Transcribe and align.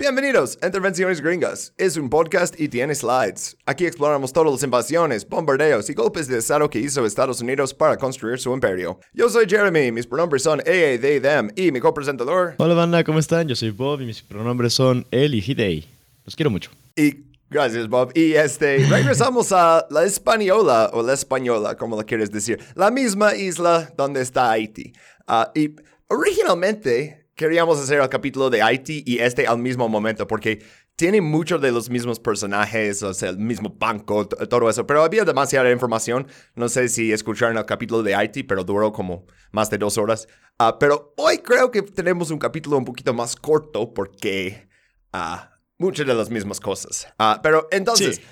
Bienvenidos 0.00 0.56
a 0.62 0.66
Intervenciones 0.66 1.20
Gringas. 1.20 1.74
Es 1.76 1.96
un 1.96 2.08
podcast 2.08 2.54
y 2.60 2.68
tiene 2.68 2.94
slides. 2.94 3.56
Aquí 3.66 3.84
exploramos 3.84 4.32
todas 4.32 4.52
las 4.52 4.62
invasiones, 4.62 5.28
bombardeos 5.28 5.90
y 5.90 5.94
golpes 5.94 6.28
de 6.28 6.38
estado 6.38 6.70
que 6.70 6.78
hizo 6.78 7.04
Estados 7.04 7.40
Unidos 7.40 7.74
para 7.74 7.96
construir 7.96 8.38
su 8.38 8.54
imperio. 8.54 9.00
Yo 9.12 9.28
soy 9.28 9.46
Jeremy, 9.48 9.90
mis 9.90 10.06
pronombres 10.06 10.44
son 10.44 10.62
EA, 10.64 11.00
they, 11.00 11.18
them 11.18 11.50
y 11.56 11.72
mi 11.72 11.80
copresentador. 11.80 12.54
Hola 12.58 12.74
banda, 12.74 13.02
¿cómo 13.02 13.18
están? 13.18 13.48
Yo 13.48 13.56
soy 13.56 13.70
Bob 13.70 14.00
y 14.00 14.06
mis 14.06 14.22
pronombres 14.22 14.72
son 14.72 15.04
él 15.10 15.34
y 15.34 15.44
he, 15.44 15.56
they. 15.56 15.84
Los 16.24 16.36
quiero 16.36 16.50
mucho. 16.50 16.70
Y 16.94 17.24
gracias 17.50 17.88
Bob. 17.88 18.12
Y 18.14 18.34
este, 18.34 18.86
regresamos 18.88 19.50
a 19.50 19.84
la 19.90 20.04
española 20.04 20.90
o 20.92 21.02
la 21.02 21.14
española, 21.14 21.76
como 21.76 21.96
la 21.96 22.04
quieres 22.04 22.30
decir. 22.30 22.60
La 22.76 22.92
misma 22.92 23.34
isla 23.34 23.92
donde 23.96 24.20
está 24.20 24.52
Haití. 24.52 24.92
Ah, 25.26 25.50
y 25.56 25.74
originalmente 26.06 27.26
queríamos 27.38 27.78
hacer 27.80 28.00
el 28.00 28.08
capítulo 28.08 28.50
de 28.50 28.60
Haití 28.62 29.04
y 29.06 29.20
este 29.20 29.46
al 29.46 29.58
mismo 29.58 29.88
momento 29.88 30.26
porque 30.26 30.62
tiene 30.96 31.20
muchos 31.20 31.62
de 31.62 31.70
los 31.70 31.88
mismos 31.88 32.18
personajes, 32.18 33.04
o 33.04 33.14
sea, 33.14 33.30
el 33.30 33.38
mismo 33.38 33.72
banco, 33.78 34.26
todo 34.26 34.68
eso, 34.68 34.84
pero 34.84 35.04
había 35.04 35.24
demasiada 35.24 35.70
información. 35.70 36.26
No 36.56 36.68
sé 36.68 36.88
si 36.88 37.12
escucharon 37.12 37.56
el 37.56 37.64
capítulo 37.64 38.02
de 38.02 38.16
Haití, 38.16 38.42
pero 38.42 38.64
duró 38.64 38.92
como 38.92 39.24
más 39.52 39.70
de 39.70 39.78
dos 39.78 39.96
horas. 39.96 40.26
Ah, 40.58 40.76
pero 40.80 41.14
hoy 41.16 41.38
creo 41.38 41.70
que 41.70 41.82
tenemos 41.82 42.32
un 42.32 42.40
capítulo 42.40 42.76
un 42.76 42.84
poquito 42.84 43.14
más 43.14 43.36
corto 43.36 43.94
porque 43.94 44.68
ah, 45.12 45.52
muchas 45.78 46.04
de 46.08 46.14
las 46.14 46.30
mismas 46.30 46.58
cosas. 46.58 47.06
Ah, 47.20 47.38
pero 47.40 47.68
entonces, 47.70 48.16
Sí. 48.16 48.22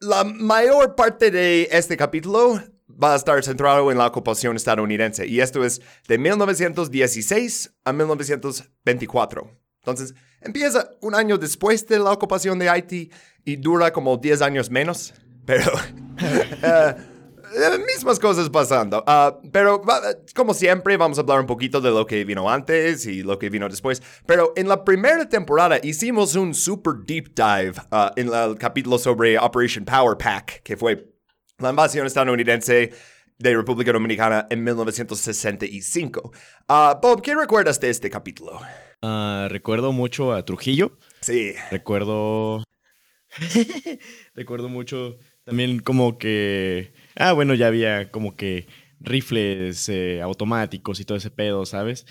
la 0.00 0.22
mayor 0.24 0.94
parte 0.96 1.30
de 1.30 1.66
este 1.72 1.96
capítulo 1.96 2.60
va 2.88 3.14
a 3.14 3.16
estar 3.16 3.42
centrado 3.42 3.90
en 3.90 3.98
la 3.98 4.06
ocupación 4.06 4.56
estadounidense 4.56 5.26
y 5.26 5.40
esto 5.40 5.64
es 5.64 5.80
de 6.06 6.18
1916 6.18 7.74
a 7.84 7.92
1924. 7.92 9.50
Entonces, 9.80 10.14
empieza 10.40 10.90
un 11.00 11.14
año 11.14 11.36
después 11.38 11.86
de 11.86 11.98
la 11.98 12.10
ocupación 12.12 12.58
de 12.58 12.68
Haití 12.68 13.10
y 13.44 13.56
dura 13.56 13.92
como 13.92 14.16
10 14.16 14.42
años 14.42 14.70
menos, 14.70 15.12
pero 15.46 15.70
eh, 16.62 16.94
mismas 17.86 18.18
cosas 18.18 18.48
pasando. 18.48 19.02
Ah, 19.06 19.38
pero 19.52 19.82
va- 19.82 20.00
como 20.34 20.54
siempre 20.54 20.96
vamos 20.96 21.18
a 21.18 21.20
hablar 21.22 21.40
un 21.40 21.46
poquito 21.46 21.80
de 21.80 21.90
lo 21.90 22.06
que 22.06 22.24
vino 22.24 22.48
antes 22.50 23.06
y 23.06 23.22
lo 23.22 23.38
que 23.38 23.50
vino 23.50 23.68
después. 23.68 24.02
Pero 24.26 24.52
en 24.56 24.68
la 24.68 24.84
primera 24.84 25.28
temporada 25.28 25.78
hicimos 25.82 26.34
un 26.34 26.54
super 26.54 26.94
deep 27.06 27.34
dive 27.34 27.74
ah, 27.90 28.12
en 28.16 28.32
el 28.32 28.56
capítulo 28.56 28.98
sobre 28.98 29.38
Operation 29.38 29.84
Power 29.84 30.16
Pack, 30.16 30.62
que 30.62 30.76
fue 30.76 31.13
la 31.58 31.70
invasión 31.70 32.06
estadounidense 32.06 32.92
de 33.38 33.54
República 33.54 33.92
Dominicana 33.92 34.46
en 34.50 34.62
1965. 34.64 36.32
Ah, 36.68 36.98
Bob, 37.00 37.22
¿qué 37.22 37.34
recuerdas 37.34 37.80
de 37.80 37.90
este 37.90 38.10
capítulo? 38.10 38.60
Ah, 39.02 39.48
recuerdo 39.50 39.92
mucho 39.92 40.32
a 40.32 40.44
Trujillo. 40.44 40.98
Sí. 41.20 41.52
Recuerdo. 41.70 42.64
recuerdo 44.34 44.68
mucho 44.68 45.18
también 45.44 45.80
como 45.80 46.18
que. 46.18 46.92
Ah, 47.16 47.32
bueno, 47.32 47.54
ya 47.54 47.66
había 47.66 48.10
como 48.10 48.36
que 48.36 48.66
rifles 49.00 49.88
eh, 49.88 50.22
automáticos 50.22 51.00
y 51.00 51.04
todo 51.04 51.18
ese 51.18 51.30
pedo, 51.30 51.66
¿sabes? 51.66 52.06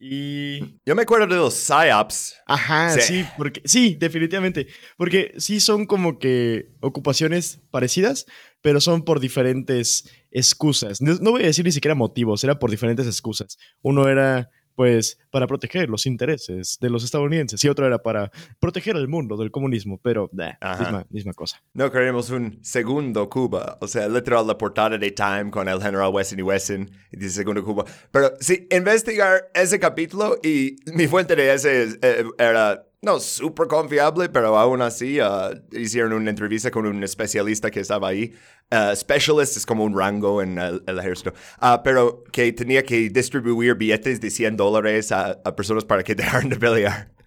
Y. 0.00 0.78
Yo 0.86 0.94
me 0.94 1.02
acuerdo 1.02 1.26
de 1.26 1.34
los 1.36 1.54
PSYOPs. 1.54 2.36
Ajá, 2.46 2.90
Sí. 2.90 3.00
sí. 3.00 3.24
porque. 3.36 3.60
Sí, 3.64 3.96
definitivamente. 3.98 4.68
Porque 4.96 5.34
sí 5.38 5.58
son 5.60 5.86
como 5.86 6.18
que 6.20 6.70
ocupaciones 6.80 7.60
parecidas, 7.72 8.26
pero 8.60 8.80
son 8.80 9.02
por 9.02 9.20
diferentes 9.20 10.08
excusas. 10.30 11.00
No, 11.00 11.14
no 11.20 11.32
voy 11.32 11.42
a 11.42 11.46
decir 11.46 11.64
ni 11.64 11.72
siquiera 11.72 11.94
motivos, 11.94 12.44
era 12.44 12.58
por 12.58 12.70
diferentes 12.70 13.06
excusas. 13.06 13.58
Uno 13.82 14.08
era. 14.08 14.50
Pues 14.74 15.18
para 15.32 15.48
proteger 15.48 15.88
los 15.88 16.06
intereses 16.06 16.78
de 16.80 16.88
los 16.88 17.02
estadounidenses 17.02 17.64
y 17.64 17.68
otro 17.68 17.84
era 17.84 17.98
para 18.00 18.30
proteger 18.60 18.94
al 18.94 19.08
mundo 19.08 19.36
del 19.36 19.50
comunismo, 19.50 19.98
pero 20.00 20.30
nah, 20.32 20.52
misma, 20.78 21.06
misma 21.10 21.32
cosa. 21.32 21.60
No 21.74 21.90
queremos 21.90 22.30
un 22.30 22.60
segundo 22.62 23.28
Cuba. 23.28 23.76
O 23.80 23.88
sea, 23.88 24.08
literal 24.08 24.46
la 24.46 24.56
portada 24.56 24.96
de 24.96 25.10
Time 25.10 25.50
con 25.50 25.68
el 25.68 25.82
general 25.82 26.12
Wesson 26.14 26.38
y 26.38 26.42
Wesson 26.42 26.88
y 27.10 27.16
dice 27.16 27.30
segundo 27.40 27.64
Cuba. 27.64 27.86
Pero 28.12 28.30
sí, 28.38 28.68
investigar 28.70 29.50
ese 29.52 29.80
capítulo 29.80 30.38
y 30.44 30.76
mi 30.94 31.08
fuente 31.08 31.34
de 31.34 31.52
ese 31.54 31.82
es- 31.82 31.98
eh, 32.00 32.24
era 32.38 32.84
no 33.02 33.20
súper 33.20 33.68
confiable, 33.68 34.28
pero 34.28 34.58
aún 34.58 34.82
así 34.82 35.20
ah, 35.20 35.50
hicieron 35.72 36.12
una 36.12 36.30
entrevista 36.30 36.70
con 36.70 36.86
un 36.86 37.02
especialista 37.04 37.70
que 37.70 37.80
estaba 37.80 38.08
ahí. 38.08 38.34
Ah, 38.70 38.94
specialist 38.94 39.56
es 39.56 39.66
como 39.66 39.84
un 39.84 39.96
rango 39.96 40.42
en 40.42 40.58
el, 40.58 40.82
el 40.86 40.98
ejército. 40.98 41.32
Ah, 41.58 41.82
pero 41.82 42.24
que 42.32 42.52
tenía 42.52 42.82
que 42.82 43.08
distribuir 43.08 43.74
billetes 43.76 44.20
de 44.20 44.30
100 44.30 44.56
dólares 44.56 45.12
a, 45.12 45.38
a 45.44 45.56
personas 45.56 45.84
para 45.84 46.02
que 46.02 46.14
dejaran 46.16 46.48
de 46.48 46.56
pelear. 46.56 47.17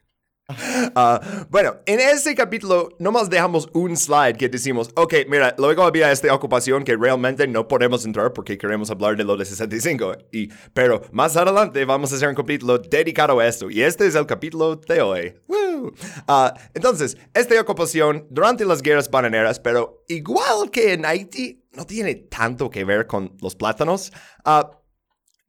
Ah, 0.93 1.21
bueno, 1.49 1.77
en 1.85 1.99
ese 1.99 2.35
capítulo 2.35 2.89
nomás 2.99 3.29
dejamos 3.29 3.69
un 3.73 3.95
slide 3.95 4.35
que 4.35 4.49
decimos, 4.49 4.89
ok, 4.95 5.13
mira, 5.27 5.55
luego 5.57 5.83
había 5.83 6.11
esta 6.11 6.33
ocupación 6.33 6.83
que 6.83 6.97
realmente 6.97 7.47
no 7.47 7.67
podemos 7.67 8.05
entrar 8.05 8.33
porque 8.33 8.57
queremos 8.57 8.89
hablar 8.91 9.15
de 9.15 9.23
lo 9.23 9.37
de 9.37 9.45
65. 9.45 10.13
Y, 10.31 10.49
pero 10.73 11.01
más 11.11 11.37
adelante 11.37 11.85
vamos 11.85 12.11
a 12.11 12.15
hacer 12.15 12.29
un 12.29 12.35
capítulo 12.35 12.77
dedicado 12.77 13.39
a 13.39 13.47
esto. 13.47 13.69
Y 13.69 13.81
este 13.81 14.05
es 14.05 14.15
el 14.15 14.25
capítulo 14.25 14.75
de 14.75 15.01
hoy. 15.01 15.33
Ah, 16.27 16.53
entonces, 16.73 17.17
esta 17.33 17.59
ocupación 17.59 18.27
durante 18.29 18.65
las 18.65 18.81
guerras 18.81 19.09
bananeras, 19.09 19.59
pero 19.59 20.03
igual 20.07 20.69
que 20.71 20.93
en 20.93 21.05
Haití, 21.05 21.61
no 21.73 21.85
tiene 21.85 22.15
tanto 22.15 22.69
que 22.69 22.83
ver 22.83 23.07
con 23.07 23.35
los 23.41 23.55
plátanos. 23.55 24.11
Ah, 24.43 24.71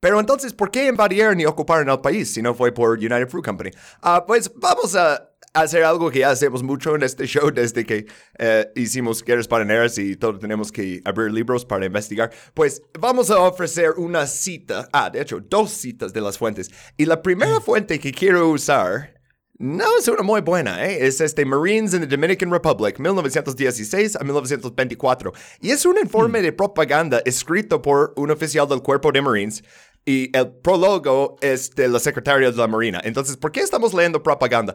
pero 0.03 0.19
entonces, 0.19 0.53
¿por 0.53 0.73
qué 0.73 0.89
invadieron 0.89 1.39
y 1.39 1.47
ocuparon 1.47 1.89
el 1.89 2.01
país 2.01 2.35
si 2.35 2.43
no 2.43 2.57
fue 2.57 2.73
por 2.73 2.99
United 2.99 3.29
Fruit 3.29 3.45
Company? 3.45 3.71
Ah, 4.03 4.25
pues 4.27 4.51
vamos 4.57 4.97
a 4.97 5.31
hacer 5.55 5.85
algo 5.85 6.11
que 6.11 6.19
ya 6.19 6.31
hacemos 6.31 6.65
mucho 6.65 6.97
en 6.97 7.05
este 7.05 7.25
show 7.25 7.53
desde 7.53 7.87
que 7.87 8.07
eh, 8.37 8.73
hicimos 8.75 9.23
Guerras 9.23 9.47
Bananeras 9.47 9.97
y 9.99 10.17
todos 10.17 10.41
tenemos 10.41 10.73
que 10.73 11.03
abrir 11.05 11.31
libros 11.31 11.65
para 11.65 11.87
investigar. 11.87 12.33
Pues 12.53 12.83
vamos 12.99 13.31
a 13.31 13.39
ofrecer 13.39 13.91
una 13.97 14.27
cita, 14.27 14.89
ah, 14.93 15.09
de 15.09 15.21
hecho, 15.21 15.39
dos 15.39 15.71
citas 15.71 16.13
de 16.13 16.21
las 16.21 16.37
fuentes. 16.37 16.73
Y 16.97 17.05
la 17.05 17.23
primera 17.23 17.61
fuente 17.61 18.01
que 18.01 18.11
quiero 18.11 18.49
usar 18.49 19.23
no 19.63 19.85
es 19.97 20.09
una 20.09 20.25
muy 20.25 20.41
buena, 20.41 20.85
¿eh? 20.85 21.07
Es 21.07 21.21
este 21.21 21.45
Marines 21.45 21.95
in 21.95 22.01
the 22.01 22.07
Dominican 22.09 22.51
Republic, 22.51 22.99
1916 22.99 24.17
a 24.17 24.25
1924. 24.25 25.33
Y 25.61 25.71
es 25.71 25.87
un 25.87 25.97
informe 25.99 26.43
de 26.43 26.53
propaganda 26.53 27.23
escrito 27.25 27.81
por 27.81 28.13
un 28.17 28.33
oficial 28.33 28.69
del 28.69 28.83
cuerpo 28.83 29.13
de 29.13 29.23
Marines. 29.23 29.63
Y 30.05 30.37
el 30.37 30.51
prólogo 30.51 31.37
es 31.41 31.71
de 31.71 31.89
la 31.89 32.01
secretaria 32.01 32.51
de 32.51 32.57
la 32.57 32.67
Marina. 32.67 33.01
Entonces, 33.05 33.37
¿por 33.37 33.53
qué 33.53 33.61
estamos 33.61 33.95
leyendo 33.95 34.23
propaganda? 34.23 34.75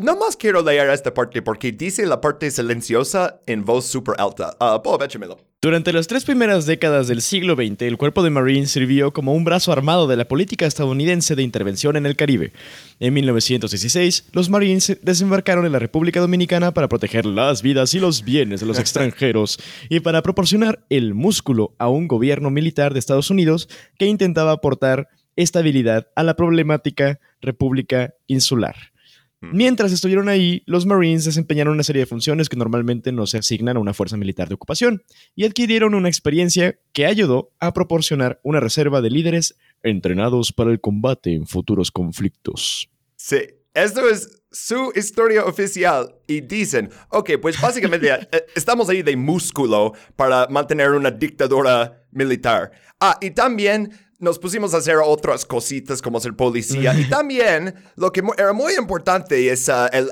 No 0.00 0.16
más 0.16 0.36
quiero 0.36 0.62
leer 0.62 0.88
esta 0.90 1.12
parte 1.12 1.42
porque 1.42 1.72
dice 1.72 2.06
la 2.06 2.20
parte 2.20 2.48
silenciosa 2.52 3.40
en 3.46 3.64
voz 3.64 3.84
súper 3.84 4.14
alta. 4.20 4.56
Ah, 4.60 4.80
Bob, 4.82 5.02
échamelo. 5.02 5.40
Durante 5.60 5.92
las 5.92 6.06
tres 6.06 6.24
primeras 6.24 6.66
décadas 6.66 7.08
del 7.08 7.20
siglo 7.20 7.56
XX, 7.56 7.82
el 7.82 7.96
cuerpo 7.96 8.22
de 8.22 8.30
Marines 8.30 8.70
sirvió 8.70 9.12
como 9.12 9.34
un 9.34 9.42
brazo 9.42 9.72
armado 9.72 10.06
de 10.06 10.16
la 10.16 10.28
política 10.28 10.66
estadounidense 10.66 11.34
de 11.34 11.42
intervención 11.42 11.96
en 11.96 12.06
el 12.06 12.14
Caribe. 12.14 12.52
En 13.00 13.12
1916, 13.12 14.28
los 14.30 14.48
Marines 14.50 14.96
desembarcaron 15.02 15.66
en 15.66 15.72
la 15.72 15.80
República 15.80 16.20
Dominicana 16.20 16.72
para 16.72 16.86
proteger 16.86 17.26
las 17.26 17.62
vidas 17.62 17.92
y 17.94 17.98
los 17.98 18.22
bienes 18.22 18.60
de 18.60 18.66
los 18.66 18.78
extranjeros 18.78 19.58
y 19.88 19.98
para 19.98 20.22
proporcionar 20.22 20.78
el 20.90 21.12
músculo 21.14 21.74
a 21.76 21.88
un 21.88 22.06
gobierno 22.06 22.50
militar 22.50 22.92
de 22.92 23.00
Estados 23.00 23.30
Unidos 23.30 23.68
que 23.98 24.06
intentaba 24.06 24.52
aportar 24.52 25.08
estabilidad 25.34 26.06
a 26.14 26.22
la 26.22 26.36
problemática 26.36 27.18
República 27.40 28.14
Insular. 28.28 28.76
Mientras 29.40 29.92
estuvieron 29.92 30.28
ahí, 30.28 30.62
los 30.66 30.84
Marines 30.84 31.24
desempeñaron 31.24 31.74
una 31.74 31.84
serie 31.84 32.00
de 32.00 32.06
funciones 32.06 32.48
que 32.48 32.56
normalmente 32.56 33.12
no 33.12 33.26
se 33.26 33.38
asignan 33.38 33.76
a 33.76 33.80
una 33.80 33.94
fuerza 33.94 34.16
militar 34.16 34.48
de 34.48 34.54
ocupación 34.54 35.04
y 35.36 35.44
adquirieron 35.44 35.94
una 35.94 36.08
experiencia 36.08 36.78
que 36.92 37.06
ayudó 37.06 37.52
a 37.60 37.72
proporcionar 37.72 38.40
una 38.42 38.58
reserva 38.58 39.00
de 39.00 39.10
líderes 39.10 39.56
entrenados 39.84 40.52
para 40.52 40.72
el 40.72 40.80
combate 40.80 41.34
en 41.34 41.46
futuros 41.46 41.92
conflictos. 41.92 42.90
Sí, 43.14 43.38
esto 43.74 44.08
es 44.08 44.42
su 44.50 44.92
historia 44.96 45.44
oficial 45.44 46.16
y 46.26 46.40
dicen, 46.40 46.90
ok, 47.10 47.32
pues 47.40 47.60
básicamente 47.60 48.10
eh, 48.32 48.46
estamos 48.56 48.88
ahí 48.88 49.02
de 49.02 49.16
músculo 49.16 49.92
para 50.16 50.48
mantener 50.48 50.90
una 50.90 51.12
dictadura 51.12 52.04
militar. 52.10 52.72
Ah, 52.98 53.18
y 53.20 53.30
también 53.30 53.92
nos 54.18 54.38
pusimos 54.38 54.74
a 54.74 54.78
hacer 54.78 54.96
otras 54.96 55.44
cositas 55.44 56.02
como 56.02 56.20
ser 56.20 56.34
policía. 56.34 56.94
y 56.98 57.08
también 57.08 57.74
lo 57.96 58.12
que 58.12 58.22
era 58.36 58.52
muy 58.52 58.74
importante 58.74 59.50
es 59.50 59.68
ah, 59.68 59.88
el 59.92 60.10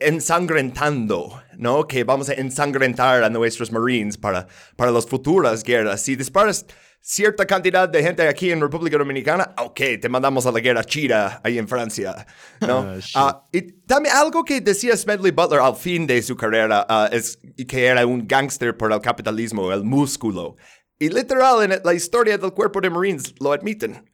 ensangrentando, 0.00 1.42
¿no? 1.56 1.86
Que 1.86 2.04
vamos 2.04 2.28
a 2.28 2.34
ensangrentar 2.34 3.24
a 3.24 3.30
nuestros 3.30 3.72
marines 3.72 4.18
para, 4.18 4.46
para 4.76 4.90
las 4.90 5.06
futuras 5.06 5.62
guerras. 5.62 6.02
Si 6.02 6.16
disparas 6.16 6.66
cierta 7.00 7.46
cantidad 7.46 7.88
de 7.88 8.02
gente 8.02 8.26
aquí 8.26 8.50
en 8.50 8.60
República 8.60 8.98
Dominicana, 8.98 9.54
ok, 9.58 9.80
te 10.00 10.08
mandamos 10.08 10.44
a 10.44 10.52
la 10.52 10.60
guerra 10.60 10.84
china 10.84 11.40
ahí 11.42 11.56
en 11.56 11.68
Francia, 11.68 12.26
¿no? 12.60 12.80
Ah. 12.80 12.98
Ah, 13.14 13.46
y 13.52 13.62
también 13.86 14.14
algo 14.16 14.44
que 14.44 14.60
decía 14.60 14.96
Smedley 14.96 15.30
Butler 15.30 15.60
al 15.60 15.76
fin 15.76 16.06
de 16.06 16.20
su 16.20 16.36
carrera 16.36 16.84
ah, 16.88 17.08
es 17.10 17.38
que 17.68 17.86
era 17.86 18.04
un 18.04 18.26
gángster 18.26 18.76
por 18.76 18.92
el 18.92 19.00
capitalismo, 19.00 19.72
el 19.72 19.84
músculo. 19.84 20.56
Y 20.98 21.08
literal 21.08 21.70
en 21.70 21.80
la 21.84 21.94
historia 21.94 22.38
del 22.38 22.52
cuerpo 22.52 22.80
de 22.80 22.90
Marines 22.90 23.34
lo 23.40 23.52
admiten. 23.52 24.10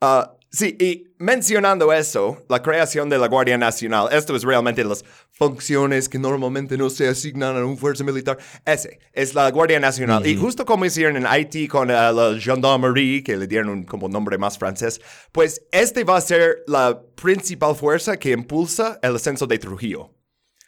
Ah, 0.00 0.36
Sí, 0.54 0.76
y 0.78 1.12
mencionando 1.18 1.92
eso, 1.92 2.44
la 2.48 2.62
creación 2.62 3.08
de 3.08 3.18
la 3.18 3.26
Guardia 3.26 3.58
Nacional, 3.58 4.06
esto 4.12 4.36
es 4.36 4.44
realmente 4.44 4.84
las 4.84 5.04
funciones 5.32 6.08
que 6.08 6.16
normalmente 6.16 6.78
no 6.78 6.90
se 6.90 7.08
asignan 7.08 7.56
a 7.56 7.64
un 7.64 7.76
fuerza 7.76 8.04
militar. 8.04 8.38
Ese 8.64 9.00
es 9.12 9.34
la 9.34 9.50
Guardia 9.50 9.80
Nacional. 9.80 10.24
Y 10.24 10.36
justo 10.36 10.64
como 10.64 10.84
hicieron 10.84 11.16
en 11.16 11.26
Haití 11.26 11.66
con 11.66 11.90
eh, 11.90 11.94
la 11.94 12.38
Gendarmerie, 12.38 13.24
que 13.24 13.36
le 13.36 13.48
dieron 13.48 13.68
un 13.68 13.82
como 13.82 14.08
nombre 14.08 14.38
más 14.38 14.56
francés, 14.56 15.00
pues 15.32 15.60
este 15.72 16.04
va 16.04 16.18
a 16.18 16.20
ser 16.20 16.62
la 16.68 17.02
principal 17.16 17.74
fuerza 17.74 18.16
que 18.16 18.30
impulsa 18.30 19.00
el 19.02 19.16
ascenso 19.16 19.48
de 19.48 19.58
Trujillo. 19.58 20.14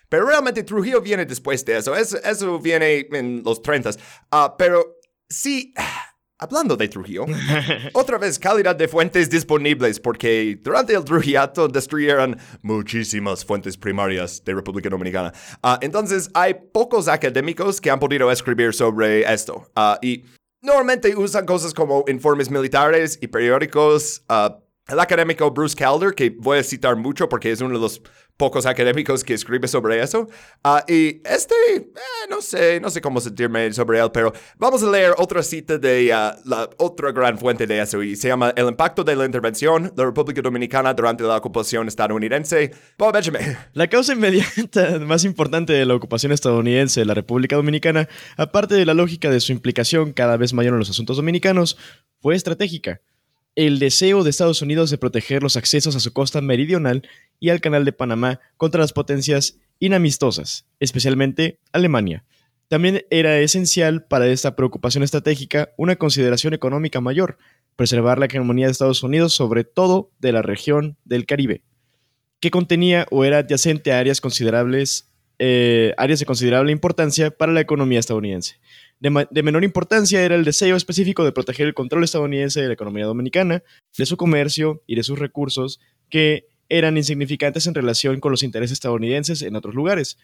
Pero 0.09 0.27
realmente 0.27 0.65
Trujillo 0.65 1.01
viene 1.01 1.27
después 1.27 1.65
de 1.65 1.79
eso. 1.79 1.95
Eso, 1.95 2.19
eso 2.25 2.59
viene 2.59 3.07
en 3.13 3.43
los 3.45 3.63
30. 3.63 3.91
Ah, 4.33 4.57
pero 4.59 4.96
sí, 5.29 5.75
Hablando 6.39 6.77
de 6.77 6.87
Trujillo, 6.87 7.25
otra 7.95 8.19
vez 8.19 8.39
calidad 8.39 8.77
de 8.77 8.89
fuentes 8.89 9.31
disponibles 9.31 9.99
porque 9.99 10.59
durante 10.63 10.93
el 10.93 11.03
Trujillato 11.03 11.67
destruyeron 11.67 12.37
muchísimas 12.61 13.43
fuentes 13.43 13.75
primarias 13.75 14.45
de 14.45 14.53
República 14.53 14.91
Dominicana. 14.91 15.33
Ah, 15.63 15.79
entonces 15.81 16.29
hay 16.35 16.53
pocos 16.75 17.09
académicos 17.09 17.81
que 17.81 17.91
han 17.91 17.99
podido 17.99 18.31
escribir 18.31 18.75
sobre 18.75 19.23
esto 19.23 19.67
ah, 19.77 19.99
y 20.03 20.25
normalmente 20.61 21.17
usan 21.17 21.47
cosas 21.47 21.73
como 21.73 22.05
informes 22.07 22.51
militares 22.51 23.19
y 23.23 23.29
periódicos. 23.29 24.23
Uh, 24.29 24.61
el 24.89 25.01
académico 25.01 25.51
Bruce 25.51 25.75
Calder, 25.75 26.15
que 26.15 26.31
voy 26.31 26.59
a 26.59 26.63
citar 26.63 26.97
mucho 26.97 27.29
porque 27.29 27.51
es 27.51 27.61
uno 27.61 27.75
de 27.75 27.81
los 27.81 28.01
pocos 28.37 28.67
académicos 28.67 29.25
que 29.25 29.35
escribe 29.35 29.69
sobre 29.69 30.03
eso. 30.03 30.29
Ah, 30.63 30.85
y 30.87 31.21
este, 31.25 31.55
eh, 31.77 31.85
no 32.29 32.41
sé, 32.43 32.81
no 32.81 32.91
sé 32.91 33.01
cómo 33.01 33.21
sentirme 33.21 33.73
sobre 33.73 33.99
él, 33.99 34.11
pero 34.13 34.33
vamos 34.59 34.83
a 34.83 34.91
leer 34.91 35.15
otra 35.19 35.43
cita 35.43 35.79
de 35.79 36.13
ah, 36.13 36.37
la 36.45 36.69
otra 36.79 37.13
gran 37.13 37.39
fuente 37.39 37.67
de 37.67 37.81
eso 37.81 38.03
y 38.03 38.17
se 38.17 38.29
llama 38.29 38.53
El 38.57 38.69
impacto 38.69 39.05
de 39.05 39.17
la 39.17 39.25
intervención 39.25 39.85
de 39.85 39.93
la 39.97 40.05
República 40.05 40.43
Dominicana 40.43 40.95
durante 40.95 41.25
la 41.25 41.37
ocupación 41.37 41.89
estadounidense. 41.89 42.73
Bob 42.99 43.13
Benjamin. 43.13 43.57
La 43.73 43.89
causa 43.89 44.13
inmediata 44.13 44.99
más 45.01 45.25
importante 45.25 45.73
de 45.73 45.87
la 45.87 45.95
ocupación 45.95 46.33
estadounidense 46.33 47.01
de 47.01 47.07
la 47.07 47.15
República 47.15 47.57
Dominicana, 47.57 48.09
aparte 48.37 48.75
de 48.75 48.85
la 48.85 48.95
lógica 48.95 49.31
de 49.31 49.41
su 49.41 49.53
implicación 49.53 50.13
cada 50.13 50.37
vez 50.37 50.53
mayor 50.53 50.75
en 50.75 50.81
los 50.81 50.91
asuntos 50.91 51.17
dominicanos, 51.17 51.79
fue 52.21 52.35
estratégica 52.35 53.01
el 53.57 53.79
deseo 53.79 54.23
de 54.23 54.31
Estados 54.31 54.61
Unidos 54.61 54.91
de 54.91 54.99
proteger 54.99 55.43
los 55.43 55.57
accesos 55.57 55.97
a 55.97 56.01
su 56.01 56.13
costa 56.13 56.43
meridional 56.43 57.09
y 57.41 57.49
al 57.49 57.63
Canal 57.63 57.87
de 57.87 57.93
Panamá 57.93 58.41
contra 58.59 58.83
las 58.83 58.93
potencias 58.93 59.59
inamistosas, 59.81 60.67
especialmente 60.79 61.59
Alemania. 61.73 62.25
También 62.69 63.05
era 63.11 63.39
esencial 63.39 64.05
para 64.05 64.27
esta 64.27 64.57
preocupación 64.57 65.03
estratégica 65.03 65.71
una 65.79 65.97
consideración 65.97 66.53
económica 66.53 67.01
mayor, 67.01 67.39
preservar 67.77 68.19
la 68.19 68.27
hegemonía 68.27 68.67
de 68.67 68.73
Estados 68.73 69.03
Unidos 69.03 69.33
sobre 69.33 69.65
todo 69.65 70.11
de 70.19 70.33
la 70.33 70.43
región 70.43 70.97
del 71.05 71.25
Caribe, 71.25 71.63
que 72.41 72.51
contenía 72.51 73.07
o 73.11 73.25
era 73.25 73.39
adyacente 73.39 73.93
a 73.93 74.01
áreas 74.01 74.21
considerables, 74.21 75.11
eh, 75.39 75.95
áreas 75.97 76.19
de 76.19 76.27
considerable 76.27 76.73
importancia 76.73 77.31
para 77.31 77.53
la 77.53 77.61
economía 77.61 78.01
estadounidense. 78.01 78.57
De, 78.99 79.43
menor 79.43 79.63
importancia 79.63 80.23
era 80.23 80.35
el 80.35 80.45
deseo 80.45 80.75
específico 80.75 81.25
de 81.25 81.33
proteger 81.33 81.67
el 81.67 81.75
control 81.75 82.05
estadounidense 82.05 82.63
de 82.63 82.69
la 82.69 82.75
economía 82.75 83.05
dominicana, 83.05 83.63
de 83.97 84.07
su 84.07 84.17
comercio 84.17 84.83
y 84.87 84.97
de 84.97 85.03
sus 85.03 85.19
recursos, 85.19 85.81
que 86.09 86.47
eran 86.69 86.97
insignificantes 86.97 87.67
en 87.67 87.75
relación 87.75 88.21
con 88.21 88.33
los 88.33 88.43
intereses 88.43 88.73
estadounidenses 88.73 89.43
en 89.43 89.55
otros 89.55 89.75
lugares. 89.75 90.19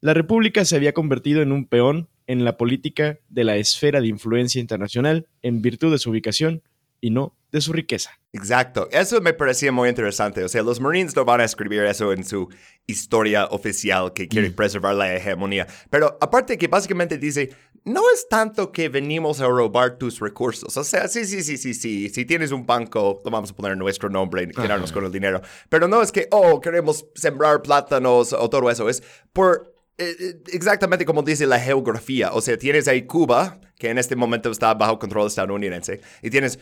La 0.00 0.14
República 0.14 0.64
se 0.64 0.76
había 0.76 0.92
convertido 0.92 1.42
en 1.42 1.52
un 1.52 1.66
peón 1.66 2.08
en 2.26 2.44
la 2.44 2.56
política 2.56 3.18
de 3.28 3.44
la 3.44 3.56
esfera 3.56 4.00
de 4.00 4.08
influencia 4.08 4.60
internacional 4.60 5.26
en 5.42 5.62
virtud 5.62 5.90
de 5.90 5.98
su 5.98 6.10
ubicación 6.10 6.62
y 7.00 7.10
no 7.10 7.36
de 7.50 7.60
su 7.60 7.72
riqueza. 7.72 8.10
Exacto, 8.32 8.88
eso 8.92 9.20
me 9.20 9.32
parecía 9.32 9.72
muy 9.72 9.88
interesante. 9.88 10.44
O 10.44 10.48
sea, 10.48 10.62
los 10.62 10.80
Marines 10.80 11.16
no 11.16 11.24
van 11.24 11.40
a 11.40 11.44
escribir 11.44 11.82
eso 11.84 12.12
en 12.12 12.24
su 12.24 12.48
historia 12.86 13.46
oficial 13.46 14.12
que 14.12 14.28
quiere 14.28 14.50
mm. 14.50 14.54
preservar 14.54 14.94
la 14.94 15.14
hegemonía. 15.14 15.66
Pero 15.90 16.18
aparte 16.20 16.58
que 16.58 16.68
básicamente 16.68 17.16
dice, 17.16 17.50
no 17.88 18.02
es 18.12 18.28
tanto 18.28 18.70
que 18.70 18.88
venimos 18.88 19.40
a 19.40 19.46
robar 19.46 19.98
tus 19.98 20.20
recursos. 20.20 20.76
O 20.76 20.84
sea, 20.84 21.08
sí, 21.08 21.24
sí, 21.24 21.42
sí, 21.42 21.56
sí, 21.56 21.74
sí. 21.74 22.08
Si 22.08 22.24
tienes 22.24 22.52
un 22.52 22.66
banco, 22.66 23.20
lo 23.24 23.30
vamos 23.30 23.50
a 23.50 23.54
poner 23.54 23.76
nuestro 23.76 24.08
nombre 24.08 24.42
y 24.42 24.48
quedarnos 24.48 24.92
con 24.92 25.04
el 25.04 25.12
dinero. 25.12 25.40
Pero 25.68 25.88
no 25.88 26.02
es 26.02 26.12
que, 26.12 26.28
oh, 26.30 26.60
queremos 26.60 27.06
sembrar 27.14 27.62
plátanos 27.62 28.32
o 28.32 28.48
todo 28.50 28.70
eso. 28.70 28.88
Es 28.88 29.02
por 29.32 29.74
eh, 29.98 30.14
eh, 30.20 30.42
exactamente 30.52 31.04
como 31.04 31.22
dice 31.22 31.46
la 31.46 31.58
geografía. 31.58 32.32
O 32.32 32.40
sea, 32.40 32.56
tienes 32.56 32.86
ahí 32.86 33.02
Cuba, 33.06 33.60
que 33.78 33.90
en 33.90 33.98
este 33.98 34.14
momento 34.14 34.50
está 34.50 34.72
bajo 34.74 34.98
control 34.98 35.26
estadounidense, 35.26 36.00
y 36.22 36.30
tienes 36.30 36.58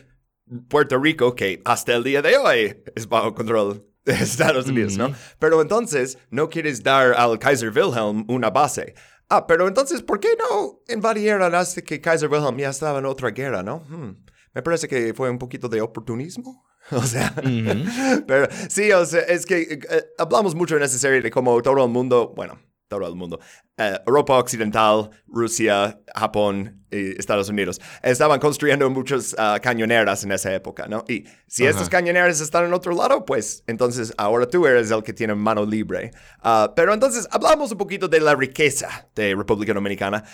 Puerto 0.68 0.98
Rico, 0.98 1.34
que 1.34 1.60
hasta 1.64 1.94
el 1.94 2.02
día 2.02 2.22
de 2.22 2.36
hoy 2.38 2.82
es 2.94 3.08
bajo 3.08 3.34
control 3.34 3.84
de 4.06 4.14
Estados 4.14 4.68
Unidos, 4.68 4.96
¿no? 4.96 5.12
Pero 5.38 5.60
entonces 5.60 6.18
no 6.30 6.48
quieres 6.48 6.82
dar 6.82 7.12
al 7.12 7.38
Kaiser 7.38 7.70
Wilhelm 7.70 8.24
una 8.28 8.48
base. 8.50 8.94
Ah, 9.28 9.46
pero 9.46 9.66
entonces, 9.66 10.02
¿por 10.02 10.20
qué 10.20 10.28
no 10.38 10.80
invadieron 10.88 11.54
hasta 11.54 11.82
que 11.82 12.00
Kaiser 12.00 12.30
Wilhelm 12.30 12.58
ya 12.58 12.70
estaba 12.70 13.00
en 13.00 13.06
otra 13.06 13.30
guerra, 13.30 13.62
no? 13.62 13.80
Hmm, 13.88 14.24
me 14.54 14.62
parece 14.62 14.86
que 14.86 15.12
fue 15.14 15.30
un 15.30 15.38
poquito 15.38 15.68
de 15.68 15.80
oportunismo. 15.80 16.64
O 16.92 17.02
sea, 17.02 17.34
pero 18.28 18.46
sí, 18.68 18.92
o 18.92 19.04
sea, 19.04 19.22
es 19.22 19.44
que 19.44 19.60
eh, 19.72 20.04
hablamos 20.18 20.54
mucho 20.54 20.76
en 20.76 20.84
esa 20.84 20.96
serie 20.98 21.20
de 21.20 21.32
cómo 21.32 21.60
todo 21.60 21.84
el 21.84 21.90
mundo, 21.90 22.32
bueno, 22.36 22.60
todo 22.88 23.06
el 23.06 23.14
mundo, 23.14 23.40
eh, 23.76 23.98
Europa 24.06 24.38
Occidental, 24.38 25.10
Rusia, 25.26 26.00
Japón 26.14 26.84
y 26.90 27.18
Estados 27.18 27.48
Unidos, 27.48 27.80
estaban 28.02 28.38
construyendo 28.40 28.88
muchas 28.90 29.34
ah, 29.38 29.58
cañoneras 29.60 30.24
en 30.24 30.32
esa 30.32 30.54
época, 30.54 30.86
¿no? 30.88 31.04
Y 31.08 31.24
si 31.46 31.66
estas 31.66 31.88
cañoneras 31.88 32.40
están 32.40 32.64
en 32.64 32.72
otro 32.72 32.94
lado, 32.94 33.24
pues 33.24 33.64
entonces 33.66 34.14
ahora 34.16 34.46
tú 34.46 34.66
eres 34.66 34.90
el 34.90 35.02
que 35.02 35.12
tiene 35.12 35.34
mano 35.34 35.64
libre. 35.64 36.12
Ah, 36.40 36.72
pero 36.74 36.94
entonces 36.94 37.28
hablamos 37.30 37.72
un 37.72 37.78
poquito 37.78 38.08
de 38.08 38.20
la 38.20 38.34
riqueza 38.34 39.08
de 39.14 39.34
República 39.34 39.74
Dominicana. 39.74 40.24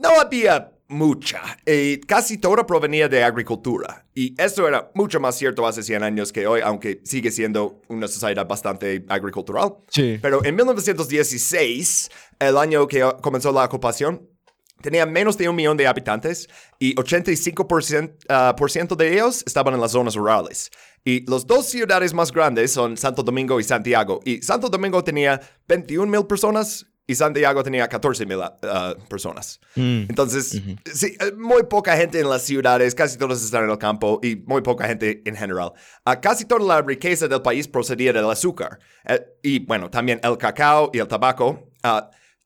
No 0.00 0.18
había 0.18 0.72
mucha. 0.88 1.40
Y 1.66 2.00
casi 2.00 2.38
toda 2.38 2.66
provenía 2.66 3.08
de 3.08 3.22
agricultura. 3.22 4.06
Y 4.14 4.34
eso 4.40 4.66
era 4.66 4.90
mucho 4.94 5.20
más 5.20 5.36
cierto 5.36 5.66
hace 5.66 5.82
100 5.82 6.02
años 6.02 6.32
que 6.32 6.46
hoy, 6.46 6.60
aunque 6.62 7.00
sigue 7.04 7.30
siendo 7.30 7.80
una 7.88 8.08
sociedad 8.08 8.46
bastante 8.46 9.04
agricultural. 9.08 9.76
Sí. 9.88 10.18
Pero 10.20 10.44
en 10.44 10.56
1916, 10.56 12.10
el 12.38 12.56
año 12.58 12.88
que 12.88 13.08
comenzó 13.20 13.52
la 13.52 13.64
ocupación, 13.64 14.28
tenía 14.80 15.06
menos 15.06 15.36
de 15.36 15.48
un 15.48 15.56
millón 15.56 15.76
de 15.76 15.86
habitantes 15.86 16.48
y 16.78 16.94
85% 16.94 18.16
ah, 18.28 18.54
por 18.56 18.70
ciento 18.70 18.96
de 18.96 19.12
ellos 19.12 19.42
estaban 19.46 19.74
en 19.74 19.80
las 19.80 19.92
zonas 19.92 20.14
rurales. 20.14 20.70
Y 21.04 21.30
las 21.30 21.46
dos 21.46 21.66
ciudades 21.66 22.12
más 22.12 22.32
grandes 22.32 22.72
son 22.72 22.96
Santo 22.96 23.22
Domingo 23.22 23.58
y 23.60 23.64
Santiago. 23.64 24.20
Y 24.24 24.42
Santo 24.42 24.68
Domingo 24.68 25.02
tenía 25.02 25.40
21 25.68 26.10
mil 26.10 26.26
personas 26.26 26.86
y 27.10 27.14
Santiago 27.16 27.64
tenía 27.64 27.88
14 27.88 28.24
mil 28.24 28.38
uh, 28.38 29.08
personas. 29.08 29.58
Mm. 29.74 30.02
Entonces, 30.08 30.62
sí, 30.94 31.16
eh, 31.18 31.32
muy 31.36 31.64
poca 31.64 31.96
gente 31.96 32.20
en 32.20 32.30
las 32.30 32.42
ciudades, 32.42 32.94
casi 32.94 33.18
todos 33.18 33.42
están 33.42 33.64
en 33.64 33.70
el 33.70 33.78
campo 33.78 34.20
y 34.22 34.36
muy 34.36 34.62
poca 34.62 34.86
gente 34.86 35.20
en 35.24 35.34
general. 35.34 35.72
Uh, 36.06 36.12
casi 36.22 36.44
toda 36.44 36.64
la 36.64 36.82
riqueza 36.82 37.26
del 37.26 37.42
país 37.42 37.66
procedía 37.66 38.12
del 38.12 38.30
azúcar 38.30 38.78
uh, 39.08 39.14
y, 39.42 39.58
bueno, 39.58 39.90
también 39.90 40.20
el 40.22 40.38
cacao 40.38 40.92
y 40.94 40.98
el 40.98 41.08
tabaco. 41.08 41.68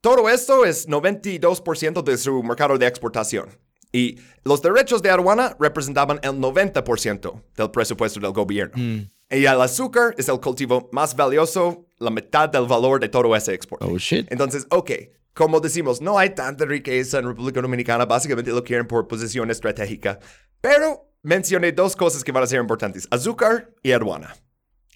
todo 0.01 0.31
esto 0.31 0.65
es 0.65 0.89
92% 0.89 2.03
de 2.03 2.17
su 2.17 2.43
mercado 2.43 2.79
de 2.79 2.87
exportación. 2.87 3.51
Y 3.93 4.19
los 4.45 4.63
derechos 4.63 5.03
de 5.03 5.11
aduana 5.11 5.55
representaban 5.61 6.21
el 6.23 6.33
90% 6.33 7.43
del 7.55 7.71
presupuesto 7.71 8.19
del 8.19 8.33
gobierno. 8.33 8.75
Mm. 8.77 9.11
Y 9.31 9.47
el 9.47 9.61
azúcar 9.61 10.15
es 10.19 10.29
el 10.29 10.41
cultivo 10.41 10.89
más 10.93 11.17
valioso, 11.17 11.87
la 11.99 12.11
mitad 12.11 12.49
del 12.49 12.67
valor 12.67 13.01
de 13.01 13.09
todo 13.09 13.35
ese 13.35 13.55
exporte. 13.55 13.85
Oh, 13.85 13.99
shit. 13.99 14.31
Entonces, 14.31 14.67
ok, 14.71 14.91
como 15.33 15.61
decimos, 15.61 16.01
no 16.01 16.19
hay 16.19 16.31
tanta 16.31 16.65
riqueza 16.65 17.19
en 17.19 17.27
República 17.27 17.61
Dominicana, 17.61 18.07
básicamente 18.07 18.53
lo 18.53 18.63
quieren 18.63 18.87
por 18.87 19.09
posición 19.09 19.51
estratégica. 19.51 20.21
Pero 20.61 21.11
mencioné 21.23 21.73
dos 21.73 21.97
cosas 21.97 22.23
que 22.23 22.33
van 22.33 22.45
a 22.45 22.47
ser 22.47 22.61
importantes, 22.61 23.09
azúcar 23.11 23.71
y 23.83 23.93
aduana. 23.93 24.37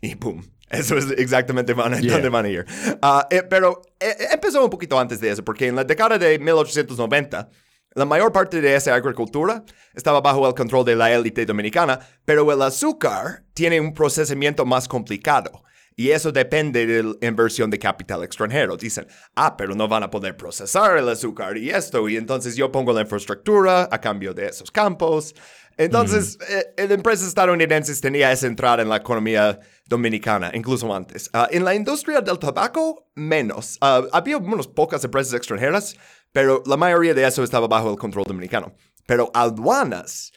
Y 0.01 0.15
boom, 0.15 0.49
eso 0.71 0.97
es 0.97 1.11
exactamente 1.13 1.75
donde 1.75 2.29
van 2.29 2.45
a 2.47 2.49
ir. 2.49 2.65
Ah, 3.03 3.27
eh, 3.31 3.43
pero 3.43 3.83
eh, 3.99 4.29
empezó 4.33 4.63
un 4.63 4.71
poquito 4.71 4.99
antes 4.99 5.21
de 5.21 5.31
eso, 5.31 5.45
porque 5.45 5.67
en 5.67 5.77
la 5.77 5.85
década 5.85 6.19
de 6.19 6.39
1890, 6.39 7.51
la 7.99 8.05
mayor 8.05 8.33
parte 8.33 8.61
de 8.61 8.77
esa 8.77 8.95
agricultura 8.95 9.65
estaba 9.93 10.21
bajo 10.21 10.47
el 10.47 10.55
control 10.55 10.85
de 10.85 10.95
la 10.95 11.11
élite 11.11 11.45
dominicana, 11.45 11.99
pero 12.25 12.51
el 12.53 12.63
azúcar 12.63 13.43
tiene 13.55 13.81
un 13.81 13.93
procesamiento 13.93 14.65
más 14.65 14.87
complicado. 14.87 15.65
Y 15.97 16.13
eso 16.13 16.31
depende 16.31 16.87
de 16.87 17.03
la 17.03 17.27
inversión 17.27 17.71
de 17.71 17.79
capital 17.81 18.23
extranjero. 18.23 18.77
Dicen, 18.77 19.09
ah, 19.35 19.57
pero 19.57 19.75
no 19.75 19.89
van 19.89 20.05
a 20.05 20.11
poder 20.11 20.37
procesar 20.37 20.97
el 20.97 21.09
azúcar 21.09 21.57
y 21.57 21.71
esto, 21.71 22.09
y 22.09 22.17
entonces 22.17 22.55
yo 22.55 22.71
pongo 22.71 22.93
la 22.93 23.01
infraestructura 23.01 23.89
a 23.91 24.01
cambio 24.01 24.33
de 24.33 24.47
esos 24.47 24.71
campos. 24.71 25.35
Entonces, 25.77 26.39
mm. 26.39 26.43
eh, 26.83 26.95
empresas 26.95 27.27
estadounidenses 27.27 28.01
tenía 28.01 28.31
esa 28.31 28.47
entrada 28.47 28.83
en 28.83 28.89
la 28.89 28.97
economía 28.97 29.59
dominicana, 29.87 30.53
incluso 30.55 30.95
antes. 30.95 31.31
Ah, 31.33 31.49
en 31.51 31.65
la 31.65 31.75
industria 31.75 32.21
del 32.21 32.39
tabaco, 32.39 33.09
menos. 33.17 33.77
Ah, 33.81 34.03
había 34.13 34.37
unas 34.37 34.69
pocas 34.69 35.03
empresas 35.03 35.35
extranjeras, 35.35 35.97
pero 36.33 36.63
la 36.67 36.77
mayoría 36.77 37.15
de 37.15 37.27
eso 37.27 37.43
estaba 37.43 37.69
bajo 37.69 37.91
el 37.91 37.99
control 37.99 38.25
dominicano. 38.27 38.75
Pero 39.07 39.31
aduanas, 39.35 40.33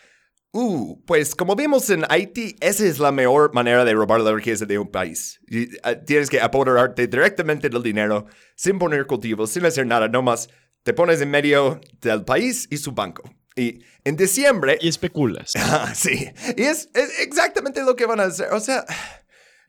Uh, 0.54 1.02
pues 1.06 1.34
como 1.34 1.56
vimos 1.56 1.90
en 1.90 2.04
Haití, 2.10 2.58
esa 2.60 2.86
es 2.86 3.00
la 3.00 3.14
mejor 3.14 3.54
manera 3.54 3.86
de 3.86 3.94
robar 3.94 4.20
la 4.20 4.34
riqueza 4.34 4.66
de 4.66 4.78
un 4.78 4.92
país. 4.92 5.40
Y, 5.48 5.74
uh, 5.78 6.04
tienes 6.06 6.30
que 6.30 6.42
apoderarte 6.42 7.08
directamente 7.08 7.70
del 7.70 7.82
dinero, 7.82 8.26
sin 8.56 8.78
poner 8.78 9.06
cultivos, 9.06 9.50
sin 9.52 9.66
hacer 9.66 9.88
nada, 9.88 10.10
nomás 10.10 10.50
te 10.84 10.94
pones 10.94 11.22
en 11.22 11.30
medio 11.30 11.80
del 12.02 12.26
país 12.26 12.68
y 12.70 12.78
su 12.78 12.92
banco. 12.92 13.24
Y 13.56 13.84
en 14.04 14.18
diciembre... 14.18 14.78
Y 14.82 14.90
especulas. 14.90 15.52
Ah, 15.56 15.92
sí. 15.96 16.30
Y 16.58 16.64
es, 16.64 16.90
es 16.94 17.20
exactamente 17.20 17.84
lo 17.84 17.96
que 17.96 18.06
van 18.06 18.20
a 18.20 18.24
hacer. 18.24 18.52
O 18.52 18.60
sea... 18.60 18.86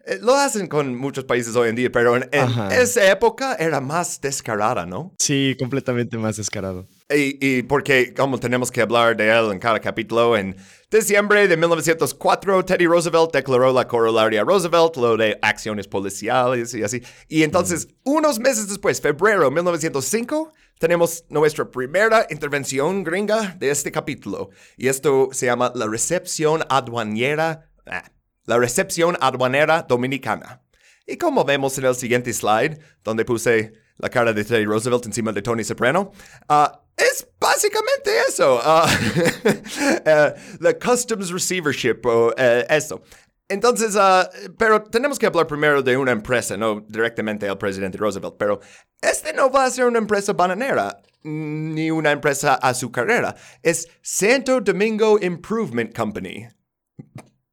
Eh, 0.06 0.18
Lo 0.20 0.34
hacen 0.34 0.66
con 0.66 0.94
muchos 0.96 1.24
países 1.24 1.54
hoy 1.54 1.68
en 1.68 1.76
día, 1.76 1.90
pero 1.92 2.16
en, 2.16 2.28
en 2.32 2.48
esa 2.72 3.10
época 3.10 3.54
era 3.54 3.80
más 3.80 4.20
descarada, 4.20 4.84
¿no? 4.86 5.14
Sí, 5.18 5.54
completamente 5.58 6.18
más 6.18 6.36
descarado. 6.36 6.88
Y, 7.08 7.38
y 7.40 7.62
porque, 7.62 8.12
como 8.14 8.38
tenemos 8.38 8.70
que 8.70 8.80
hablar 8.80 9.16
de 9.16 9.28
él 9.30 9.52
en 9.52 9.58
cada 9.58 9.78
capítulo, 9.80 10.36
en 10.36 10.56
diciembre 10.90 11.46
de 11.46 11.56
1904, 11.56 12.64
Teddy 12.64 12.86
Roosevelt 12.86 13.32
declaró 13.32 13.72
la 13.72 13.86
corolaria 13.86 14.42
Roosevelt, 14.44 14.96
lo 14.96 15.16
de 15.16 15.38
acciones 15.42 15.86
policiales 15.88 16.74
y 16.74 16.82
así. 16.82 17.02
Y 17.28 17.42
entonces, 17.42 17.88
unos 18.04 18.38
meses 18.40 18.68
después, 18.68 19.00
febrero 19.00 19.44
de 19.44 19.50
1905, 19.50 20.52
tenemos 20.78 21.24
nuestra 21.28 21.70
primera 21.70 22.26
intervención 22.30 23.04
gringa 23.04 23.54
de 23.58 23.70
este 23.70 23.92
capítulo. 23.92 24.50
Y 24.76 24.88
esto 24.88 25.28
se 25.32 25.46
llama 25.46 25.70
la 25.74 25.86
recepción 25.86 26.62
aduanera. 26.68 27.70
ah, 27.86 28.02
la 28.46 28.58
recepción 28.58 29.16
aduanera 29.20 29.82
dominicana. 29.82 30.62
Y 31.06 31.16
como 31.16 31.44
vemos 31.44 31.76
en 31.78 31.84
el 31.84 31.94
siguiente 31.94 32.32
slide, 32.32 32.78
donde 33.02 33.24
puse 33.24 33.72
la 33.98 34.08
cara 34.08 34.32
de 34.32 34.44
Teddy 34.44 34.64
Roosevelt 34.64 35.06
encima 35.06 35.32
de 35.32 35.42
Tony 35.42 35.64
Soprano, 35.64 36.12
ah, 36.48 36.80
es 36.96 37.26
básicamente 37.40 38.10
eso. 38.28 38.60
ah, 38.62 38.86
eh, 40.04 40.34
la 40.60 40.78
Customs 40.78 41.30
Receivership 41.30 42.04
o 42.04 42.32
eh, 42.36 42.66
eso. 42.68 43.02
Entonces, 43.48 43.96
ah, 43.98 44.30
pero 44.56 44.82
tenemos 44.82 45.18
que 45.18 45.26
hablar 45.26 45.46
primero 45.46 45.82
de 45.82 45.96
una 45.96 46.12
empresa, 46.12 46.56
no 46.56 46.80
directamente 46.88 47.48
al 47.48 47.58
presidente 47.58 47.98
Roosevelt, 47.98 48.36
pero 48.38 48.60
este 49.00 49.32
no 49.32 49.50
va 49.50 49.66
a 49.66 49.70
ser 49.70 49.86
una 49.86 49.98
empresa 49.98 50.32
bananera 50.32 51.02
ni 51.24 51.90
una 51.90 52.12
empresa 52.12 52.54
azucarera. 52.54 53.34
Es 53.62 53.88
Santo 54.00 54.60
Domingo 54.60 55.18
Improvement 55.20 55.94
Company. 55.94 56.48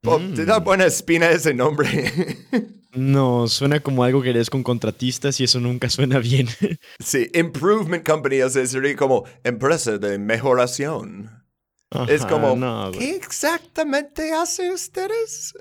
Oh, 0.05 0.19
¿Te 0.35 0.45
da 0.45 0.59
buena 0.59 0.85
espina 0.85 1.29
ese 1.31 1.53
nombre? 1.53 1.87
No, 2.91 3.47
suena 3.47 3.81
como 3.81 4.03
algo 4.03 4.21
que 4.23 4.33
lees 4.33 4.49
con 4.49 4.63
contratistas 4.63 5.39
y 5.39 5.43
eso 5.43 5.59
nunca 5.59 5.89
suena 5.89 6.17
bien. 6.17 6.47
sí, 6.99 7.29
Improvement 7.35 8.03
Company, 8.03 8.41
o 8.41 8.49
sea, 8.49 8.65
sería 8.65 8.95
como 8.95 9.25
empresa 9.43 9.99
de 9.99 10.17
mejoración. 10.17 11.29
es 12.07 12.25
como, 12.25 12.55
no. 12.55 12.91
¿qué 12.91 13.15
exactamente 13.15 14.33
hace 14.33 14.71
ustedes? 14.71 15.53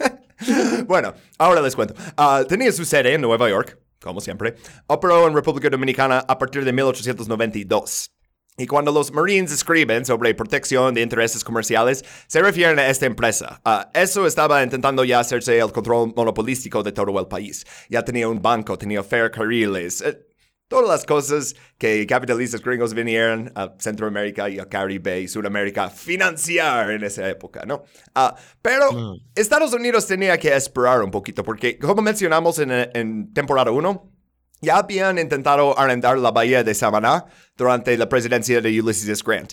bueno, 0.86 1.14
ahora 1.38 1.60
les 1.60 1.76
cuento. 1.76 1.94
Ah, 2.16 2.44
tenía 2.48 2.72
su 2.72 2.84
sede 2.84 3.14
en 3.14 3.20
Nueva 3.20 3.48
York, 3.48 3.78
como 4.00 4.20
siempre. 4.20 4.56
Operó 4.88 5.28
en 5.28 5.34
República 5.34 5.70
Dominicana 5.70 6.24
a 6.26 6.38
partir 6.38 6.64
de 6.64 6.72
1892. 6.72 8.10
Y 8.58 8.66
cuando 8.66 8.90
los 8.90 9.12
Marines 9.12 9.52
escriben 9.52 10.04
sobre 10.04 10.34
protección 10.34 10.92
de 10.92 11.00
intereses 11.00 11.44
comerciales, 11.44 12.04
se 12.26 12.42
refieren 12.42 12.78
a 12.80 12.88
esta 12.88 13.06
empresa. 13.06 13.60
Ah, 13.64 13.88
eso 13.94 14.26
estaba 14.26 14.62
intentando 14.62 15.04
ya 15.04 15.20
hacerse 15.20 15.58
el 15.58 15.70
control 15.70 16.12
monopolístico 16.16 16.82
de 16.82 16.90
todo 16.90 17.18
el 17.20 17.28
país. 17.28 17.64
Ya 17.88 18.04
tenía 18.04 18.28
un 18.28 18.42
banco, 18.42 18.76
tenía 18.76 19.04
ferrocarriles, 19.04 20.02
eh, 20.02 20.26
todas 20.66 20.88
las 20.88 21.06
cosas 21.06 21.54
que 21.78 22.06
capitalistas 22.06 22.60
gringos 22.60 22.94
vinieron 22.94 23.50
a 23.54 23.74
Centroamérica 23.78 24.48
y 24.48 24.58
a 24.58 24.68
Caribe 24.68 25.20
y 25.20 25.28
Sudamérica 25.28 25.84
a 25.84 25.90
financiar 25.90 26.90
en 26.90 27.04
esa 27.04 27.28
época, 27.28 27.64
¿no? 27.66 27.84
Ah, 28.14 28.34
pero 28.60 28.92
Mm. 28.92 29.20
Estados 29.34 29.72
Unidos 29.72 30.06
tenía 30.06 30.36
que 30.38 30.54
esperar 30.54 31.02
un 31.02 31.10
poquito 31.10 31.42
porque, 31.44 31.78
como 31.78 32.02
mencionamos 32.02 32.58
en, 32.58 32.70
en 32.72 33.32
temporada 33.32 33.70
1, 33.70 34.17
ya 34.60 34.78
habían 34.78 35.18
intentado 35.18 35.78
arrendar 35.78 36.18
la 36.18 36.30
bahía 36.30 36.64
de 36.64 36.74
Samaná 36.74 37.26
durante 37.56 37.96
la 37.96 38.08
presidencia 38.08 38.60
de 38.60 38.80
Ulysses. 38.80 39.22
Grant. 39.22 39.52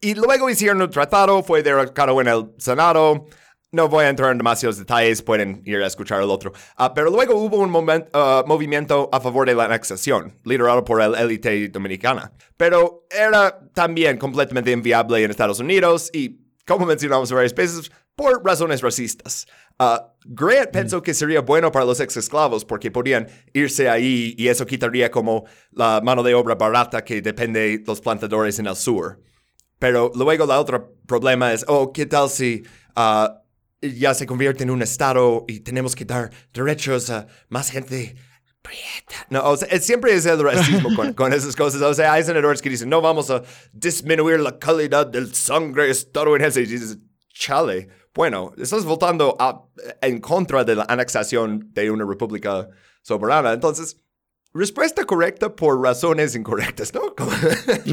Y 0.00 0.14
luego 0.14 0.50
hicieron 0.50 0.82
un 0.82 0.90
tratado, 0.90 1.42
fue 1.42 1.62
derrocado 1.62 2.20
en 2.20 2.28
el 2.28 2.52
Senado. 2.58 3.26
No 3.72 3.88
voy 3.88 4.04
a 4.04 4.08
entrar 4.08 4.30
en 4.30 4.38
demasiados 4.38 4.78
detalles, 4.78 5.22
pueden 5.22 5.60
ir 5.64 5.82
a 5.82 5.86
escuchar 5.86 6.22
el 6.22 6.30
otro. 6.30 6.52
Ah, 6.76 6.94
pero 6.94 7.10
luego 7.10 7.34
hubo 7.34 7.58
un 7.58 7.70
momen- 7.70 8.08
ah, 8.12 8.44
movimiento 8.46 9.08
a 9.12 9.20
favor 9.20 9.46
de 9.46 9.54
la 9.54 9.64
anexación, 9.64 10.38
liderado 10.44 10.84
por 10.84 11.02
el 11.02 11.14
élite 11.14 11.68
dominicana. 11.68 12.32
Pero 12.56 13.06
era 13.10 13.58
también 13.74 14.18
completamente 14.18 14.70
inviable 14.70 15.22
en 15.24 15.30
Estados 15.30 15.58
Unidos 15.58 16.10
y, 16.12 16.38
como 16.66 16.86
mencionamos 16.86 17.32
varias 17.32 17.54
veces, 17.54 17.90
por 18.14 18.42
razones 18.44 18.80
racistas. 18.82 19.46
Ah, 19.78 20.12
Grant 20.24 20.70
pensó 20.70 21.02
que 21.02 21.14
sería 21.14 21.40
bueno 21.40 21.70
para 21.70 21.84
los 21.84 22.00
ex 22.00 22.16
esclavos 22.16 22.64
porque 22.64 22.90
podían 22.90 23.28
irse 23.52 23.88
ahí 23.88 24.34
y 24.38 24.48
eso 24.48 24.66
quitaría 24.66 25.10
como 25.10 25.44
la 25.70 26.00
mano 26.02 26.22
de 26.22 26.34
obra 26.34 26.54
barata 26.54 27.04
que 27.04 27.20
depende 27.20 27.60
de 27.60 27.84
los 27.86 28.00
plantadores 28.00 28.58
en 28.58 28.66
el 28.66 28.76
sur. 28.76 29.20
Pero 29.78 30.10
luego 30.14 30.44
el 30.44 30.50
otro 30.50 30.96
problema 31.06 31.52
es, 31.52 31.64
oh, 31.68 31.92
¿qué 31.92 32.06
tal 32.06 32.30
si 32.30 32.62
ah, 32.94 33.42
ya 33.82 34.14
se 34.14 34.26
convierte 34.26 34.64
en 34.64 34.70
un 34.70 34.82
estado 34.82 35.44
y 35.46 35.60
tenemos 35.60 35.94
que 35.94 36.04
dar 36.04 36.30
derechos 36.52 37.10
a 37.10 37.26
más 37.48 37.70
gente? 37.70 38.16
No, 39.30 39.44
o 39.44 39.56
sea, 39.56 39.68
siempre 39.80 40.14
es 40.14 40.26
el 40.26 40.42
racismo 40.42 40.94
con, 40.96 41.12
con 41.12 41.32
esas 41.32 41.54
cosas. 41.54 41.82
O 41.82 41.94
sea, 41.94 42.12
hay 42.12 42.24
senadores 42.24 42.60
que 42.60 42.70
dicen, 42.70 42.88
no 42.88 43.00
vamos 43.00 43.30
a 43.30 43.42
disminuir 43.72 44.40
la 44.40 44.58
calidad 44.58 45.06
del 45.06 45.34
sangre 45.34 45.90
estadounidense. 45.90 46.62
Y 46.62 46.66
dices, 46.66 46.98
chale, 47.32 47.88
bueno, 48.16 48.52
estás 48.58 48.84
votando 48.84 49.36
a- 49.38 49.62
en 50.00 50.20
contra 50.20 50.64
de 50.64 50.74
la 50.74 50.86
anexación 50.88 51.68
de 51.72 51.90
una 51.90 52.04
república 52.04 52.68
soberana. 53.02 53.52
Entonces, 53.52 54.00
respuesta 54.54 55.04
correcta 55.04 55.54
por 55.54 55.80
razones 55.82 56.34
incorrectas, 56.34 56.92
¿no? 56.94 57.14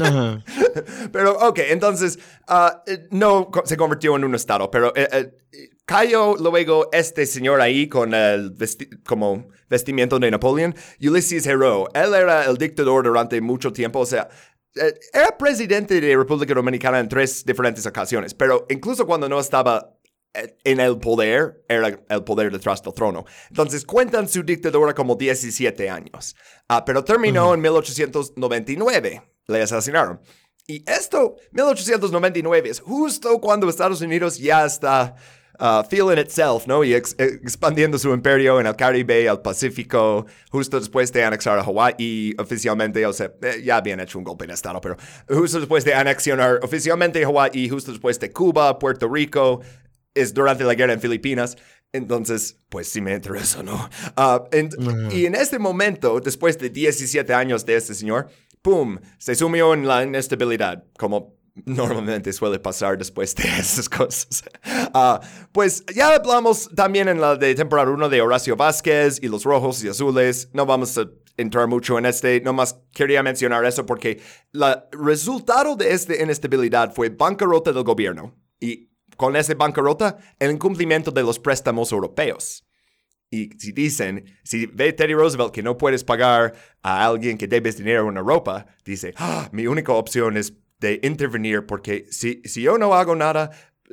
Ajá. 0.02 0.42
pero, 1.12 1.38
ok, 1.46 1.58
entonces, 1.68 2.18
ah, 2.48 2.82
no 3.10 3.50
se 3.66 3.76
convirtió 3.76 4.16
en 4.16 4.24
un 4.24 4.34
estado, 4.34 4.70
pero 4.70 4.92
eh, 4.96 5.36
cayó 5.84 6.36
luego 6.36 6.88
este 6.90 7.26
señor 7.26 7.60
ahí 7.60 7.86
con 7.88 8.14
el 8.14 8.56
vesti- 8.56 9.02
como 9.04 9.48
vestimiento 9.68 10.18
de 10.18 10.30
Napoleón, 10.30 10.74
Ulysses 11.02 11.46
Heró. 11.46 11.88
Él 11.94 12.14
era 12.14 12.44
el 12.46 12.56
dictador 12.56 13.04
durante 13.04 13.38
mucho 13.42 13.72
tiempo, 13.74 14.00
o 14.00 14.06
sea, 14.06 14.28
eh, 14.76 14.98
era 15.12 15.36
presidente 15.36 16.00
de 16.00 16.16
República 16.16 16.54
Dominicana 16.54 16.98
en 16.98 17.08
tres 17.08 17.44
diferentes 17.44 17.84
ocasiones, 17.86 18.32
pero 18.34 18.66
incluso 18.70 19.06
cuando 19.06 19.28
no 19.28 19.38
estaba 19.38 19.93
en 20.64 20.80
el 20.80 20.98
poder, 20.98 21.64
era 21.68 21.98
el 22.08 22.24
poder 22.24 22.50
detrás 22.52 22.82
del 22.82 22.92
trono. 22.94 23.24
Entonces 23.48 23.84
cuentan 23.84 24.28
su 24.28 24.42
dictadura 24.42 24.94
como 24.94 25.14
17 25.14 25.88
años. 25.88 26.34
Ah, 26.68 26.84
pero 26.84 27.04
terminó 27.04 27.54
en 27.54 27.60
1899. 27.60 29.22
Le 29.46 29.62
asesinaron. 29.62 30.20
Y 30.66 30.82
esto, 30.90 31.36
1899, 31.52 32.70
es 32.70 32.80
justo 32.80 33.38
cuando 33.40 33.68
Estados 33.68 34.00
Unidos 34.00 34.38
ya 34.38 34.64
está 34.64 35.14
uh, 35.60 35.82
feeling 35.90 36.18
itself, 36.18 36.66
¿no? 36.66 36.82
Y 36.82 36.94
ex- 36.94 37.14
expandiendo 37.18 37.98
su 37.98 38.14
imperio 38.14 38.58
en 38.58 38.66
el 38.66 38.74
Caribe, 38.74 39.26
el 39.26 39.40
Pacífico, 39.40 40.24
justo 40.50 40.80
después 40.80 41.12
de 41.12 41.22
anexar 41.22 41.58
a 41.58 41.64
Hawái 41.64 42.34
oficialmente, 42.38 43.04
o 43.04 43.12
sea, 43.12 43.30
eh, 43.42 43.60
ya 43.62 43.76
habían 43.76 44.00
hecho 44.00 44.16
un 44.16 44.24
golpe 44.24 44.46
de 44.46 44.54
Estado, 44.54 44.80
pero 44.80 44.96
justo 45.28 45.60
después 45.60 45.84
de 45.84 45.92
anexionar 45.92 46.60
oficialmente 46.62 47.22
Hawái, 47.22 47.68
justo 47.68 47.90
después 47.92 48.18
de 48.18 48.32
Cuba, 48.32 48.78
Puerto 48.78 49.06
Rico, 49.06 49.60
es 50.14 50.32
durante 50.34 50.64
la 50.64 50.74
guerra 50.74 50.92
en 50.94 51.00
Filipinas. 51.00 51.56
Entonces, 51.92 52.58
pues 52.68 52.88
sí 52.88 53.00
me 53.00 53.14
interesa, 53.14 53.62
¿no? 53.62 53.88
Ah, 54.16 54.42
en- 54.50 54.70
Y 55.12 55.26
en 55.26 55.34
este 55.34 55.58
momento, 55.58 56.18
después 56.20 56.58
de 56.58 56.70
17 56.70 57.32
años 57.32 57.64
de 57.64 57.76
este 57.76 57.94
señor, 57.94 58.28
¡pum! 58.62 58.98
Se 59.18 59.34
sumió 59.34 59.74
en 59.74 59.86
la 59.86 60.02
inestabilidad, 60.02 60.84
como 60.98 61.36
normalmente 61.66 62.32
suele 62.32 62.58
pasar 62.58 62.98
después 62.98 63.32
de 63.36 63.44
esas 63.60 63.88
cosas. 63.88 64.42
Ah, 64.92 65.20
pues 65.52 65.84
ya 65.94 66.14
hablamos 66.16 66.68
también 66.74 67.06
en 67.08 67.20
la 67.20 67.36
de 67.36 67.54
temporada 67.54 67.90
1 67.92 68.08
de 68.08 68.20
Horacio 68.22 68.56
Vázquez 68.56 69.20
y 69.22 69.28
los 69.28 69.44
rojos 69.44 69.84
y 69.84 69.88
azules. 69.88 70.48
No 70.52 70.66
vamos 70.66 70.98
a 70.98 71.08
entrar 71.36 71.68
mucho 71.68 71.96
en 71.98 72.06
este, 72.06 72.40
nomás 72.40 72.80
quería 72.92 73.22
mencionar 73.22 73.64
eso 73.64 73.86
porque 73.86 74.20
el 74.52 74.64
resultado 75.04 75.76
de 75.76 75.92
esta 75.92 76.20
inestabilidad 76.20 76.92
fue 76.92 77.08
bancarrota 77.10 77.72
del 77.72 77.84
gobierno. 77.84 78.34
Y 78.60 78.90
con 79.16 79.36
esa 79.36 79.54
bancarrota, 79.54 80.18
el 80.38 80.52
incumplimiento 80.52 81.10
de 81.10 81.22
los 81.22 81.38
préstamos 81.38 81.92
europeos. 81.92 82.64
Y 83.30 83.50
si 83.58 83.72
dicen, 83.72 84.24
si 84.44 84.66
ve 84.66 84.92
Teddy 84.92 85.14
Roosevelt 85.14 85.52
que 85.52 85.62
no 85.62 85.76
puedes 85.76 86.04
pagar 86.04 86.54
a 86.82 87.04
alguien 87.06 87.36
que 87.36 87.48
debes 87.48 87.76
dinero 87.76 88.08
en 88.08 88.16
Europa, 88.16 88.66
dice, 88.84 89.12
"Ah, 89.16 89.48
mi 89.52 89.66
única 89.66 89.92
opción 89.92 90.36
es 90.36 90.54
de 90.78 91.00
intervenir 91.02 91.66
porque 91.66 92.06
si, 92.10 92.42
si 92.44 92.62
yo 92.62 92.78
no 92.78 92.94
hago 92.94 93.16
nada, 93.16 93.50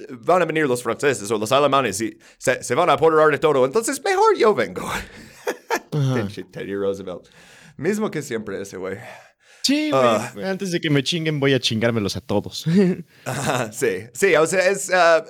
van 0.10 0.42
a 0.42 0.46
venir 0.46 0.68
los 0.68 0.84
franceses 0.84 1.30
o 1.32 1.38
los 1.38 1.52
alemanes 1.52 2.00
y 2.02 2.18
se, 2.38 2.64
se 2.64 2.76
van 2.76 2.90
a 2.90 2.94
apoderar 2.94 3.30
de 3.30 3.38
todo. 3.38 3.66
Entonces, 3.66 4.02
mejor 4.04 4.38
yo 4.38 4.54
vengo. 4.54 4.90
Pinche 5.92 6.44
Teddy 6.44 6.76
Roosevelt. 6.76 7.28
Mismo 7.78 8.12
que 8.12 8.22
siempre 8.22 8.62
ese 8.62 8.78
güey. 8.78 8.98
Sí, 9.64 9.92
güey. 9.92 10.04
Ah. 10.04 10.34
Antes 10.46 10.72
de 10.72 10.82
que 10.82 10.90
me 10.90 11.04
chinguen, 11.04 11.40
voy 11.40 11.54
a 11.54 11.60
chingármelos 11.60 12.16
a 12.16 12.22
todos. 12.22 12.66
Sí, 13.72 14.08
sí, 14.14 14.36
o 14.36 14.48
sea, 14.48 14.70
es, 14.70 14.92
ah, 14.94 15.24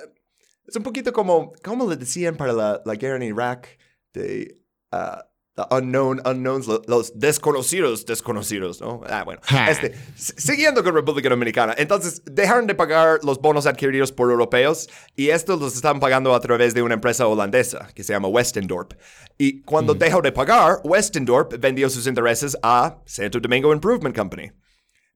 es 0.66 0.76
un 0.76 0.82
poquito 0.82 1.12
como, 1.12 1.52
¿cómo 1.62 1.88
le 1.88 1.96
decían 1.96 2.36
para 2.36 2.52
la, 2.52 2.82
la 2.84 2.94
guerra 2.94 3.16
en 3.16 3.22
Irak? 3.22 3.78
De 4.12 4.58
ah, 4.90 5.26
the 5.54 5.64
unknown 5.70 6.20
unknowns, 6.24 6.66
lo- 6.66 6.82
los 6.86 7.12
desconocidos 7.18 8.06
desconocidos, 8.06 8.80
¿no? 8.80 9.02
Ah, 9.06 9.22
bueno. 9.24 9.40
Ja. 9.44 9.70
Este, 9.70 9.94
siguiendo 10.16 10.82
con 10.82 10.94
República 10.94 11.28
Dominicana, 11.28 11.74
entonces 11.76 12.22
dejaron 12.24 12.66
de 12.66 12.74
pagar 12.74 13.20
los 13.22 13.38
bonos 13.38 13.66
adquiridos 13.66 14.12
por 14.12 14.30
europeos 14.30 14.88
y 15.14 15.28
estos 15.28 15.60
los 15.60 15.74
están 15.74 16.00
pagando 16.00 16.34
a 16.34 16.40
través 16.40 16.72
de 16.74 16.82
una 16.82 16.94
empresa 16.94 17.26
holandesa 17.26 17.88
que 17.94 18.02
se 18.02 18.12
llama 18.12 18.28
Westendorp. 18.28 18.94
Y 19.36 19.60
cuando 19.62 19.94
dejó 19.94 20.22
de 20.22 20.32
pagar, 20.32 20.80
Westendorp 20.84 21.52
vendió 21.58 21.90
sus 21.90 22.06
intereses 22.06 22.56
a 22.62 22.98
Santo 23.04 23.38
Domingo 23.40 23.72
Improvement 23.72 24.16
Company. 24.16 24.52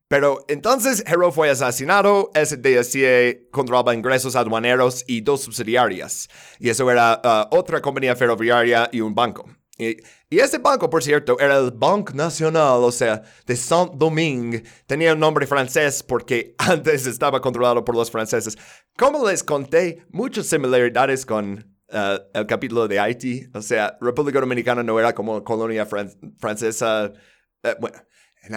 Pero 0.09 0.45
entonces 0.49 1.03
Hero 1.07 1.33
fue 1.33 1.51
asesinado, 1.51 2.31
SDSA 2.35 3.49
controlaba 3.51 3.93
ingresos 3.95 4.37
aduaneros 4.37 5.03
y 5.09 5.23
dos 5.23 5.41
subsidiarias. 5.43 6.29
Y 6.61 6.69
eso 6.69 6.89
era 6.91 7.21
ah, 7.25 7.49
otra 7.51 7.81
compañía 7.81 8.15
ferroviaria 8.15 8.89
y 8.93 9.01
un 9.01 9.15
banco. 9.17 9.47
Y, 9.79 9.99
ese 10.31 10.59
banco, 10.59 10.89
por 10.89 11.03
cierto, 11.03 11.39
era 11.39 11.59
el 11.59 11.71
Banque 11.71 12.15
National, 12.15 12.83
o 12.83 12.91
sea, 12.91 13.23
de 13.47 13.57
Saint-Domingue. 13.57 14.65
Tenía 14.87 15.13
un 15.13 15.21
nombre 15.21 15.47
francés 15.47 16.03
porque 16.03 16.55
antes 16.59 17.07
estaba 17.07 17.41
controlado 17.41 17.85
por 17.85 17.95
los 17.95 18.11
franceses. 18.11 18.57
Como 18.97 19.29
les 19.29 19.45
conté, 19.45 20.07
muchas 20.11 20.47
similaridades 20.47 21.27
con 21.27 21.77
ah, 21.91 22.19
el 22.33 22.47
capítulo 22.47 22.89
de 22.89 22.99
Haití. 22.99 23.49
O 23.55 23.61
sea, 23.61 23.99
República 24.01 24.41
Dominicana 24.41 24.83
no 24.83 24.99
era 24.99 25.15
como 25.15 25.45
colonia 25.45 25.87
fran- 25.87 26.17
francesa. 26.39 27.13
Eh, 27.63 27.77
bueno, 27.79 27.99
en 28.43 28.55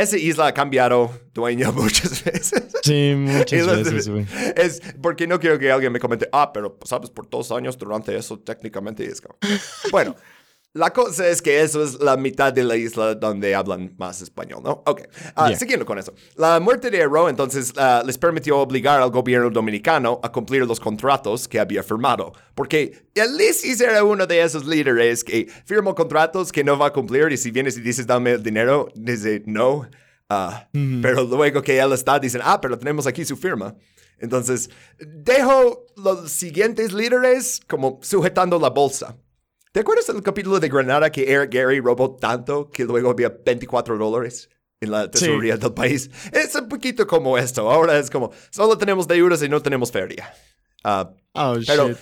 esa 0.00 0.16
isla 0.16 0.46
ha 0.48 0.54
cambiado 0.54 1.10
dueño 1.34 1.72
muchas 1.74 2.24
veces. 2.24 2.64
Sí, 2.82 3.14
muchas 3.16 3.66
veces, 3.66 4.08
güey. 4.08 4.26
Es 4.56 4.80
porque 5.00 5.26
no 5.26 5.38
quiero 5.38 5.58
que 5.58 5.70
alguien 5.70 5.92
me 5.92 6.00
comente, 6.00 6.28
ah, 6.32 6.52
pero 6.52 6.78
sabes, 6.84 7.10
por 7.10 7.28
dos 7.28 7.52
años 7.52 7.76
durante 7.76 8.16
eso 8.16 8.38
técnicamente 8.38 9.04
es 9.04 9.20
como... 9.20 9.36
Bueno, 9.90 10.16
la 10.74 10.92
cosa 10.92 11.26
es 11.26 11.42
que 11.42 11.60
eso 11.62 11.82
es 11.82 11.98
la 12.00 12.16
mitad 12.16 12.52
de 12.52 12.62
la 12.62 12.76
isla 12.76 13.14
donde 13.14 13.54
hablan 13.54 13.94
más 13.98 14.20
español, 14.22 14.60
¿no? 14.62 14.82
Ok, 14.86 15.02
Ah, 15.34 15.48
Yeah. 15.48 15.58
siguiendo 15.58 15.84
con 15.86 15.98
eso. 15.98 16.12
La 16.36 16.60
muerte 16.60 16.90
de 16.90 16.98
Hero 16.98 17.28
entonces 17.28 17.72
ah, 17.76 18.02
les 18.06 18.16
permitió 18.18 18.58
obligar 18.58 19.00
al 19.00 19.10
gobierno 19.10 19.50
dominicano 19.50 20.20
a 20.22 20.30
cumplir 20.30 20.66
los 20.66 20.78
contratos 20.78 21.48
que 21.48 21.58
había 21.58 21.82
firmado. 21.82 22.32
Porque 22.54 23.06
Elisis 23.14 23.80
era 23.80 24.04
uno 24.04 24.26
de 24.26 24.40
esos 24.42 24.66
líderes 24.66 25.24
que 25.24 25.48
firmó 25.64 25.94
contratos 25.94 26.52
que 26.52 26.62
no 26.62 26.78
va 26.78 26.86
a 26.88 26.92
cumplir 26.92 27.32
y 27.32 27.36
si 27.36 27.50
vienes 27.50 27.76
y 27.76 27.80
dices 27.80 28.06
dame 28.06 28.32
el 28.32 28.42
dinero, 28.42 28.88
dice 28.94 29.42
no. 29.46 29.88
Ah, 30.28 30.68
Pero 30.72 31.24
luego 31.24 31.62
que 31.62 31.78
él 31.80 31.92
está, 31.94 32.18
dicen, 32.20 32.42
ah, 32.44 32.60
pero 32.60 32.78
tenemos 32.78 33.06
aquí 33.06 33.24
su 33.24 33.34
firma. 33.36 33.74
Entonces, 34.18 34.68
dejo 34.98 35.86
los 35.96 36.30
siguientes 36.30 36.92
líderes 36.92 37.60
como 37.66 37.98
sujetando 38.02 38.58
la 38.58 38.68
bolsa. 38.70 39.16
¿Te 39.72 39.80
acuerdas 39.80 40.06
del 40.06 40.22
capítulo 40.22 40.58
de 40.60 40.68
Granada 40.68 41.10
que 41.10 41.30
Eric 41.30 41.52
Gary 41.52 41.80
robó 41.80 42.16
tanto 42.16 42.70
que 42.70 42.84
luego 42.84 43.10
había 43.10 43.28
24 43.44 43.98
dólares 43.98 44.48
en 44.80 44.90
la 44.90 45.10
tesorería 45.10 45.56
del 45.56 45.72
país? 45.74 46.10
Es 46.32 46.54
un 46.54 46.68
poquito 46.68 47.06
como 47.06 47.36
esto. 47.36 47.70
Ahora 47.70 47.98
es 47.98 48.08
como, 48.10 48.30
solo 48.50 48.78
tenemos 48.78 49.06
deudas 49.06 49.42
y 49.42 49.48
no 49.48 49.60
tenemos 49.62 49.92
feria. 49.92 50.32
Ah, 50.84 51.10
Oh, 51.34 51.54
pero, 51.66 51.88
shit. 51.88 51.96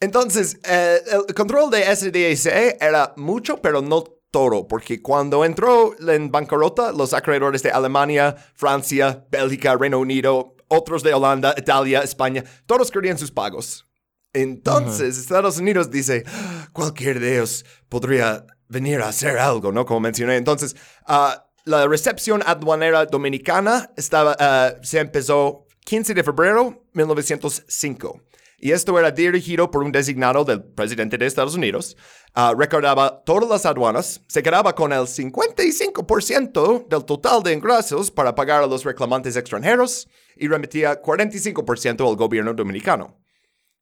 entonces, 0.00 0.58
eh, 0.64 0.98
el 1.26 1.34
control 1.34 1.70
de 1.70 1.84
SDAC 1.96 2.76
era 2.80 3.12
mucho, 3.16 3.60
pero 3.60 3.80
no 3.82 4.04
todo, 4.30 4.68
porque 4.68 5.00
cuando 5.02 5.44
entró 5.44 5.96
en 6.06 6.30
bancarrota, 6.30 6.92
los 6.92 7.14
acreedores 7.14 7.62
de 7.62 7.70
Alemania, 7.70 8.36
Francia, 8.54 9.26
Bélgica, 9.30 9.74
Reino 9.76 9.98
Unido, 9.98 10.54
otros 10.68 11.02
de 11.02 11.14
Holanda, 11.14 11.54
Italia, 11.56 12.02
España, 12.02 12.44
todos 12.66 12.90
querían 12.90 13.16
sus 13.18 13.32
pagos. 13.32 13.87
Entonces, 14.32 15.18
Estados 15.18 15.58
Unidos 15.58 15.90
dice, 15.90 16.24
"Ah, 16.26 16.68
cualquier 16.72 17.18
de 17.20 17.34
ellos 17.36 17.64
podría 17.88 18.44
venir 18.68 19.00
a 19.00 19.08
hacer 19.08 19.38
algo, 19.38 19.72
¿no? 19.72 19.84
Como 19.86 20.00
mencioné. 20.00 20.36
Entonces, 20.36 20.76
ah, 21.06 21.46
la 21.64 21.86
recepción 21.86 22.42
aduanera 22.46 23.06
dominicana 23.06 23.90
estaba, 23.96 24.36
ah, 24.38 24.74
se 24.82 25.00
empezó 25.00 25.66
15 25.84 26.14
de 26.14 26.22
febrero 26.22 26.84
1905. 26.92 28.22
Y 28.60 28.72
esto 28.72 28.98
era 28.98 29.12
dirigido 29.12 29.70
por 29.70 29.84
un 29.84 29.92
designado 29.92 30.44
del 30.44 30.64
presidente 30.64 31.16
de 31.16 31.26
Estados 31.26 31.54
Unidos. 31.54 31.96
Ah, 32.34 32.52
recordaba 32.56 33.22
todas 33.24 33.48
las 33.48 33.64
aduanas, 33.66 34.20
se 34.26 34.42
quedaba 34.42 34.74
con 34.74 34.92
el 34.92 35.06
55% 35.06 36.86
del 36.88 37.04
total 37.04 37.42
de 37.44 37.52
ingresos 37.52 38.10
para 38.10 38.34
pagar 38.34 38.64
a 38.64 38.66
los 38.66 38.84
reclamantes 38.84 39.36
extranjeros 39.36 40.08
y 40.36 40.48
remitía 40.48 41.00
45% 41.00 42.08
al 42.08 42.16
gobierno 42.16 42.52
dominicano. 42.52 43.16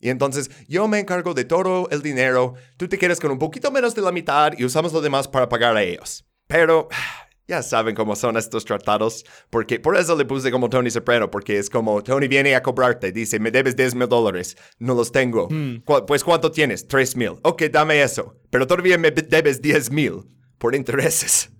Y 0.00 0.10
entonces 0.10 0.50
yo 0.68 0.88
me 0.88 0.98
encargo 0.98 1.32
de 1.34 1.44
todo 1.44 1.88
el 1.90 2.02
dinero, 2.02 2.54
tú 2.76 2.86
te 2.88 2.98
quedas 2.98 3.18
con 3.20 3.30
un 3.30 3.38
poquito 3.38 3.70
menos 3.70 3.94
de 3.94 4.02
la 4.02 4.12
mitad 4.12 4.52
y 4.56 4.64
usamos 4.64 4.92
lo 4.92 5.00
demás 5.00 5.26
para 5.28 5.48
pagar 5.48 5.76
a 5.76 5.82
ellos. 5.82 6.24
Pero 6.46 6.88
ya 7.48 7.62
saben 7.62 7.94
cómo 7.94 8.14
son 8.16 8.36
estos 8.36 8.64
tratados, 8.64 9.24
porque 9.50 9.78
por 9.80 9.96
eso 9.96 10.14
le 10.16 10.24
puse 10.24 10.50
como 10.50 10.68
Tony 10.68 10.90
Soprano, 10.90 11.30
porque 11.30 11.58
es 11.58 11.70
como 11.70 12.02
Tony 12.02 12.28
viene 12.28 12.54
a 12.56 12.62
cobrarte, 12.62 13.10
dice, 13.12 13.38
me 13.38 13.50
debes 13.50 13.76
10 13.76 13.94
mil 13.94 14.08
dólares, 14.08 14.56
no 14.78 14.94
los 14.94 15.12
tengo. 15.12 15.48
"Cu- 15.84 16.04
Pues 16.06 16.22
¿cuánto 16.24 16.50
tienes? 16.50 16.86
3 16.88 17.16
mil. 17.16 17.34
Ok, 17.42 17.62
dame 17.70 18.02
eso, 18.02 18.34
pero 18.50 18.66
todavía 18.66 18.98
me 18.98 19.10
debes 19.12 19.62
10 19.62 19.90
mil 19.90 20.24
por 20.58 20.74
intereses. 20.74 21.50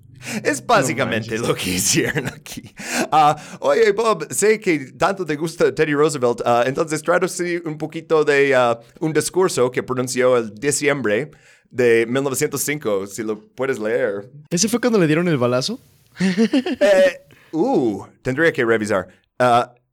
Es 0.43 0.65
básicamente 0.65 1.39
lo 1.39 1.55
que 1.55 1.71
hicieron 1.71 2.27
aquí. 2.29 2.63
Ah, 3.11 3.37
oye, 3.61 3.93
Bob, 3.93 4.27
sé 4.33 4.59
que 4.61 4.93
tanto 4.93 5.25
te 5.25 5.37
gusta 5.37 5.75
Teddy 5.75 5.95
Roosevelt, 5.95 6.41
ah, 6.45 6.65
entonces 6.67 7.03
traducí 7.03 7.61
un 7.65 7.79
poquito 7.79 8.25
de 8.25 8.55
ah, 8.55 8.79
un 9.01 9.13
discurso 9.13 9.71
que 9.71 9.83
pronunció 9.83 10.37
el 10.37 10.55
diciembre 10.55 11.31
de 11.71 12.07
1905, 12.07 13.07
si 13.07 13.23
lo 13.23 13.41
puedes 13.41 13.79
leer. 13.79 14.31
¿Ese 14.51 14.69
fue 14.69 14.81
cuando 14.81 14.99
le 14.99 15.07
dieron 15.07 15.29
el 15.29 15.37
balazo? 15.37 15.81
Eh, 16.19 17.21
uh, 17.53 18.07
tendría 18.23 18.53
que 18.53 18.65
revisar. 18.65 19.09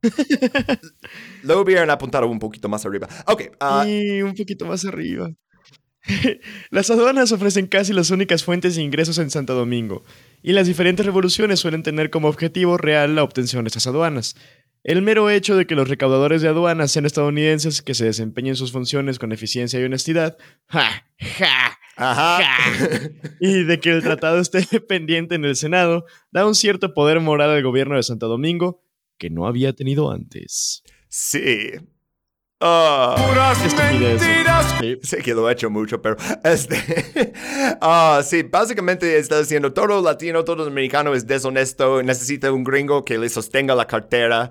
Lo 1.44 1.62
hubieran 1.62 1.90
apuntado 1.90 2.28
un 2.28 2.40
poquito 2.40 2.70
más 2.70 2.86
arriba. 2.86 3.08
Ok, 3.28 3.52
y 3.88 4.22
un 4.22 4.34
poquito 4.34 4.66
más 4.66 4.86
arriba. 4.86 5.30
las 6.70 6.90
aduanas 6.90 7.32
ofrecen 7.32 7.68
casi 7.68 7.94
las 7.94 8.10
únicas 8.10 8.44
fuentes 8.44 8.76
de 8.76 8.82
ingresos 8.82 9.18
en 9.18 9.30
Santo 9.30 9.54
Domingo, 9.54 10.04
y 10.42 10.54
las 10.54 10.68
diferentes 10.68 11.06
revoluciones 11.06 11.60
suelen 11.60 11.84
tener 11.84 12.10
como 12.10 12.28
objetivo 12.28 12.78
real 12.78 13.16
la 13.16 13.24
obtención 13.24 13.64
de 13.64 13.70
estas 13.70 13.88
aduanas. 13.88 14.36
El 14.84 15.02
mero 15.02 15.30
hecho 15.30 15.56
de 15.56 15.66
que 15.66 15.76
los 15.76 15.88
recaudadores 15.88 16.42
de 16.42 16.50
aduanas 16.50 16.92
sean 16.92 17.06
estadounidenses 17.06 17.82
que 17.82 17.94
se 17.94 18.04
desempeñen 18.06 18.58
sus 18.58 18.74
funciones 18.74 19.18
con 19.18 19.32
eficiencia 19.32 19.80
y 19.80 19.84
honestidad, 19.86 20.38
¡ja! 20.68 21.08
¡ja! 21.20 21.80
ajá. 21.96 22.44
¡ja! 22.44 23.10
y 23.40 23.64
de 23.64 23.80
que 23.80 23.92
el 23.92 24.04
tratado 24.04 24.40
esté 24.40 24.62
pendiente 24.88 25.36
en 25.36 25.46
el 25.46 25.56
Senado, 25.56 26.06
da 26.32 26.46
un 26.46 26.56
cierto 26.56 26.94
poder 26.94 27.22
moral 27.22 27.52
al 27.52 27.64
gobierno 27.64 27.96
de 27.96 28.04
Santo 28.04 28.28
Domingo 28.28 28.84
que 29.18 29.30
no 29.30 29.48
había 29.48 29.72
tenido 29.72 30.12
antes. 30.12 30.84
Sí. 31.08 31.72
Ah. 32.60 33.54
Estupidez. 33.66 34.22
Sí. 34.80 35.00
Sé 35.04 35.18
que 35.22 35.34
lo 35.34 35.50
he 35.50 35.54
hecho 35.54 35.70
mucho, 35.70 36.02
pero 36.02 36.16
este. 36.44 37.34
ah, 37.82 38.22
sí, 38.24 38.44
básicamente 38.44 39.18
está 39.18 39.40
diciendo 39.40 39.74
todo 39.74 40.02
latino, 40.02 40.44
todo 40.44 40.66
dominicano 40.66 41.14
es 41.14 41.28
deshonesto, 41.28 42.02
necesita 42.04 42.52
un 42.52 42.64
gringo 42.64 43.04
que 43.04 43.18
le 43.18 43.30
sostenga 43.30 43.76
la 43.76 43.86
cartera. 43.86 44.50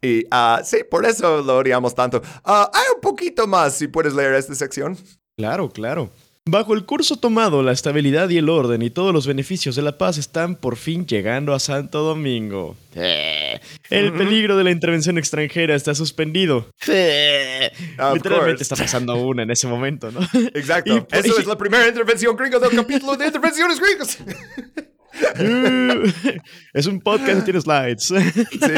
Y 0.00 0.24
ah, 0.30 0.60
sí, 0.64 0.78
por 0.88 1.04
eso 1.04 1.42
lo 1.42 1.58
odiamos 1.58 1.94
tanto. 1.94 2.22
Ah, 2.44 2.70
hay 2.72 2.84
un 2.94 3.00
poquito 3.00 3.46
más, 3.46 3.74
si 3.74 3.88
puedes 3.88 4.14
leer 4.14 4.34
esta 4.34 4.54
sección. 4.54 4.96
Claro, 5.36 5.68
claro. 5.68 6.10
Bajo 6.50 6.72
el 6.72 6.86
curso 6.86 7.16
tomado, 7.16 7.62
la 7.62 7.72
estabilidad 7.72 8.30
y 8.30 8.38
el 8.38 8.48
orden 8.48 8.80
y 8.80 8.88
todos 8.88 9.12
los 9.12 9.26
beneficios 9.26 9.76
de 9.76 9.82
la 9.82 9.98
paz 9.98 10.16
están 10.16 10.56
por 10.56 10.76
fin 10.76 11.04
llegando 11.06 11.52
a 11.52 11.60
Santo 11.60 12.00
Domingo. 12.00 12.74
Eh, 12.94 13.60
El 13.90 14.14
peligro 14.14 14.56
de 14.56 14.64
la 14.64 14.70
intervención 14.70 15.18
extranjera 15.18 15.74
está 15.74 15.94
suspendido. 15.94 16.70
Literalmente 16.86 18.62
está 18.62 18.76
pasando 18.76 19.16
una 19.16 19.42
en 19.42 19.50
ese 19.50 19.66
momento, 19.66 20.10
¿no? 20.10 20.20
Exacto. 20.54 20.96
Y- 21.12 21.16
Eso 21.18 21.34
y- 21.36 21.40
es 21.42 21.46
la 21.46 21.58
primera 21.58 21.86
intervención 21.86 22.34
gringa 22.34 22.58
del 22.58 22.70
capítulo 22.70 23.14
de 23.16 23.26
intervenciones 23.26 23.78
gringas. 23.78 24.18
es 26.72 26.86
un 26.86 27.00
podcast 27.00 27.40
que 27.40 27.42
tiene 27.42 27.60
slides. 27.60 28.04
sí, 28.04 28.16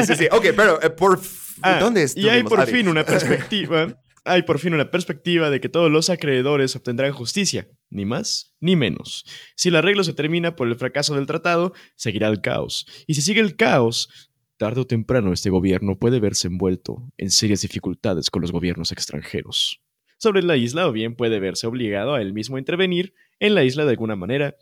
sí, 0.07 0.15
sí. 0.17 0.27
Ok, 0.29 0.47
pero 0.57 0.81
eh, 0.81 0.89
por. 0.89 1.21
Ah, 1.61 1.77
¿Dónde 1.79 2.05
y 2.15 2.27
hay 2.27 2.43
por 2.43 2.65
fin 2.67 2.89
una 2.89 3.05
perspectiva. 3.05 3.95
Hay 4.23 4.43
por 4.43 4.59
fin 4.59 4.75
una 4.75 4.91
perspectiva 4.91 5.49
de 5.49 5.59
que 5.59 5.69
todos 5.69 5.89
los 5.89 6.11
acreedores 6.11 6.75
obtendrán 6.75 7.11
justicia, 7.11 7.67
ni 7.89 8.05
más 8.05 8.55
ni 8.59 8.75
menos. 8.75 9.25
Si 9.55 9.69
el 9.69 9.75
arreglo 9.75 10.03
se 10.03 10.13
termina 10.13 10.55
por 10.55 10.67
el 10.67 10.75
fracaso 10.75 11.15
del 11.15 11.25
tratado, 11.25 11.73
seguirá 11.95 12.27
el 12.27 12.41
caos. 12.41 12.85
Y 13.07 13.15
si 13.15 13.21
sigue 13.21 13.41
el 13.41 13.55
caos, 13.55 14.29
tarde 14.57 14.81
o 14.81 14.85
temprano 14.85 15.33
este 15.33 15.49
gobierno 15.49 15.97
puede 15.97 16.19
verse 16.19 16.47
envuelto 16.47 17.11
en 17.17 17.31
serias 17.31 17.61
dificultades 17.61 18.29
con 18.29 18.43
los 18.43 18.51
gobiernos 18.51 18.91
extranjeros. 18.91 19.81
sobre 20.19 20.43
la 20.43 20.55
isla 20.55 20.87
o 20.87 20.91
bien 20.91 21.15
puede 21.15 21.39
verse 21.39 21.65
obligado 21.65 22.13
a 22.13 22.21
él 22.21 22.31
mismo 22.31 22.57
a 22.57 22.59
intervenir 22.59 23.15
en 23.39 23.55
la 23.55 23.63
isla 23.63 23.85
de 23.85 23.89
alguna 23.89 24.15
manera 24.15 24.55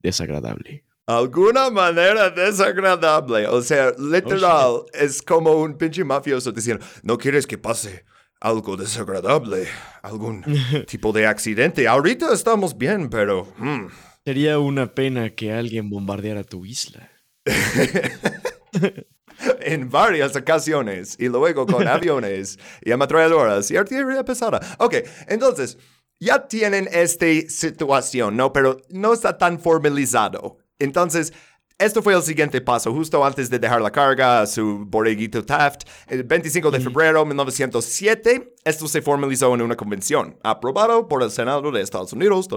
desagradable. 0.00 0.84
Alguna 1.06 1.70
manera 1.70 2.30
desagradable. 2.30 3.46
O 3.46 3.62
sea, 3.62 3.92
literal, 3.96 4.82
es 4.92 5.22
como 5.22 5.52
un 5.52 5.78
pinche 5.78 6.02
mafioso 6.02 6.50
diciendo, 6.50 6.84
no 7.04 7.16
quieres 7.16 7.46
que 7.46 7.58
pase 7.58 8.04
algo 8.40 8.76
desagradable, 8.76 9.66
algún 10.02 10.44
tipo 10.86 11.12
de 11.12 11.26
accidente. 11.26 11.88
Ahorita 11.88 12.32
estamos 12.32 12.76
bien, 12.76 13.10
pero... 13.10 13.44
hmm". 13.58 13.86
Sería 14.24 14.58
una 14.58 14.94
pena 14.94 15.30
que 15.30 15.52
alguien 15.52 15.88
bombardeara 15.88 16.44
tu 16.44 16.66
isla. 16.66 17.10
en 19.60 19.90
varias 19.90 20.36
ocasiones 20.36 21.16
y 21.18 21.28
luego 21.28 21.66
con 21.66 21.86
aviones 21.86 22.58
y 22.82 22.92
ametralladoras 22.92 23.70
y 23.70 23.76
artillería 23.76 24.24
pesada. 24.24 24.60
Ok, 24.78 24.96
entonces, 25.26 25.78
ya 26.20 26.48
tienen 26.48 26.88
esta 26.92 27.26
situación, 27.48 28.36
¿no? 28.36 28.52
Pero 28.52 28.80
no 28.90 29.12
está 29.12 29.38
tan 29.38 29.60
formalizado. 29.60 30.58
Entonces, 30.78 31.32
esto 31.78 32.02
fue 32.02 32.12
el 32.12 32.22
siguiente 32.24 32.60
paso, 32.60 32.92
justo 32.92 33.24
antes 33.24 33.48
de 33.48 33.58
dejar 33.60 33.80
la 33.80 33.92
carga 33.92 34.40
a 34.40 34.46
su 34.48 34.84
borreguito 34.84 35.44
Taft. 35.44 35.82
El 36.08 36.24
25 36.24 36.72
de 36.72 36.80
febrero 36.80 37.20
de 37.20 37.26
1907, 37.26 38.54
esto 38.64 38.88
se 38.88 39.00
formalizó 39.00 39.54
en 39.54 39.62
una 39.62 39.76
convención, 39.76 40.36
aprobado 40.42 41.06
por 41.06 41.22
el 41.22 41.30
Senado 41.30 41.70
de 41.70 41.80
Estados 41.80 42.12
Unidos, 42.12 42.48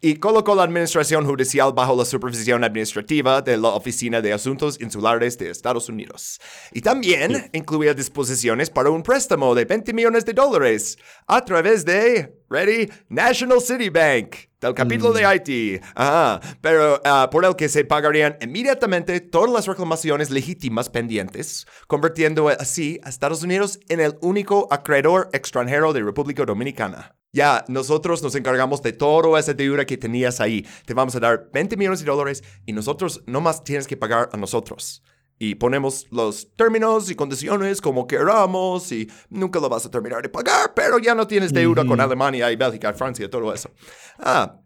y 0.00 0.16
colocó 0.16 0.54
la 0.54 0.62
administración 0.62 1.26
judicial 1.26 1.74
bajo 1.74 1.94
la 1.94 2.06
supervisión 2.06 2.64
administrativa 2.64 3.42
de 3.42 3.58
la 3.58 3.68
Oficina 3.68 4.22
de 4.22 4.32
Asuntos 4.32 4.80
Insulares 4.80 5.36
de 5.36 5.50
Estados 5.50 5.90
Unidos. 5.90 6.40
Y 6.72 6.80
también 6.80 7.50
incluía 7.52 7.92
disposiciones 7.92 8.70
para 8.70 8.88
un 8.88 9.02
préstamo 9.02 9.54
de 9.54 9.66
20 9.66 9.92
millones 9.92 10.24
de 10.24 10.32
dólares 10.32 10.96
a 11.26 11.44
través 11.44 11.84
de, 11.84 12.34
ready, 12.48 12.90
National 13.08 13.60
City 13.60 13.88
Bank 13.88 14.36
del 14.60 14.74
capítulo 14.74 15.12
de 15.12 15.24
Haití. 15.24 15.80
Ajá. 15.94 16.40
Pero 16.60 17.00
ah, 17.04 17.28
por 17.30 17.44
el 17.44 17.56
que 17.56 17.68
se 17.68 17.84
pagarían 17.84 18.36
inmediatamente 18.40 19.20
todas 19.20 19.50
las 19.50 19.66
reclamaciones 19.66 20.30
legítimas 20.30 20.88
pendientes, 20.88 21.66
convirtiendo 21.86 22.48
así 22.48 23.00
a 23.04 23.08
Estados 23.08 23.42
Unidos 23.42 23.80
en 23.88 24.00
el 24.00 24.16
único 24.20 24.68
acreedor 24.70 25.28
extranjero 25.32 25.92
de 25.92 26.02
República 26.02 26.44
Dominicana. 26.44 27.16
Ya, 27.32 27.64
nosotros 27.68 28.22
nos 28.22 28.34
encargamos 28.34 28.82
de 28.82 28.92
toda 28.92 29.38
esa 29.38 29.52
deuda 29.52 29.84
que 29.84 29.98
tenías 29.98 30.40
ahí. 30.40 30.66
Te 30.86 30.94
vamos 30.94 31.14
a 31.16 31.20
dar 31.20 31.50
20 31.52 31.76
millones 31.76 32.00
de 32.00 32.06
dólares 32.06 32.42
y 32.64 32.72
nosotros 32.72 33.22
no 33.26 33.40
más 33.40 33.62
tienes 33.62 33.86
que 33.86 33.96
pagar 33.96 34.30
a 34.32 34.36
nosotros. 34.36 35.02
Y 35.38 35.56
ponemos 35.56 36.06
los 36.10 36.48
términos 36.56 37.10
y 37.10 37.14
condiciones 37.14 37.80
como 37.80 38.06
queramos 38.06 38.90
y 38.90 39.10
nunca 39.28 39.60
lo 39.60 39.68
vas 39.68 39.84
a 39.84 39.90
terminar 39.90 40.22
de 40.22 40.30
pagar, 40.30 40.72
pero 40.74 40.98
ya 40.98 41.14
no 41.14 41.26
tienes 41.26 41.52
deuda 41.52 41.84
con 41.86 42.00
Alemania 42.00 42.50
y 42.50 42.56
Bélgica 42.56 42.90
y 42.90 42.94
Francia 42.94 43.26
y 43.26 43.28
todo 43.28 43.52
eso. 43.52 43.70
Ah, 44.18 44.58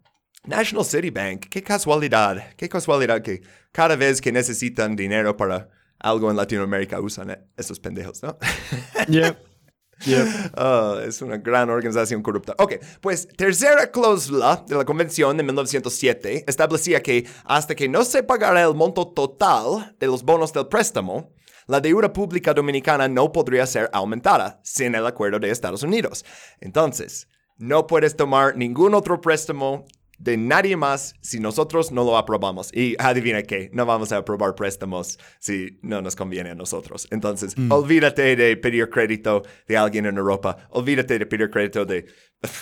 National 0.45 0.85
City 0.85 1.09
Bank, 1.09 1.47
qué 1.49 1.61
casualidad, 1.61 2.53
qué 2.55 2.69
casualidad 2.69 3.21
que 3.21 3.41
cada 3.71 3.95
vez 3.95 4.21
que 4.21 4.31
necesitan 4.31 4.95
dinero 4.95 5.35
para 5.35 5.69
algo 5.99 6.31
en 6.31 6.37
Latinoamérica 6.37 6.99
usan 6.99 7.37
esos 7.55 7.79
pendejos, 7.79 8.23
¿no? 8.23 8.37
Yeah. 9.07 9.37
Ah, 10.53 10.99
es 11.05 11.21
una 11.21 11.37
gran 11.37 11.69
organización 11.69 12.21
corrupta. 12.21 12.55
Ok, 12.57 12.75
pues 12.99 13.27
tercera 13.27 13.89
cláusula 13.91 14.63
de 14.67 14.75
la 14.75 14.85
Convención 14.85 15.37
de 15.37 15.43
1907 15.43 16.45
establecía 16.47 17.01
que 17.01 17.25
hasta 17.45 17.75
que 17.75 17.87
no 17.87 18.03
se 18.03 18.23
pagara 18.23 18.61
el 18.63 18.75
monto 18.75 19.07
total 19.07 19.95
de 19.99 20.07
los 20.07 20.23
bonos 20.23 20.53
del 20.53 20.67
préstamo, 20.67 21.33
la 21.67 21.79
deuda 21.79 22.11
pública 22.11 22.53
dominicana 22.53 23.07
no 23.07 23.31
podría 23.31 23.65
ser 23.65 23.89
aumentada 23.93 24.59
sin 24.63 24.95
el 24.95 25.05
acuerdo 25.05 25.39
de 25.39 25.51
Estados 25.51 25.83
Unidos. 25.83 26.25
Entonces, 26.59 27.27
no 27.57 27.87
puedes 27.87 28.15
tomar 28.15 28.57
ningún 28.57 28.93
otro 28.95 29.21
préstamo 29.21 29.85
de 30.21 30.37
nadie 30.37 30.77
más 30.77 31.15
si 31.21 31.39
nosotros 31.39 31.91
no 31.91 32.03
lo 32.03 32.17
aprobamos. 32.17 32.71
Y 32.73 32.95
adivina 32.99 33.41
qué, 33.43 33.69
no 33.73 33.85
vamos 33.85 34.11
a 34.11 34.17
aprobar 34.17 34.55
préstamos 34.55 35.17
si 35.39 35.79
no 35.81 36.01
nos 36.01 36.15
conviene 36.15 36.51
a 36.51 36.55
nosotros. 36.55 37.07
Entonces, 37.11 37.55
olvídate 37.69 38.35
de 38.35 38.55
pedir 38.57 38.89
crédito 38.89 39.43
de 39.67 39.77
alguien 39.77 40.05
en 40.05 40.17
Europa, 40.17 40.57
olvídate 40.69 41.19
de 41.19 41.25
pedir 41.25 41.49
crédito 41.49 41.85
de 41.85 42.05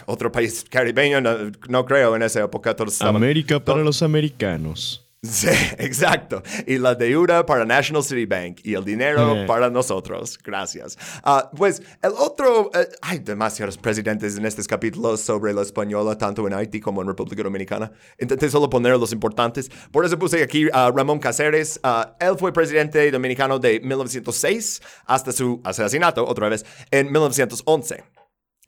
otro 0.05 0.31
país 0.31 0.65
caribeño, 0.69 1.21
no, 1.21 1.51
no 1.67 1.85
creo 1.85 2.15
en 2.15 2.23
esa 2.23 2.43
época 2.43 2.75
todos 2.75 2.93
estaban... 2.93 3.15
América 3.15 3.63
para 3.63 3.83
los 3.83 4.01
americanos. 4.01 5.08
Sí, 5.21 5.49
exacto. 5.79 6.41
Y 6.65 6.77
la 6.77 6.95
deuda 6.95 7.45
para 7.45 7.65
National 7.65 8.03
City 8.03 8.25
Bank 8.25 8.61
y 8.63 8.73
el 8.73 8.85
dinero 8.85 9.35
Eh. 9.35 9.45
para 9.45 9.69
nosotros. 9.69 10.37
Gracias. 10.41 10.97
Ah, 11.23 11.51
pues 11.55 11.81
el 12.01 12.11
otro, 12.17 12.71
eh, 12.73 12.87
hay 13.01 13.19
demasiados 13.19 13.77
presidentes 13.77 14.37
en 14.37 14.45
estos 14.45 14.65
capítulos 14.65 15.19
sobre 15.19 15.53
la 15.53 15.61
española, 15.61 16.17
tanto 16.17 16.47
en 16.47 16.53
Haití 16.53 16.79
como 16.79 17.01
en 17.01 17.07
República 17.09 17.43
Dominicana. 17.43 17.91
Intenté 18.17 18.49
solo 18.49 18.69
poner 18.69 18.97
los 18.97 19.11
importantes. 19.11 19.69
Por 19.91 20.05
eso 20.05 20.17
puse 20.17 20.41
aquí 20.41 20.67
a 20.71 20.89
Ramón 20.95 21.19
Caceres. 21.19 21.81
Ah, 21.83 22.15
él 22.21 22.37
fue 22.37 22.53
presidente 22.53 23.11
dominicano 23.11 23.59
de 23.59 23.81
1906 23.81 24.81
hasta 25.05 25.33
su 25.33 25.59
asesinato, 25.65 26.25
otra 26.25 26.47
vez, 26.47 26.65
en 26.91 27.11
1911. 27.11 28.03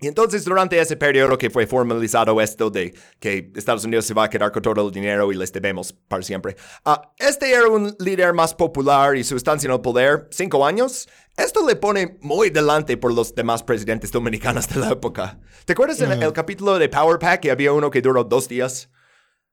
Y 0.04 0.08
entonces 0.08 0.44
durante 0.44 0.80
ese 0.80 0.98
periodo 0.98 1.38
que 1.38 1.52
fue 1.52 1.68
formalizado 1.68 2.42
esto 2.42 2.72
de 2.72 2.94
que 3.20 3.52
Estados 3.56 3.86
Unidos 3.86 4.06
se 4.06 4.16
va 4.16 4.24
a 4.24 4.30
quedar 4.32 4.52
con 4.52 4.64
todo 4.64 4.88
el 4.88 4.92
dinero 4.92 5.32
y 5.32 5.36
les 5.36 5.52
debemos 5.54 5.94
para 5.94 6.24
siempre, 6.24 6.56
ah, 6.86 7.14
este 7.20 7.52
era 7.52 7.68
un 7.68 7.96
líder 8.00 8.34
más 8.34 8.56
popular 8.56 9.16
y 9.16 9.24
su 9.24 9.36
estancia 9.38 9.68
en 9.68 9.74
el 9.74 9.82
poder, 9.82 10.28
cinco 10.32 10.66
años, 10.66 11.08
esto 11.38 11.66
le 11.68 11.76
pone 11.76 12.18
muy 12.22 12.50
delante 12.50 12.98
por 12.98 13.14
los 13.14 13.36
demás 13.36 13.62
presidentes 13.62 14.12
dominicanos 14.12 14.68
de 14.70 14.80
la 14.80 14.90
época. 14.90 15.40
¿Te 15.66 15.74
acuerdas 15.74 16.02
en 16.02 16.12
el 16.12 16.34
capítulo 16.34 16.80
de 16.80 16.90
Power 16.90 17.20
Pack 17.20 17.42
que 17.42 17.52
había 17.52 17.72
uno 17.72 17.92
que 17.92 18.02
duró 18.02 18.24
dos 18.24 18.50
días? 18.50 18.90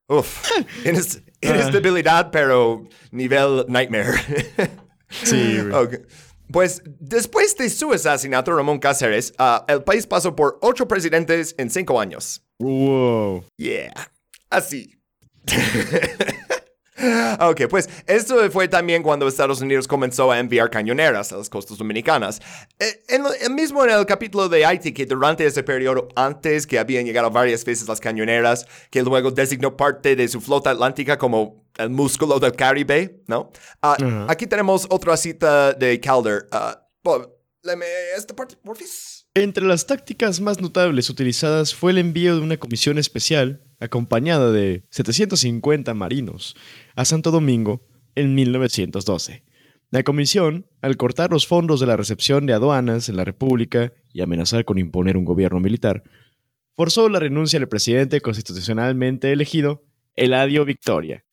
Uf, 0.08 0.42
ines- 0.84 1.22
inestabilidad, 1.42 2.30
pero 2.30 2.84
nivel 3.10 3.66
nightmare. 3.68 4.14
Sí, 5.10 5.58
güey. 5.70 6.00
Pues 6.52 6.82
después 6.84 7.56
de 7.56 7.68
su 7.68 7.92
asesinato, 7.92 8.54
Ramón 8.54 8.78
Cáceres, 8.78 9.34
ah, 9.38 9.64
el 9.68 9.82
país 9.82 10.06
pasó 10.06 10.34
por 10.34 10.58
ocho 10.62 10.88
presidentes 10.88 11.54
en 11.58 11.70
cinco 11.70 12.00
años. 12.00 12.42
Wow. 12.58 13.44
Yeah, 13.56 13.92
así. 14.50 14.98
ok, 17.40 17.62
pues 17.68 17.88
esto 18.06 18.50
fue 18.50 18.66
también 18.68 19.02
cuando 19.02 19.28
Estados 19.28 19.60
Unidos 19.60 19.86
comenzó 19.86 20.30
a 20.32 20.38
enviar 20.38 20.68
cañoneras 20.70 21.32
a 21.32 21.36
las 21.36 21.48
costas 21.48 21.78
dominicanas. 21.78 22.40
Eh, 22.78 23.02
en 23.08 23.22
lo- 23.22 23.30
mismo 23.54 23.84
en 23.84 23.90
el 23.90 24.04
capítulo 24.06 24.48
de 24.48 24.64
Haití, 24.66 24.92
que 24.92 25.06
durante 25.06 25.46
ese 25.46 25.62
periodo, 25.62 26.08
antes 26.16 26.66
que 26.66 26.78
habían 26.78 27.04
llegado 27.06 27.30
varias 27.30 27.64
veces 27.64 27.86
las 27.88 28.00
cañoneras, 28.00 28.66
que 28.90 29.02
luego 29.02 29.30
designó 29.30 29.76
parte 29.76 30.16
de 30.16 30.26
su 30.28 30.40
flota 30.40 30.70
atlántica 30.70 31.16
como 31.18 31.64
el 31.76 31.90
músculo 31.90 32.40
del 32.40 32.52
Caribe, 32.52 33.22
¿no? 33.28 33.50
Ah, 33.80 33.96
Ajá. 34.00 34.26
Aquí 34.28 34.46
tenemos 34.46 34.86
otra 34.90 35.16
cita 35.16 35.72
de 35.72 36.00
Calder. 36.00 36.48
Bob, 37.04 37.32
léeme 37.62 37.86
esta 38.16 38.34
parte, 38.34 38.56
porfis. 38.56 39.26
Entre 39.34 39.64
las 39.64 39.86
tácticas 39.86 40.40
más 40.40 40.60
notables 40.60 41.08
utilizadas 41.10 41.72
fue 41.74 41.92
el 41.92 41.98
envío 41.98 42.34
de 42.34 42.42
una 42.42 42.56
comisión 42.56 42.98
especial, 42.98 43.62
acompañada 43.80 44.52
de 44.52 44.84
750 44.90 45.94
marinos, 45.94 46.56
a 46.96 47.04
Santo 47.04 47.30
Domingo 47.30 47.86
en 48.14 48.34
1912. 48.34 49.44
La 49.90 50.02
comisión, 50.02 50.66
al 50.82 50.98
cortar 50.98 51.30
los 51.30 51.46
fondos 51.46 51.80
de 51.80 51.86
la 51.86 51.96
recepción 51.96 52.44
de 52.44 52.52
aduanas 52.52 53.08
en 53.08 53.16
la 53.16 53.24
República 53.24 53.92
y 54.12 54.20
amenazar 54.20 54.66
con 54.66 54.78
imponer 54.78 55.16
un 55.16 55.24
gobierno 55.24 55.60
militar, 55.60 56.02
forzó 56.76 57.08
la 57.08 57.20
renuncia 57.20 57.58
del 57.58 57.68
presidente 57.68 58.20
constitucionalmente 58.20 59.32
elegido, 59.32 59.84
Eladio 60.14 60.64
Victoria, 60.64 61.24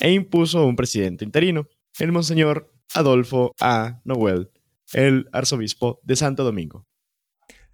e 0.00 0.12
impuso 0.12 0.64
un 0.64 0.74
presidente 0.74 1.24
interino, 1.24 1.68
el 1.98 2.12
monseñor 2.12 2.72
Adolfo 2.94 3.54
A. 3.60 4.00
Noel, 4.04 4.50
el 4.94 5.28
arzobispo 5.32 6.00
de 6.02 6.16
Santo 6.16 6.44
Domingo. 6.44 6.87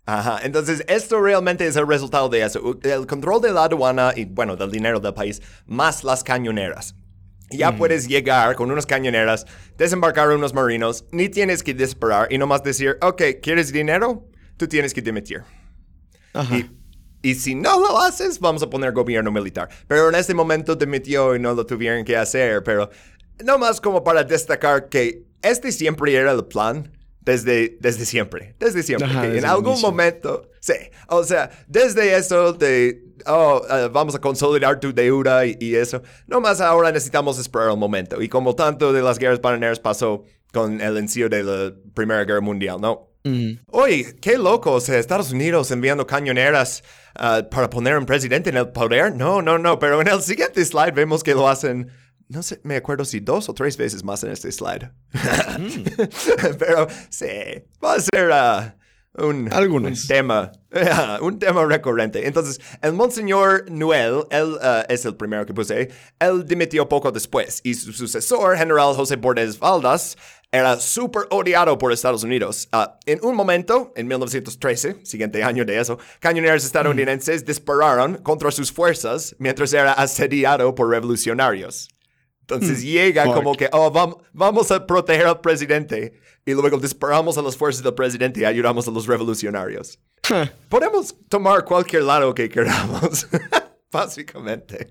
Ajá, 0.06 0.40
entonces 0.42 0.84
esto 0.86 1.20
realmente 1.20 1.66
es 1.66 1.76
el 1.76 1.86
resultado 1.86 2.28
de 2.28 2.42
eso. 2.42 2.78
El 2.82 3.06
control 3.06 3.40
de 3.40 3.52
la 3.52 3.64
aduana 3.64 4.12
y, 4.14 4.26
bueno, 4.26 4.54
del 4.56 4.70
dinero 4.70 5.00
del 5.00 5.14
país, 5.14 5.40
más 5.66 6.04
las 6.04 6.22
cañoneras. 6.22 6.94
Ya 7.50 7.76
puedes 7.76 8.08
llegar 8.08 8.56
con 8.56 8.70
unas 8.70 8.84
cañoneras, 8.84 9.46
desembarcar 9.76 10.30
unos 10.30 10.52
marinos, 10.54 11.04
ni 11.12 11.28
tienes 11.28 11.62
que 11.62 11.72
disparar 11.72 12.32
y 12.32 12.38
nomás 12.38 12.62
decir, 12.62 12.98
ok, 13.00 13.22
¿quieres 13.42 13.72
dinero? 13.72 14.26
Tú 14.56 14.66
tienes 14.66 14.92
que 14.92 15.00
dimitir. 15.00 15.42
Ajá. 16.32 16.56
Y, 16.56 16.70
y 17.22 17.34
si 17.34 17.54
no 17.54 17.80
lo 17.80 18.00
haces, 18.00 18.40
vamos 18.40 18.62
a 18.62 18.68
poner 18.68 18.92
gobierno 18.92 19.30
militar. 19.30 19.68
Pero 19.86 20.08
en 20.08 20.14
este 20.16 20.34
momento 20.34 20.74
dimitió 20.74 21.34
y 21.34 21.38
no 21.38 21.54
lo 21.54 21.64
tuvieron 21.64 22.04
que 22.04 22.16
hacer. 22.16 22.62
Pero 22.62 22.90
nomás 23.44 23.80
como 23.80 24.02
para 24.02 24.24
destacar 24.24 24.88
que 24.88 25.24
este 25.42 25.72
siempre 25.72 26.14
era 26.14 26.32
el 26.32 26.44
plan. 26.44 26.90
Desde, 27.24 27.78
desde 27.80 28.04
siempre, 28.04 28.54
desde 28.58 28.82
siempre. 28.82 29.08
Ajá, 29.08 29.22
que 29.22 29.28
desde 29.28 29.38
en 29.38 29.44
el 29.44 29.50
algún 29.50 29.80
momento, 29.80 30.50
sí. 30.60 30.74
O 31.08 31.24
sea, 31.24 31.50
desde 31.66 32.16
eso 32.16 32.52
de, 32.52 33.02
oh, 33.26 33.62
eh, 33.70 33.88
vamos 33.90 34.14
a 34.14 34.20
consolidar 34.20 34.78
tu 34.78 34.92
deuda 34.92 35.46
y, 35.46 35.56
y 35.58 35.74
eso. 35.74 36.02
Nomás 36.26 36.60
ahora 36.60 36.92
necesitamos 36.92 37.38
esperar 37.38 37.70
un 37.70 37.78
momento. 37.78 38.20
Y 38.20 38.28
como 38.28 38.54
tanto 38.54 38.92
de 38.92 39.00
las 39.00 39.18
guerras 39.18 39.40
bananeras 39.40 39.80
pasó 39.80 40.24
con 40.52 40.80
el 40.80 40.98
inicio 40.98 41.28
de 41.28 41.42
la 41.42 41.74
Primera 41.94 42.24
Guerra 42.24 42.40
Mundial, 42.40 42.80
¿no? 42.80 43.10
Oye, 43.68 44.16
qué 44.20 44.36
loco, 44.36 44.72
o 44.72 44.80
sea, 44.80 44.98
Estados 44.98 45.32
Unidos 45.32 45.70
enviando 45.70 46.06
cañoneras 46.06 46.84
uh, 47.18 47.48
para 47.48 47.70
poner 47.70 47.96
un 47.96 48.04
presidente 48.04 48.50
en 48.50 48.58
el 48.58 48.68
poder. 48.68 49.16
No, 49.16 49.40
no, 49.40 49.56
no, 49.56 49.78
pero 49.78 50.02
en 50.02 50.08
el 50.08 50.20
siguiente 50.20 50.62
slide 50.62 50.92
vemos 50.92 51.22
que 51.22 51.32
lo 51.32 51.48
hacen, 51.48 51.90
no 52.34 52.42
sé, 52.42 52.60
me 52.64 52.76
acuerdo 52.76 53.04
si 53.04 53.20
dos 53.20 53.48
o 53.48 53.54
tres 53.54 53.76
veces 53.76 54.02
más 54.02 54.24
en 54.24 54.32
este 54.32 54.50
slide. 54.50 54.90
pero 56.58 56.88
sí, 57.08 57.26
va 57.82 57.94
a 57.94 58.00
ser 58.00 58.28
uh, 59.22 59.26
un, 59.26 59.48
tema, 60.08 60.50
un 61.20 61.38
tema 61.38 61.64
recurrente. 61.64 62.26
Entonces, 62.26 62.60
el 62.82 62.92
Monseñor 62.92 63.70
Noel, 63.70 64.24
él 64.30 64.58
uh, 64.60 64.82
es 64.88 65.04
el 65.04 65.14
primero 65.14 65.46
que 65.46 65.54
puse, 65.54 65.90
él 66.18 66.44
dimitió 66.44 66.88
poco 66.88 67.12
después 67.12 67.60
y 67.62 67.74
su 67.74 67.92
sucesor, 67.92 68.56
General 68.58 68.94
José 68.94 69.14
Bordes 69.14 69.58
Valdas, 69.58 70.16
era 70.50 70.78
súper 70.78 71.24
odiado 71.30 71.78
por 71.78 71.92
Estados 71.92 72.22
Unidos. 72.22 72.68
Ah, 72.72 72.98
en 73.06 73.18
un 73.24 73.34
momento, 73.34 73.92
en 73.96 74.06
1913, 74.06 75.04
siguiente 75.04 75.42
año 75.42 75.64
de 75.64 75.78
eso, 75.78 75.98
cañoneros 76.20 76.64
estadounidenses 76.64 77.44
dispararon 77.44 78.16
contra 78.18 78.50
sus 78.52 78.70
fuerzas 78.72 79.34
mientras 79.38 79.72
era 79.72 79.92
asediado 79.92 80.74
por 80.74 80.90
revolucionarios. 80.90 81.88
Entonces 82.46 82.82
llega 82.82 83.24
Fuck. 83.24 83.34
como 83.34 83.54
que, 83.54 83.68
oh, 83.72 83.90
vam- 83.90 84.18
vamos 84.32 84.70
a 84.70 84.86
proteger 84.86 85.26
al 85.26 85.40
presidente. 85.40 86.12
Y 86.46 86.52
luego 86.52 86.76
disparamos 86.78 87.38
a 87.38 87.42
las 87.42 87.56
fuerzas 87.56 87.82
del 87.82 87.94
presidente 87.94 88.40
y 88.40 88.44
ayudamos 88.44 88.86
a 88.86 88.90
los 88.90 89.06
revolucionarios. 89.06 89.98
Podemos 90.68 91.14
tomar 91.28 91.64
cualquier 91.64 92.02
lado 92.02 92.34
que 92.34 92.48
queramos, 92.50 93.26
básicamente. 93.92 94.90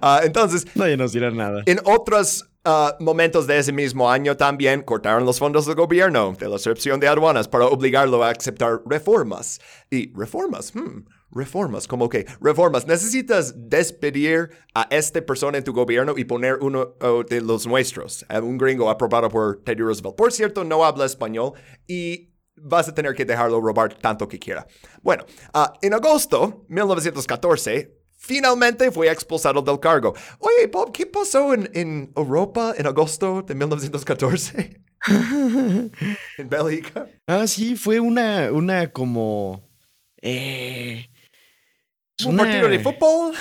Ah, 0.00 0.20
entonces, 0.24 0.64
Nadie 0.74 0.96
nos 0.96 1.12
dirá 1.12 1.30
nada. 1.30 1.62
en 1.66 1.80
otros 1.84 2.48
ah, 2.64 2.96
momentos 3.00 3.46
de 3.46 3.58
ese 3.58 3.72
mismo 3.72 4.10
año 4.10 4.36
también 4.36 4.82
cortaron 4.82 5.24
los 5.26 5.38
fondos 5.38 5.66
del 5.66 5.74
gobierno 5.74 6.34
de 6.38 6.48
la 6.48 6.56
excepción 6.56 7.00
de 7.00 7.08
aduanas 7.08 7.48
para 7.48 7.66
obligarlo 7.66 8.22
a 8.24 8.30
aceptar 8.30 8.80
reformas. 8.86 9.60
Y 9.90 10.12
reformas, 10.14 10.74
hmm, 10.74 11.00
reformas, 11.38 11.86
como 11.86 12.08
que 12.08 12.26
reformas. 12.40 12.86
Necesitas 12.86 13.54
despedir 13.56 14.50
a 14.74 14.86
esta 14.90 15.24
persona 15.24 15.58
en 15.58 15.64
tu 15.64 15.72
gobierno 15.72 16.14
y 16.16 16.24
poner 16.24 16.58
uno 16.60 16.96
oh, 17.00 17.22
de 17.22 17.40
los 17.40 17.66
nuestros, 17.66 18.26
a 18.28 18.40
un 18.40 18.58
gringo 18.58 18.90
aprobado 18.90 19.28
por 19.30 19.62
Teddy 19.64 19.82
Roosevelt. 19.82 20.16
Por 20.16 20.32
cierto, 20.32 20.64
no 20.64 20.84
habla 20.84 21.06
español 21.06 21.52
y 21.86 22.34
vas 22.56 22.88
a 22.88 22.94
tener 22.94 23.14
que 23.14 23.24
dejarlo 23.24 23.60
robar 23.60 23.94
tanto 23.94 24.28
que 24.28 24.38
quiera. 24.38 24.66
Bueno, 25.02 25.24
ah, 25.54 25.72
en 25.80 25.94
agosto 25.94 26.64
1914, 26.68 27.96
finalmente 28.16 28.90
fue 28.90 29.10
expulsado 29.10 29.62
del 29.62 29.80
cargo. 29.80 30.14
Oye, 30.40 30.66
Bob, 30.66 30.92
¿qué 30.92 31.06
pasó 31.06 31.54
en, 31.54 31.70
en 31.72 32.12
Europa 32.16 32.74
en 32.76 32.86
agosto 32.86 33.42
de 33.42 33.54
1914? 33.54 34.82
en 36.38 36.48
Bélgica. 36.48 37.06
Ah, 37.26 37.46
sí, 37.46 37.76
fue 37.76 38.00
una, 38.00 38.50
una 38.52 38.90
como... 38.90 39.62
Eh, 40.20 41.08
¿Un 42.26 42.34
una- 42.34 42.44
partido 42.44 42.68
de 42.68 42.78
fútbol? 42.80 43.34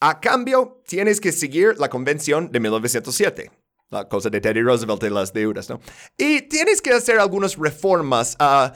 a 0.00 0.20
cambio, 0.20 0.82
tienes 0.86 1.20
que 1.20 1.32
seguir 1.32 1.78
la 1.78 1.90
convención 1.90 2.50
de 2.50 2.60
1907. 2.60 3.50
La 3.90 4.08
cosa 4.08 4.30
de 4.30 4.40
Teddy 4.40 4.62
Roosevelt 4.62 5.02
y 5.02 5.10
las 5.10 5.32
deudas, 5.34 5.68
¿no? 5.68 5.80
Y 6.16 6.42
tienes 6.42 6.80
que 6.80 6.92
hacer 6.92 7.18
algunas 7.18 7.56
reformas. 7.56 8.36
Ah, 8.38 8.72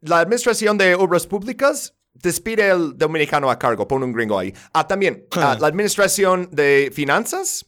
la 0.00 0.20
administración 0.20 0.78
de 0.78 0.94
obras 0.94 1.26
públicas 1.26 1.97
despide 2.22 2.70
al 2.70 2.96
dominicano 2.96 3.50
a 3.50 3.58
cargo, 3.58 3.86
pone 3.88 4.04
un 4.04 4.12
gringo 4.12 4.38
ahí. 4.38 4.52
Ah, 4.72 4.86
también, 4.86 5.26
ah, 5.36 5.56
la 5.60 5.66
administración 5.68 6.48
de 6.52 6.90
finanzas 6.92 7.64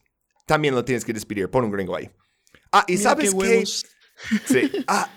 también 0.47 0.75
lo 0.75 0.85
tienes 0.85 1.05
que 1.05 1.13
despedir, 1.13 1.51
pon 1.51 1.65
un 1.65 1.71
gringo 1.71 1.95
ahí. 1.97 2.11
Ah, 2.73 2.85
y 2.87 2.93
Mira 2.93 3.03
sabes 3.11 3.31
qué 3.31 3.37
huevos. 3.37 3.87
Sí. 4.47 4.71
Ah, 4.87 5.09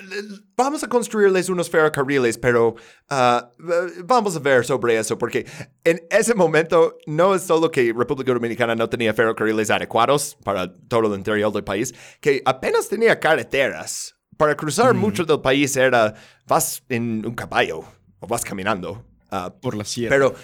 vamos 0.55 0.81
a 0.83 0.87
construirles 0.87 1.49
unos 1.49 1.69
ferrocarriles, 1.69 2.37
pero 2.37 2.75
ah, 3.09 3.51
v- 3.57 4.01
vamos 4.05 4.35
a 4.37 4.39
ver 4.39 4.63
sobre 4.65 4.97
eso, 4.97 5.17
porque 5.19 5.45
en 5.83 5.99
ese 6.09 6.33
momento 6.35 6.97
no 7.05 7.35
es 7.35 7.41
solo 7.41 7.69
que 7.69 7.93
República 7.93 8.31
Dominicana 8.33 8.75
no 8.75 8.87
tenía 8.87 9.13
ferrocarriles 9.13 9.69
adecuados 9.71 10.37
para 10.45 10.71
todo 10.87 11.11
el 11.13 11.17
interior 11.19 11.51
del 11.51 11.65
país, 11.65 11.93
que 12.21 12.41
apenas 12.45 12.87
tenía 12.87 13.19
carreteras. 13.19 14.15
Para 14.37 14.55
cruzar 14.55 14.93
mucho 14.93 15.25
del 15.25 15.41
país 15.41 15.75
era, 15.75 16.13
vas 16.47 16.81
en 16.89 17.25
un 17.25 17.35
caballo 17.35 17.81
o 18.19 18.27
vas 18.27 18.43
caminando. 18.45 19.05
Ah, 19.35 19.51
Por 19.61 19.75
la 19.75 19.83
sierra. 19.83 20.13
pero 20.15 20.35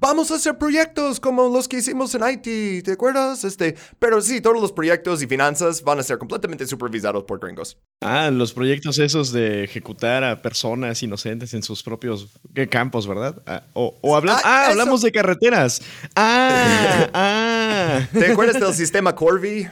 vamos 0.00 0.30
a 0.30 0.34
hacer 0.34 0.58
proyectos 0.58 1.18
como 1.18 1.48
los 1.48 1.66
que 1.66 1.78
hicimos 1.78 2.14
en 2.14 2.22
Haití, 2.22 2.82
¿te 2.82 2.92
acuerdas? 2.92 3.42
Este, 3.44 3.74
pero 3.98 4.20
sí, 4.20 4.42
todos 4.42 4.60
los 4.60 4.70
proyectos 4.70 5.22
y 5.22 5.26
finanzas 5.26 5.82
van 5.82 5.98
a 5.98 6.02
ser 6.02 6.18
completamente 6.18 6.66
supervisados 6.66 7.24
por 7.24 7.40
gringos. 7.40 7.78
Ah, 8.02 8.30
los 8.30 8.52
proyectos 8.52 8.98
esos 8.98 9.32
de 9.32 9.64
ejecutar 9.64 10.22
a 10.24 10.42
personas 10.42 11.02
inocentes 11.02 11.54
en 11.54 11.62
sus 11.62 11.82
propios 11.82 12.28
¿qué 12.54 12.68
campos, 12.68 13.06
¿verdad? 13.06 13.42
Ah, 13.46 13.62
o 13.72 13.96
o 14.02 14.14
habla- 14.14 14.34
Ah, 14.36 14.40
ah, 14.44 14.66
hablamos 14.72 15.00
de 15.00 15.10
carreteras. 15.10 15.80
Ah, 16.14 17.08
ah. 17.14 18.00
¿Te 18.12 18.26
acuerdas 18.32 18.60
del 18.60 18.74
sistema 18.74 19.14
Corby? 19.14 19.68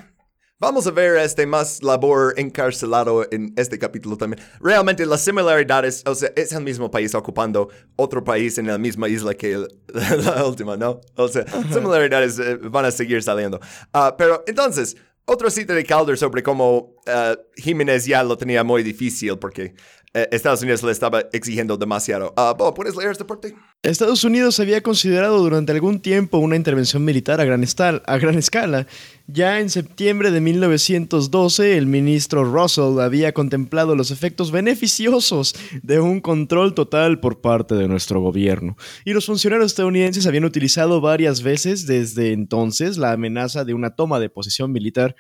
Vamos 0.63 0.87
a 0.87 0.93
ver 0.93 1.17
este 1.17 1.45
más 1.45 1.83
labor 1.83 2.35
encarcelado 2.37 3.27
en 3.33 3.53
este 3.57 3.81
capítulo 3.81 4.17
también. 4.17 4.41
Realmente 4.61 5.05
las 5.05 5.21
similaridades, 5.21 6.05
o 6.07 6.15
sea, 6.15 6.31
es 6.37 6.53
el 6.53 6.63
mismo 6.63 6.89
país 6.89 7.17
ocupando 7.17 7.69
otro 7.97 8.23
país 8.23 8.57
en 8.59 8.69
la 8.69 8.79
misma 8.79 9.09
isla 9.09 9.35
que 9.35 9.55
el- 9.55 9.69
la 10.25 10.47
última, 10.47 10.77
¿no? 10.77 11.01
O 11.17 11.27
sea, 11.27 11.45
similaridades 11.73 12.39
eh, 12.39 12.59
van 12.63 12.85
a 12.85 12.93
seguir 12.93 13.21
saliendo. 13.25 13.59
Ah, 13.93 14.15
pero 14.17 14.45
entonces, 14.47 14.97
otra 15.25 15.51
cita 15.51 15.75
de 15.75 15.83
Calder 15.85 16.17
sobre 16.17 16.45
cómo 16.45 16.95
ah, 17.09 17.35
Jiménez 17.57 18.07
ya 18.07 18.23
lo 18.23 18.37
tenía 18.39 18.63
muy 18.63 18.85
difícil 18.85 19.37
porque 19.41 19.75
Estados 20.15 20.61
Unidos 20.61 20.83
le 20.83 20.93
estaba 20.93 21.25
exigiendo 21.33 21.79
demasiado. 21.79 22.35
Bo, 22.59 22.75
¿puedes 22.75 22.95
leer 22.95 23.13
este 23.13 23.25
parte? 23.25 23.55
Estados 23.83 24.25
Unidos 24.25 24.61
había 24.61 24.83
considerado 24.83 25.39
durante 25.39 25.73
algún 25.73 26.01
tiempo 26.01 26.37
una 26.37 26.57
intervención 26.57 27.03
militar 27.03 27.41
a 27.41 27.45
gran, 27.45 27.65
a 28.07 28.19
gran 28.19 28.37
escala. 28.37 28.87
Ya 29.27 29.61
en 29.61 29.71
septiembre 29.71 30.31
de 30.31 30.43
1912, 30.43 31.79
el 31.79 31.87
ministro 31.87 32.45
Russell 32.45 33.01
había 33.01 33.33
contemplado 33.33 33.97
los 33.97 34.11
efectos 34.11 34.51
beneficiosos 34.51 35.55
de 35.83 36.01
un 36.01 36.21
control 36.21 36.75
total 36.75 37.19
por 37.19 37.41
parte 37.41 37.75
de 37.75 37.89
nuestro 37.89 38.21
gobierno. 38.21 38.77
Y 39.07 39.15
los 39.15 39.25
funcionarios 39.25 39.73
estadounidenses 39.73 40.27
habían 40.27 40.45
utilizado 40.45 41.01
varias 41.01 41.43
veces 41.43 41.87
desde 41.87 42.33
entonces 42.33 42.99
la 42.99 43.13
amenaza 43.13 43.65
de 43.65 43.73
una 43.73 43.97
toma 43.97 44.21
de 44.21 44.29
posesión 44.29 44.73
militar 44.73 45.17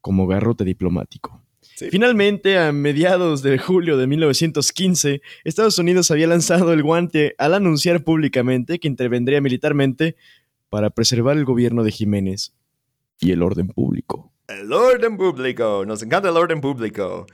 como 0.00 0.28
garrote 0.28 0.64
diplomático. 0.64 1.45
Sí. 1.76 1.90
Finalmente, 1.90 2.58
a 2.58 2.72
mediados 2.72 3.42
de 3.42 3.58
julio 3.58 3.98
de 3.98 4.06
1915, 4.06 5.20
Estados 5.44 5.78
Unidos 5.78 6.10
había 6.10 6.26
lanzado 6.26 6.72
el 6.72 6.82
guante 6.82 7.34
al 7.36 7.52
anunciar 7.52 8.02
públicamente 8.02 8.78
que 8.78 8.88
intervendría 8.88 9.42
militarmente 9.42 10.16
para 10.70 10.88
preservar 10.88 11.36
el 11.36 11.44
gobierno 11.44 11.84
de 11.84 11.90
Jiménez 11.90 12.54
y 13.20 13.32
el 13.32 13.42
orden 13.42 13.68
público. 13.68 14.32
El 14.48 14.72
orden 14.72 15.18
público. 15.18 15.84
Nos 15.86 16.02
encanta 16.02 16.30
el 16.30 16.36
orden 16.38 16.62
público. 16.62 17.26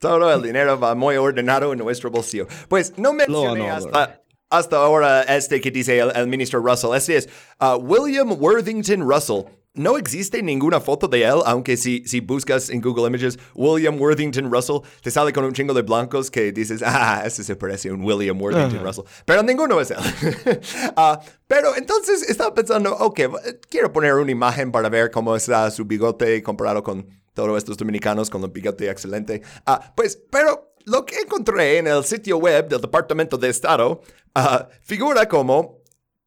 Todo 0.00 0.34
el 0.34 0.42
dinero 0.42 0.78
va 0.78 0.96
muy 0.96 1.16
ordenado 1.16 1.72
en 1.72 1.78
nuestro 1.78 2.10
bolsillo. 2.10 2.48
Pues 2.68 2.98
no 2.98 3.12
mencioné 3.12 3.70
hasta, 3.70 4.22
hasta 4.50 4.76
ahora 4.76 5.22
este 5.22 5.60
que 5.60 5.70
dice 5.70 6.00
el, 6.00 6.10
el 6.16 6.26
ministro 6.26 6.60
Russell. 6.60 6.96
Este 6.96 7.16
es 7.16 7.28
uh, 7.60 7.76
William 7.76 8.32
Worthington 8.32 9.08
Russell. 9.08 9.44
No 9.76 9.98
existe 9.98 10.40
ninguna 10.40 10.80
foto 10.80 11.08
de 11.08 11.24
él, 11.24 11.40
aunque 11.46 11.76
si, 11.76 12.04
si 12.06 12.20
buscas 12.20 12.70
en 12.70 12.80
Google 12.80 13.08
Images 13.08 13.36
William 13.56 14.00
Worthington 14.00 14.48
Russell, 14.48 14.76
te 15.02 15.10
sale 15.10 15.32
con 15.32 15.44
un 15.44 15.52
chingo 15.52 15.74
de 15.74 15.82
blancos 15.82 16.30
que 16.30 16.52
dices, 16.52 16.80
ah, 16.86 17.24
ese 17.26 17.42
se 17.42 17.56
parece 17.56 17.88
a 17.88 17.94
un 17.94 18.04
William 18.04 18.40
Worthington. 18.40 18.84
Russell. 18.84 19.02
Pero 19.24 19.42
ninguno 19.42 19.80
es 19.80 19.90
él. 19.90 19.98
Ah, 20.96 21.20
pero 21.48 21.74
entonces 21.74 22.22
estaba 22.28 22.54
pensando, 22.54 22.94
ok, 22.96 23.20
quiero 23.68 23.92
poner 23.92 24.14
una 24.14 24.30
imagen 24.30 24.70
para 24.70 24.88
ver 24.88 25.10
cómo 25.10 25.34
está 25.34 25.68
su 25.72 25.84
bigote 25.84 26.40
comparado 26.44 26.84
con 26.84 27.08
todos 27.32 27.58
estos 27.58 27.76
dominicanos 27.76 28.30
con 28.30 28.44
el 28.44 28.50
bigote 28.50 28.88
excelente. 28.88 29.42
Ah, 29.66 29.92
pues, 29.96 30.20
pero 30.30 30.74
lo 30.84 31.04
que 31.04 31.18
encontré 31.18 31.78
en 31.78 31.88
el 31.88 32.04
sitio 32.04 32.38
web 32.38 32.68
del 32.68 32.80
Departamento 32.80 33.36
de 33.36 33.48
Estado 33.48 34.00
ah, 34.36 34.68
figura 34.82 35.28
como 35.28 35.73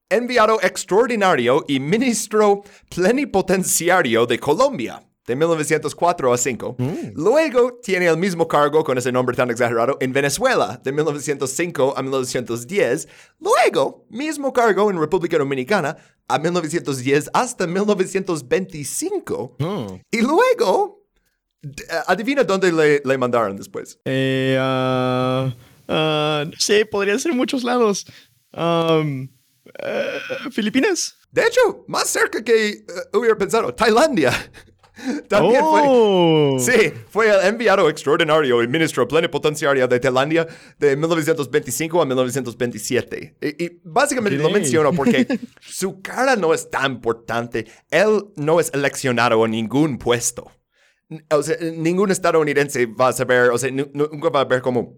enviado 0.10 0.60
extraordinario 0.62 1.64
y 1.68 1.80
ministro 1.80 2.64
plenipotenciario 2.94 4.26
de 4.26 4.40
Colombia. 4.40 5.04
De 5.26 5.36
1904 5.36 6.32
a 6.32 6.38
5. 6.38 6.78
Luego 7.16 7.80
tiene 7.84 8.08
el 8.08 8.16
mismo 8.16 8.48
cargo 8.48 8.86
con 8.86 8.98
ese 8.98 9.12
nombre 9.12 9.36
tan 9.36 9.52
exagerado 9.52 9.98
en 10.00 10.14
Venezuela, 10.14 10.80
de 10.82 10.94
1905 10.94 11.96
a 11.98 12.02
1910. 12.02 13.10
Luego, 13.42 14.06
mismo 14.10 14.54
cargo 14.54 14.90
en 14.90 14.98
República 14.98 15.38
Dominicana, 15.38 15.98
a 16.30 16.40
1910 16.40 17.30
hasta 17.34 17.68
1925. 17.68 19.58
Oh. 19.60 20.00
Y 20.12 20.22
luego, 20.22 21.04
d- 21.62 21.84
adivina 22.08 22.46
dónde 22.46 22.72
le, 22.72 23.02
le 23.04 23.18
mandaron 23.18 23.58
después. 23.58 24.00
Eh, 24.06 24.56
ah, 24.58 25.54
ah, 25.90 26.46
no 26.46 26.58
sé, 26.58 26.86
podrían 26.86 27.20
ser 27.20 27.34
muchos 27.34 27.66
lados. 27.66 28.06
Am, 28.54 29.30
eh, 29.84 30.20
Filipinas. 30.52 31.16
De 31.32 31.42
hecho, 31.44 31.86
más 31.88 32.08
cerca 32.10 32.44
que 32.44 32.70
eh, 32.70 32.84
hubiera 33.14 33.38
pensado, 33.38 33.74
Tailandia. 33.74 34.32
También 35.30 35.62
oh. 35.64 36.58
fue. 36.60 36.74
Sí, 36.74 36.94
fue 37.10 37.30
el 37.30 37.46
enviado 37.46 37.88
extraordinario 37.88 38.64
y 38.64 38.68
ministro 38.68 39.08
plenipotenciario 39.08 39.88
de 39.88 40.00
Tailandia 40.00 40.48
de 40.80 40.96
1925 40.96 42.02
a 42.02 42.06
1927. 42.06 43.38
Y, 43.42 43.64
y 43.66 43.82
básicamente 43.84 44.38
lo 44.40 44.48
Ok. 44.48 44.54
menciono 44.54 44.92
porque 44.94 45.28
su 45.62 46.02
cara 46.02 46.36
no 46.36 46.52
es 46.54 46.70
tan 46.72 46.94
importante. 46.94 47.68
Él 47.92 48.26
no 48.38 48.60
es 48.60 48.72
eleccionado 48.74 49.44
a 49.44 49.48
ningún 49.48 50.00
puesto. 50.00 50.52
O 51.30 51.44
sea, 51.44 51.56
ningún 51.62 52.10
estadounidense 52.12 52.86
va 52.88 53.10
a 53.10 53.14
saber, 53.14 53.52
o 53.52 53.58
sea, 53.58 53.72
nu- 53.72 53.92
nunca 53.94 54.30
va 54.30 54.42
a 54.42 54.46
ver 54.46 54.62
como 54.62 54.96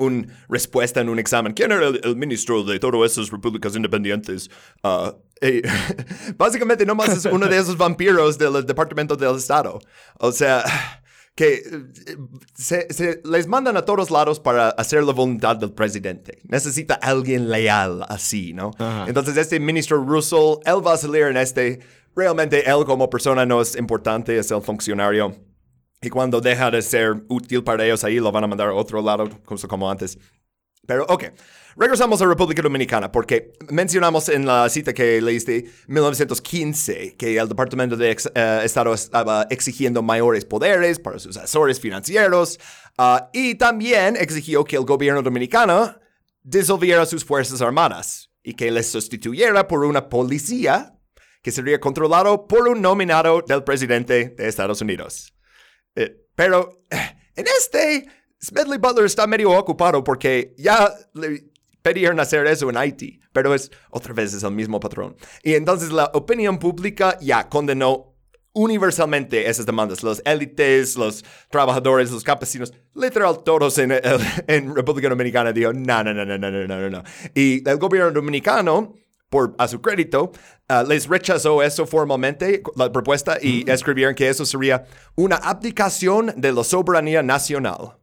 una 0.00 0.26
respuesta 0.48 1.00
en 1.00 1.08
un 1.08 1.18
examen. 1.18 1.52
¿Quién 1.52 1.72
era 1.72 1.88
el, 1.88 2.00
el 2.02 2.16
ministro 2.16 2.64
de 2.64 2.78
todas 2.78 3.12
esas 3.12 3.30
repúblicas 3.30 3.76
independientes? 3.76 4.50
Ah, 4.82 5.14
eh, 5.40 5.62
básicamente 6.36 6.84
nomás 6.84 7.10
es 7.10 7.24
uno 7.26 7.46
de 7.46 7.58
esos 7.58 7.76
vampiros 7.76 8.38
del 8.38 8.64
Departamento 8.66 9.16
del 9.16 9.36
Estado. 9.36 9.78
O 10.18 10.32
sea, 10.32 10.64
que 11.34 11.54
eh, 11.54 12.16
se, 12.54 12.92
se 12.92 13.22
les 13.24 13.46
mandan 13.46 13.76
a 13.76 13.82
todos 13.82 14.10
lados 14.10 14.40
para 14.40 14.70
hacer 14.70 15.02
la 15.04 15.12
voluntad 15.12 15.56
del 15.56 15.72
presidente. 15.72 16.40
Necesita 16.44 16.94
alguien 16.94 17.50
leal 17.50 18.04
así, 18.08 18.52
¿no? 18.52 18.72
Ajá. 18.78 19.04
Entonces 19.06 19.36
este 19.36 19.60
ministro 19.60 20.04
Russell, 20.04 20.58
él 20.64 20.86
va 20.86 20.94
a 20.94 20.96
salir 20.96 21.24
en 21.24 21.36
este... 21.36 21.80
Realmente 22.16 22.68
él 22.68 22.84
como 22.84 23.08
persona 23.08 23.46
no 23.46 23.62
es 23.62 23.76
importante, 23.76 24.36
es 24.36 24.50
el 24.50 24.60
funcionario. 24.60 25.49
Y 26.02 26.08
cuando 26.08 26.40
deja 26.40 26.70
de 26.70 26.80
ser 26.82 27.24
útil 27.28 27.62
para 27.62 27.84
ellos 27.84 28.02
ahí, 28.04 28.18
lo 28.18 28.32
van 28.32 28.44
a 28.44 28.46
mandar 28.46 28.68
a 28.68 28.74
otro 28.74 29.02
lado, 29.02 29.28
como 29.68 29.90
antes. 29.90 30.18
Pero, 30.86 31.04
ok. 31.08 31.24
Regresamos 31.76 32.20
a 32.20 32.26
República 32.26 32.62
Dominicana, 32.62 33.12
porque 33.12 33.52
mencionamos 33.68 34.28
en 34.28 34.44
la 34.44 34.68
cita 34.68 34.92
que 34.92 35.20
leíste, 35.22 35.70
1915, 35.86 37.16
que 37.16 37.36
el 37.38 37.48
Departamento 37.48 37.96
de 37.96 38.10
Ex- 38.10 38.30
eh, 38.34 38.62
Estado 38.64 38.92
estaba 38.92 39.46
exigiendo 39.50 40.02
mayores 40.02 40.44
poderes 40.44 40.98
para 40.98 41.18
sus 41.18 41.36
asesores 41.36 41.78
financieros, 41.80 42.58
ah, 42.98 43.30
y 43.32 43.54
también 43.54 44.16
exigió 44.16 44.64
que 44.64 44.76
el 44.76 44.84
gobierno 44.84 45.22
dominicano 45.22 45.96
disolviera 46.42 47.06
sus 47.06 47.24
fuerzas 47.24 47.60
armadas 47.62 48.30
y 48.42 48.54
que 48.54 48.70
les 48.70 48.90
sustituyera 48.90 49.68
por 49.68 49.84
una 49.84 50.08
policía 50.08 50.98
que 51.42 51.52
sería 51.52 51.78
controlado 51.78 52.46
por 52.48 52.68
un 52.68 52.82
nominado 52.82 53.42
del 53.46 53.62
presidente 53.64 54.30
de 54.30 54.48
Estados 54.48 54.80
Unidos. 54.80 55.34
Eh, 55.94 56.26
pero 56.34 56.84
eh, 56.90 57.16
en 57.36 57.46
este, 57.58 58.06
Smedley 58.42 58.78
Butler 58.78 59.06
está 59.06 59.26
medio 59.26 59.50
ocupado 59.50 60.02
porque 60.02 60.54
ya 60.56 60.92
le 61.14 61.50
pidieron 61.82 62.20
hacer 62.20 62.46
eso 62.46 62.68
en 62.70 62.76
Haití, 62.76 63.20
pero 63.32 63.54
es 63.54 63.70
otra 63.90 64.12
vez 64.12 64.34
es 64.34 64.42
el 64.42 64.52
mismo 64.52 64.80
patrón. 64.80 65.16
Y 65.42 65.54
entonces 65.54 65.90
la 65.90 66.10
opinión 66.14 66.58
pública 66.58 67.18
ya 67.20 67.48
condenó 67.48 68.10
universalmente 68.52 69.48
esas 69.48 69.66
demandas. 69.66 70.02
Los 70.02 70.22
élites, 70.24 70.96
los 70.96 71.24
trabajadores, 71.50 72.10
los 72.10 72.24
campesinos, 72.24 72.72
literal 72.94 73.42
todos 73.44 73.78
en, 73.78 73.92
en 74.46 74.74
República 74.74 75.08
Dominicana 75.08 75.52
dijo, 75.52 75.72
no, 75.72 76.02
no, 76.04 76.12
no, 76.12 76.24
no, 76.24 76.38
no, 76.38 76.50
no, 76.50 76.66
no, 76.66 76.90
no. 76.90 77.02
Y 77.34 77.68
el 77.68 77.78
gobierno 77.78 78.10
dominicano, 78.10 78.94
por, 79.30 79.54
a 79.58 79.66
su 79.68 79.80
crédito, 79.80 80.32
ah, 80.68 80.84
les 80.86 81.06
rechazó 81.08 81.62
eso 81.62 81.86
formalmente, 81.86 82.62
la 82.76 82.92
propuesta, 82.92 83.38
y 83.40 83.64
escribieron 83.70 84.14
que 84.14 84.28
eso 84.28 84.44
sería 84.44 84.84
una 85.16 85.36
abdicación 85.36 86.32
de 86.36 86.52
la 86.52 86.64
soberanía 86.64 87.22
nacional. 87.22 87.96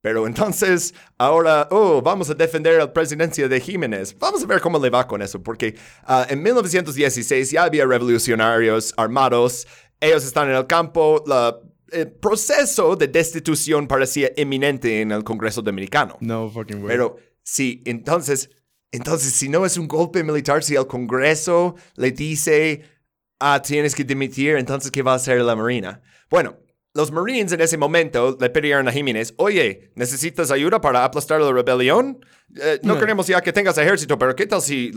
Pero 0.00 0.26
entonces, 0.26 0.94
ahora, 1.16 1.68
oh, 1.70 2.02
vamos 2.02 2.28
a 2.28 2.34
defender 2.34 2.76
la 2.78 2.92
presidencia 2.92 3.48
de 3.48 3.58
Jiménez. 3.60 4.14
Vamos 4.18 4.42
a 4.42 4.46
ver 4.46 4.60
cómo 4.60 4.78
le 4.78 4.90
va 4.90 5.06
con 5.06 5.22
eso, 5.22 5.42
porque 5.42 5.76
ah, 6.04 6.26
en 6.28 6.42
1916 6.42 7.50
ya 7.50 7.64
había 7.64 7.86
revolucionarios 7.86 8.92
armados, 8.96 9.66
ellos 10.00 10.24
están 10.24 10.50
en 10.50 10.56
el 10.56 10.66
campo, 10.66 11.22
la- 11.26 11.58
el 11.90 12.10
proceso 12.10 12.96
de 12.96 13.06
destitución 13.06 13.86
parecía 13.86 14.30
inminente 14.36 15.00
en 15.00 15.12
el 15.12 15.22
Congreso 15.22 15.62
Dominicano. 15.62 16.16
No 16.20 16.50
fucking 16.50 16.78
way. 16.78 16.88
Pero 16.88 17.16
sí, 17.42 17.82
entonces, 17.86 18.50
entonces, 18.96 19.32
si 19.32 19.48
no 19.48 19.64
es 19.66 19.76
un 19.76 19.88
golpe 19.88 20.22
militar, 20.24 20.62
si 20.62 20.74
el 20.76 20.86
Congreso 20.86 21.74
le 21.96 22.12
dice, 22.12 22.82
ah, 23.40 23.60
tienes 23.62 23.94
que 23.94 24.04
dimitir, 24.04 24.56
entonces, 24.56 24.90
¿qué 24.90 25.02
va 25.02 25.12
a 25.12 25.16
hacer 25.16 25.40
la 25.40 25.56
Marina? 25.56 26.00
Bueno, 26.30 26.56
los 26.94 27.10
Marines 27.10 27.50
en 27.52 27.60
ese 27.60 27.76
momento 27.76 28.36
le 28.40 28.50
pidieron 28.50 28.86
a 28.86 28.92
Jiménez, 28.92 29.34
oye, 29.36 29.90
¿necesitas 29.96 30.50
ayuda 30.52 30.80
para 30.80 31.04
aplastar 31.04 31.40
la 31.40 31.50
rebelión? 31.52 32.24
Eh, 32.54 32.78
no 32.84 32.94
No. 32.94 33.00
queremos 33.00 33.26
ya 33.26 33.40
que 33.40 33.52
tengas 33.52 33.76
ejército, 33.78 34.16
pero 34.16 34.36
¿qué 34.36 34.46
tal 34.46 34.62
si 34.62 34.92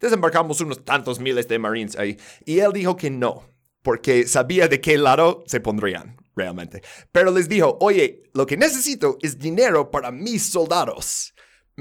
desembarcamos 0.00 0.60
unos 0.60 0.84
tantos 0.84 1.20
miles 1.20 1.46
de 1.46 1.58
Marines 1.60 1.96
ahí? 1.96 2.16
Y 2.44 2.58
él 2.58 2.72
dijo 2.72 2.96
que 2.96 3.08
no, 3.10 3.48
porque 3.82 4.26
sabía 4.26 4.66
de 4.66 4.80
qué 4.80 4.98
lado 4.98 5.44
se 5.46 5.60
pondrían 5.60 6.16
realmente. 6.34 6.82
Pero 7.12 7.30
les 7.30 7.48
dijo, 7.48 7.78
oye, 7.80 8.24
lo 8.34 8.46
que 8.46 8.56
necesito 8.56 9.16
es 9.22 9.38
dinero 9.38 9.90
para 9.90 10.10
mis 10.10 10.50
soldados. 10.50 11.34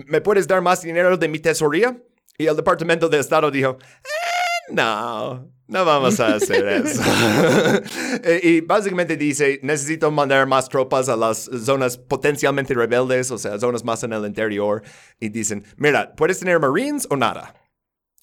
¿Me 0.05 0.21
puedes 0.21 0.47
dar 0.47 0.61
más 0.61 0.81
dinero 0.81 1.17
de 1.17 1.27
mi 1.27 1.39
tesoría? 1.39 1.97
Y 2.37 2.45
el 2.45 2.55
Departamento 2.55 3.09
de 3.09 3.19
Estado 3.19 3.49
dijo, 3.49 3.77
"Eh, 3.81 4.73
no, 4.73 5.51
no 5.67 5.85
vamos 5.85 6.19
a 6.19 6.35
hacer 6.35 6.67
eso. 6.85 7.01
Eh, 8.23 8.39
y 8.43 8.61
básicamente 8.61 9.15
dice, 9.15 9.59
necesito 9.63 10.09
mandar 10.11 10.47
más 10.47 10.67
tropas 10.69 11.07
a 11.09 11.15
las 11.15 11.49
zonas 11.63 11.97
potencialmente 11.97 12.73
rebeldes, 12.73 13.29
o 13.31 13.37
sea, 13.37 13.59
zonas 13.59 13.83
más 13.83 14.03
en 14.03 14.13
el 14.13 14.25
interior. 14.25 14.81
Y 15.19 15.29
dicen, 15.29 15.63
mira, 15.77 16.13
¿puedes 16.15 16.39
tener 16.39 16.59
Marines 16.59 17.07
o 17.09 17.15
nada? 17.15 17.53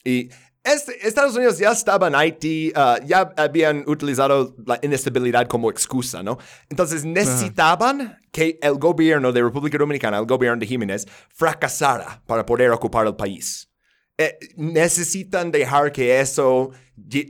Y 0.04 0.30
este, 0.64 1.06
Estados 1.06 1.36
Unidos 1.36 1.58
ya 1.58 1.70
estaba 1.70 2.08
en 2.08 2.14
Haití, 2.14 2.72
uh, 2.74 3.04
ya 3.06 3.32
habían 3.36 3.84
utilizado 3.86 4.56
la 4.66 4.78
inestabilidad 4.82 5.46
como 5.46 5.70
excusa, 5.70 6.22
¿no? 6.22 6.38
Entonces 6.70 7.04
necesitaban 7.04 8.18
que 8.32 8.58
el 8.62 8.74
gobierno 8.74 9.30
de 9.30 9.42
República 9.42 9.76
Dominicana, 9.78 10.18
el 10.18 10.26
gobierno 10.26 10.58
de 10.58 10.66
Jiménez, 10.66 11.06
fracasara 11.28 12.22
para 12.26 12.46
poder 12.46 12.70
ocupar 12.70 13.06
el 13.06 13.14
país. 13.14 13.70
Eh, 14.16 14.38
necesitan 14.56 15.50
dejar 15.50 15.92
que 15.92 16.20
eso 16.20 16.70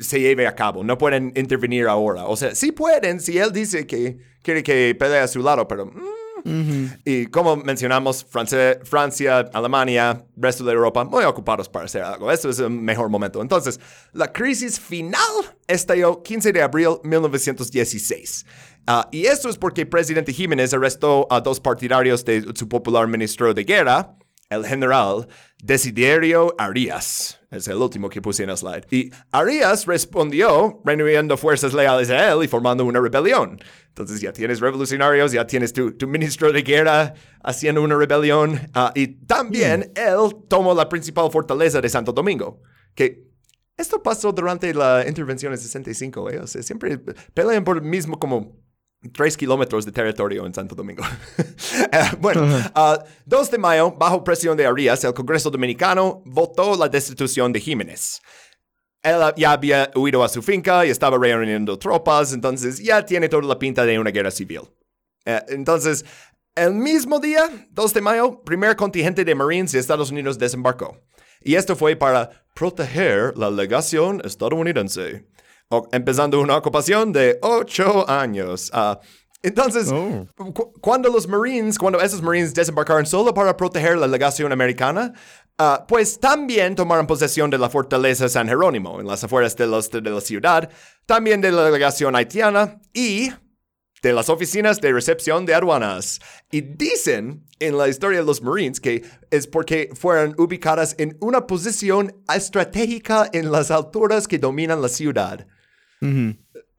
se 0.00 0.20
lleve 0.20 0.46
a 0.46 0.54
cabo. 0.54 0.84
No 0.84 0.96
pueden 0.96 1.32
intervenir 1.34 1.86
ahora. 1.86 2.26
O 2.26 2.36
sea, 2.36 2.54
sí 2.54 2.72
pueden 2.72 3.20
si 3.20 3.38
él 3.38 3.52
dice 3.52 3.86
que 3.86 4.18
quiere 4.42 4.62
que 4.62 4.94
pelee 4.94 5.18
a 5.18 5.28
su 5.28 5.40
lado, 5.40 5.66
pero... 5.66 5.86
Mm. 5.86 6.23
Y 6.44 7.26
como 7.26 7.56
mencionamos, 7.56 8.24
Francia, 8.24 8.78
Francia, 8.84 9.38
Alemania, 9.52 10.24
resto 10.36 10.64
de 10.64 10.72
Europa, 10.72 11.04
muy 11.04 11.24
ocupados 11.24 11.68
para 11.68 11.86
hacer 11.86 12.02
algo. 12.02 12.30
Este 12.30 12.50
es 12.50 12.58
el 12.58 12.70
mejor 12.70 13.08
momento. 13.08 13.40
Entonces, 13.40 13.80
la 14.12 14.32
crisis 14.32 14.78
final 14.78 15.20
estalló 15.66 16.22
15 16.22 16.52
de 16.52 16.62
abril 16.62 16.98
de 17.02 17.08
1916. 17.08 18.46
Ah, 18.86 19.08
y 19.10 19.24
esto 19.26 19.48
es 19.48 19.56
porque 19.56 19.82
el 19.82 19.88
presidente 19.88 20.32
Jiménez 20.32 20.74
arrestó 20.74 21.26
a 21.30 21.40
dos 21.40 21.58
partidarios 21.58 22.24
de 22.24 22.44
su 22.54 22.68
popular 22.68 23.08
ministro 23.08 23.54
de 23.54 23.64
guerra, 23.64 24.14
el 24.54 24.64
general 24.64 25.28
Desiderio 25.62 26.54
Arias. 26.58 27.40
Es 27.50 27.68
el 27.68 27.76
último 27.76 28.08
que 28.08 28.20
puse 28.20 28.42
en 28.42 28.50
el 28.50 28.56
slide. 28.56 28.86
Y 28.90 29.10
Arias 29.30 29.86
respondió 29.86 30.82
reuniendo 30.84 31.36
fuerzas 31.36 31.72
leales 31.72 32.10
a 32.10 32.32
él 32.32 32.44
y 32.44 32.48
formando 32.48 32.84
una 32.84 33.00
rebelión. 33.00 33.60
Entonces 33.88 34.20
ya 34.20 34.32
tienes 34.32 34.60
revolucionarios, 34.60 35.32
ya 35.32 35.46
tienes 35.46 35.72
tu, 35.72 35.92
tu 35.92 36.08
ministro 36.08 36.52
de 36.52 36.62
guerra 36.62 37.14
haciendo 37.42 37.80
una 37.82 37.96
rebelión. 37.96 38.60
Ah, 38.74 38.92
y 38.94 39.06
también 39.06 39.92
hmm. 39.94 39.98
él 39.98 40.36
tomó 40.48 40.74
la 40.74 40.88
principal 40.88 41.30
fortaleza 41.30 41.80
de 41.80 41.88
Santo 41.88 42.12
Domingo. 42.12 42.60
Que 42.94 43.24
esto 43.76 44.02
pasó 44.02 44.32
durante 44.32 44.72
la 44.74 45.04
intervención 45.06 45.52
en 45.52 45.58
65. 45.58 46.30
¿eh? 46.30 46.40
O 46.40 46.46
sea, 46.46 46.62
siempre 46.62 46.98
pelean 47.32 47.64
por 47.64 47.78
el 47.78 47.82
mismo 47.82 48.18
como 48.18 48.56
Tres 49.12 49.36
kilómetros 49.36 49.84
de 49.84 49.92
territorio 49.92 50.46
en 50.46 50.54
Santo 50.54 50.74
Domingo. 50.74 51.04
Eh, 51.92 52.10
bueno, 52.20 52.42
2 52.46 52.68
ah, 52.74 53.04
de 53.50 53.58
mayo, 53.58 53.92
bajo 53.92 54.24
presión 54.24 54.56
de 54.56 54.66
Arias, 54.66 55.04
el 55.04 55.14
Congreso 55.14 55.50
Dominicano 55.50 56.22
votó 56.24 56.76
la 56.76 56.88
destitución 56.88 57.52
de 57.52 57.60
Jiménez. 57.60 58.20
Él 59.02 59.20
ya 59.36 59.52
había 59.52 59.90
huido 59.94 60.24
a 60.24 60.28
su 60.28 60.42
finca 60.42 60.84
y 60.86 60.90
estaba 60.90 61.18
reuniendo 61.18 61.78
tropas, 61.78 62.32
entonces 62.32 62.82
ya 62.82 63.04
tiene 63.04 63.28
toda 63.28 63.42
la 63.42 63.58
pinta 63.58 63.84
de 63.84 63.98
una 63.98 64.10
guerra 64.10 64.30
civil. 64.30 64.62
Eh, 65.24 65.40
entonces, 65.48 66.04
el 66.54 66.74
mismo 66.74 67.18
día, 67.18 67.48
2 67.70 67.94
de 67.94 68.00
mayo, 68.00 68.40
primer 68.42 68.76
contingente 68.76 69.24
de 69.24 69.34
Marines 69.34 69.72
de 69.72 69.78
Estados 69.78 70.10
Unidos 70.10 70.38
desembarcó. 70.38 70.96
Y 71.42 71.56
esto 71.56 71.76
fue 71.76 71.96
para 71.96 72.30
proteger 72.54 73.36
la 73.36 73.50
legación 73.50 74.22
estadounidense 74.24 75.26
empezando 75.92 76.40
una 76.40 76.56
ocupación 76.56 77.12
de 77.12 77.38
ocho 77.42 78.08
años. 78.08 78.70
Ah, 78.72 79.00
entonces, 79.42 79.90
oh. 79.92 80.26
cuando 80.80 81.10
los 81.10 81.28
Marines, 81.28 81.78
cuando 81.78 82.00
esos 82.00 82.22
Marines 82.22 82.54
desembarcaron 82.54 83.04
solo 83.04 83.34
para 83.34 83.54
proteger 83.56 83.98
la 83.98 84.06
legación 84.06 84.52
americana, 84.52 85.12
ah, 85.58 85.84
pues 85.86 86.18
también 86.18 86.74
tomaron 86.74 87.06
posesión 87.06 87.50
de 87.50 87.58
la 87.58 87.68
fortaleza 87.68 88.28
San 88.30 88.48
Jerónimo 88.48 89.00
en 89.00 89.06
las 89.06 89.22
afueras 89.22 89.54
de, 89.56 89.66
de 89.66 90.10
la 90.10 90.20
ciudad, 90.22 90.70
también 91.04 91.42
de 91.42 91.52
la 91.52 91.70
legación 91.70 92.16
haitiana 92.16 92.80
y 92.94 93.30
de 94.04 94.12
las 94.12 94.28
oficinas 94.28 94.82
de 94.82 94.92
recepción 94.92 95.46
de 95.46 95.54
aduanas. 95.54 96.20
Y 96.50 96.60
dicen 96.60 97.42
en 97.58 97.78
la 97.78 97.88
historia 97.88 98.18
de 98.20 98.26
los 98.26 98.42
Marines 98.42 98.78
que 98.78 99.02
es 99.30 99.46
porque 99.46 99.88
fueron 99.94 100.34
ubicadas 100.36 100.94
en 100.98 101.16
una 101.20 101.46
posición 101.46 102.14
estratégica 102.32 103.30
en 103.32 103.50
las 103.50 103.70
alturas 103.70 104.28
que 104.28 104.38
dominan 104.38 104.82
la 104.82 104.88
ciudad. 104.88 105.46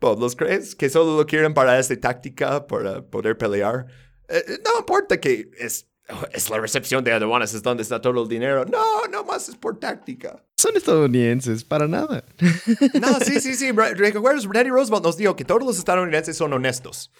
¿Los 0.01 0.35
crees 0.35 0.75
que 0.75 0.87
solo 0.87 1.17
lo 1.17 1.25
quieren 1.25 1.55
para 1.55 1.79
esta 1.79 1.99
táctica, 1.99 2.67
para 2.67 3.01
poder 3.01 3.35
pelear? 3.35 3.87
Eh, 4.29 4.43
eh, 4.47 4.59
no 4.63 4.79
importa 4.79 5.19
que 5.19 5.49
es, 5.57 5.87
es 6.31 6.49
la 6.49 6.59
recepción 6.59 7.03
de 7.03 7.11
aduanas, 7.11 7.53
es 7.53 7.63
donde 7.63 7.83
está 7.83 7.99
todo 8.01 8.23
el 8.23 8.29
dinero. 8.29 8.65
No, 8.65 9.07
no 9.11 9.23
más 9.23 9.49
es 9.49 9.55
por 9.55 9.79
táctica. 9.79 10.43
Son 10.57 10.75
estadounidenses, 10.75 11.63
para 11.63 11.87
nada. 11.87 12.23
No, 12.99 13.19
sí, 13.19 13.39
sí, 13.39 13.55
sí. 13.55 13.71
¿Recuerdas? 13.71 14.47
Teddy 14.51 14.69
Roosevelt 14.69 15.03
nos 15.03 15.17
dijo 15.17 15.35
que 15.35 15.45
todos 15.45 15.63
los 15.63 15.77
estadounidenses 15.77 16.37
son 16.37 16.53
honestos 16.53 17.11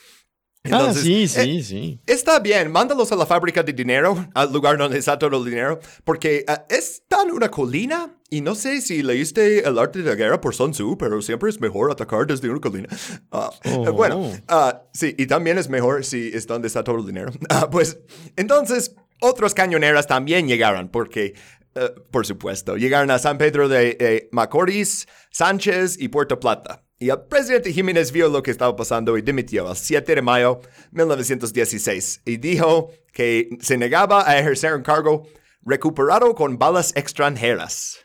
ah, 0.72 0.94
sí, 0.94 1.28
sí, 1.28 1.58
eh, 1.58 1.64
sí. 1.64 2.02
Está 2.06 2.40
bien, 2.40 2.72
mándalos 2.72 3.12
a 3.12 3.16
la 3.16 3.26
fábrica 3.26 3.64
de 3.64 3.74
dinero, 3.74 4.28
al 4.34 4.52
lugar 4.52 4.78
donde 4.78 4.98
está 4.98 5.18
todo 5.18 5.38
el 5.38 5.46
dinero, 5.46 5.80
porque 6.04 6.46
uh, 6.48 6.74
es 6.74 7.04
tan 7.08 7.32
una 7.32 7.50
colina 7.50 8.16
y 8.30 8.42
no 8.42 8.56
sé 8.56 8.82
si 8.82 9.04
leíste 9.04 9.68
El 9.68 9.78
arte 9.78 10.00
de 10.00 10.10
la 10.10 10.16
guerra 10.16 10.42
por 10.42 10.56
Sun 10.56 10.72
Tzu, 10.72 10.98
pero 10.98 11.22
siempre 11.22 11.50
es 11.50 11.62
mejor 11.62 11.92
atacar 11.92 12.26
desde 12.26 12.50
una 12.50 12.60
colina. 12.60 12.90
Ah, 13.32 13.52
oh. 13.66 13.92
Bueno, 13.94 14.32
ah, 14.48 14.84
sí, 14.94 15.16
y 15.18 15.28
también 15.28 15.58
es 15.58 15.70
mejor 15.70 16.04
si 16.04 16.32
es 16.34 16.48
donde 16.48 16.68
está 16.68 16.84
todo 16.84 16.98
el 16.98 17.06
dinero. 17.06 17.32
pues 17.72 18.00
entonces, 18.36 18.96
otros 19.22 19.54
cañoneras 19.54 20.08
también 20.08 20.48
llegaron, 20.48 20.90
porque 20.90 21.36
eh, 21.76 21.94
por 22.10 22.26
supuesto, 22.26 22.78
llegaron 22.78 23.12
a 23.12 23.20
San 23.20 23.38
Pedro 23.38 23.68
de 23.68 24.30
Macorís, 24.32 25.08
Sánchez 25.30 25.98
y 26.00 26.08
Puerto 26.08 26.40
Plata. 26.40 26.85
Y 26.98 27.10
el 27.10 27.22
presidente 27.24 27.74
Jiménez 27.74 28.12
vio 28.12 28.30
lo 28.30 28.42
que 28.42 28.52
estaba 28.52 28.76
pasando 28.76 29.18
y 29.18 29.22
dimitió 29.22 29.70
el 29.70 29.76
7 29.76 30.16
de 30.16 30.22
mayo 30.22 30.62
de 30.92 31.04
1916 31.04 32.22
y 32.26 32.38
dijo 32.38 32.90
que 33.12 33.50
se 33.60 33.78
negaba 33.78 34.30
a 34.30 34.40
ejercer 34.40 34.74
un 34.74 34.82
cargo 34.82 35.28
recuperado 35.62 36.34
con 36.36 36.58
balas 36.58 36.96
extranjeras. 36.96 37.98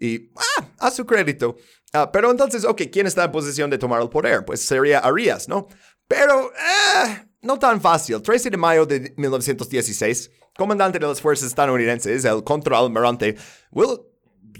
Y, 0.00 0.30
ah, 0.36 0.68
a 0.78 0.90
su 0.90 1.04
crédito. 1.04 1.56
Ah, 1.92 2.10
pero 2.10 2.30
entonces, 2.30 2.64
ok, 2.64 2.82
¿quién 2.90 3.06
está 3.06 3.24
en 3.24 3.32
posición 3.32 3.68
de 3.68 3.78
tomar 3.78 4.00
el 4.00 4.08
poder? 4.08 4.44
Pues 4.44 4.62
sería 4.62 5.00
Arias, 5.00 5.48
¿no? 5.48 5.68
Pero, 6.08 6.50
eh, 6.52 7.26
no 7.42 7.58
tan 7.58 7.80
fácil. 7.80 8.20
13 8.22 8.50
de 8.50 8.56
mayo 8.56 8.86
de 8.86 9.12
1916, 9.16 10.30
comandante 10.56 10.98
de 10.98 11.06
las 11.06 11.20
fuerzas 11.20 11.48
estadounidenses, 11.48 12.24
el 12.24 12.42
contraalmirante 12.42 13.36
Will 13.70 14.00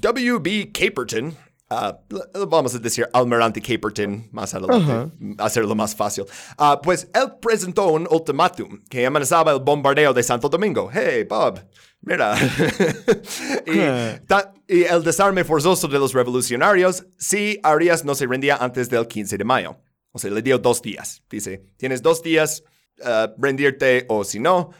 W.B. 0.00 0.72
Caperton, 0.72 1.36
Ah, 1.74 1.98
vamos 2.46 2.74
a 2.74 2.78
decir 2.78 3.08
Almirante 3.14 3.62
Caperton 3.62 4.28
más 4.30 4.52
adelante, 4.52 5.10
hacerlo 5.38 5.74
más 5.74 5.96
fácil. 5.96 6.24
Uh, 6.58 6.78
pues 6.82 7.08
él 7.14 7.32
presentó 7.40 7.88
un 7.88 8.06
ultimátum 8.10 8.82
que 8.90 9.06
amenazaba 9.06 9.52
el 9.52 9.60
bombardeo 9.60 10.12
de 10.12 10.22
Santo 10.22 10.50
Domingo. 10.50 10.90
Hey, 10.92 11.24
Bob, 11.24 11.60
mira. 12.02 12.36
y, 13.66 14.74
y, 14.74 14.82
el 14.84 15.02
desarme 15.02 15.44
forzoso 15.44 15.88
de 15.88 15.98
los 15.98 16.12
revolucionarios 16.12 17.06
si 17.16 17.58
Arias 17.62 18.04
no 18.04 18.14
se 18.14 18.26
rendía 18.26 18.56
antes 18.56 18.90
del 18.90 19.06
15 19.06 19.38
de 19.38 19.44
mayo. 19.44 19.78
O 20.10 20.18
sea, 20.18 20.30
le 20.30 20.42
dio 20.42 20.58
dos 20.58 20.82
días. 20.82 21.22
Dice, 21.30 21.64
tienes 21.78 22.02
dos 22.02 22.22
días, 22.22 22.64
uh, 23.00 23.32
rendirte 23.38 24.04
o 24.10 24.24
si 24.24 24.38
no, 24.38 24.72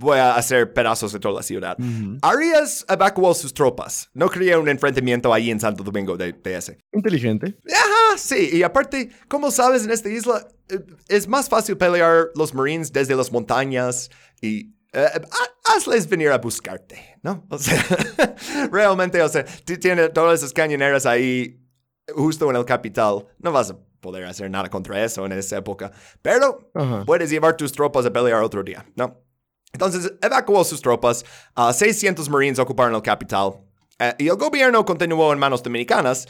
voy 0.00 0.18
a 0.18 0.34
hacer 0.34 0.72
pedazos 0.72 1.12
de 1.12 1.20
toda 1.20 1.34
la 1.34 1.42
ciudad. 1.42 1.76
Arias 2.22 2.84
evacuó 2.88 3.34
sus 3.34 3.52
tropas. 3.52 4.10
No 4.14 4.28
quería 4.28 4.58
un 4.58 4.68
enfrentamiento 4.68 5.32
ahí 5.32 5.50
en 5.50 5.60
Santo 5.60 5.84
Domingo 5.84 6.16
de, 6.16 6.34
ese. 6.44 6.78
Inteligente. 6.92 7.56
Ajá, 7.70 8.18
sí. 8.18 8.48
Y 8.52 8.62
aparte, 8.62 9.10
como 9.28 9.50
sabes, 9.50 9.84
en 9.84 9.90
esta 9.90 10.08
isla 10.08 10.48
eh, 10.68 10.80
es 11.08 11.28
más 11.28 11.48
fácil 11.48 11.76
pelear 11.76 12.28
los 12.34 12.54
Marines 12.54 12.92
desde 12.92 13.14
las 13.14 13.30
montañas 13.30 14.10
y 14.40 14.74
eh, 14.92 15.06
hazles 15.64 16.08
venir 16.08 16.30
a 16.30 16.38
buscarte, 16.38 17.18
¿no? 17.22 17.46
O 17.50 17.58
sea, 17.58 17.84
realmente, 18.72 19.22
o 19.22 19.28
sea, 19.28 19.44
tiene 19.44 20.08
todas 20.08 20.40
esas 20.40 20.52
cañoneras 20.52 21.04
ahí 21.04 21.60
justo 22.14 22.48
en 22.50 22.56
el 22.56 22.64
capital. 22.64 23.26
No 23.38 23.52
vas 23.52 23.70
a 23.70 23.78
poder 24.00 24.24
hacer 24.24 24.50
nada 24.50 24.70
contra 24.70 25.04
eso 25.04 25.26
en 25.26 25.32
esa 25.32 25.58
época. 25.58 25.92
Pero 26.22 26.70
puedes 27.04 27.28
llevar 27.28 27.56
tus 27.56 27.70
tropas 27.70 28.06
a 28.06 28.10
pelear 28.10 28.42
otro 28.42 28.62
día, 28.62 28.86
¿no? 28.96 29.20
Entonces 29.72 30.12
evacuó 30.20 30.64
sus 30.64 30.80
tropas, 30.80 31.24
uh, 31.56 31.72
600 31.72 32.28
marines 32.28 32.58
ocuparon 32.58 32.94
el 32.94 33.02
capital 33.02 33.48
uh, 33.48 34.14
y 34.18 34.28
el 34.28 34.36
gobierno 34.36 34.84
continuó 34.84 35.32
en 35.32 35.38
manos 35.38 35.62
dominicanas. 35.62 36.26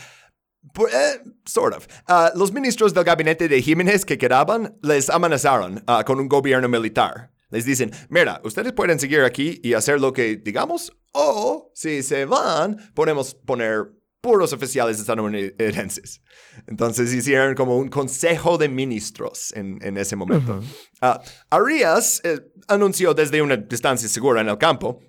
Eh, 0.93 1.23
sort 1.47 1.75
of. 1.75 1.87
Uh, 2.09 2.39
los 2.39 2.53
ministros 2.53 2.93
del 2.93 3.05
gabinete 3.05 3.49
de 3.49 3.63
Jiménez 3.63 4.05
que 4.05 4.19
quedaban 4.19 4.77
les 4.83 5.09
amenazaron 5.09 5.83
uh, 5.89 6.05
con 6.05 6.21
un 6.21 6.29
gobierno 6.29 6.69
militar. 6.69 7.31
Les 7.49 7.65
dicen, 7.65 7.91
mira, 8.09 8.41
ustedes 8.45 8.73
pueden 8.73 9.01
seguir 9.01 9.23
aquí 9.23 9.59
y 9.63 9.73
hacer 9.75 10.01
lo 10.01 10.13
que 10.13 10.37
digamos, 10.37 10.93
o 11.13 11.73
si 11.75 12.03
se 12.03 12.25
van, 12.25 12.77
podemos 12.95 13.35
poner 13.35 13.93
puros 14.21 14.53
oficiales 14.53 15.01
estadounidenses. 15.01 16.21
Entonces 16.67 17.13
hicieron 17.13 17.55
como 17.55 17.79
un 17.79 17.89
consejo 17.89 18.59
de 18.59 18.69
ministros 18.69 19.53
en, 19.55 19.79
en 19.83 19.97
ese 19.97 20.17
momento. 20.17 20.61
Ah, 21.01 21.21
Arias 21.51 22.21
eh, 22.25 22.41
anunció 22.69 23.15
desde 23.15 23.41
una 23.41 23.57
distancia 23.57 24.09
segura 24.09 24.41
en 24.41 24.49
el 24.49 24.59
campo 24.59 25.01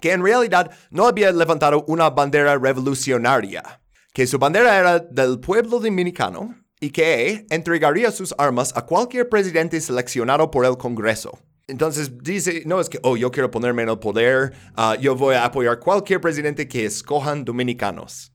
que 0.00 0.12
en 0.12 0.22
realidad 0.22 0.70
no 0.90 1.06
había 1.06 1.32
levantado 1.32 1.84
una 1.88 2.10
bandera 2.10 2.56
revolucionaria, 2.56 3.80
que 4.12 4.26
su 4.26 4.38
bandera 4.38 4.78
era 4.78 4.98
del 5.00 5.40
pueblo 5.40 5.80
dominicano 5.80 6.54
y 6.78 6.90
que 6.90 7.46
entregaría 7.50 8.12
sus 8.12 8.32
armas 8.38 8.72
a 8.76 8.86
cualquier 8.86 9.28
presidente 9.28 9.80
seleccionado 9.80 10.50
por 10.50 10.64
el 10.64 10.76
Congreso. 10.76 11.36
Entonces 11.66 12.16
dice, 12.22 12.62
no 12.64 12.80
es 12.80 12.88
que, 12.88 13.00
oh, 13.02 13.16
yo 13.16 13.30
quiero 13.30 13.50
ponerme 13.50 13.82
en 13.82 13.88
el 13.88 13.98
poder, 13.98 14.52
ah, 14.76 14.96
yo 14.98 15.16
voy 15.16 15.34
a 15.34 15.44
apoyar 15.44 15.80
cualquier 15.80 16.20
presidente 16.20 16.68
que 16.68 16.86
escojan 16.86 17.44
dominicanos 17.44 18.32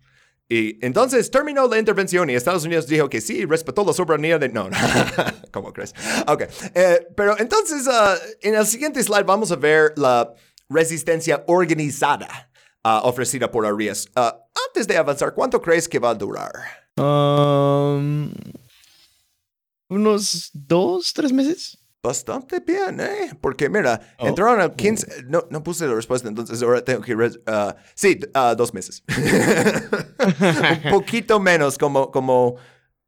Y 0.50 0.86
entonces 0.86 1.32
terminó 1.32 1.68
la 1.68 1.80
intervención 1.80 2.30
y 2.30 2.36
Estados 2.36 2.66
Unidos 2.66 2.88
dijo 2.88 3.10
que 3.10 3.22
sí, 3.22 3.46
respetó 3.46 3.84
la 3.86 3.94
soberanía 3.94 4.38
de... 4.38 4.50
No, 4.50 4.70
no. 4.70 4.78
¿cómo 5.52 5.72
crees? 5.72 5.94
Ok, 6.28 6.44
eh, 6.74 7.08
pero 7.16 7.38
entonces 7.40 7.88
uh, 7.88 8.18
en 8.42 8.56
el 8.56 8.66
siguiente 8.66 9.02
slide 9.02 9.24
vamos 9.24 9.52
a 9.52 9.56
ver 9.56 9.94
la 9.96 10.34
resistencia 10.68 11.44
organizada 11.48 12.52
uh, 12.84 13.08
ofrecida 13.08 13.50
por 13.50 13.66
Arias. 13.66 14.08
Uh, 14.16 14.32
antes 14.68 14.88
de 14.88 14.98
avanzar, 14.98 15.34
¿cuánto 15.34 15.62
crees 15.62 15.88
que 15.88 16.00
va 16.00 16.10
a 16.10 16.16
durar? 16.16 16.52
Um, 16.98 18.32
unos 19.90 20.50
dos, 20.54 21.14
tres 21.14 21.32
meses. 21.32 21.78
Bastante 22.04 22.60
bien, 22.60 23.00
¿eh? 23.00 23.32
Porque 23.40 23.70
mira, 23.70 23.98
oh. 24.20 24.28
entraron 24.28 24.60
al 24.60 24.76
15. 24.76 25.24
No, 25.28 25.48
no 25.50 25.64
puse 25.64 25.88
la 25.88 25.94
respuesta, 25.94 26.28
entonces 26.28 26.62
ahora 26.62 26.84
tengo 26.84 27.02
que. 27.02 27.16
Uh, 27.16 27.32
sí, 27.96 28.20
uh, 28.36 28.54
dos 28.58 28.74
meses. 28.74 29.06
un 30.84 30.92
poquito 30.92 31.40
menos, 31.40 31.78
como, 31.78 32.12
como 32.12 32.58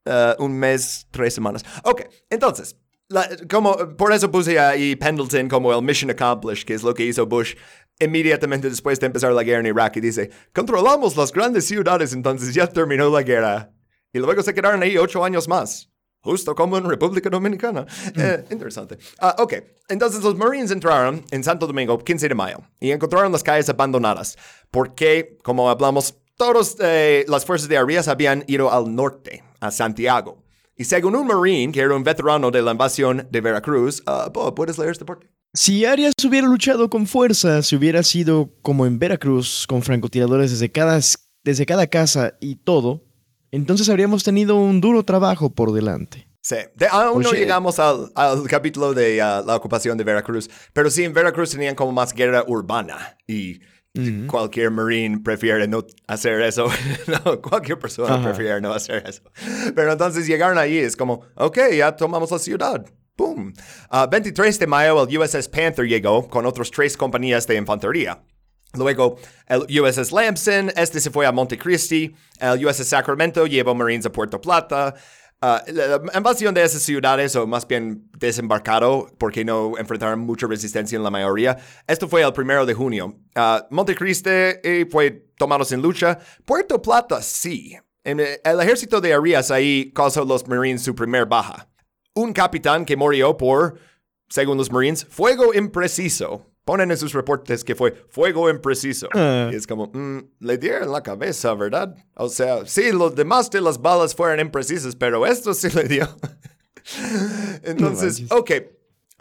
uh, 0.05 0.41
un 0.41 0.57
mes, 0.57 1.07
tres 1.11 1.33
semanas. 1.33 1.65
Ok, 1.83 2.03
entonces, 2.29 2.77
la, 3.09 3.27
como, 3.49 3.75
por 3.97 4.13
eso 4.13 4.31
puse 4.31 4.57
ahí 4.57 4.95
Pendleton 4.95 5.49
como 5.49 5.73
el 5.73 5.81
mission 5.81 6.09
accomplished, 6.09 6.65
que 6.65 6.75
es 6.75 6.81
lo 6.81 6.93
que 6.93 7.03
hizo 7.03 7.25
Bush 7.25 7.55
inmediatamente 7.99 8.69
después 8.69 8.97
de 9.01 9.07
empezar 9.07 9.33
la 9.33 9.43
guerra 9.43 9.59
en 9.59 9.65
Irak. 9.65 9.97
Y 9.97 9.99
dice: 9.99 10.31
Controlamos 10.53 11.17
las 11.17 11.33
grandes 11.33 11.65
ciudades, 11.65 12.13
entonces 12.13 12.53
ya 12.53 12.65
terminó 12.65 13.09
la 13.09 13.23
guerra. 13.23 13.73
Y 14.13 14.19
luego 14.19 14.41
se 14.41 14.53
quedaron 14.53 14.81
ahí 14.83 14.97
ocho 14.97 15.25
años 15.25 15.49
más 15.49 15.91
justo 16.25 16.55
como 16.55 16.77
en 16.77 16.89
República 16.89 17.29
Dominicana. 17.29 17.85
Mm. 18.15 18.19
Eh, 18.19 18.45
interesante. 18.49 18.97
Uh, 19.21 19.43
ok, 19.43 19.53
entonces 19.87 20.23
los 20.23 20.35
Marines 20.35 20.71
entraron 20.71 21.23
en 21.31 21.43
Santo 21.43 21.67
Domingo 21.67 21.97
15 21.97 22.27
de 22.27 22.35
mayo 22.35 22.57
y 22.79 22.91
encontraron 22.91 23.31
las 23.31 23.43
calles 23.43 23.69
abandonadas 23.69 24.35
porque, 24.71 25.37
como 25.43 25.69
hablamos, 25.69 26.15
todas 26.35 26.77
eh, 26.79 27.25
las 27.27 27.45
fuerzas 27.45 27.69
de 27.69 27.77
Arias 27.77 28.07
habían 28.07 28.43
ido 28.47 28.71
al 28.71 28.93
norte, 28.93 29.43
a 29.59 29.69
Santiago. 29.69 30.43
Y 30.75 30.83
según 30.83 31.15
un 31.15 31.27
Marine, 31.27 31.71
que 31.71 31.79
era 31.79 31.95
un 31.95 32.03
veterano 32.03 32.51
de 32.51 32.61
la 32.61 32.71
invasión 32.71 33.27
de 33.31 33.39
Veracruz, 33.39 34.03
uh, 34.07 34.53
¿puedes 34.53 34.77
leer 34.77 34.91
este 34.91 35.05
parte? 35.05 35.29
Si 35.53 35.85
Arias 35.85 36.13
hubiera 36.27 36.47
luchado 36.47 36.89
con 36.89 37.07
fuerza, 37.07 37.61
si 37.61 37.77
hubiera 37.77 38.03
sido 38.03 38.49
como 38.61 38.85
en 38.85 38.99
Veracruz, 38.99 39.65
con 39.67 39.83
francotiradores 39.83 40.51
desde 40.51 40.69
cada, 40.69 40.99
desde 41.45 41.65
cada 41.65 41.87
casa 41.87 42.33
y 42.41 42.57
todo, 42.57 43.04
entonces 43.55 43.89
habríamos 43.89 44.23
tenido 44.23 44.55
un 44.55 44.81
duro 44.81 45.03
trabajo 45.03 45.49
por 45.49 45.71
delante. 45.71 46.27
Sí, 46.41 46.57
aún 46.91 47.23
no 47.23 47.31
llegamos 47.31 47.79
al, 47.79 48.11
capítulo 48.47 48.93
de 48.93 49.15
uh, 49.15 49.45
la 49.45 49.55
ocupación 49.55 49.97
de 49.97 50.03
Veracruz, 50.03 50.47
pero 50.73 50.91
sí 50.91 51.03
en 51.03 51.11
Veracruz 51.11 51.49
tenían 51.49 51.73
como 51.73 51.91
más 51.91 52.13
guerra 52.13 52.43
urbana 52.47 53.17
y 53.27 53.59
cualquier 54.27 54.71
marine 54.71 55.21
prefiere 55.23 55.67
no 55.67 55.85
hacer 56.05 56.41
eso. 56.41 56.67
no, 57.07 57.41
cualquier 57.41 57.79
persona 57.79 58.21
prefiere 58.21 58.61
no 58.61 58.73
hacer 58.73 59.03
eso. 59.07 59.23
Pero 59.73 59.93
entonces 59.93 60.27
llegaron 60.27 60.57
ahí, 60.57 60.77
es 60.77 60.95
como, 60.95 61.21
ok, 61.35 61.57
ya 61.75 61.95
tomamos 61.95 62.29
la 62.29 62.39
ciudad. 62.39 62.85
23 63.17 64.55
uh, 64.55 64.59
de 64.59 64.67
mayo 64.67 65.07
el 65.07 65.17
USS 65.17 65.47
Panther 65.47 65.87
llegó 65.87 66.27
con 66.27 66.45
otras 66.45 66.69
tres 66.69 66.97
compañías 66.97 67.47
de 67.47 67.55
infantería. 67.55 68.21
Luego, 68.77 69.17
el 69.47 69.81
USS 69.81 70.11
Lamson, 70.11 70.71
este 70.75 70.99
se 70.99 71.09
fue 71.09 71.25
a 71.25 71.31
Montecristi. 71.31 72.15
El 72.39 72.65
USS 72.65 72.87
Sacramento 72.87 73.45
llevó 73.45 73.75
Marines 73.75 74.05
a 74.05 74.11
Puerto 74.11 74.39
Plata. 74.39 74.93
Uh, 75.41 75.59
la 75.73 76.01
invasión 76.15 76.53
de 76.53 76.63
esas 76.63 76.81
ciudades, 76.81 77.35
o 77.35 77.45
más 77.45 77.67
bien 77.67 78.09
desembarcado, 78.17 79.07
porque 79.17 79.43
no 79.43 79.77
enfrentaron 79.77 80.21
mucha 80.21 80.47
resistencia 80.47 80.95
en 80.95 81.03
la 81.03 81.11
mayoría, 81.11 81.57
esto 81.85 82.07
fue 82.07 82.23
el 82.23 82.33
primero 82.33 82.65
de 82.65 82.73
junio. 82.73 83.17
Uh, 83.35 83.59
Montecristi 83.69 84.29
eh, 84.29 84.87
fue 84.89 85.27
tomado 85.37 85.65
sin 85.65 85.81
lucha. 85.81 86.17
Puerto 86.45 86.81
Plata, 86.81 87.21
sí. 87.21 87.77
Eh, 88.05 88.41
el 88.43 88.61
ejército 88.61 89.01
de 89.01 89.13
Arias 89.13 89.51
ahí 89.51 89.91
causó 89.93 90.23
los 90.23 90.47
Marines 90.47 90.83
su 90.83 90.95
primer 90.95 91.25
baja. 91.25 91.67
Un 92.15 92.31
capitán 92.31 92.85
que 92.85 92.95
murió 92.95 93.35
por, 93.35 93.77
según 94.29 94.57
los 94.57 94.71
Marines, 94.71 95.05
fuego 95.05 95.53
impreciso 95.53 96.54
ponen 96.65 96.89
en 96.91 96.97
sus 96.97 97.13
reportes 97.13 97.63
que 97.63 97.75
fue 97.75 97.93
fuego 98.09 98.49
impreciso. 98.49 99.07
Ah. 99.13 99.49
Y 99.51 99.55
es 99.55 99.67
como, 99.67 99.91
mm, 99.93 100.19
le 100.39 100.57
dieron 100.57 100.91
la 100.91 101.01
cabeza, 101.01 101.53
¿verdad? 101.53 101.95
O 102.15 102.27
sea, 102.27 102.65
sí, 102.65 102.91
los 102.91 103.15
demás 103.15 103.49
de 103.51 103.61
las 103.61 103.81
balas 103.81 104.15
fueron 104.15 104.39
imprecisas, 104.39 104.95
pero 104.95 105.25
esto 105.25 105.53
sí 105.53 105.69
le 105.69 105.83
dio. 105.83 106.09
Entonces, 107.63 108.23
ok. 108.31 108.51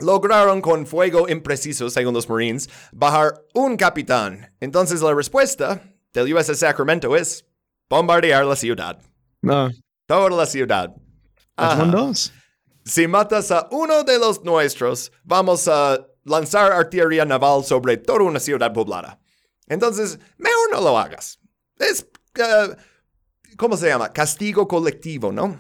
Lograron 0.00 0.60
con 0.60 0.86
fuego 0.88 1.28
impreciso, 1.28 1.88
según 1.88 2.14
los 2.14 2.28
Marines, 2.28 2.68
bajar 2.90 3.44
un 3.54 3.76
capitán. 3.76 4.52
Entonces 4.58 5.00
la 5.00 5.14
respuesta 5.14 5.80
del 6.12 6.34
USS 6.34 6.58
Sacramento 6.58 7.14
es 7.14 7.46
bombardear 7.88 8.44
la 8.44 8.56
ciudad. 8.56 9.00
No. 9.40 9.70
Toda 10.06 10.30
la 10.30 10.46
ciudad. 10.46 10.92
dos. 11.56 12.32
Si 12.84 13.06
matas 13.06 13.52
a 13.52 13.68
uno 13.70 14.02
de 14.02 14.18
los 14.18 14.42
nuestros, 14.42 15.12
vamos 15.22 15.68
a 15.68 16.04
lanzar 16.24 16.72
artillería 16.72 17.24
naval 17.24 17.64
sobre 17.64 17.96
toda 17.96 18.22
una 18.22 18.40
ciudad 18.40 18.72
poblada. 18.72 19.20
Entonces, 19.66 20.18
mejor 20.36 20.72
no 20.72 20.80
lo 20.80 20.98
hagas. 20.98 21.38
Es, 21.78 22.06
uh, 22.38 22.74
¿cómo 23.56 23.76
se 23.76 23.88
llama? 23.88 24.12
Castigo 24.12 24.68
colectivo, 24.68 25.32
¿no? 25.32 25.58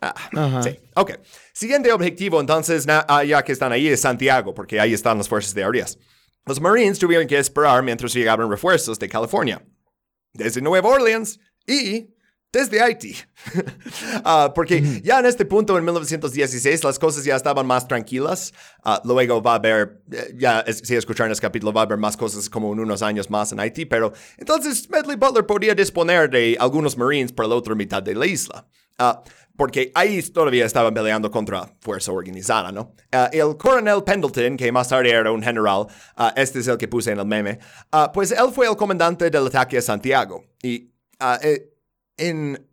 Ah, 0.00 0.60
sí. 0.62 0.78
Ok. 0.94 1.12
Siguiente 1.52 1.90
objetivo, 1.92 2.40
entonces, 2.40 2.86
ah, 2.88 3.24
ya 3.24 3.42
que 3.42 3.52
están 3.52 3.72
ahí, 3.72 3.88
es 3.88 4.00
Santiago, 4.00 4.52
porque 4.52 4.78
ahí 4.78 4.92
están 4.92 5.16
las 5.18 5.28
fuerzas 5.28 5.54
de 5.54 5.64
Arias. 5.64 5.98
Los 6.44 6.60
Marines 6.60 6.98
tuvieron 6.98 7.26
que 7.26 7.38
esperar 7.38 7.82
mientras 7.82 8.12
llegaban 8.12 8.50
refuerzos 8.50 8.98
de 8.98 9.08
California, 9.08 9.64
desde 10.32 10.60
Nueva 10.60 10.90
Orleans 10.90 11.40
y 11.66 12.14
desde 12.56 12.80
Haití. 12.80 13.14
Ah, 14.24 14.52
porque 14.54 15.00
ya 15.04 15.20
en 15.20 15.26
este 15.26 15.44
punto, 15.44 15.76
en 15.78 15.84
1916, 15.84 16.82
las 16.82 16.98
cosas 16.98 17.22
ya 17.24 17.36
estaban 17.36 17.66
más 17.66 17.86
tranquilas. 17.86 18.52
Ah, 18.82 19.00
luego 19.04 19.40
va 19.40 19.52
a 19.52 19.54
haber, 19.56 20.00
eh, 20.10 20.34
ya 20.36 20.64
si 20.66 20.96
escucharon 20.96 21.30
este 21.30 21.42
capítulo, 21.42 21.72
va 21.72 21.82
a 21.82 21.84
haber 21.84 21.98
más 21.98 22.16
cosas 22.16 22.50
como 22.50 22.72
en 22.72 22.80
unos 22.80 23.02
años 23.02 23.30
más 23.30 23.52
en 23.52 23.60
Haití. 23.60 23.84
Pero 23.84 24.12
entonces 24.36 24.88
Medley 24.90 25.16
Butler 25.16 25.46
podía 25.46 25.74
disponer 25.74 26.28
de 26.30 26.56
algunos 26.58 26.96
Marines 26.96 27.32
para 27.32 27.48
la 27.48 27.54
otra 27.54 27.74
mitad 27.74 28.02
de 28.02 28.14
la 28.14 28.26
isla. 28.26 28.66
Ah, 28.98 29.22
porque 29.56 29.92
ahí 29.94 30.20
todavía 30.22 30.66
estaban 30.66 30.92
peleando 30.92 31.30
contra 31.30 31.72
fuerza 31.80 32.12
organizada, 32.12 32.72
¿no? 32.72 32.94
el 33.32 33.56
coronel 33.56 34.02
Pendleton, 34.04 34.56
que 34.56 34.70
más 34.70 34.88
tarde 34.88 35.10
era 35.10 35.30
un 35.30 35.42
general, 35.42 35.86
este 36.34 36.58
es 36.58 36.68
el 36.68 36.76
que 36.76 36.88
puse 36.88 37.12
en 37.12 37.20
el 37.20 37.26
meme, 37.26 37.58
pues 38.12 38.32
él 38.32 38.50
fue 38.52 38.66
el 38.66 38.76
comandante 38.76 39.30
del 39.30 39.46
ataque 39.46 39.78
a 39.78 39.82
Santiago. 39.82 40.44
Y 40.62 40.90
eh, 41.42 41.75
en... 42.16 42.66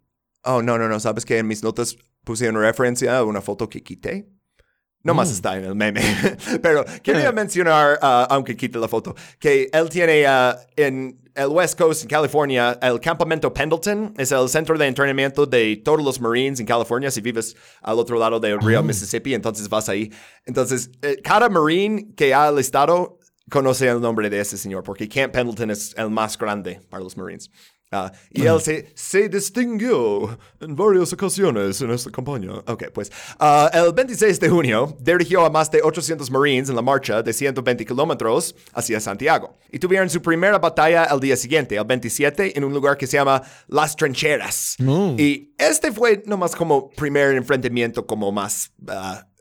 Oh, 0.44 0.62
no, 0.62 0.78
no, 0.78 0.90
no, 0.90 1.00
¿sabes 1.00 1.26
que 1.26 1.38
En 1.38 1.48
mis 1.48 1.64
notas 1.64 1.96
puse 2.24 2.50
una 2.50 2.60
referencia 2.60 3.18
a 3.18 3.24
una 3.24 3.42
foto 3.42 3.70
que 3.70 3.82
quité. 3.82 4.28
No 5.04 5.14
más 5.14 5.30
mm. 5.30 5.34
está 5.34 5.58
en 5.58 5.66
el 5.66 5.76
meme. 5.76 6.02
Pero 6.62 6.86
quería 7.02 7.32
mencionar, 7.32 8.00
uh, 8.02 8.28
aunque 8.30 8.56
quite 8.56 8.80
la 8.80 8.88
foto, 8.88 9.16
que 9.40 9.70
él 9.72 9.90
tiene 9.90 10.26
uh, 10.26 10.56
en 10.78 11.20
el 11.36 11.48
West 11.48 11.78
Coast, 11.78 12.04
en 12.04 12.08
California, 12.08 12.78
el 12.82 13.00
campamento 13.00 13.54
Pendleton. 13.54 14.14
Es 14.18 14.32
el 14.32 14.48
centro 14.48 14.78
de 14.78 14.88
entrenamiento 14.88 15.46
de 15.46 15.82
todos 15.84 16.02
los 16.02 16.22
Marines 16.22 16.60
en 16.60 16.66
California. 16.66 17.12
Si 17.12 17.22
vives 17.22 17.56
al 17.82 18.00
otro 18.00 18.18
lado 18.18 18.40
del 18.40 18.60
río 18.62 18.80
ah. 18.80 18.84
Mississippi, 18.84 19.34
entonces 19.34 19.68
vas 19.68 19.90
ahí. 19.90 20.12
Entonces, 20.46 20.90
eh, 21.02 21.20
cada 21.22 21.50
Marine 21.50 22.14
que 22.16 22.34
ha 22.34 22.52
listado 22.52 23.20
conoce 23.50 23.90
el 23.90 24.00
nombre 24.00 24.30
de 24.30 24.40
ese 24.40 24.58
señor, 24.58 24.84
porque 24.84 25.10
Camp 25.10 25.34
Pendleton 25.34 25.70
es 25.72 25.94
el 25.98 26.10
más 26.10 26.38
grande 26.38 26.80
para 26.90 27.04
los 27.04 27.18
Marines. 27.18 27.52
Ah, 27.96 28.12
y 28.32 28.48
él 28.48 28.60
se, 28.60 28.92
se, 28.96 29.30
distinguió 29.30 30.36
en 30.60 30.76
varias 30.76 31.14
ocasiones 31.14 31.80
en 31.80 31.92
esta 31.92 32.10
campaña. 32.10 32.52
Ok, 32.66 32.86
pues 32.92 33.12
uh, 33.40 33.68
el 33.72 33.94
26 33.94 34.40
de 34.40 34.50
junio 34.50 34.98
dirigió 35.00 35.46
a 35.46 35.52
más 35.52 35.70
de 35.70 35.80
800 35.84 36.32
Marines 36.32 36.70
en 36.70 36.76
la 36.76 36.82
marcha 36.82 37.22
de 37.22 37.32
120 37.32 37.86
kilómetros 37.86 38.56
hacia 38.74 39.00
Santiago. 39.00 39.56
Y 39.72 39.78
tuvieron 39.78 40.10
su 40.10 40.24
primera 40.24 40.58
batalla 40.58 41.04
el 41.04 41.20
día 41.20 41.38
siguiente, 41.38 41.78
el 41.78 41.86
27, 41.86 42.58
en 42.58 42.64
un 42.64 42.74
lugar 42.74 42.98
que 42.98 43.06
se 43.06 43.18
llama 43.18 43.44
Las 43.68 43.96
Trincheras. 43.96 44.76
Y 45.20 45.54
este 45.60 45.92
fue 45.92 46.24
nomás 46.26 46.56
como 46.56 46.90
primer 46.90 47.36
enfrentamiento 47.36 48.08
como 48.08 48.32
más... 48.32 48.72
Uh, 48.82 49.34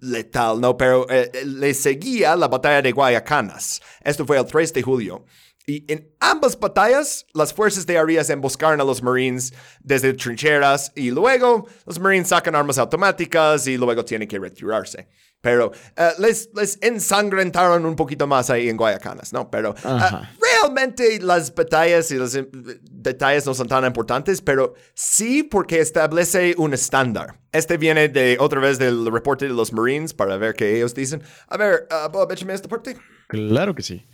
letal, 0.00 0.60
¿no? 0.60 0.76
Pero 0.76 1.06
eh, 1.08 1.30
le 1.44 1.72
seguía 1.74 2.34
la 2.36 2.48
batalla 2.48 2.82
de 2.82 2.92
Guayacanas. 2.92 3.80
Esto 4.02 4.26
fue 4.26 4.38
el 4.38 4.44
3 4.44 4.72
de 4.72 4.82
julio. 4.82 5.24
Y 5.68 5.84
en 5.92 6.10
ambas 6.18 6.58
batallas, 6.58 7.26
las 7.34 7.52
fuerzas 7.52 7.84
de 7.84 7.98
Arias 7.98 8.30
emboscaron 8.30 8.80
a 8.80 8.84
los 8.84 9.02
Marines 9.02 9.52
desde 9.80 10.14
trincheras 10.14 10.90
y 10.96 11.10
luego 11.10 11.68
los 11.84 12.00
Marines 12.00 12.28
sacan 12.28 12.54
armas 12.54 12.78
automáticas 12.78 13.66
y 13.66 13.76
luego 13.76 14.02
tienen 14.02 14.26
que 14.26 14.38
retirarse. 14.38 15.10
Pero 15.42 15.70
eh, 15.94 16.12
les, 16.20 16.48
les 16.54 16.78
ensangrentaron 16.80 17.84
un 17.84 17.96
poquito 17.96 18.26
más 18.26 18.48
ahí 18.48 18.70
en 18.70 18.78
Guayacanas, 18.78 19.34
¿no? 19.34 19.50
Pero 19.50 19.74
eh, 19.84 20.00
realmente 20.40 21.20
las 21.20 21.54
batallas 21.54 22.10
y 22.12 22.14
los 22.14 22.34
eh, 22.34 22.48
detalles 22.90 23.44
no 23.44 23.52
son 23.52 23.68
tan 23.68 23.84
importantes, 23.84 24.40
pero 24.40 24.72
sí 24.94 25.42
porque 25.42 25.80
establece 25.80 26.54
un 26.56 26.72
estándar. 26.72 27.40
Este 27.52 27.76
viene 27.76 28.08
de 28.08 28.38
otra 28.40 28.58
vez 28.58 28.78
del 28.78 29.04
reporte 29.12 29.46
de 29.46 29.52
los 29.52 29.74
Marines 29.74 30.14
para 30.14 30.38
ver 30.38 30.54
qué 30.54 30.78
ellos 30.78 30.94
dicen. 30.94 31.22
A 31.46 31.58
ver, 31.58 31.86
uh, 31.90 32.32
esta 32.32 32.68
parte. 32.70 32.96
Claro 33.28 33.74
que 33.74 33.82
sí. 33.82 34.06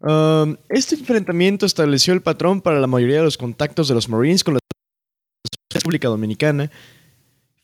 Um, 0.00 0.56
este 0.68 0.94
enfrentamiento 0.94 1.66
estableció 1.66 2.14
el 2.14 2.22
patrón 2.22 2.60
para 2.60 2.80
la 2.80 2.86
mayoría 2.86 3.16
de 3.16 3.24
los 3.24 3.36
contactos 3.36 3.88
de 3.88 3.94
los 3.94 4.08
Marines 4.08 4.44
con 4.44 4.54
la 4.54 4.60
República 5.74 6.08
Dominicana 6.08 6.70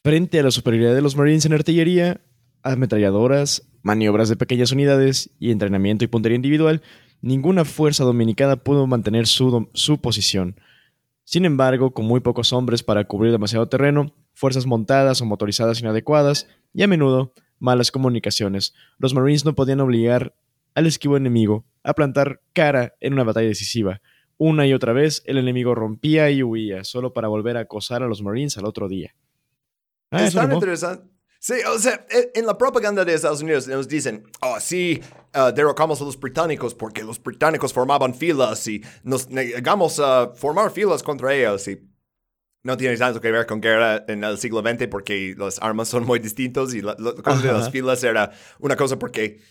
frente 0.02 0.40
a 0.40 0.42
la 0.42 0.50
superioridad 0.50 0.94
de 0.94 1.00
los 1.00 1.16
Marines 1.16 1.46
en 1.46 1.52
artillería, 1.52 2.20
ametralladoras, 2.62 3.62
maniobras 3.82 4.28
de 4.28 4.36
pequeñas 4.36 4.72
unidades 4.72 5.30
y 5.38 5.50
entrenamiento 5.50 6.04
y 6.04 6.08
puntería 6.08 6.36
individual. 6.36 6.82
Ninguna 7.22 7.64
fuerza 7.64 8.04
dominicana 8.04 8.56
pudo 8.56 8.86
mantener 8.86 9.26
su, 9.26 9.68
su 9.72 9.98
posición. 9.98 10.56
Sin 11.24 11.46
embargo, 11.46 11.92
con 11.92 12.04
muy 12.04 12.20
pocos 12.20 12.52
hombres 12.52 12.82
para 12.82 13.04
cubrir 13.04 13.32
demasiado 13.32 13.68
terreno, 13.68 14.12
fuerzas 14.34 14.66
montadas 14.66 15.22
o 15.22 15.24
motorizadas 15.24 15.80
inadecuadas 15.80 16.48
y 16.74 16.82
a 16.82 16.86
menudo 16.86 17.32
malas 17.58 17.90
comunicaciones, 17.90 18.74
los 18.98 19.14
Marines 19.14 19.44
no 19.46 19.54
podían 19.54 19.80
obligar 19.80 20.34
al 20.74 20.86
esquivo 20.86 21.16
enemigo 21.16 21.64
a 21.82 21.94
plantar 21.94 22.40
cara 22.52 22.94
en 23.00 23.12
una 23.12 23.24
batalla 23.24 23.48
decisiva. 23.48 24.00
Una 24.36 24.66
y 24.66 24.74
otra 24.74 24.92
vez 24.92 25.22
el 25.26 25.38
enemigo 25.38 25.74
rompía 25.74 26.30
y 26.30 26.42
huía, 26.42 26.84
solo 26.84 27.12
para 27.12 27.28
volver 27.28 27.56
a 27.56 27.60
acosar 27.60 28.02
a 28.02 28.08
los 28.08 28.22
Marines 28.22 28.58
al 28.58 28.66
otro 28.66 28.88
día. 28.88 29.14
Ah, 30.10 30.24
es 30.26 30.34
tan 30.34 30.52
interesante. 30.52 31.08
Sí, 31.38 31.54
o 31.70 31.78
sea, 31.78 32.06
e, 32.10 32.32
en 32.34 32.46
la 32.46 32.56
propaganda 32.56 33.04
de 33.04 33.12
Estados 33.12 33.42
Unidos 33.42 33.68
nos 33.68 33.86
dicen, 33.86 34.24
oh, 34.40 34.58
sí, 34.58 35.02
uh, 35.34 35.52
derrocamos 35.52 36.00
a 36.00 36.04
los 36.04 36.18
británicos 36.18 36.74
porque 36.74 37.04
los 37.04 37.22
británicos 37.22 37.72
formaban 37.72 38.14
filas 38.14 38.66
y 38.66 38.82
nos 39.02 39.28
negamos 39.28 40.00
a 40.00 40.32
formar 40.34 40.70
filas 40.70 41.02
contra 41.02 41.34
ellos. 41.34 41.68
Y 41.68 41.86
no 42.62 42.78
tiene 42.78 42.96
tanto 42.96 43.20
que 43.20 43.30
ver 43.30 43.44
con 43.44 43.60
guerra 43.60 44.04
en 44.08 44.24
el 44.24 44.38
siglo 44.38 44.62
XX 44.62 44.88
porque 44.88 45.34
las 45.36 45.60
armas 45.60 45.88
son 45.88 46.06
muy 46.06 46.18
distintos 46.18 46.74
y 46.74 46.80
la, 46.80 46.96
cosa 46.96 47.42
de 47.42 47.52
las 47.52 47.70
filas 47.70 48.02
era 48.02 48.32
una 48.58 48.74
cosa 48.74 48.98
porque 48.98 49.42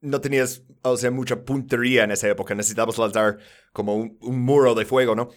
no 0.00 0.20
tenías, 0.20 0.62
o 0.82 0.96
sea, 0.96 1.10
mucha 1.10 1.44
puntería 1.44 2.04
en 2.04 2.10
esa 2.10 2.28
época. 2.28 2.54
Necesitabas 2.54 2.98
lanzar 2.98 3.38
como 3.72 3.96
un, 3.96 4.18
muro 4.20 4.74
de 4.74 4.84
fuego, 4.84 5.14
¿no? 5.14 5.30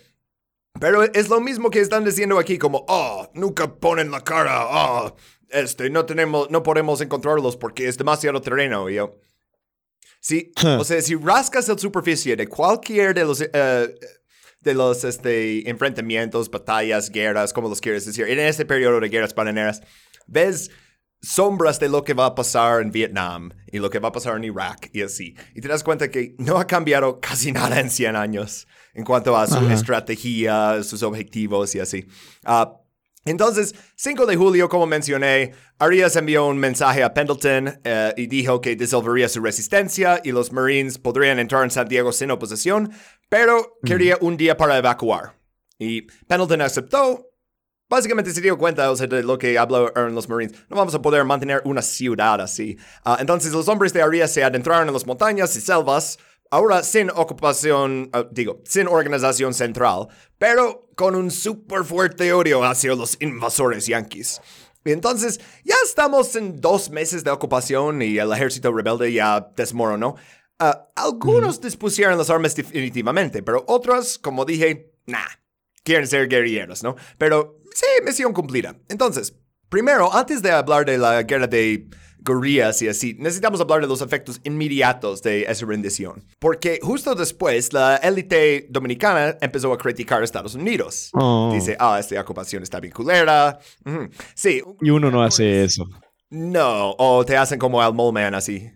Pero 0.80 1.04
es 1.04 1.30
lo 1.30 1.40
mismo 1.40 1.70
que 1.70 1.80
están 1.80 2.04
diciendo 2.04 2.40
aquí, 2.40 2.58
como, 2.58 2.86
oh, 2.88 3.30
nunca 3.34 3.76
ponen 3.76 4.10
la 4.10 4.22
cara, 4.22 4.66
oh, 4.66 5.16
este, 5.50 5.90
no 5.90 6.06
tenemos, 6.06 6.50
no 6.50 6.64
podemos 6.64 7.00
encontrarlos 7.02 7.58
porque 7.58 7.88
es 7.88 7.98
demasiado 7.98 8.42
terreno. 8.42 8.90
Y 8.90 8.96
yo, 8.96 9.20
sí, 10.20 10.52
o 10.64 10.84
sea, 10.84 11.02
si 11.02 11.16
rascas 11.16 11.68
la 11.68 11.78
superficie 11.78 12.36
de 12.36 12.48
cualquier 12.48 13.14
de 13.14 13.26
los, 13.26 13.42
eh, 13.42 13.96
de 14.62 14.74
los 14.74 15.04
este, 15.04 15.70
enfrentamientos, 15.70 16.50
batallas, 16.50 17.12
guerras, 17.12 17.54
como 17.54 17.70
los 17.70 17.80
quieres 17.80 18.06
decir, 18.06 18.28
en 18.28 18.40
ese 18.40 18.66
periodo 18.66 19.00
de 19.00 19.10
guerras 19.10 19.36
bananeras, 19.36 19.82
ves 20.26 20.72
sombras 21.24 21.80
de 21.80 21.90
lo 21.90 22.04
que 22.04 22.14
va 22.14 22.28
a 22.28 22.36
pasar 22.36 22.82
en 22.82 22.92
Vietnam 22.92 23.52
y 23.72 23.80
lo 23.80 23.90
que 23.90 24.00
va 24.00 24.10
a 24.10 24.12
pasar 24.12 24.36
en 24.36 24.44
Irak 24.44 24.90
y 24.94 25.02
así. 25.02 25.36
Y 25.56 25.62
te 25.62 25.70
das 25.70 25.84
cuenta 25.84 26.12
que 26.12 26.36
no 26.38 26.58
ha 26.58 26.68
cambiado 26.68 27.20
casi 27.20 27.52
nada 27.54 27.80
en 27.80 27.90
100 27.90 28.16
años 28.16 28.68
en 28.94 29.06
cuanto 29.06 29.36
a 29.36 29.48
su 29.48 29.58
estrategia, 29.70 30.84
sus 30.84 31.02
objetivos 31.02 31.74
y 31.74 31.80
así. 31.80 32.06
Uh, 32.46 32.84
entonces, 33.26 33.74
5 33.96 34.26
de 34.26 34.36
julio, 34.36 34.68
como 34.68 34.86
mencioné, 34.86 35.54
Arias 35.80 36.16
envió 36.18 36.46
un 36.46 36.58
mensaje 36.58 37.04
a 37.04 37.14
Pendleton 37.14 37.80
eh, 37.84 38.14
y 38.18 38.28
dijo 38.28 38.60
que 38.60 38.76
disolvería 38.76 39.30
su 39.30 39.42
resistencia 39.42 40.20
y 40.24 40.34
los 40.34 40.52
Marines 40.52 40.98
podrían 40.98 41.40
entrar 41.40 41.64
en 41.64 41.72
San 41.72 41.88
Diego 41.88 42.12
sin 42.12 42.32
oposición, 42.32 42.92
pero 43.30 43.80
quería 43.86 44.18
un 44.20 44.36
día 44.36 44.58
para 44.58 44.78
evacuar. 44.78 45.38
Y 45.80 46.02
Pendleton 46.28 46.62
aceptó 46.62 47.33
básicamente 47.90 48.32
se 48.32 48.42
dio 48.42 48.58
cuenta 48.58 48.90
o 48.92 48.96
sea, 48.96 49.08
de 49.08 49.24
lo 49.24 49.38
que 49.38 49.58
hablaron 49.58 50.16
los 50.16 50.28
Marines. 50.30 50.56
No 50.70 50.78
vamos 50.78 50.96
a 50.96 51.02
poder 51.02 51.24
mantener 51.26 51.62
una 51.66 51.82
ciudad 51.82 52.42
así. 52.42 52.78
Ah, 53.04 53.18
entonces 53.20 53.52
los 53.52 53.68
hombres 53.68 53.94
de 53.94 54.02
Arias 54.02 54.32
se 54.32 54.44
adentraron 54.44 54.88
en 54.88 54.94
las 54.94 55.06
montañas 55.06 55.56
y 55.56 55.62
selvas, 55.62 56.20
ahora 56.50 56.84
sin 56.84 57.10
ocupación, 57.12 58.10
ah, 58.14 58.26
digo, 58.32 58.62
sin 58.66 58.88
organización 58.88 59.54
central, 59.54 60.08
pero 60.38 60.90
con 60.96 61.16
un 61.16 61.32
súper 61.32 61.84
fuerte 61.84 62.32
odio 62.34 62.64
hacia 62.64 62.96
los 62.96 63.18
invasores 63.20 63.88
yanquis. 63.88 64.42
Y 64.86 64.92
entonces 64.92 65.40
ya 65.64 65.76
estamos 65.86 66.36
en 66.36 66.60
dos 66.60 66.90
meses 66.90 67.24
de 67.24 67.32
ocupación 67.32 68.02
y 68.02 68.18
el 68.18 68.32
ejército 68.34 68.72
rebelde 68.72 69.14
ya 69.14 69.50
desmoronó. 69.56 70.16
Uh, 70.60 70.74
algunos 70.96 71.60
dispusieron 71.62 72.18
las 72.18 72.30
armas 72.30 72.56
definitivamente, 72.56 73.42
pero 73.42 73.64
otros, 73.68 74.18
como 74.20 74.46
dije, 74.46 74.94
nah, 75.06 75.26
quieren 75.84 76.08
ser 76.08 76.28
guerrilleros, 76.28 76.84
¿no? 76.84 76.96
Pero 77.18 77.60
sí, 77.74 77.86
misión 78.06 78.34
cumplida. 78.34 78.76
Entonces, 78.90 79.36
primero, 79.70 80.14
antes 80.14 80.42
de 80.42 80.52
hablar 80.52 80.86
de 80.86 80.98
la 80.98 81.24
guerra 81.24 81.48
de 81.48 81.88
guerrillas 82.20 82.82
y 82.82 82.88
así, 82.88 83.16
necesitamos 83.20 83.60
hablar 83.60 83.82
de 83.82 83.88
los 83.88 84.02
efectos 84.02 84.40
inmediatos 84.44 85.22
de 85.22 85.44
esa 85.44 85.66
rendición. 85.66 86.26
Porque 86.40 86.80
justo 86.82 87.16
después, 87.16 87.74
la 87.74 87.98
élite 87.98 88.68
dominicana 88.70 89.38
empezó 89.42 89.74
a 89.74 89.78
criticar 89.78 90.22
a 90.22 90.26
Estados 90.26 90.56
Unidos. 90.56 91.10
Oh. 91.14 91.52
Dice, 91.54 91.76
ah, 91.80 92.00
esta 92.00 92.20
ocupación 92.22 92.64
está 92.64 92.80
bien 92.80 92.94
culera. 92.94 93.60
Sí. 94.36 94.62
Y 94.82 94.90
uno 94.90 95.12
no 95.12 95.22
hace 95.24 95.64
eso. 95.64 95.86
No, 96.30 96.96
o 96.98 97.24
te 97.26 97.38
hacen 97.38 97.60
como 97.60 97.82
al 97.82 97.94
Moleman 97.94 98.34
así. 98.36 98.72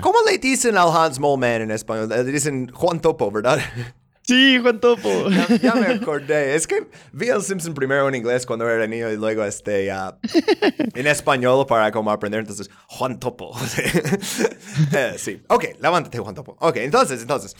¿Cómo 0.00 0.18
le 0.26 0.38
dicen 0.38 0.76
al 0.76 0.88
Hans 0.90 1.20
Moleman 1.20 1.62
en 1.62 1.70
español? 1.70 2.08
Le 2.08 2.24
dicen 2.24 2.68
Juan 2.72 3.00
Topo, 3.00 3.30
¿verdad? 3.30 3.60
Sí, 4.26 4.58
Juan 4.60 4.80
Topo. 4.80 5.28
Ya, 5.62 5.74
me 5.74 5.86
acordé. 5.86 6.56
Es 6.56 6.66
que 6.66 6.86
vi 7.12 7.28
el 7.28 7.42
Simpson 7.42 7.74
primero 7.74 8.08
en 8.08 8.14
inglés 8.16 8.44
cuando 8.44 8.68
era 8.68 8.84
niño 8.86 9.10
y 9.10 9.16
luego 9.16 9.44
este, 9.44 9.88
en 9.88 11.06
español 11.06 11.64
para 11.66 11.92
como 11.92 12.10
aprender. 12.10 12.40
Entonces, 12.40 12.68
Juan 12.88 13.20
Topo. 13.20 13.56
Eh, 14.92 15.14
sí. 15.18 15.42
Ok, 15.48 15.64
levántate, 15.80 16.18
Juan 16.18 16.34
Topo. 16.34 16.56
Ok, 16.60 16.76
entonces, 16.76 17.20
entonces. 17.20 17.54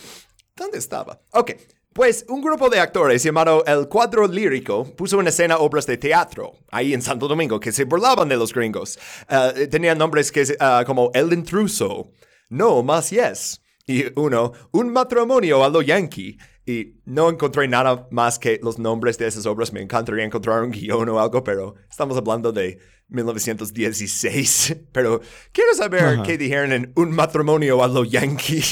¿Dónde 0.54 0.78
estaba? 0.78 1.20
Ok. 1.32 1.52
Pues 1.92 2.26
un 2.28 2.42
grupo 2.42 2.68
de 2.68 2.78
actores 2.78 3.22
llamado 3.22 3.64
El 3.66 3.88
Cuadro 3.88 4.26
Lírico 4.26 4.84
puso 4.96 5.20
en 5.20 5.28
escena 5.28 5.56
obras 5.58 5.86
de 5.86 5.96
teatro 5.96 6.52
ahí 6.70 6.92
en 6.92 7.00
Santo 7.00 7.26
Domingo 7.26 7.58
que 7.58 7.72
se 7.72 7.84
burlaban 7.84 8.28
de 8.28 8.36
los 8.36 8.52
gringos. 8.52 8.98
Uh, 9.30 9.66
tenían 9.68 9.96
nombres 9.96 10.30
que, 10.30 10.42
uh, 10.42 10.84
como 10.84 11.10
El 11.14 11.32
Intruso, 11.32 12.12
No 12.50 12.82
Más 12.82 13.10
Yes, 13.10 13.62
y 13.86 14.04
uno, 14.18 14.52
Un 14.72 14.92
Matrimonio 14.92 15.64
a 15.64 15.68
lo 15.68 15.80
Yankee. 15.80 16.36
Y 16.66 16.96
no 17.04 17.30
encontré 17.30 17.68
nada 17.68 18.08
más 18.10 18.40
que 18.40 18.58
los 18.60 18.78
nombres 18.78 19.16
de 19.18 19.28
esas 19.28 19.46
obras. 19.46 19.72
Me 19.72 19.80
encantaría 19.80 20.24
encontrar 20.24 20.64
un 20.64 20.72
guion 20.72 21.08
o 21.08 21.20
algo, 21.20 21.44
pero 21.44 21.76
estamos 21.88 22.16
hablando 22.16 22.50
de 22.50 22.80
1916. 23.08 24.76
Pero 24.92 25.20
quiero 25.52 25.74
saber 25.74 26.22
qué 26.24 26.36
dijeron 26.36 26.72
en 26.72 26.92
Un 26.96 27.12
matrimonio 27.12 27.82
a 27.84 27.86
lo 27.86 28.02
yankee. 28.02 28.64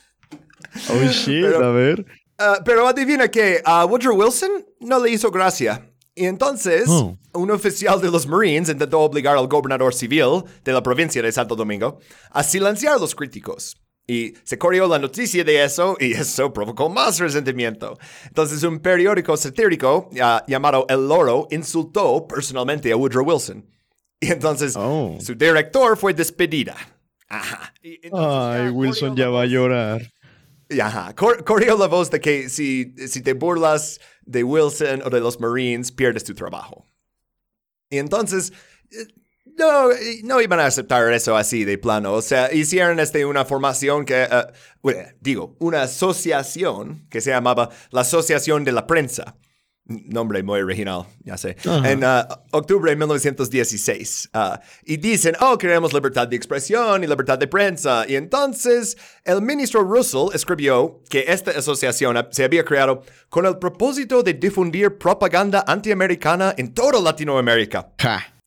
oh, 0.90 1.04
shit, 1.10 1.44
a 1.44 1.70
ver. 1.70 2.06
Ah, 2.38 2.60
pero 2.64 2.86
adivina 2.86 3.30
que 3.30 3.62
a 3.64 3.84
Woodrow 3.86 4.16
Wilson 4.16 4.50
no 4.80 5.02
le 5.02 5.10
hizo 5.10 5.30
gracia. 5.30 5.90
Y 6.14 6.24
entonces, 6.24 6.86
oh. 6.88 7.18
un 7.34 7.50
oficial 7.50 8.00
de 8.00 8.10
los 8.10 8.26
Marines 8.26 8.70
intentó 8.70 9.00
obligar 9.00 9.36
al 9.36 9.48
gobernador 9.48 9.94
civil 9.94 10.42
de 10.64 10.72
la 10.72 10.82
provincia 10.82 11.20
de 11.20 11.30
Santo 11.30 11.54
Domingo 11.54 11.98
a 12.30 12.42
silenciar 12.42 12.94
a 12.94 12.98
los 12.98 13.14
críticos. 13.14 13.76
Y 14.08 14.34
se 14.44 14.56
corrió 14.56 14.86
la 14.86 15.00
noticia 15.00 15.42
de 15.42 15.64
eso 15.64 15.96
y 15.98 16.12
eso 16.12 16.52
provocó 16.52 16.88
más 16.88 17.18
resentimiento. 17.18 17.98
Entonces 18.26 18.62
un 18.62 18.78
periódico 18.78 19.36
satírico 19.36 20.08
llamado 20.46 20.86
El 20.88 21.08
Loro 21.08 21.48
insultó 21.50 22.26
personalmente 22.26 22.92
a 22.92 22.96
Woodrow 22.96 23.26
Wilson. 23.26 23.66
Y 24.20 24.30
entonces 24.32 24.74
oh. 24.76 25.18
su 25.20 25.34
director 25.34 25.96
fue 25.96 26.14
despedida. 26.14 26.76
Ajá. 27.28 27.74
Ay, 28.12 28.68
Wilson 28.70 29.16
ya 29.16 29.28
va 29.28 29.42
a 29.42 29.46
llorar. 29.46 30.12
Ajá. 30.80 31.14
corrió 31.14 31.76
la 31.76 31.86
voz 31.86 32.10
de 32.10 32.20
que 32.20 32.48
si, 32.48 32.94
si 33.08 33.22
te 33.22 33.34
burlas 33.34 34.00
de 34.24 34.44
Wilson 34.44 35.02
o 35.04 35.10
de 35.10 35.20
los 35.20 35.40
Marines, 35.40 35.90
pierdes 35.90 36.24
tu 36.24 36.34
trabajo. 36.34 36.86
Y 37.90 37.98
entonces 37.98 38.52
eh, 38.90 39.06
no, 39.56 39.88
no 40.24 40.40
iban 40.40 40.60
a 40.60 40.66
aceptar 40.66 41.12
eso 41.12 41.36
así 41.36 41.64
de 41.64 41.78
plano. 41.78 42.12
O 42.12 42.22
sea, 42.22 42.52
hicieron 42.52 43.00
este, 43.00 43.24
una 43.24 43.44
formación 43.44 44.04
que, 44.04 44.22
eh, 44.22 45.16
digo, 45.20 45.56
una 45.58 45.82
asociación 45.82 47.06
que 47.10 47.20
se 47.20 47.30
llamaba 47.30 47.70
la 47.90 48.02
Asociación 48.02 48.64
de 48.64 48.72
la 48.72 48.86
Prensa. 48.86 49.36
Nombre 49.88 50.42
muy 50.42 50.60
original, 50.60 51.06
ya 51.22 51.36
sé. 51.36 51.56
En 51.84 52.02
uh, 52.02 52.24
octubre 52.50 52.90
de 52.90 52.96
1916. 52.96 54.30
Uh, 54.34 54.58
y 54.84 54.96
dicen, 54.96 55.36
oh, 55.38 55.56
queremos 55.56 55.92
libertad 55.92 56.26
de 56.26 56.34
expresión 56.34 57.04
y 57.04 57.06
libertad 57.06 57.38
de 57.38 57.46
prensa. 57.46 58.04
Y 58.08 58.16
entonces 58.16 58.96
el 59.22 59.40
ministro 59.42 59.84
Russell 59.84 60.34
escribió 60.34 61.02
que 61.08 61.26
esta 61.28 61.52
asociación 61.52 62.16
se 62.32 62.42
había 62.42 62.64
creado 62.64 63.02
con 63.28 63.46
el 63.46 63.58
propósito 63.58 64.24
de 64.24 64.34
difundir 64.34 64.98
propaganda 64.98 65.64
antiamericana 65.68 66.52
en 66.58 66.74
toda 66.74 67.00
Latinoamérica 67.00 67.92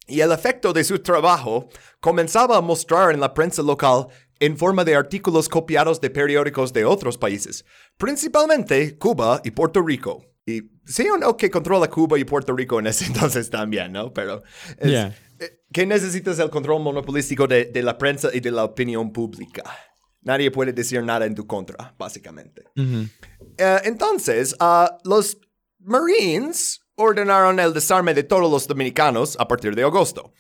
y 0.09 0.21
el 0.21 0.31
efecto 0.31 0.73
de 0.73 0.83
su 0.83 0.99
trabajo 0.99 1.69
comenzaba 1.99 2.57
a 2.57 2.61
mostrar 2.61 3.13
en 3.13 3.19
la 3.19 3.33
prensa 3.33 3.61
local 3.61 4.07
en 4.39 4.57
forma 4.57 4.83
de 4.83 4.95
artículos 4.95 5.49
copiados 5.49 5.99
de 6.01 6.09
periódicos 6.09 6.73
de 6.73 6.85
otros 6.85 7.17
países, 7.17 7.65
principalmente 7.97 8.97
Cuba 8.97 9.41
y 9.43 9.51
Puerto 9.51 9.81
Rico. 9.81 10.25
Y 10.45 10.63
sí 10.85 11.07
o 11.09 11.17
no 11.17 11.37
que 11.37 11.51
controla 11.51 11.89
Cuba 11.89 12.17
y 12.17 12.23
Puerto 12.23 12.55
Rico 12.55 12.79
en 12.79 12.87
ese 12.87 13.05
entonces 13.07 13.49
también, 13.49 13.91
¿no? 13.91 14.13
Pero 14.13 14.41
es, 14.77 15.13
eh, 15.39 15.61
que 15.71 15.85
necesitas 15.85 16.39
el 16.39 16.49
control 16.49 16.81
monopolístico 16.81 17.47
de, 17.47 17.65
de, 17.65 17.83
la 17.83 17.97
prensa 17.97 18.29
y 18.33 18.39
de 18.39 18.51
la 18.51 18.63
opinión 18.63 19.11
pública. 19.11 19.63
Nadie 20.21 20.51
puede 20.51 20.73
decir 20.73 21.03
nada 21.03 21.25
en 21.25 21.35
tu 21.35 21.47
contra, 21.47 21.95
básicamente. 21.97 22.63
Eh, 22.75 23.79
entonces, 23.85 24.55
ah, 24.59 24.97
los 25.05 25.37
Marines 25.79 26.81
ordenaron 26.99 27.59
el 27.59 27.73
desarme 27.73 28.13
de 28.13 28.23
todos 28.23 28.51
los 28.51 28.67
dominicanos 28.67 29.37
a 29.39 29.47
partir 29.47 29.73
de 29.73 29.83
agosto. 29.83 30.33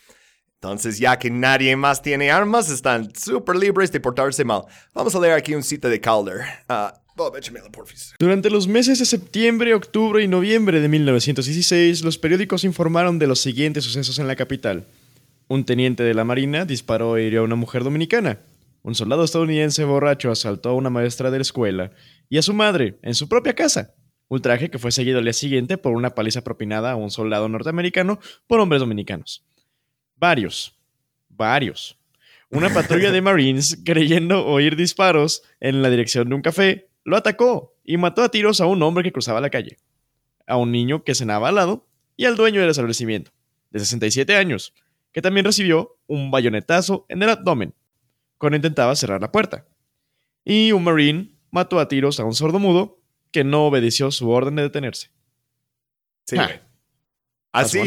Entonces, 0.55 0.99
ya 0.99 1.17
que 1.17 1.31
nadie 1.31 1.75
más 1.77 2.01
tiene 2.01 2.31
armas, 2.31 2.69
están 2.69 3.15
súper 3.15 3.55
libres 3.55 3.93
de 3.93 4.01
portarse 4.01 4.43
mal. 4.43 4.63
Vamos 4.93 5.15
a 5.15 5.19
leer 5.21 5.33
aquí 5.33 5.55
un 5.55 5.63
cita 5.63 5.87
de 5.87 6.01
Calder. 6.01 6.41
Porfis. 7.71 8.13
Durante 8.19 8.49
los 8.49 8.67
meses 8.67 8.99
de 8.99 9.05
septiembre, 9.05 9.73
octubre 9.73 10.21
y 10.21 10.27
noviembre 10.27 10.81
de 10.81 10.87
1916, 10.89 12.03
los 12.03 12.17
periódicos 12.17 12.65
informaron 12.65 13.19
de 13.19 13.27
los 13.27 13.39
siguientes 13.39 13.85
sucesos 13.85 14.19
en 14.19 14.27
la 14.27 14.35
capital. 14.35 14.85
Un 15.47 15.65
teniente 15.65 16.03
de 16.03 16.13
la 16.13 16.25
Marina 16.25 16.65
disparó 16.65 17.17
e 17.17 17.23
hirió 17.23 17.41
a 17.41 17.43
una 17.43 17.55
mujer 17.55 17.83
dominicana. 17.83 18.39
Un 18.83 18.95
soldado 18.95 19.23
estadounidense 19.23 19.83
borracho 19.83 20.31
asaltó 20.31 20.69
a 20.69 20.75
una 20.75 20.89
maestra 20.89 21.31
de 21.31 21.37
la 21.37 21.41
escuela 21.41 21.91
y 22.29 22.37
a 22.37 22.41
su 22.41 22.53
madre 22.53 22.99
en 23.01 23.15
su 23.15 23.27
propia 23.27 23.53
casa. 23.53 23.93
Ultraje 24.29 24.69
que 24.69 24.77
fue 24.77 24.91
seguido 24.91 25.17
al 25.17 25.25
día 25.25 25.33
siguiente 25.33 25.77
por 25.77 25.93
una 25.93 26.11
paliza 26.11 26.43
propinada 26.43 26.91
a 26.91 26.95
un 26.95 27.09
soldado 27.09 27.49
norteamericano 27.49 28.19
por 28.45 28.59
hombres 28.59 28.79
dominicanos. 28.79 29.43
Varios. 30.15 30.77
Varios. 31.29 31.97
Una 32.51 32.69
patrulla 32.73 33.11
de 33.11 33.21
Marines, 33.21 33.81
creyendo 33.83 34.45
oír 34.45 34.75
disparos 34.75 35.41
en 35.59 35.81
la 35.81 35.89
dirección 35.89 36.29
de 36.29 36.35
un 36.35 36.41
café, 36.43 36.89
lo 37.03 37.17
atacó 37.17 37.75
y 37.83 37.97
mató 37.97 38.21
a 38.21 38.29
tiros 38.29 38.61
a 38.61 38.67
un 38.67 38.83
hombre 38.83 39.03
que 39.03 39.11
cruzaba 39.11 39.41
la 39.41 39.49
calle, 39.49 39.77
a 40.45 40.57
un 40.57 40.71
niño 40.71 41.03
que 41.03 41.15
cenaba 41.15 41.49
al 41.49 41.55
lado 41.55 41.87
y 42.15 42.25
al 42.25 42.35
dueño 42.35 42.61
del 42.61 42.69
establecimiento, 42.69 43.31
de 43.71 43.79
67 43.79 44.35
años, 44.35 44.73
que 45.11 45.23
también 45.23 45.45
recibió 45.45 45.97
un 46.05 46.29
bayonetazo 46.29 47.07
en 47.09 47.23
el 47.23 47.29
abdomen 47.29 47.73
cuando 48.37 48.57
intentaba 48.57 48.95
cerrar 48.95 49.21
la 49.21 49.31
puerta. 49.31 49.65
Y 50.45 50.71
un 50.71 50.83
Marine 50.83 51.31
mató 51.49 51.79
a 51.79 51.87
tiros 51.87 52.19
a 52.19 52.25
un 52.25 52.35
sordomudo 52.35 52.98
que 53.31 53.43
no 53.43 53.65
obedeció 53.65 54.11
su 54.11 54.29
orden 54.29 54.55
de 54.55 54.63
detenerse. 54.63 55.11
Sí. 56.25 56.37
Ah. 56.37 56.49
Así, 57.51 57.79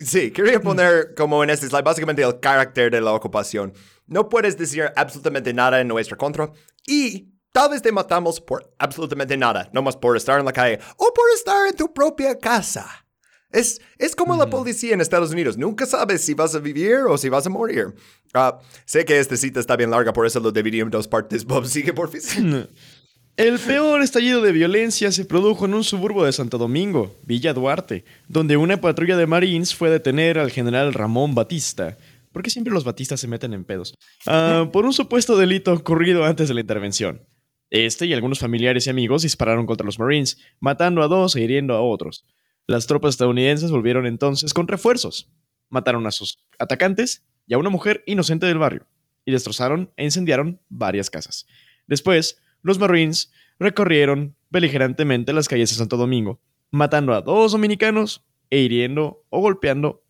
Sí, 0.00 0.30
quería 0.32 0.60
poner 0.60 1.14
como 1.14 1.44
en 1.44 1.50
este 1.50 1.68
slide 1.68 1.82
básicamente 1.82 2.22
el 2.22 2.40
carácter 2.40 2.90
de 2.90 3.00
la 3.00 3.12
ocupación. 3.12 3.72
No 4.06 4.28
puedes 4.28 4.58
decir 4.58 4.90
absolutamente 4.96 5.52
nada 5.52 5.80
en 5.80 5.88
nuestra 5.88 6.16
contra 6.16 6.52
y 6.86 7.32
tal 7.52 7.70
vez 7.70 7.82
te 7.82 7.92
matamos 7.92 8.40
por 8.40 8.74
absolutamente 8.78 9.36
nada, 9.36 9.70
no 9.72 9.82
más 9.82 9.96
por 9.96 10.16
estar 10.16 10.38
en 10.40 10.46
la 10.46 10.52
calle 10.52 10.80
o 10.96 11.12
por 11.14 11.24
estar 11.34 11.68
en 11.68 11.76
tu 11.76 11.92
propia 11.92 12.36
casa. 12.38 13.04
Es, 13.50 13.80
es 13.98 14.16
como 14.16 14.36
la 14.36 14.50
policía 14.50 14.94
en 14.94 15.00
Estados 15.00 15.30
Unidos. 15.30 15.56
Nunca 15.56 15.86
sabes 15.86 16.22
si 16.22 16.34
vas 16.34 16.56
a 16.56 16.58
vivir 16.58 16.96
o 17.08 17.16
si 17.16 17.28
vas 17.28 17.46
a 17.46 17.50
morir. 17.50 17.94
Ah, 18.32 18.58
sé 18.84 19.04
que 19.04 19.16
esta 19.16 19.36
cita 19.36 19.60
está 19.60 19.76
bien 19.76 19.92
larga, 19.92 20.12
por 20.12 20.26
eso 20.26 20.40
lo 20.40 20.50
dividí 20.50 20.80
en 20.80 20.90
dos 20.90 21.06
partes. 21.06 21.44
Bob, 21.44 21.64
sigue 21.66 21.92
por 21.92 22.10
favor. 22.10 22.68
El 23.36 23.58
peor 23.58 24.00
estallido 24.00 24.42
de 24.42 24.52
violencia 24.52 25.10
se 25.10 25.24
produjo 25.24 25.64
en 25.64 25.74
un 25.74 25.82
suburbo 25.82 26.24
de 26.24 26.32
Santo 26.32 26.56
Domingo, 26.56 27.18
Villa 27.24 27.52
Duarte, 27.52 28.04
donde 28.28 28.56
una 28.56 28.80
patrulla 28.80 29.16
de 29.16 29.26
Marines 29.26 29.74
fue 29.74 29.88
a 29.88 29.90
detener 29.90 30.38
al 30.38 30.52
general 30.52 30.94
Ramón 30.94 31.34
Batista. 31.34 31.98
¿Por 32.30 32.44
qué 32.44 32.50
siempre 32.50 32.72
los 32.72 32.84
batistas 32.84 33.18
se 33.18 33.26
meten 33.26 33.52
en 33.52 33.64
pedos? 33.64 33.96
Ah, 34.26 34.68
por 34.72 34.84
un 34.84 34.92
supuesto 34.92 35.36
delito 35.36 35.72
ocurrido 35.72 36.24
antes 36.24 36.46
de 36.46 36.54
la 36.54 36.60
intervención. 36.60 37.26
Este 37.70 38.06
y 38.06 38.12
algunos 38.12 38.38
familiares 38.38 38.86
y 38.86 38.90
amigos 38.90 39.22
dispararon 39.22 39.66
contra 39.66 39.84
los 39.84 39.98
Marines, 39.98 40.38
matando 40.60 41.02
a 41.02 41.08
dos 41.08 41.34
e 41.34 41.40
hiriendo 41.40 41.74
a 41.74 41.82
otros. 41.82 42.24
Las 42.68 42.86
tropas 42.86 43.14
estadounidenses 43.14 43.72
volvieron 43.72 44.06
entonces 44.06 44.54
con 44.54 44.68
refuerzos. 44.68 45.28
Mataron 45.70 46.06
a 46.06 46.12
sus 46.12 46.38
atacantes 46.60 47.24
y 47.48 47.54
a 47.54 47.58
una 47.58 47.70
mujer 47.70 48.04
inocente 48.06 48.46
del 48.46 48.58
barrio, 48.58 48.86
y 49.24 49.32
destrozaron 49.32 49.90
e 49.96 50.04
incendiaron 50.04 50.60
varias 50.68 51.10
casas. 51.10 51.48
Después, 51.88 52.40
los 52.64 52.80
Marines 52.80 53.30
recorrieron 53.60 54.34
beligerantemente 54.50 55.32
las 55.32 55.48
calles 55.48 55.70
de 55.70 55.76
Santo 55.76 55.96
Domingo, 55.96 56.40
matando 56.70 57.14
a 57.14 57.20
dos 57.20 57.52
dominicanos 57.52 58.24
e 58.50 58.58
hiriendo 58.58 59.22
o 59.28 59.40
golpeando 59.40 60.02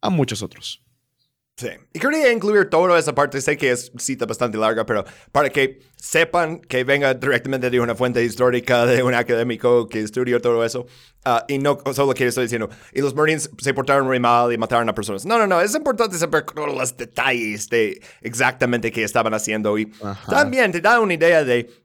a 0.00 0.10
muchos 0.10 0.42
otros. 0.42 0.82
Sí, 1.54 1.68
y 1.92 1.98
quería 1.98 2.32
incluir 2.32 2.70
toda 2.70 2.98
esa 2.98 3.14
parte, 3.14 3.40
sé 3.40 3.58
que 3.58 3.70
es 3.70 3.92
cita 3.98 4.24
bastante 4.24 4.56
larga, 4.56 4.86
pero 4.86 5.04
para 5.30 5.50
que 5.50 5.80
sepan 5.96 6.60
que 6.60 6.82
venga 6.82 7.12
directamente 7.12 7.68
de 7.68 7.78
una 7.78 7.94
fuente 7.94 8.24
histórica, 8.24 8.86
de 8.86 9.02
un 9.02 9.14
académico 9.14 9.86
que 9.86 10.00
estudió 10.00 10.40
todo 10.40 10.64
eso, 10.64 10.86
ah, 11.26 11.44
y 11.48 11.58
no 11.58 11.78
solo 11.92 12.14
que 12.14 12.26
estoy 12.26 12.44
diciendo, 12.44 12.70
y 12.94 13.02
los 13.02 13.14
Marines 13.14 13.50
se 13.58 13.74
portaron 13.74 14.06
muy 14.06 14.18
mal 14.18 14.50
y 14.50 14.56
mataron 14.56 14.88
a 14.88 14.94
personas. 14.94 15.26
No, 15.26 15.38
no, 15.38 15.46
no, 15.46 15.60
es 15.60 15.74
importante 15.74 16.16
saber 16.16 16.44
todos 16.46 16.74
los 16.74 16.96
detalles 16.96 17.68
de 17.68 18.00
exactamente 18.22 18.90
qué 18.90 19.04
estaban 19.04 19.34
haciendo 19.34 19.78
y 19.78 19.92
también 20.28 20.72
te 20.72 20.80
da 20.80 21.00
una 21.00 21.12
idea 21.14 21.44
de 21.44 21.81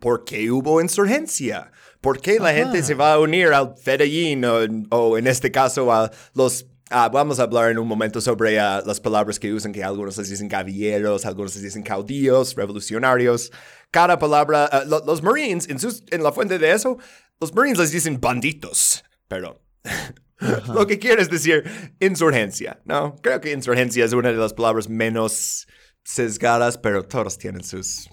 ¿Por 0.00 0.24
qué 0.24 0.50
hubo 0.50 0.80
insurgencia? 0.80 1.70
¿Por 2.00 2.20
qué 2.20 2.38
la 2.38 2.52
gente 2.52 2.82
se 2.82 2.94
va 2.94 3.14
a 3.14 3.18
unir 3.18 3.48
al 3.48 3.74
Fedellín 3.76 4.44
o, 4.44 5.18
en 5.18 5.26
este 5.26 5.50
caso 5.50 5.92
a 5.92 6.10
los... 6.34 6.66
Ah, 6.88 7.08
vamos 7.08 7.40
a 7.40 7.42
hablar 7.42 7.72
en 7.72 7.78
un 7.78 7.88
momento 7.88 8.20
sobre 8.20 8.54
las 8.54 9.00
palabras 9.00 9.40
que 9.40 9.52
usan, 9.52 9.72
que 9.72 9.82
algunos 9.82 10.16
les 10.18 10.30
dicen 10.30 10.48
caballeros, 10.48 11.26
algunos 11.26 11.52
les 11.56 11.64
dicen 11.64 11.82
caudillos, 11.82 12.54
revolucionarios. 12.54 13.50
Cada 13.90 14.20
palabra, 14.20 14.66
ah, 14.66 14.84
los 14.84 15.20
Marines, 15.20 15.68
en, 15.68 15.78
en 16.12 16.22
la 16.22 16.30
fuente 16.30 16.60
de 16.60 16.70
eso, 16.70 16.96
los 17.40 17.52
Marines 17.54 17.78
les 17.78 17.90
dicen 17.90 18.20
banditos, 18.20 19.02
pero 19.26 19.60
lo 20.74 20.86
que 20.86 20.98
quiere 20.98 21.22
es 21.22 21.30
decir 21.30 21.64
insurgencia, 21.98 22.80
¿no? 22.84 23.16
Creo 23.16 23.40
que 23.40 23.52
insurgencia 23.52 24.04
es 24.04 24.12
una 24.12 24.30
de 24.30 24.36
las 24.36 24.52
palabras 24.52 24.88
menos 24.88 25.66
sesgadas, 26.04 26.78
pero 26.78 27.04
todos 27.04 27.36
tienen 27.36 27.64
sus 27.64 28.08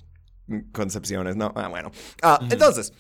concepciones, 0.72 1.36
¿no? 1.36 1.54
Ah, 1.56 1.68
bueno. 1.68 1.91
Ah, 2.22 2.39
entonces, 2.50 2.94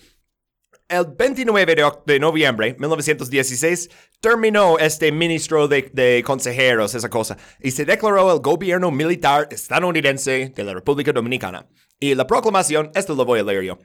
el 0.89 1.05
29 1.17 1.75
de, 2.05 2.19
noviembre 2.19 2.73
de 2.73 2.79
1916 2.79 3.89
terminó 4.19 4.77
este 4.77 5.11
ministro 5.11 5.67
de, 5.67 5.89
de, 5.93 6.23
consejeros, 6.25 6.93
esa 6.95 7.09
cosa, 7.09 7.37
y 7.61 7.71
se 7.71 7.85
declaró 7.85 8.31
el 8.33 8.39
gobierno 8.39 8.91
militar 8.91 9.47
estadounidense 9.51 10.51
de 10.55 10.63
la 10.63 10.73
República 10.73 11.11
Dominicana. 11.11 11.67
Y 11.99 12.15
la 12.15 12.27
proclamación, 12.27 12.91
esto 12.95 13.15
lo 13.15 13.25
voy 13.25 13.39
a 13.39 13.43
leer 13.43 13.63
yo. 13.63 13.77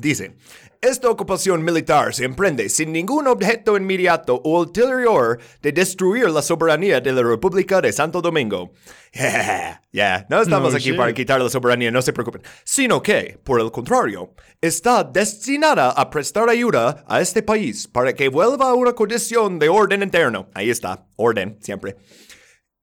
Dice, 0.00 0.36
esta 0.80 1.10
ocupación 1.10 1.64
militar 1.64 2.14
se 2.14 2.24
emprende 2.24 2.68
sin 2.68 2.92
ningún 2.92 3.26
objeto 3.26 3.76
inmediato 3.76 4.40
o 4.44 4.60
ulterior 4.60 5.38
de 5.60 5.72
destruir 5.72 6.30
la 6.30 6.40
soberanía 6.40 7.00
de 7.00 7.12
la 7.12 7.22
República 7.22 7.80
de 7.80 7.92
Santo 7.92 8.20
Domingo. 8.20 8.72
Ya, 9.90 10.26
no 10.28 10.42
estamos 10.42 10.74
aquí 10.74 10.92
para 10.92 11.14
quitar 11.14 11.40
la 11.40 11.48
soberanía, 11.48 11.90
no 11.90 12.02
se 12.02 12.12
preocupen, 12.12 12.42
sino 12.62 13.02
que, 13.02 13.40
por 13.42 13.58
el 13.58 13.72
contrario, 13.72 14.34
está 14.60 15.02
destinada 15.02 15.90
a 15.90 16.10
prestar 16.10 16.48
ayuda 16.48 17.04
a 17.08 17.20
este 17.20 17.42
país 17.42 17.88
para 17.88 18.12
que 18.12 18.28
vuelva 18.28 18.68
a 18.68 18.74
una 18.74 18.92
condición 18.92 19.58
de 19.58 19.70
orden 19.70 20.02
interno. 20.02 20.50
Ahí 20.54 20.68
está, 20.68 21.06
orden, 21.16 21.56
siempre. 21.60 21.96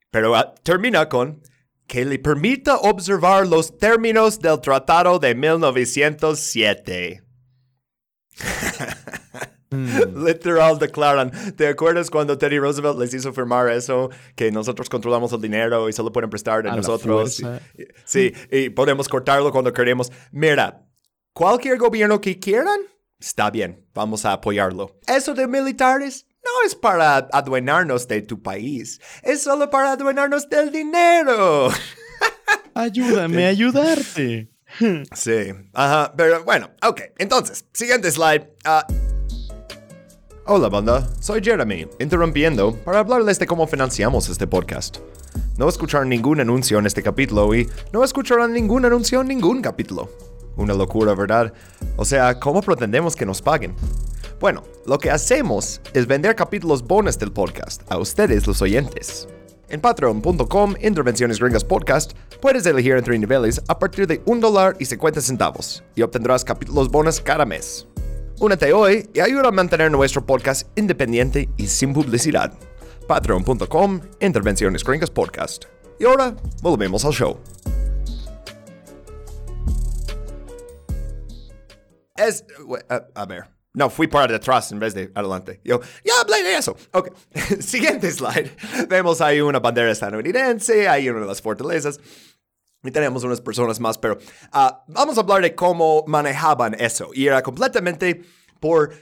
Pero 0.10 0.36
ah, 0.36 0.54
termina 0.64 1.08
con 1.08 1.42
que 1.88 2.06
le 2.06 2.20
permita 2.20 2.78
observar 2.78 3.48
los 3.48 3.78
términos 3.78 4.40
del 4.40 4.60
Tratado 4.60 5.20
de 5.20 5.36
1907. 5.36 7.24
Hmm. 9.70 9.88
Literal 10.26 10.80
declaran. 10.80 11.32
¿Te 11.56 11.68
acuerdas 11.68 12.10
cuando 12.10 12.38
Teddy 12.38 12.60
Roosevelt 12.60 12.98
les 13.00 13.14
hizo 13.14 13.34
firmar 13.34 13.70
eso? 13.70 14.10
Que 14.36 14.52
nosotros 14.52 14.90
controlamos 14.90 15.32
el 15.34 15.42
dinero 15.42 15.90
y 15.90 15.94
solo 15.94 16.12
pueden 16.12 16.30
prestar 16.30 16.64
de 16.64 16.72
nosotros. 16.72 17.42
Sí, 18.06 18.34
y 18.52 18.70
podemos 18.70 19.08
cortarlo 19.08 19.52
cuando 19.52 19.74
queremos. 19.74 20.12
Mira, 20.32 20.86
cualquier 21.34 21.78
gobierno 21.78 22.22
que 22.22 22.40
quieran, 22.40 22.80
está 23.20 23.50
bien, 23.52 23.86
vamos 23.94 24.26
a 24.26 24.34
apoyarlo. 24.34 25.00
Eso 25.08 25.34
de 25.34 25.48
militares, 25.48 26.28
no 26.46 26.66
es 26.66 26.76
para 26.76 27.28
adueñarnos 27.32 28.08
de 28.08 28.22
tu 28.22 28.42
país, 28.42 29.02
es 29.24 29.44
solo 29.44 29.70
para 29.70 29.94
adueñarnos 29.94 30.48
del 30.48 30.72
dinero. 30.72 31.70
Ayúdame 32.74 33.46
a 33.46 33.50
ayudarte. 33.50 34.50
Sí, 35.14 35.54
ajá, 35.74 36.14
pero 36.18 36.44
bueno, 36.44 36.70
ok, 36.86 37.00
entonces, 37.18 37.64
siguiente 37.72 38.12
slide. 38.12 38.46
Ah, 38.66 38.86
hola 40.48 40.68
banda, 40.68 41.08
soy 41.22 41.42
Jeremy, 41.42 41.88
interrumpiendo 42.00 42.76
para 42.84 43.00
hablarles 43.00 43.40
de 43.40 43.48
cómo 43.48 43.68
financiamos 43.68 44.28
este 44.28 44.48
podcast. 44.48 44.98
No 45.58 45.70
escucharon 45.70 46.10
ningún 46.10 46.42
anuncio 46.42 46.78
en 46.78 46.88
este 46.88 47.02
capítulo 47.02 47.56
y 47.56 47.70
no 47.94 48.04
escucharán 48.04 48.52
ningún 48.52 48.84
anuncio 48.84 49.22
en 49.22 49.30
ningún 49.30 49.62
capítulo. 49.62 50.10
Una 50.58 50.74
locura, 50.74 51.16
¿verdad? 51.16 51.54
O 51.96 52.04
sea, 52.04 52.38
¿cómo 52.38 52.62
pretendemos 52.62 53.16
que 53.16 53.26
nos 53.26 53.42
paguen? 53.42 53.76
Bueno, 54.46 54.62
lo 54.86 55.00
que 55.00 55.10
hacemos 55.10 55.82
es 55.96 56.06
vender 56.06 56.36
capítulos 56.36 56.84
bonus 56.84 57.18
del 57.18 57.32
podcast 57.32 57.82
a 57.92 57.98
ustedes 57.98 58.46
los 58.46 58.62
oyentes. 58.62 59.28
En 59.70 59.82
patreon.com, 59.82 60.76
Intervenciones 60.84 61.40
Gringas 61.40 61.64
Podcast, 61.64 62.12
puedes 62.44 62.64
elegir 62.68 62.96
entre 62.96 63.18
niveles 63.18 63.60
a 63.68 63.80
partir 63.80 64.06
de 64.06 64.22
un 64.28 64.40
dólar 64.40 64.76
y 64.78 64.86
50 64.86 65.20
centavos 65.22 65.84
y 65.96 66.04
obtendrás 66.04 66.46
capítulos 66.46 66.92
bonus 66.92 67.20
cada 67.20 67.44
mes. 67.44 67.88
Únete 68.40 68.72
hoy 68.72 69.10
y 69.16 69.20
ayuda 69.20 69.48
a 69.48 69.52
mantener 69.52 69.92
nuestro 69.92 70.24
podcast 70.24 70.68
independiente 70.78 71.50
y 71.58 71.66
sin 71.66 71.92
publicidad. 71.94 72.54
Patreon.com, 73.08 74.00
Intervenciones 74.20 74.84
Gringas 74.84 75.10
Podcast. 75.10 75.66
Y 76.00 76.06
ahora, 76.06 76.36
volvemos 76.62 77.04
al 77.04 77.14
show. 77.14 77.40
es, 82.18 82.46
a, 82.90 83.06
a 83.14 83.26
ver, 83.26 83.55
no, 83.76 83.90
fui 83.90 84.08
para 84.08 84.32
detrás 84.32 84.72
en 84.72 84.80
vez 84.80 84.94
de 84.94 85.12
adelante. 85.14 85.60
Yo, 85.64 85.82
ya 86.04 86.14
hablé 86.22 86.42
de 86.44 86.58
eso. 86.58 86.76
Ok, 86.94 87.12
siguiente 87.60 88.10
slide. 88.12 88.52
Vemos 88.88 89.22
ahí 89.22 89.42
una 89.42 89.60
bandera 89.60 89.92
estadounidense, 89.92 90.88
ahí 90.88 91.10
una 91.10 91.20
de 91.20 91.26
las 91.28 91.42
fortalezas. 91.42 92.00
Y 92.84 92.92
tenemos 92.92 93.24
unas 93.24 93.42
personas 93.42 93.80
más, 93.80 93.98
pero 93.98 94.18
ah, 94.52 94.84
vamos 94.88 95.18
a 95.18 95.22
hablar 95.22 95.42
de 95.42 95.56
cómo 95.56 96.04
manejaban 96.08 96.76
eso. 96.80 97.10
Y 97.14 97.28
era 97.28 97.42
completamente 97.42 98.22
por 98.60 98.94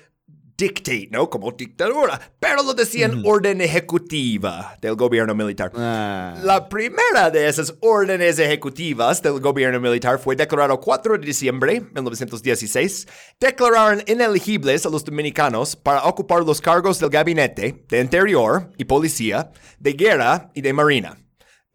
dictate, 0.57 1.09
¿no? 1.11 1.29
Como 1.29 1.51
dictadura, 1.51 2.19
pero 2.39 2.63
lo 2.63 2.73
decían 2.73 3.23
orden 3.25 3.61
ejecutiva 3.61 4.77
del 4.81 4.95
gobierno 4.95 5.33
militar. 5.35 5.71
Ah. 5.75 6.35
La 6.43 6.69
primera 6.69 7.29
de 7.31 7.47
esas 7.47 7.73
órdenes 7.81 8.39
ejecutivas 8.39 9.21
del 9.21 9.39
gobierno 9.39 9.79
militar 9.79 10.19
fue 10.19 10.35
declarado 10.35 10.79
4 10.79 11.17
de 11.17 11.25
diciembre 11.25 11.73
de 11.73 12.01
1916. 12.01 13.07
Declararon 13.39 14.03
inelegibles 14.07 14.85
a 14.85 14.89
los 14.89 15.03
dominicanos 15.03 15.75
para 15.75 16.03
ocupar 16.03 16.43
los 16.43 16.61
cargos 16.61 16.99
del 16.99 17.09
gabinete, 17.09 17.83
de 17.87 17.99
interior 18.01 18.69
y 18.77 18.85
policía, 18.85 19.51
de 19.79 19.93
guerra 19.93 20.51
y 20.53 20.61
de 20.61 20.73
marina. 20.73 21.22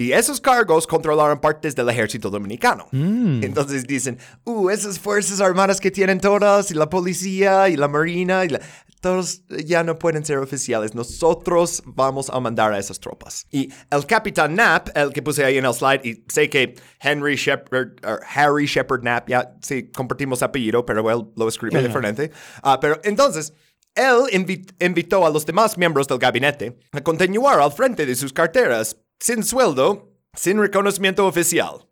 Y 0.01 0.13
esos 0.13 0.41
cargos 0.41 0.87
controlaron 0.87 1.41
partes 1.41 1.75
del 1.75 1.89
ejército 1.89 2.31
dominicano. 2.31 2.87
Entonces 3.43 3.85
dicen, 3.85 4.17
uh, 4.45 4.71
esas 4.71 4.97
fuerzas 4.99 5.41
armadas 5.41 5.81
que 5.81 5.91
tienen 5.91 6.21
todas, 6.21 6.71
y 6.71 6.75
la 6.75 6.89
policía, 6.89 7.69
y 7.69 7.77
la 7.77 7.89
marina, 7.89 8.45
y 8.45 8.49
la- 8.51 8.61
todos 9.01 9.43
ya 9.49 9.83
no 9.83 9.99
pueden 9.99 10.25
ser 10.25 10.39
oficiales. 10.39 10.95
Nosotros 10.95 11.83
vamos 11.85 12.31
a 12.31 12.39
mandar 12.39 12.73
a 12.73 12.79
esas 12.79 13.01
tropas. 13.01 13.45
Y 13.51 13.73
el 13.91 14.07
capitán 14.07 14.55
Knapp, 14.55 14.89
el 14.97 15.13
que 15.13 15.21
puse 15.21 15.45
ahí 15.45 15.59
en 15.59 15.65
el 15.67 15.75
slide, 15.75 16.01
y 16.05 16.25
sé 16.29 16.49
que 16.49 16.77
Henry 17.01 17.35
Shepard, 17.35 18.05
or 18.05 18.21
Harry 18.35 18.67
Shepard 18.67 19.01
Knapp, 19.01 19.29
ya 19.29 19.57
sí, 19.63 19.91
compartimos 19.91 20.43
apellido, 20.45 20.87
pero 20.87 21.11
él 21.11 21.27
lo 21.37 21.49
escribe 21.49 21.83
diferente. 21.83 22.31
Ah, 22.63 22.79
pero 22.81 23.01
entonces... 23.03 23.53
Él 23.95 24.27
invi- 24.33 24.73
invitó 24.79 25.27
a 25.27 25.31
los 25.31 25.45
demás 25.45 25.77
miembros 25.77 26.07
del 26.07 26.19
gabinete 26.19 26.79
a 26.93 27.01
continuar 27.01 27.59
al 27.59 27.73
frente 27.73 28.07
de 28.07 28.15
sus 28.15 28.33
carteras, 28.33 28.97
sin 29.19 29.43
sueldo, 29.45 30.13
sin 30.35 30.59
reconocimiento 30.61 31.27
oficial. 31.27 31.89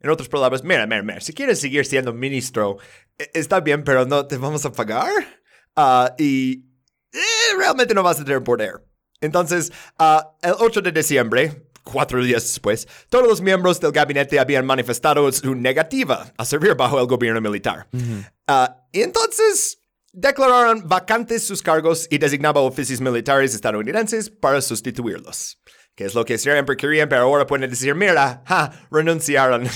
En 0.00 0.10
otras 0.10 0.28
palabras, 0.28 0.62
mira, 0.62 0.86
mira, 0.86 1.02
mira, 1.02 1.20
si 1.20 1.32
quieres 1.32 1.60
seguir 1.60 1.84
siendo 1.86 2.12
ministro, 2.12 2.78
e- 3.18 3.30
está 3.34 3.60
bien, 3.60 3.82
pero 3.82 4.04
no 4.04 4.26
te 4.26 4.36
vamos 4.36 4.64
a 4.64 4.72
pagar. 4.72 5.10
Ah, 5.74 6.14
y 6.18 6.66
eh, 7.12 7.56
realmente 7.58 7.94
no 7.94 8.02
vas 8.02 8.20
a 8.20 8.24
tener 8.24 8.42
poder. 8.42 8.84
Entonces, 9.20 9.72
ah, 9.98 10.36
el 10.42 10.54
8 10.58 10.82
de 10.82 10.92
diciembre, 10.92 11.70
cuatro 11.82 12.22
días 12.22 12.42
después, 12.42 12.86
todos 13.08 13.26
los 13.26 13.40
miembros 13.40 13.80
del 13.80 13.92
gabinete 13.92 14.38
habían 14.38 14.66
manifestado 14.66 15.30
su 15.32 15.54
negativa 15.54 16.32
a 16.36 16.44
servir 16.44 16.74
bajo 16.74 17.00
el 17.00 17.06
gobierno 17.06 17.40
militar. 17.40 17.88
Ah, 18.46 18.84
y 18.92 19.00
entonces 19.02 19.78
declararon 20.12 20.86
vacantes 20.86 21.46
sus 21.46 21.62
cargos 21.62 22.06
y 22.10 22.18
designaba 22.18 22.60
oficios 22.60 23.00
militares 23.00 23.54
estadounidenses 23.54 24.28
para 24.30 24.60
sustituirlos. 24.60 25.58
Que 25.96 26.04
es 26.04 26.14
lo 26.14 26.24
que 26.26 26.36
siempre 26.36 26.76
querían, 26.76 27.08
pero 27.08 27.22
ahora 27.22 27.46
pueden 27.46 27.70
decir, 27.70 27.94
mira, 27.94 28.42
ja, 28.46 28.86
renunciaron. 28.90 29.66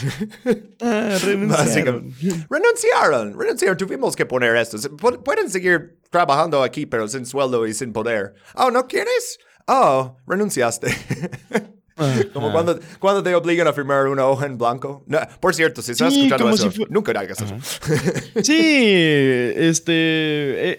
Ah, 0.82 1.18
renunciaron. 1.24 2.14
Renunciaron, 2.48 3.38
renunciaron. 3.40 3.76
Tuvimos 3.76 4.14
que 4.14 4.26
poner 4.26 4.54
esto. 4.56 4.78
Pueden 4.96 5.50
seguir 5.50 5.98
trabajando 6.10 6.62
aquí, 6.62 6.84
pero 6.84 7.08
sin 7.08 7.24
sueldo 7.24 7.66
y 7.66 7.72
sin 7.72 7.92
poder. 7.92 8.34
Oh, 8.54 8.70
¿no 8.70 8.86
quieres? 8.86 9.38
Oh, 9.66 10.18
renunciaste. 10.26 10.94
Como 12.32 12.52
cuando, 12.52 12.78
cuando 12.98 13.22
te 13.22 13.34
obligan 13.34 13.66
a 13.68 13.72
firmar 13.72 14.06
una 14.08 14.26
hoja 14.26 14.46
en 14.46 14.58
blanco. 14.58 15.02
No, 15.06 15.18
por 15.40 15.54
cierto, 15.54 15.82
si 15.82 15.92
estás 15.92 16.12
Sí, 16.12 16.26
escuchando 16.26 16.54
eso, 16.54 16.70
si 16.70 16.84
nunca 16.88 17.12
hagas 17.18 17.40
eso. 17.40 17.56
Sí, 18.42 18.54
este, 19.56 19.92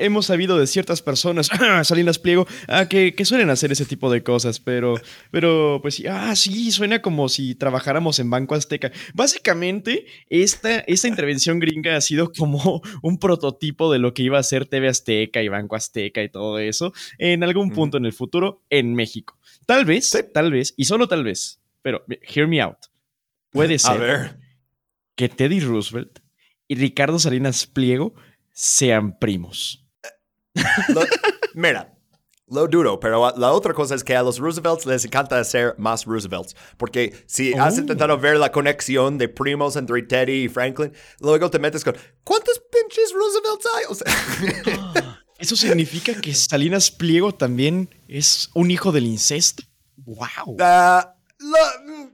he- 0.02 0.06
hemos 0.06 0.26
sabido 0.26 0.58
de 0.58 0.68
ciertas 0.68 1.02
personas, 1.02 1.50
Salinas 1.84 2.20
Pliego, 2.20 2.48
ah, 2.68 2.86
que, 2.88 3.14
que 3.16 3.26
suelen 3.26 3.50
hacer 3.50 3.72
ese 3.72 3.86
tipo 3.86 4.12
de 4.12 4.24
cosas, 4.24 4.60
pero, 4.60 4.96
pero, 5.32 5.80
pues 5.82 5.96
sí, 5.96 6.06
ah, 6.08 6.36
sí, 6.36 6.72
suena 6.72 7.02
como 7.02 7.30
si 7.30 7.56
trabajáramos 7.56 8.20
en 8.20 8.30
Banco 8.30 8.56
Azteca. 8.56 8.92
Básicamente, 9.14 10.06
esta, 10.30 10.80
esta 10.82 11.08
intervención 11.08 11.60
gringa 11.60 11.96
ha 11.96 12.02
sido 12.02 12.32
como 12.32 12.82
un 13.02 13.18
prototipo 13.20 13.92
de 13.92 14.00
lo 14.00 14.14
que 14.14 14.24
iba 14.24 14.40
a 14.40 14.44
ser 14.44 14.66
TV 14.66 14.88
Azteca 14.88 15.42
y 15.42 15.48
Banco 15.48 15.76
Azteca 15.76 16.22
y 16.24 16.30
todo 16.30 16.60
eso 16.60 16.94
en 17.18 17.44
algún 17.44 17.72
punto 17.72 17.98
en 17.98 18.06
el 18.06 18.14
futuro 18.14 18.62
en 18.70 18.94
México. 18.96 19.38
Tal 19.66 19.86
vez, 19.86 20.10
Sí. 20.10 20.20
tal 20.34 20.52
vez, 20.52 20.74
y 20.78 20.86
solo 20.86 21.08
tal 21.08 21.24
vez, 21.24 21.62
pero 21.82 22.04
hear 22.34 22.48
me 22.48 22.62
out. 22.62 22.78
Puede 23.52 23.76
A 23.76 23.80
ser 23.80 24.00
ver. 24.00 24.40
que 25.16 25.30
Teddy 25.30 25.60
Roosevelt 25.60 26.20
y 26.68 26.76
Ricardo 26.76 27.20
Salinas 27.20 27.66
Pliego 27.68 28.14
sean 28.54 29.18
primos. 29.20 29.86
Lo- 30.90 31.02
mira, 31.54 31.98
lo 32.48 32.68
duro, 32.68 33.00
pero 33.00 33.34
la 33.38 33.52
otra 33.54 33.74
cosa 33.74 33.96
es 33.96 34.04
que 34.04 34.16
a 34.16 34.24
los 34.24 34.38
Roosevelts 34.40 34.86
les 34.86 35.06
encanta 35.06 35.40
hacer 35.40 35.74
más 35.78 36.06
Roosevelts. 36.06 36.56
Porque 36.78 37.24
si 37.28 37.54
has 37.54 37.78
Oh. 37.78 37.82
intentado 37.82 38.18
ver 38.18 38.38
la 38.38 38.52
conexión 38.52 39.18
de 39.18 39.30
primos 39.30 39.76
entre 39.78 40.02
Teddy 40.04 40.44
y 40.46 40.50
Franklin, 40.50 40.92
luego 41.22 41.50
te 41.50 41.60
metes 41.60 41.84
con, 41.84 41.96
¿cuántos 42.24 42.62
pinches 42.72 43.14
Roosevelts 43.14 43.68
hay? 43.76 43.84
O 43.90 43.96
sea, 43.96 45.18
¿Eso 45.42 45.56
significa 45.56 46.14
que 46.22 46.34
Salinas 46.34 46.92
Pliego 46.92 47.34
también 47.34 47.90
es 48.08 48.50
un 48.54 48.70
hijo 48.72 48.92
del 48.92 49.06
incesto? 49.06 49.64
¡Wow! 49.98 50.58
ah, 50.60 51.16
lo- 51.40 52.12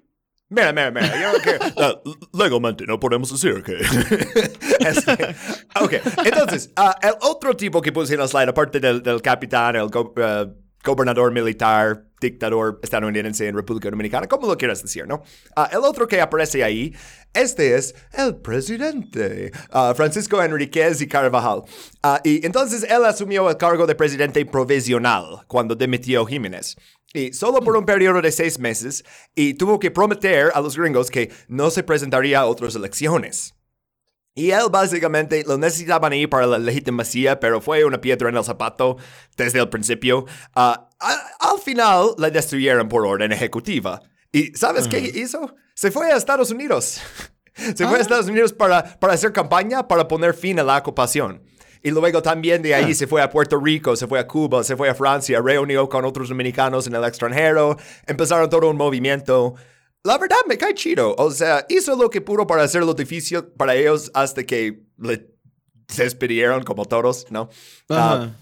mira, 0.49 0.71
mira, 0.73 0.91
mira. 0.91 1.21
Yo 1.33 1.39
creo 1.41 1.59
que, 1.59 1.73
ah, 1.81 2.01
legalmente 2.33 2.85
no 2.85 2.99
podemos 2.99 3.29
decir 3.31 3.61
que... 3.63 3.77
Este, 4.79 5.35
ok, 5.81 5.93
entonces, 6.23 6.71
ah, 6.77 6.95
el 7.01 7.13
otro 7.21 7.55
tipo 7.57 7.81
que 7.81 7.91
puse 7.91 8.13
en 8.13 8.21
el 8.21 8.29
slide, 8.29 8.49
aparte 8.49 8.79
del, 8.79 9.01
del 9.03 9.21
capitán, 9.21 9.75
el 9.75 9.87
go- 9.89 10.13
ah, 10.17 10.45
gobernador 10.83 11.31
militar, 11.31 12.05
dictador 12.19 12.79
estadounidense 12.81 13.47
en 13.47 13.55
República 13.55 13.89
Dominicana, 13.89 14.27
como 14.27 14.47
lo 14.47 14.57
quieras 14.57 14.81
decir, 14.81 15.07
¿no? 15.07 15.23
Ah, 15.55 15.69
el 15.71 15.79
otro 15.79 16.07
que 16.07 16.21
aparece 16.21 16.63
ahí, 16.63 16.93
este 17.33 17.75
es 17.75 17.95
el 18.13 18.37
presidente, 18.37 19.51
ah, 19.71 19.93
Francisco 19.95 20.41
Enriquez 20.41 21.01
y 21.01 21.07
Carvajal. 21.07 21.63
Ah, 22.01 22.19
y 22.23 22.45
entonces 22.45 22.83
él 22.83 23.05
asumió 23.05 23.49
el 23.49 23.57
cargo 23.57 23.85
de 23.85 23.95
presidente 23.95 24.45
provisional 24.45 25.43
cuando 25.47 25.75
dimitió 25.75 26.25
Jiménez. 26.25 26.75
Y 27.13 27.33
solo 27.33 27.61
por 27.61 27.77
un 27.77 27.85
periodo 27.85 28.21
de 28.21 28.31
seis 28.31 28.59
meses, 28.59 29.03
y 29.33 29.53
tuvo 29.53 29.79
que 29.79 29.91
prometer 29.91 30.51
a 30.53 30.61
los 30.61 30.77
gringos 30.77 31.09
que 31.09 31.31
no 31.47 31.69
se 31.69 31.83
presentaría 31.83 32.39
a 32.39 32.45
otras 32.45 32.75
elecciones. 32.75 33.56
Y 34.37 34.51
él 34.51 34.65
básicamente 34.71 35.43
lo 35.47 35.57
necesitaban 35.57 36.13
ahí 36.13 36.27
para 36.27 36.45
la 36.45 36.59
legitimacia, 36.59 37.39
pero 37.39 37.59
fue 37.59 37.83
una 37.83 37.99
piedra 37.99 38.29
en 38.29 38.37
el 38.37 38.43
zapato 38.43 38.97
desde 39.35 39.59
el 39.59 39.67
principio. 39.67 40.25
Ah, 40.53 40.89
a- 40.99 41.49
al 41.51 41.59
final 41.59 42.09
la 42.19 42.29
destruyeron 42.29 42.87
por 42.87 43.03
orden 43.05 43.31
ejecutiva. 43.31 43.99
¿Y 44.31 44.53
sabes 44.55 44.87
qué 44.87 44.99
hizo? 44.99 45.55
Se 45.73 45.89
fue 45.89 46.11
a 46.11 46.17
Estados 46.17 46.51
Unidos. 46.51 47.01
Se 47.55 47.87
fue 47.87 47.97
a 47.97 48.01
Estados 48.01 48.27
Unidos 48.27 48.53
para, 48.53 48.99
para 48.99 49.13
hacer 49.13 49.33
campaña 49.33 49.87
para 49.87 50.07
poner 50.07 50.35
fin 50.35 50.59
a 50.59 50.63
la 50.63 50.77
ocupación. 50.77 51.41
Y 51.81 51.89
luego 51.89 52.21
también 52.21 52.61
de 52.61 52.75
ahí 52.75 52.93
se 52.93 53.07
fue 53.07 53.21
a 53.23 53.31
Puerto 53.31 53.59
Rico, 53.59 53.95
se 53.95 54.05
fue 54.05 54.19
a 54.19 54.27
Cuba, 54.27 54.63
se 54.63 54.75
fue 54.75 54.89
a 54.89 54.93
Francia, 54.93 55.41
reunió 55.43 55.89
con 55.89 56.05
otros 56.05 56.29
dominicanos 56.29 56.85
en 56.85 56.93
el 56.93 57.03
extranjero, 57.03 57.75
empezaron 58.05 58.49
todo 58.51 58.69
un 58.69 58.77
movimiento. 58.77 59.55
La 60.07 60.17
verdad 60.17 60.37
me 60.47 60.57
cae 60.57 60.73
chido. 60.73 61.13
O 61.17 61.31
sea, 61.31 61.65
hizo 61.67 61.93
lo 61.97 62.09
que 62.09 62.21
pudo 62.21 62.47
para 62.47 62.63
hacerlo 62.63 62.93
difícil 62.93 63.43
para 63.43 63.75
ellos 63.75 64.09
hasta 64.13 64.41
que 64.45 64.85
le 64.97 65.35
despidieron 65.97 66.63
como 66.63 66.85
todos, 66.85 67.29
¿no? 67.29 67.49
Ajá. 67.89 68.33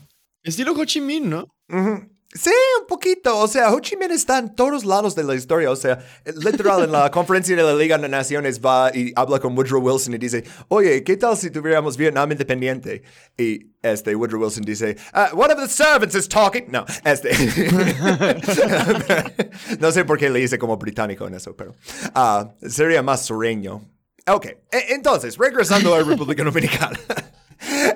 Estilo 0.44 0.74
Ho 0.74 0.86
Chi 0.86 1.02
Minh, 1.02 1.28
¿no? 1.28 1.48
ujú. 1.68 2.15
Sí, 2.38 2.52
un 2.82 2.86
poquito. 2.86 3.38
O 3.40 3.48
sea, 3.48 3.72
Ho 3.74 3.80
Chi 3.80 3.96
Minh 3.96 4.12
está 4.12 4.40
en 4.40 4.54
todos 4.54 4.84
lados 4.84 5.16
de 5.16 5.24
la 5.24 5.36
historia. 5.36 5.72
O 5.72 5.76
sea, 5.78 6.00
literal, 6.26 6.84
en 6.84 6.92
la 6.92 7.10
conferencia 7.12 7.56
de 7.56 7.64
la 7.64 7.74
Liga 7.74 7.98
de 7.98 8.10
Naciones 8.10 8.60
va 8.60 8.92
y 8.94 9.14
habla 9.16 9.40
con 9.40 9.56
Woodrow 9.58 9.82
Wilson 9.82 10.16
y 10.16 10.18
dice, 10.18 10.44
oye, 10.68 11.02
¿qué 11.06 11.16
tal 11.16 11.38
si 11.38 11.50
tuviéramos 11.50 11.96
Vietnam 11.96 12.30
independiente? 12.34 13.04
Y 13.38 13.72
este, 13.82 14.14
Woodrow 14.16 14.42
Wilson 14.42 14.64
dice, 14.64 14.98
"Ah, 15.14 15.30
one 15.34 15.54
of 15.54 15.62
the 15.62 15.70
servants 15.70 16.14
is 16.14 16.28
talking. 16.28 16.66
No, 16.70 16.86
este. 17.06 17.30
no 19.80 19.92
sé 19.92 20.04
por 20.04 20.18
qué 20.18 20.30
le 20.30 20.42
hice 20.42 20.60
como 20.60 20.76
británico 20.78 21.26
en 21.28 21.36
eso, 21.36 21.56
pero 21.56 21.74
ah, 22.14 22.50
sería 22.68 23.02
más 23.02 23.26
sureño. 23.26 23.82
Ok, 24.28 24.46
e- 24.46 24.60
entonces, 24.90 25.38
regresando 25.38 25.96
a 25.96 26.00
la 26.00 26.04
República 26.04 26.44
Dominicana. 26.44 27.00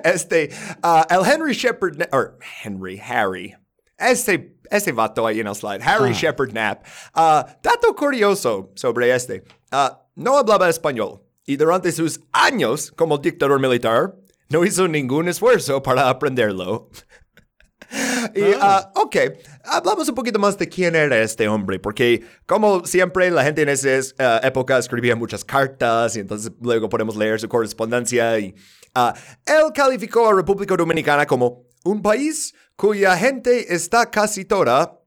Este, 0.06 0.50
ah, 0.82 1.06
el 1.10 1.26
Henry 1.30 1.54
Shepard, 1.54 2.08
or 2.14 2.40
Henry, 2.64 2.98
Harry, 2.98 3.54
este, 4.00 4.58
este 4.70 4.91
vato 4.91 5.26
ahí 5.26 5.39
en 5.39 5.47
el 5.47 5.56
slide, 5.56 5.82
Harry 5.84 6.14
Shepard 6.14 6.50
Knapp. 6.52 6.86
Ah, 7.14 7.45
dato 7.62 7.95
curioso 7.95 8.72
sobre 8.76 9.14
este, 9.14 9.43
ah, 9.72 10.02
no 10.16 10.38
hablaba 10.38 10.70
español 10.70 11.22
y 11.45 11.58
durante 11.58 11.91
sus 11.91 12.22
años 12.32 12.91
como 12.95 13.18
dictador 13.18 13.60
militar 13.60 14.16
no 14.50 14.66
hizo 14.66 14.88
ningún 14.88 15.28
esfuerzo 15.28 15.82
para 15.82 16.10
aprenderlo. 16.10 16.89
Y, 18.36 18.41
ah, 18.62 18.91
ok, 18.93 19.16
hablamos 19.64 20.08
un 20.10 20.14
poquito 20.14 20.38
más 20.38 20.56
de 20.60 20.70
quién 20.70 20.95
era 20.95 21.18
este 21.24 21.47
hombre, 21.47 21.80
porque 21.80 22.24
como 22.45 22.86
siempre 22.86 23.32
la 23.32 23.43
gente 23.43 23.64
en 23.64 23.70
esa 23.70 23.89
eh, 23.89 24.39
época 24.43 24.78
escribía 24.78 25.16
muchas 25.16 25.43
cartas 25.43 26.16
y 26.16 26.20
entonces 26.20 26.52
luego 26.62 26.88
podemos 26.88 27.16
leer 27.16 27.39
su 27.39 27.50
correspondencia 27.50 28.38
y 28.38 28.54
Ah, 28.93 29.14
él 29.45 29.72
calificó 29.74 30.28
a 30.28 30.34
República 30.34 30.76
Dominicana 30.76 31.26
como 31.26 31.66
un 31.84 32.02
país 32.02 32.54
cuya 32.80 33.18
gente 33.18 33.74
está 33.74 34.10
casi 34.10 34.46
toda 34.46 35.02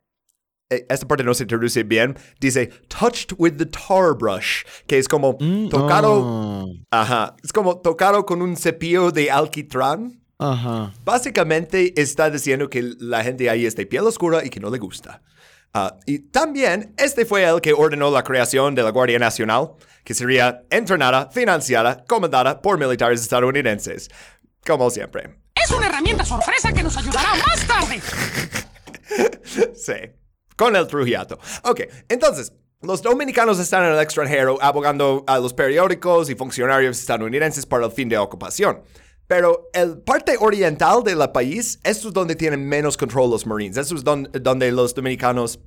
eh, 0.68 0.84
esta 0.90 1.08
parte 1.08 1.24
no 1.24 1.32
se 1.32 1.46
traduce 1.46 1.82
bien, 1.84 2.16
dice 2.38 2.66
touched 2.88 3.34
with 3.38 3.56
the 3.56 3.64
tar 3.66 4.14
brush, 4.14 4.62
que 4.86 4.98
es 4.98 5.08
como 5.08 5.38
Mm, 5.40 5.70
tocado, 5.70 6.66
ah. 6.90 7.00
ajá, 7.02 7.36
es 7.42 7.52
como 7.52 7.80
tocado 7.80 8.26
con 8.26 8.42
un 8.42 8.56
cepillo 8.56 9.10
de 9.10 9.30
alquitrán. 9.30 10.20
Ajá. 10.38 10.92
Básicamente 11.04 11.98
está 12.00 12.28
diciendo 12.28 12.68
que 12.68 12.82
la 12.98 13.22
gente 13.22 13.48
ahí 13.48 13.64
es 13.64 13.74
de 13.74 13.86
piel 13.86 14.04
oscura 14.04 14.44
y 14.44 14.50
que 14.50 14.60
no 14.60 14.70
le 14.70 14.78
gusta. 14.78 15.22
Ah, 15.72 15.96
y 16.04 16.18
también 16.18 16.92
este 16.98 17.24
fue 17.24 17.44
el 17.44 17.60
que 17.62 17.72
ordenó 17.72 18.10
la 18.10 18.22
creación 18.22 18.74
de 18.74 18.82
la 18.82 18.90
Guardia 18.90 19.18
Nacional, 19.18 19.72
que 20.04 20.12
sería 20.14 20.64
entrenada, 20.68 21.30
financiada, 21.30 22.04
comandada 22.06 22.60
por 22.60 22.78
militares 22.78 23.22
estadounidenses. 23.22 24.10
Como 24.66 24.90
siempre. 24.90 25.41
Es 25.64 25.70
una 25.70 25.86
herramienta 25.86 26.24
sorpresa 26.24 26.72
que 26.72 26.82
nos 26.82 26.96
ayudará 26.96 27.30
más 27.46 27.66
tarde. 27.66 28.00
Sí, 29.74 29.92
con 30.56 30.74
el 30.74 30.86
Trujillato. 30.86 31.38
Ok, 31.64 31.80
entonces, 32.08 32.52
los 32.80 33.02
dominicanos 33.02 33.58
están 33.58 33.84
en 33.84 33.92
el 33.92 34.00
extranjero 34.00 34.56
abogando 34.62 35.22
a 35.26 35.38
los 35.38 35.52
periódicos 35.52 36.30
y 36.30 36.34
funcionarios 36.34 36.98
estadounidenses 36.98 37.66
para 37.66 37.84
el 37.84 37.92
fin 37.92 38.08
de 38.08 38.16
ocupación. 38.16 38.82
Pero 39.26 39.68
el 39.74 39.98
parte 39.98 40.36
oriental 40.40 41.02
del 41.04 41.18
país, 41.30 41.78
esto 41.84 42.08
es 42.08 42.14
donde 42.14 42.36
tienen 42.36 42.66
menos 42.66 42.96
control 42.96 43.30
los 43.30 43.46
Marines. 43.46 43.76
Eso 43.76 43.94
es 43.96 44.02
don- 44.04 44.30
donde 44.40 44.72
los 44.72 44.94
dominicanos 44.94 45.60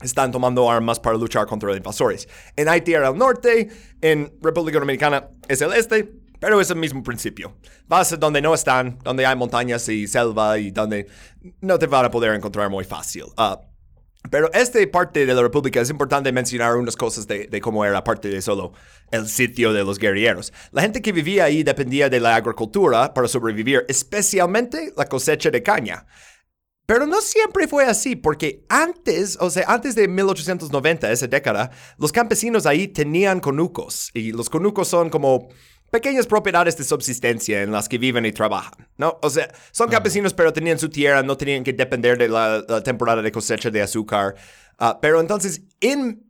están 0.00 0.30
tomando 0.30 0.70
armas 0.70 1.00
para 1.00 1.16
luchar 1.16 1.46
contra 1.46 1.68
los 1.68 1.76
invasores. 1.76 2.28
En 2.56 2.68
Haití 2.68 2.94
era 2.94 3.08
el 3.08 3.18
norte, 3.18 3.68
en 4.00 4.32
República 4.40 4.78
Dominicana 4.78 5.30
es 5.48 5.60
el 5.62 5.72
este, 5.72 6.12
pero 6.44 6.60
es 6.60 6.68
el 6.68 6.76
mismo 6.76 7.02
principio. 7.02 7.56
Vas 7.88 8.12
a 8.12 8.18
donde 8.18 8.42
no 8.42 8.52
están, 8.52 8.98
donde 9.02 9.24
hay 9.24 9.34
montañas 9.34 9.88
y 9.88 10.06
selva 10.06 10.58
y 10.58 10.72
donde 10.72 11.06
no 11.62 11.78
te 11.78 11.86
van 11.86 12.04
a 12.04 12.10
poder 12.10 12.34
encontrar 12.34 12.68
muy 12.68 12.84
fácil. 12.84 13.24
Ah, 13.38 13.62
pero 14.30 14.52
esta 14.52 14.78
parte 14.92 15.24
de 15.24 15.32
la 15.32 15.40
República 15.40 15.80
es 15.80 15.88
importante 15.88 16.30
mencionar 16.32 16.76
unas 16.76 16.96
cosas 16.96 17.26
de, 17.26 17.46
de 17.46 17.60
cómo 17.62 17.82
era 17.82 18.04
parte 18.04 18.28
de 18.28 18.42
solo 18.42 18.74
el 19.10 19.26
sitio 19.26 19.72
de 19.72 19.84
los 19.84 19.98
guerrilleros. 19.98 20.52
La 20.70 20.82
gente 20.82 21.00
que 21.00 21.12
vivía 21.12 21.44
ahí 21.44 21.62
dependía 21.62 22.10
de 22.10 22.20
la 22.20 22.36
agricultura 22.36 23.14
para 23.14 23.26
sobrevivir, 23.26 23.86
especialmente 23.88 24.92
la 24.98 25.06
cosecha 25.06 25.50
de 25.50 25.62
caña. 25.62 26.04
Pero 26.86 27.06
no 27.06 27.22
siempre 27.22 27.66
fue 27.66 27.86
así, 27.86 28.14
porque 28.14 28.66
antes, 28.68 29.38
o 29.40 29.48
sea, 29.48 29.64
antes 29.68 29.94
de 29.94 30.06
1890, 30.06 31.10
esa 31.10 31.26
década, 31.26 31.70
los 31.96 32.12
campesinos 32.12 32.66
ahí 32.66 32.88
tenían 32.88 33.40
conucos. 33.40 34.10
Y 34.12 34.32
los 34.32 34.50
conucos 34.50 34.88
son 34.88 35.08
como 35.08 35.48
pequeñas 35.94 36.26
propiedades 36.26 36.76
de 36.76 36.82
subsistencia 36.82 37.62
en 37.62 37.70
las 37.70 37.88
que 37.88 37.98
viven 37.98 38.26
y 38.26 38.32
trabajan, 38.32 38.88
¿no? 38.96 39.16
O 39.22 39.30
sea, 39.30 39.48
son 39.70 39.88
campesinos, 39.88 40.34
pero 40.34 40.52
tenían 40.52 40.76
su 40.76 40.88
tierra, 40.88 41.22
no 41.22 41.36
tenían 41.36 41.62
que 41.62 41.72
depender 41.72 42.18
de 42.18 42.28
la, 42.28 42.64
la 42.68 42.82
temporada 42.82 43.22
de 43.22 43.30
cosecha 43.30 43.70
de 43.70 43.80
azúcar. 43.80 44.34
Ah, 44.76 44.98
pero 45.00 45.20
entonces, 45.20 45.62
en 45.80 46.24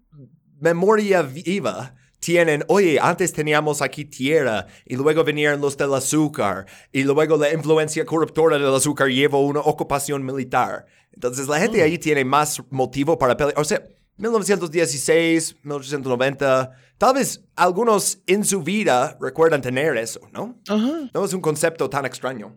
memoria 0.60 1.22
viva, 1.22 1.94
tienen, 2.18 2.62
oye, 2.68 2.98
antes 3.00 3.32
teníamos 3.32 3.80
aquí 3.80 4.04
tierra 4.04 4.66
y 4.84 4.96
luego 4.96 5.24
vinieron 5.24 5.62
los 5.62 5.78
del 5.78 5.94
azúcar 5.94 6.66
y 6.92 7.04
luego 7.04 7.38
la 7.38 7.50
influencia 7.50 8.04
corruptora 8.04 8.58
del 8.58 8.74
azúcar 8.74 9.08
llevó 9.08 9.46
una 9.46 9.60
ocupación 9.60 10.26
militar. 10.26 10.84
Entonces 11.10 11.48
la 11.48 11.58
gente 11.58 11.82
ahí 11.82 11.96
tiene 11.96 12.22
más 12.22 12.62
motivo 12.68 13.16
para 13.16 13.34
pelear. 13.34 13.58
O 13.58 13.64
sea, 13.64 13.82
1916, 14.16 15.56
1890, 15.62 16.72
tal 16.98 17.14
vez 17.14 17.40
algunos 17.56 18.18
en 18.26 18.44
su 18.44 18.62
vida 18.62 19.16
recuerdan 19.20 19.62
tener 19.62 19.96
eso, 19.96 20.20
¿no? 20.32 20.60
Ajá. 20.68 21.10
No 21.12 21.24
es 21.24 21.32
un 21.32 21.40
concepto 21.40 21.90
tan 21.90 22.06
extraño. 22.06 22.56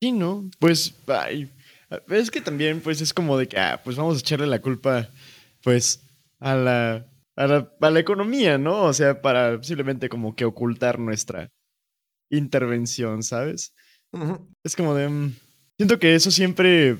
Sí, 0.00 0.12
¿no? 0.12 0.50
Pues, 0.58 0.94
ay, 1.06 1.50
es 2.08 2.30
que 2.30 2.40
también, 2.40 2.80
pues, 2.80 3.00
es 3.00 3.14
como 3.14 3.38
de 3.38 3.48
que, 3.48 3.58
ah, 3.58 3.80
pues 3.82 3.96
vamos 3.96 4.16
a 4.16 4.20
echarle 4.20 4.46
la 4.46 4.60
culpa, 4.60 5.08
pues, 5.62 6.02
a 6.40 6.54
la, 6.54 7.06
a 7.36 7.46
la, 7.46 7.72
a 7.80 7.90
la 7.90 8.00
economía, 8.00 8.58
¿no? 8.58 8.82
O 8.82 8.92
sea, 8.92 9.22
para 9.22 9.62
simplemente 9.62 10.08
como 10.08 10.34
que 10.34 10.44
ocultar 10.44 10.98
nuestra 10.98 11.50
intervención, 12.30 13.22
¿sabes? 13.22 13.72
Es 14.64 14.76
como 14.76 14.94
de... 14.94 15.08
mm, 15.08 15.34
siento 15.78 15.98
que 15.98 16.14
eso 16.14 16.30
siempre... 16.30 16.96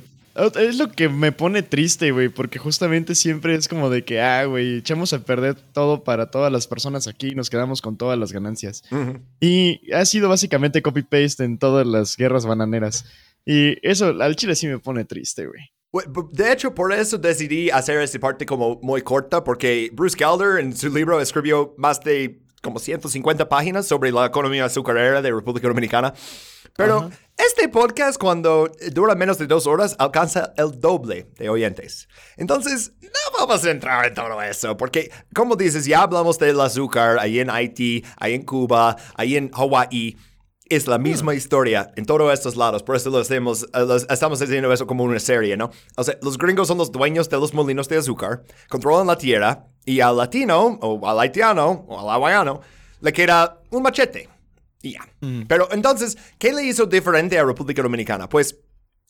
Es 0.57 0.76
lo 0.76 0.91
que 0.91 1.09
me 1.09 1.32
pone 1.32 1.62
triste, 1.62 2.12
güey, 2.12 2.28
porque 2.28 2.59
justamente 2.59 3.14
siempre 3.14 3.55
es 3.55 3.68
como 3.68 3.89
de 3.89 4.05
que, 4.05 4.20
ah, 4.20 4.45
güey, 4.45 4.78
echamos 4.78 5.12
a 5.12 5.24
perder 5.24 5.55
todo 5.55 6.05
para 6.05 6.30
todas 6.30 6.53
las 6.53 6.66
personas 6.66 7.09
aquí 7.09 7.28
y 7.28 7.34
nos 7.34 7.49
quedamos 7.49 7.80
con 7.80 7.97
todas 7.97 8.18
las 8.18 8.32
ganancias. 8.32 8.82
Y 9.41 9.93
ha 9.93 10.05
sido 10.05 10.28
básicamente 10.28 10.82
copy-paste 10.82 11.45
en 11.45 11.59
todas 11.59 11.87
las 11.87 12.16
guerras 12.16 12.45
bananeras. 12.45 13.07
Y 13.47 13.76
eso 13.87 14.09
al 14.20 14.37
chile 14.37 14.55
sí 14.57 14.66
me 14.66 14.78
pone 14.78 15.05
triste, 15.05 15.47
güey. 15.47 15.62
De 16.32 16.53
hecho, 16.53 16.74
por 16.74 16.93
eso 16.93 17.16
decidí 17.16 17.70
hacer 17.70 17.99
esta 18.01 18.18
parte 18.18 18.45
como 18.45 18.78
muy 18.82 19.01
corta, 19.01 19.43
porque 19.43 19.91
Bruce 19.95 20.16
Gelder 20.18 20.61
en 20.61 20.76
su 20.76 20.91
libro 20.91 21.20
escribió 21.20 21.74
más 21.78 22.01
de 22.01 22.43
como 22.63 22.79
150 22.79 23.49
páginas 23.49 23.87
sobre 23.87 24.11
la 24.13 24.27
economía 24.27 24.65
azucarera 24.65 25.23
de 25.23 25.31
República 25.31 25.69
Dominicana. 25.69 26.13
Pero 26.77 27.11
este 27.39 27.69
podcast, 27.69 28.19
cuando 28.19 28.71
dura 28.93 29.15
menos 29.15 29.39
de 29.39 29.47
dos 29.47 29.67
horas, 29.67 29.97
alcanza 29.99 30.53
el 30.57 30.79
doble 30.79 31.27
de 31.39 31.49
oyentes. 31.49 32.07
Entonces, 32.37 32.93
no 33.01 33.39
vamos 33.39 33.65
a 33.65 33.71
entrar 33.71 34.05
en 34.07 34.13
todo 34.15 34.43
eso, 34.43 34.77
porque, 34.77 35.11
como 35.35 35.57
dices, 35.57 35.87
ya 35.87 36.03
hablamos 36.03 36.39
del 36.39 36.61
azúcar 36.61 37.19
ahí 37.19 37.39
en 37.41 37.49
Haití, 37.49 38.05
ahí 38.19 38.35
en 38.35 38.43
Cuba, 38.43 38.97
ahí 39.15 39.37
en 39.37 39.51
Hawái. 39.53 40.19
Es 40.69 40.89
la 40.89 40.99
misma 40.99 41.33
historia 41.35 41.93
en 41.97 42.05
todos 42.05 42.31
estos 42.35 42.57
lados, 42.57 42.83
por 42.83 42.97
eso 42.97 43.09
lo 43.11 43.19
hacemos, 43.19 43.63
eh, 43.73 43.85
los- 43.87 44.05
estamos 44.11 44.43
haciendo 44.43 44.73
eso 44.73 44.85
como 44.87 45.05
una 45.05 45.21
serie, 45.21 45.57
¿no? 45.57 45.71
O 45.97 46.03
sea, 46.03 46.19
los 46.23 46.37
gringos 46.37 46.67
son 46.67 46.77
los 46.79 46.91
dueños 46.91 47.29
de 47.31 47.39
los 47.39 47.55
molinos 47.55 47.89
de 47.89 47.97
azúcar, 47.99 48.43
controlan 48.69 49.07
la 49.07 49.17
tierra, 49.17 49.65
y 49.87 50.01
al 50.01 50.18
latino, 50.18 50.78
o 50.82 51.09
al 51.09 51.18
haitiano, 51.20 51.87
o 51.89 51.99
al 52.01 52.09
hawaiano, 52.11 52.61
le 53.01 53.12
queda 53.12 53.61
un 53.70 53.82
machete. 53.82 54.28
Y 54.82 54.93
ya. 54.93 55.09
Pero 55.49 55.68
entonces, 55.72 56.18
¿qué 56.39 56.53
le 56.53 56.64
hizo 56.64 56.84
diferente 56.84 57.39
a 57.39 57.45
República 57.45 57.82
Dominicana? 57.82 58.28
Pues 58.28 58.59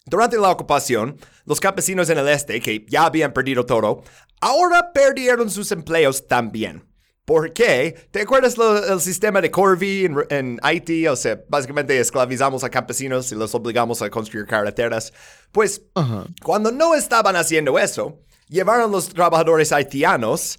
durante 0.07 0.37
la 0.39 0.51
ocupación, 0.51 1.19
los 1.45 1.59
campesinos 1.59 2.09
en 2.11 2.19
el 2.19 2.29
este, 2.29 2.61
que 2.61 2.87
ya 2.89 3.07
habían 3.07 3.33
perdido 3.33 3.67
todo, 3.67 4.03
ahora 4.41 4.93
perdieron 4.93 5.51
sus 5.51 5.73
empleos 5.73 6.29
también. 6.29 6.85
¿Por 7.25 7.53
qué? 7.53 8.09
¿Te 8.13 8.21
acuerdas 8.21 8.57
lo- 8.57 8.93
el 8.95 9.01
sistema 9.01 9.41
de 9.41 9.51
Corby 9.51 10.05
en, 10.05 10.17
en 10.31 10.61
Haití? 10.63 11.09
O 11.09 11.17
sea, 11.17 11.41
básicamente 11.49 11.99
esclavizamos 11.99 12.63
a 12.63 12.71
campesinos 12.71 13.33
y 13.33 13.35
los 13.35 13.53
obligamos 13.53 14.01
a 14.01 14.09
construir 14.11 14.47
carreteras. 14.47 15.13
Pues, 15.51 15.83
Ajá. 15.97 16.25
cuando 16.45 16.71
no 16.71 16.95
estaban 16.95 17.35
haciendo 17.35 17.77
eso, 17.81 18.21
llevaron 18.49 18.91
los 18.91 19.09
trabajadores 19.09 19.73
haitianos 19.73 20.59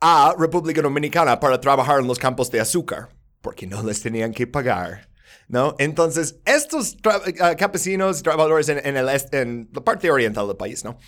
a 0.00 0.34
República 0.38 0.82
Dominicana 0.82 1.40
para 1.40 1.60
trabajar 1.60 2.00
en 2.00 2.06
los 2.06 2.18
campos 2.18 2.50
de 2.50 2.60
azúcar, 2.60 3.08
porque 3.40 3.66
no 3.66 3.82
les 3.82 4.00
tenían 4.00 4.32
que 4.32 4.46
pagar. 4.46 5.08
¿No? 5.48 5.74
Entonces, 5.78 6.40
estos 6.44 6.98
ah, 7.40 7.54
campesinos 7.56 8.22
trabajadores 8.22 8.68
en, 8.68 8.86
en 8.86 8.98
el 8.98 9.08
en 9.32 9.70
la 9.72 9.80
parte 9.82 10.10
oriental 10.10 10.46
del 10.46 10.56
país, 10.56 10.84
¿no? 10.84 10.98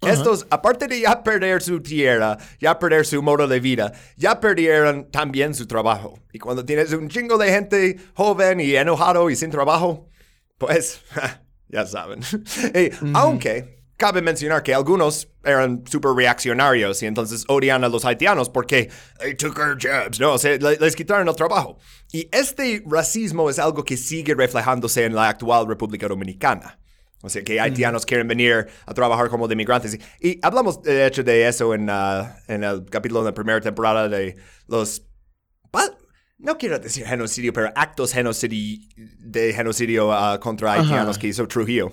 Estos, 0.00 0.46
aparte 0.50 0.86
de 0.86 1.00
ya 1.00 1.24
perder 1.24 1.60
su 1.60 1.82
tierra, 1.82 2.38
ya 2.60 2.78
perder 2.78 3.04
su 3.04 3.20
modo 3.20 3.48
de 3.48 3.58
vida, 3.58 3.92
ya 4.16 4.38
perdieron 4.38 5.10
también 5.10 5.54
su 5.54 5.66
trabajo. 5.66 6.20
Y 6.32 6.38
cuando 6.38 6.64
tienes 6.64 6.92
un 6.92 7.08
chingo 7.08 7.36
de 7.36 7.50
gente 7.50 7.96
joven 8.14 8.60
y 8.60 8.76
enojado 8.76 9.28
y 9.28 9.34
sin 9.34 9.50
trabajo, 9.50 10.08
pues, 10.56 11.00
ya 11.68 11.84
saben. 11.84 12.20
Y 12.74 12.90
Aunque 13.14 13.77
cabe 13.98 14.22
mencionar 14.22 14.62
que 14.62 14.72
algunos 14.72 15.28
eran 15.44 15.84
súper 15.86 16.12
reaccionarios 16.12 17.02
y 17.02 17.06
entonces 17.06 17.44
odian 17.48 17.84
a 17.84 17.88
los 17.88 18.04
haitianos 18.04 18.48
porque 18.48 18.88
they 19.20 19.34
took 19.34 19.58
our 19.58 19.76
jobs, 19.76 20.18
¿no? 20.18 20.36
Le- 20.36 20.78
les 20.78 20.96
quitaron 20.96 21.28
el 21.28 21.34
trabajo. 21.36 21.76
Y 22.12 22.28
este 22.32 22.82
racismo 22.86 23.50
es 23.50 23.58
algo 23.58 23.84
que 23.84 23.96
sigue 23.98 24.34
reflejándose 24.34 25.04
en 25.04 25.14
la 25.14 25.28
actual 25.28 25.66
República 25.66 26.08
Dominicana. 26.08 26.78
O 27.22 27.28
sea, 27.28 27.42
que 27.42 27.60
haitianos 27.60 28.06
quieren 28.06 28.28
venir 28.28 28.68
a 28.86 28.94
trabajar 28.94 29.28
como 29.28 29.48
de 29.48 29.56
migrantes. 29.56 29.98
Y, 30.20 30.38
hablamos, 30.40 30.80
de 30.82 31.04
hecho, 31.04 31.24
de 31.24 31.48
eso 31.48 31.74
en, 31.74 31.90
ah, 31.90 32.36
en 32.46 32.62
el 32.62 32.84
capítulo 32.86 33.20
de 33.24 33.30
la 33.30 33.34
primera 33.34 33.60
temporada 33.60 34.08
de 34.08 34.36
los 34.68 35.02
no 36.38 36.56
quiero 36.56 36.78
decir 36.78 37.04
genocidio, 37.04 37.52
pero 37.52 37.72
actos 37.74 38.12
genocidi 38.12 38.88
de 38.96 39.52
genocidio 39.52 40.12
ah, 40.12 40.38
contra 40.38 40.74
haitianos 40.74 41.16
Ajá. 41.16 41.20
que 41.20 41.26
hizo 41.26 41.48
Trujillo. 41.48 41.92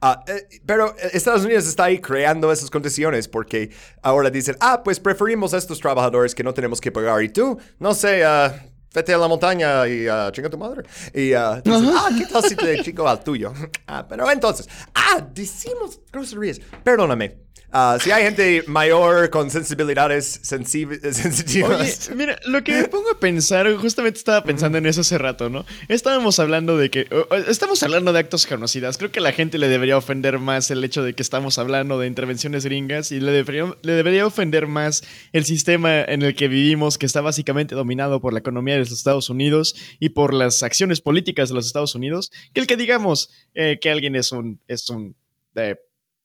Ah, 0.00 0.22
eh, 0.26 0.60
pero 0.66 0.94
eh, 0.98 1.10
Estados 1.12 1.44
Unidos 1.44 1.66
está 1.66 1.84
ahí 1.84 1.98
creando 1.98 2.52
esas 2.52 2.70
condiciones 2.70 3.28
porque 3.28 3.70
ahora 4.02 4.30
dicen, 4.30 4.56
ah, 4.60 4.82
pues 4.82 5.00
preferimos 5.00 5.54
a 5.54 5.58
estos 5.58 5.80
trabajadores 5.80 6.34
que 6.34 6.44
no 6.44 6.52
tenemos 6.52 6.80
que 6.80 6.92
pagar. 6.92 7.22
Y 7.22 7.30
tú, 7.30 7.58
no 7.78 7.94
sé, 7.94 8.24
ah, 8.24 8.54
vete 8.94 9.12
a 9.12 9.18
la 9.18 9.28
montaña 9.28 9.86
y 9.88 10.06
ah, 10.06 10.30
chinga 10.32 10.48
tu 10.48 10.58
madre. 10.58 10.82
Y 11.12 11.32
ah, 11.32 11.60
dicen, 11.62 11.90
ah, 11.94 12.10
¿qué 12.16 12.26
tal 12.26 12.42
si 12.44 12.56
te 12.56 12.82
chingo 12.82 13.08
al 13.08 13.22
tuyo? 13.22 13.52
ah, 13.86 14.06
pero 14.08 14.30
entonces, 14.30 14.68
ah, 14.94 15.26
decimos 15.32 16.00
groserías. 16.12 16.60
Perdóname. 16.82 17.43
Ah, 17.76 17.98
si 18.00 18.12
hay 18.12 18.22
gente 18.22 18.62
mayor 18.68 19.30
con 19.30 19.50
sensibilidades 19.50 20.40
Oye, 20.52 20.64
sensitivas. 21.12 22.08
mira, 22.14 22.38
lo 22.46 22.62
que 22.62 22.70
me 22.70 22.84
pongo 22.84 23.10
a 23.10 23.18
pensar, 23.18 23.68
justamente 23.74 24.16
estaba 24.16 24.44
pensando 24.44 24.78
en 24.78 24.86
eso 24.86 25.00
hace 25.00 25.18
rato, 25.18 25.50
¿no? 25.50 25.66
Estábamos 25.88 26.38
hablando 26.38 26.76
de 26.76 26.88
que. 26.88 27.08
Estamos 27.48 27.82
hablando 27.82 28.12
de 28.12 28.20
actos 28.20 28.46
genocidas. 28.46 28.96
Creo 28.96 29.10
que 29.10 29.18
a 29.18 29.22
la 29.22 29.32
gente 29.32 29.58
le 29.58 29.66
debería 29.66 29.98
ofender 29.98 30.38
más 30.38 30.70
el 30.70 30.84
hecho 30.84 31.02
de 31.02 31.14
que 31.14 31.22
estamos 31.22 31.58
hablando 31.58 31.98
de 31.98 32.06
intervenciones 32.06 32.64
gringas 32.64 33.10
y 33.10 33.18
le 33.18 33.32
debería, 33.32 33.74
le 33.82 33.92
debería 33.94 34.24
ofender 34.24 34.68
más 34.68 35.02
el 35.32 35.44
sistema 35.44 36.00
en 36.00 36.22
el 36.22 36.36
que 36.36 36.46
vivimos, 36.46 36.96
que 36.96 37.06
está 37.06 37.22
básicamente 37.22 37.74
dominado 37.74 38.20
por 38.20 38.32
la 38.32 38.38
economía 38.38 38.74
de 38.74 38.80
los 38.80 38.92
Estados 38.92 39.30
Unidos 39.30 39.74
y 39.98 40.10
por 40.10 40.32
las 40.32 40.62
acciones 40.62 41.00
políticas 41.00 41.48
de 41.48 41.56
los 41.56 41.66
Estados 41.66 41.96
Unidos, 41.96 42.30
que 42.52 42.60
el 42.60 42.68
que 42.68 42.76
digamos 42.76 43.30
eh, 43.52 43.80
que 43.80 43.90
alguien 43.90 44.14
es 44.14 44.30
un. 44.30 44.60
Es 44.68 44.88
un 44.90 45.16
eh, 45.56 45.74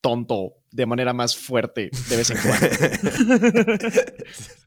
tonto 0.01 0.58
de 0.71 0.85
manera 0.85 1.13
más 1.13 1.35
fuerte 1.35 1.89
de 2.09 2.17
vez 2.17 2.29
en 2.29 2.37
cuando. 2.41 3.89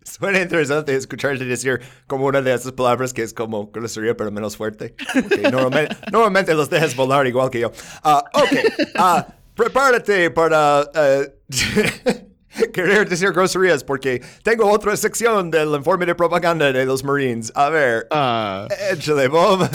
Suena 0.05 0.41
interesante 0.41 0.95
escucharte 0.95 1.45
decir 1.45 1.81
como 2.07 2.27
una 2.27 2.43
de 2.43 2.53
esas 2.53 2.73
palabras 2.73 3.13
que 3.13 3.23
es 3.23 3.33
como 3.33 3.71
grosería 3.71 4.17
pero 4.17 4.31
menos 4.31 4.57
fuerte. 4.57 4.95
Ok, 5.17 5.39
normalmente, 5.53 5.97
normalmente 6.11 6.55
los 6.55 6.69
dejas 6.69 6.95
volar 6.97 7.27
igual 7.27 7.51
que 7.51 7.61
yo. 7.61 7.73
Ah, 8.03 8.25
ok, 8.35 8.93
ah, 8.97 9.27
prepárate 9.55 10.31
para 10.31 10.85
eh, 10.95 11.35
querer 12.75 13.09
decir 13.09 13.33
groserías 13.33 13.85
porque 13.85 14.21
tengo 14.43 14.71
otra 14.71 14.97
sección 14.97 15.51
del 15.51 15.69
informe 15.71 16.05
de 16.07 16.15
propaganda 16.15 16.73
de 16.73 16.85
los 16.85 17.05
Marines. 17.05 17.53
A 17.55 17.69
ver, 17.69 18.07
Ah. 18.11 18.67
échale, 18.91 19.29
Bob. 19.29 19.69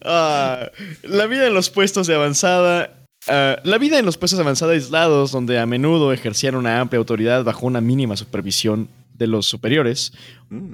La 0.00 1.26
vida 1.28 1.46
en 1.46 1.54
los 1.54 1.70
puestos 1.70 2.06
de 2.06 2.14
avanzada. 2.14 3.05
Ah, 3.28 3.56
la 3.64 3.78
vida 3.78 3.98
en 3.98 4.06
los 4.06 4.16
puestos 4.16 4.38
de 4.38 4.42
avanzada 4.42 4.72
aislados, 4.72 5.32
donde 5.32 5.58
a 5.58 5.66
menudo 5.66 6.12
ejercían 6.12 6.54
una 6.54 6.80
amplia 6.80 6.98
autoridad 6.98 7.44
bajo 7.44 7.66
una 7.66 7.80
mínima 7.80 8.16
supervisión 8.16 8.88
de 9.14 9.26
los 9.26 9.46
superiores, 9.46 10.12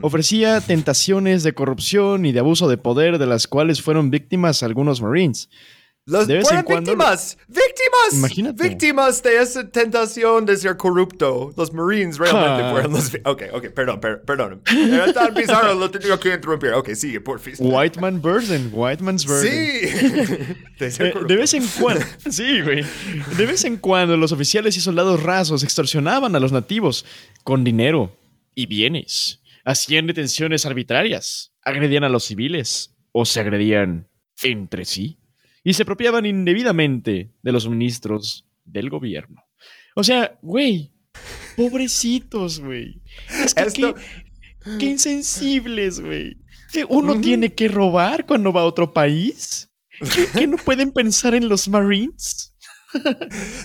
ofrecía 0.01 0.61
tentaciones 0.61 1.43
de 1.45 1.53
corrupción 1.53 2.27
y 2.27 2.33
de 2.33 2.41
abuso 2.41 2.69
de 2.69 2.77
poder 2.77 3.19
de 3.19 3.27
las 3.27 3.47
cuales 3.47 3.83
fueron 3.83 4.11
víctimas 4.11 4.63
algunos 4.63 5.01
Marines. 5.01 5.49
Los 6.05 6.27
De 6.27 6.35
vez 6.35 6.43
en 6.43 6.47
fueron 6.49 6.65
cuando- 6.65 6.91
víctimas, 6.91 7.39
víctimas, 7.47 8.13
Imagínate. 8.15 8.69
víctimas 8.69 9.23
de 9.23 9.37
esa 9.41 9.69
tentación 9.69 10.45
de 10.45 10.57
ser 10.57 10.77
corrupto. 10.77 11.53
Los 11.57 11.73
Marines 11.73 12.19
realmente 12.19 12.65
Ah. 12.65 12.71
fueron 12.73 12.93
los. 12.93 13.13
Ok, 13.25 13.43
ok, 13.53 13.67
perdón, 13.69 14.01
per- 14.01 14.23
perdón. 14.23 14.63
Era 14.69 15.13
tan 15.13 15.33
bizarro, 15.35 15.75
lo 15.75 15.89
tenía 15.93 16.19
que 16.19 16.35
interrumpir. 16.35 16.73
Ok, 16.73 16.91
sigue, 16.95 17.21
por 17.21 17.39
fin. 17.39 17.55
White 17.61 18.01
Man 18.01 18.21
Burden, 18.21 18.71
White 18.73 19.01
Man's 19.01 19.25
Burden. 19.25 19.53
Sí. 19.53 19.87
de 20.81 20.87
Eh, 20.89 21.15
de 21.29 21.37
vez 21.37 21.55
en 21.55 21.65
cuando, 21.81 22.05
sí, 22.31 22.61
güey. 22.63 22.85
De 23.37 23.47
vez 23.47 23.65
en 23.65 23.77
cuando 23.77 24.17
los 24.17 24.33
oficiales 24.33 24.77
y 24.77 24.81
soldados 24.81 25.23
rasos 25.23 25.63
extorsionaban 25.63 26.35
a 26.35 26.41
los 26.41 26.51
nativos 26.51 27.05
con 27.45 27.63
dinero 27.63 28.19
y 28.57 28.67
bienes. 28.67 29.41
Hacían 29.65 30.09
detenciones 30.09 30.67
arbitrarias, 30.67 31.53
agredían 31.63 32.03
a 32.03 32.09
los 32.09 32.25
civiles 32.25 32.93
o 33.13 33.25
se 33.25 33.39
agredían 33.39 34.09
entre 34.43 34.85
sí 34.85 35.19
y 35.65 35.75
se 35.75 35.83
apropiaban 35.83 36.27
indebidamente 36.27 37.33
de 37.43 37.53
los 37.53 37.69
ministros 37.69 38.47
del 38.65 38.91
gobierno. 38.91 39.43
O 39.95 40.03
sea, 40.05 40.39
güey, 40.43 40.93
pobrecitos, 41.57 42.61
güey. 42.61 43.03
Es 43.45 43.55
que 43.55 43.63
Esto- 43.63 43.95
qué, 43.95 44.79
qué 44.79 44.87
insensibles, 44.87 46.01
güey. 46.01 46.39
Uno 46.89 47.21
tiene 47.21 47.53
que 47.55 47.69
robar 47.69 48.25
cuando 48.27 48.53
va 48.53 48.63
a 48.63 48.65
otro 48.65 48.93
país. 48.93 49.69
¿Qué, 50.15 50.27
qué 50.33 50.47
no 50.47 50.57
pueden 50.57 50.91
pensar 50.91 51.35
en 51.35 51.49
los 51.49 51.69
Marines? 51.69 52.49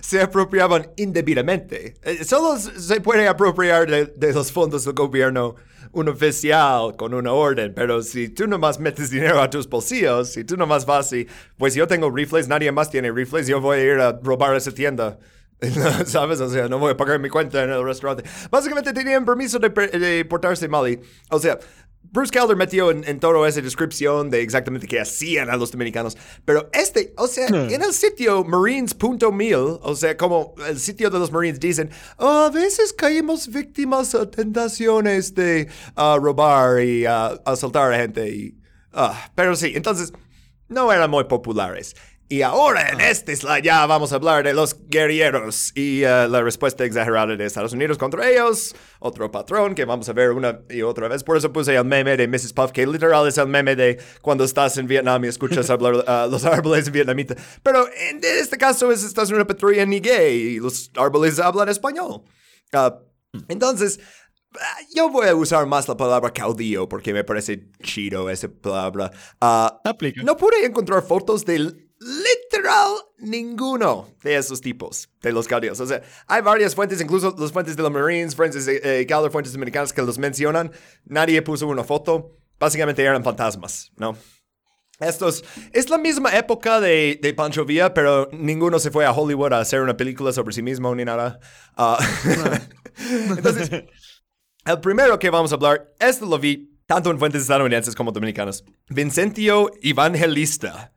se 0.02 0.22
apropiaban 0.22 0.88
indebidamente. 0.98 1.95
Eh, 2.04 2.24
Solo 2.24 2.58
se 2.60 3.02
puede 3.02 3.28
apropiar 3.28 3.89
de, 3.89 4.06
de 4.08 4.34
los 4.34 4.52
fondos 4.52 4.86
del 4.86 4.93
gobierno 4.93 5.56
un 5.92 6.10
oficial 6.10 6.96
con 6.98 7.14
una 7.14 7.32
orden, 7.34 7.74
pero 7.76 8.02
si 8.02 8.30
tú 8.30 8.48
nomás 8.48 8.80
metes 8.80 9.10
dinero 9.10 9.42
a 9.42 9.50
tus 9.50 9.68
bolsillos, 9.70 10.30
si 10.30 10.44
tú 10.44 10.58
nomás 10.58 10.86
vas 10.86 11.12
y, 11.14 11.28
pues 11.58 11.74
yo 11.76 11.88
tengo 11.88 12.10
rifles, 12.10 12.48
nadie 12.48 12.72
más 12.72 12.90
tiene 12.90 13.12
rifles, 13.12 13.48
yo 13.48 13.60
voy 13.62 13.78
a 13.80 13.84
ir 13.84 14.00
a 14.00 14.12
robar 14.24 14.56
esa 14.56 14.72
tienda. 14.72 15.18
¿Sabes? 16.06 16.40
O 16.40 16.50
sea, 16.50 16.68
no 16.68 16.78
voy 16.78 16.92
a 16.92 16.98
pagar 16.98 17.20
mi 17.20 17.30
cuenta 17.30 17.64
en 17.64 17.72
el 17.72 17.84
restaurante. 17.84 18.24
Básicamente 18.52 18.94
tenían 18.94 19.26
permiso 19.26 19.58
de, 19.58 19.70
de 19.70 20.24
portarse 20.26 20.68
mal. 20.68 20.88
y- 20.88 21.00
o 21.32 21.40
sea, 21.40 21.58
Bruce 22.12 22.32
Calder 22.32 22.55
metió 22.55 22.91
en, 22.91 23.03
en 23.08 23.20
toda 23.20 23.47
esa 23.47 23.62
descripción 23.62 24.30
de 24.30 24.41
exactamente 24.41 24.88
qué 24.88 24.99
hacían 24.99 25.49
a 25.49 25.58
los 25.58 25.72
dominicanos. 25.72 26.18
Pero 26.45 26.70
este, 26.74 27.14
o 27.18 27.28
sea, 27.28 27.47
en 27.47 27.82
el 27.82 27.93
sitio 27.93 28.43
marines.mil, 28.43 29.55
o 29.82 29.95
sea, 29.95 30.18
como 30.18 30.55
el 30.68 30.80
sitio 30.80 31.10
de 31.10 31.20
los 31.20 31.32
Marines 31.32 31.60
dicen, 31.60 31.89
"Oh, 32.18 32.45
a 32.45 32.49
veces 32.49 32.93
caímos 32.93 33.47
víctimas 33.47 34.16
a 34.16 34.30
tentaciones 34.30 35.34
de 35.36 35.68
ah, 35.95 36.18
robar 36.20 36.82
y 36.82 37.05
asaltar 37.05 37.93
a 37.93 37.97
gente. 37.97 38.30
Y, 38.30 38.58
ah, 38.93 39.30
pero 39.36 39.55
sí, 39.55 39.74
entonces 39.76 40.14
no 40.68 40.91
eran 40.91 41.10
muy 41.10 41.26
populares. 41.26 41.95
Y 42.30 42.41
ahora 42.41 42.89
en 42.89 42.99
este 42.99 43.34
slide 43.38 43.63
ya 43.63 43.86
vamos 43.86 44.11
a 44.11 44.15
hablar 44.15 44.43
de 44.43 44.53
los 44.53 44.75
guerrilleros 44.89 45.71
y 45.75 46.03
eh, 46.03 46.28
la 46.28 46.41
respuesta 46.41 46.84
exagerada 46.84 47.38
de 47.38 47.45
Estados 47.45 47.71
Unidos 47.71 47.97
contra 47.97 48.30
ellos. 48.30 48.75
Otro 48.99 49.32
patrón 49.32 49.73
que 49.73 49.86
vamos 49.86 50.09
a 50.09 50.13
ver 50.13 50.32
una 50.32 50.59
y 50.69 50.82
otra 50.82 51.07
vez. 51.07 51.23
Por 51.23 51.38
eso 51.38 51.53
puse 51.53 51.73
el 51.73 51.86
meme 51.86 52.17
de 52.17 52.28
Mrs. 52.28 52.51
Puff, 52.51 52.73
que 52.73 52.86
literal 52.86 53.25
es 53.30 53.38
el 53.38 53.47
meme 53.47 53.78
de 53.78 53.97
cuando 54.21 54.43
estás 54.43 54.78
en 54.78 54.88
Vietnam 54.88 55.23
y 55.23 55.30
escuchas 55.30 55.69
hablar 55.69 56.03
a 56.05 56.28
los 56.32 56.43
árboles 56.43 56.88
en 56.88 56.93
vietnamita. 56.93 57.36
Pero 57.63 57.88
en 58.09 58.19
este 58.21 58.57
caso 58.57 58.91
es 58.91 59.05
estás 59.05 59.30
en 59.30 59.36
una 59.36 59.47
patrulla 59.47 59.86
Nigue 59.86 60.34
y 60.34 60.59
los 60.59 60.91
árboles 60.97 61.39
hablan 61.39 61.69
español. 61.69 62.23
Ah, 62.73 62.99
entonces, 63.47 64.01
ah, 64.59 64.80
yo 64.93 65.09
voy 65.09 65.30
a 65.30 65.36
usar 65.36 65.65
más 65.65 65.88
la 65.88 65.95
palabra 65.95 66.34
caudillo 66.34 66.89
porque 66.89 67.13
me 67.13 67.23
parece 67.23 67.69
chido 67.82 68.30
esa 68.30 68.49
palabra. 68.49 69.11
Aplica. 69.39 70.23
no 70.23 70.36
pude 70.36 70.65
encontrar 70.65 71.03
fotos 71.03 71.45
de 71.45 71.87
literal 72.00 72.93
ninguno 73.18 74.08
de 74.24 74.36
esos 74.36 74.62
tipos, 74.62 75.10
de 75.22 75.32
los 75.32 75.48
caudillos. 75.48 75.80
O 75.80 75.86
sea, 75.86 76.02
hay 76.28 76.41
varias 76.41 76.76
fuentes, 76.76 77.02
incluso 77.02 77.36
las 77.38 77.52
fuentes 77.52 77.76
de 77.76 77.84
los 77.84 77.91
Marines, 77.91 78.36
fuentes 78.36 78.68
eh, 78.68 79.06
Calder, 79.08 79.32
fuentes 79.32 79.56
americanas 79.56 79.93
que 79.93 80.02
los 80.02 80.18
mencionan. 80.18 80.72
Nadie 81.06 81.41
puso 81.41 81.68
una 81.68 81.84
foto. 81.84 82.38
Básicamente 82.60 83.04
eran 83.04 83.24
fantasmas, 83.24 83.91
¿no? 83.98 84.18
Estos, 85.00 85.43
es 85.74 85.91
la 85.91 86.00
misma 86.00 86.36
época 86.36 86.80
de, 86.80 87.20
de 87.22 87.34
Pancho 87.36 87.66
Villa, 87.66 87.93
pero 87.93 88.30
ninguno 88.32 88.80
se 88.80 88.89
fue 88.89 89.06
a 89.06 89.12
Hollywood 89.12 89.54
a 89.54 89.60
hacer 89.60 89.82
una 89.82 89.95
película 89.95 90.34
sobre 90.34 90.54
sí 90.54 90.64
mismo 90.64 90.93
ni 90.95 91.06
nada. 91.06 91.39
Ah, 91.76 92.00
entonces, 93.30 93.70
el 94.66 94.80
primero 94.82 95.20
que 95.20 95.30
vamos 95.30 95.52
a 95.52 95.56
hablar, 95.56 95.93
este 96.00 96.26
lo 96.26 96.39
vi 96.39 96.80
tanto 96.88 97.12
en 97.12 97.20
fuentes 97.20 97.43
estadounidenses 97.43 97.93
como 97.93 98.12
dominicanas. 98.12 98.64
Vincentio 98.89 99.72
Evangelista. 99.84 100.93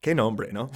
Qué 0.00 0.14
nombre, 0.14 0.50
¿no? 0.50 0.70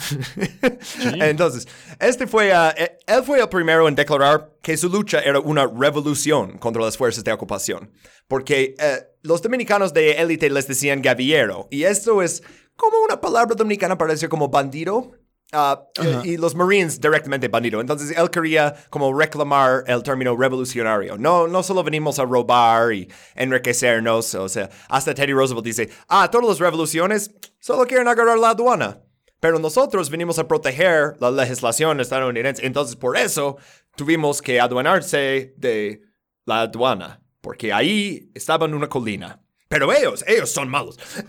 Entonces, 1.15 1.67
este 1.99 2.27
fue, 2.27 2.53
ah, 2.53 2.75
eh, 2.77 2.99
él 3.07 3.23
fue 3.25 3.41
el 3.41 3.49
primero 3.49 3.89
en 3.89 3.95
declarar 3.95 4.53
que 4.61 4.77
su 4.77 4.91
lucha 4.91 5.21
era 5.21 5.41
una 5.41 5.67
revolución 5.67 6.59
contra 6.59 6.83
las 6.83 6.99
fuerzas 6.99 7.25
de 7.25 7.33
ocupación, 7.33 7.91
porque 8.29 8.75
eh, 8.79 8.99
los 9.23 9.41
dominicanos 9.41 9.95
de 9.95 10.13
élite 10.13 10.51
les 10.51 10.69
decían 10.69 11.01
gavillero, 11.01 11.69
y 11.71 11.85
esto 11.85 12.21
es 12.21 12.43
como 12.77 12.99
una 12.99 13.19
palabra 13.19 13.55
dominicana 13.55 13.97
para 13.97 14.13
decir 14.13 14.29
como 14.29 14.49
bandido, 14.49 15.13
ah, 15.53 15.87
y 16.23 16.37
los 16.37 16.55
Marines 16.55 17.01
directamente 17.01 17.49
bandido. 17.49 17.81
Entonces 17.81 18.15
él 18.15 18.29
quería 18.29 18.75
como 18.91 19.19
reclamar 19.19 19.85
el 19.87 20.03
término 20.03 20.37
revolucionario. 20.37 21.17
No, 21.17 21.49
no 21.49 21.63
solo 21.63 21.83
venimos 21.83 22.19
a 22.19 22.27
robar 22.27 22.93
y 22.93 23.09
enriquecernos, 23.37 24.35
o 24.35 24.51
sea, 24.51 24.69
hasta 24.91 25.15
Teddy 25.15 25.33
Roosevelt 25.33 25.65
dice, 25.65 25.89
ah, 26.09 26.31
todas 26.31 26.47
las 26.47 26.59
revoluciones 26.59 27.31
solo 27.59 27.87
quieren 27.87 28.07
agarrar 28.07 28.39
la 28.39 28.51
aduana. 28.51 29.01
Pero 29.45 29.59
nosotros 29.59 30.09
venimos 30.09 30.39
a 30.39 30.49
proteger 30.49 31.17
la 31.21 31.31
legislación 31.31 32.01
estadounidense. 32.01 32.65
Entonces, 32.65 32.97
por 32.97 33.15
eso 33.15 33.59
tuvimos 33.95 34.41
que 34.41 34.59
aduanarse 34.59 35.53
de 35.59 36.01
la 36.47 36.63
aduana. 36.63 37.21
Porque 37.43 37.71
ahí 37.71 38.31
estaba 38.33 38.65
en 38.65 38.73
una 38.73 38.89
colina. 38.89 39.43
Pero 39.69 39.93
ellos, 39.93 40.25
ellos 40.27 40.51
son 40.51 40.71
malos. 40.71 40.99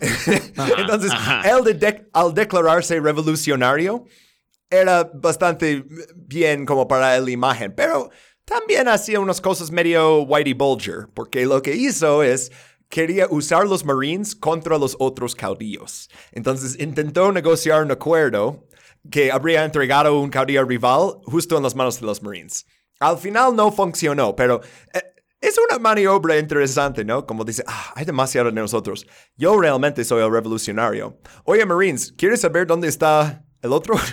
Entonces, 0.78 1.12
él 1.44 1.78
de 1.78 2.08
al 2.14 2.32
declararse 2.32 2.98
revolucionario, 3.00 4.06
era 4.70 5.04
bastante 5.12 5.84
bien 6.14 6.64
como 6.64 6.88
para 6.88 7.20
la 7.20 7.30
imagen. 7.30 7.74
Pero 7.76 8.08
también 8.46 8.88
hacía 8.88 9.20
unas 9.20 9.42
cosas 9.42 9.70
medio 9.70 10.22
Whitey 10.22 10.54
Bulger. 10.54 11.08
Porque 11.12 11.44
lo 11.44 11.60
que 11.60 11.74
hizo 11.74 12.22
es 12.22 12.50
quería 12.88 13.26
usar 13.30 13.66
los 13.66 13.84
Marines 13.84 14.34
contra 14.34 14.78
los 14.78 14.96
otros 14.98 15.34
caudillos. 15.34 16.08
Entonces 16.32 16.78
intentó 16.78 17.32
negociar 17.32 17.82
un 17.82 17.90
acuerdo 17.90 18.66
que 19.10 19.30
habría 19.30 19.64
entregado 19.64 20.18
un 20.18 20.30
caudillo 20.30 20.64
rival 20.64 21.18
justo 21.24 21.56
en 21.56 21.62
las 21.62 21.74
manos 21.74 22.00
de 22.00 22.06
los 22.06 22.22
Marines. 22.22 22.66
Al 22.98 23.18
final 23.18 23.54
no 23.54 23.70
funcionó, 23.70 24.34
pero 24.34 24.60
eh, 24.92 25.02
es 25.40 25.56
una 25.58 25.78
maniobra 25.78 26.38
interesante, 26.38 27.04
¿no? 27.04 27.26
Como 27.26 27.44
dice, 27.44 27.62
ah, 27.66 27.92
hay 27.94 28.04
demasiado 28.04 28.50
de 28.50 28.60
nosotros. 28.60 29.06
Yo 29.36 29.58
realmente 29.60 30.04
soy 30.04 30.22
el 30.22 30.32
revolucionario. 30.32 31.18
Oye, 31.44 31.64
Marines, 31.66 32.12
¿quieres 32.16 32.40
saber 32.40 32.66
dónde 32.66 32.88
está 32.88 33.44
el 33.62 33.72
otro? 33.72 33.96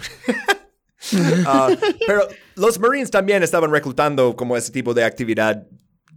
Ah, 1.46 1.68
pero 2.08 2.26
los 2.56 2.80
Marines 2.80 3.12
también 3.12 3.44
estaban 3.44 3.70
reclutando 3.70 4.38
como 4.38 4.56
ese 4.56 4.72
tipo 4.72 4.94
de 4.94 5.04
actividad 5.04 5.68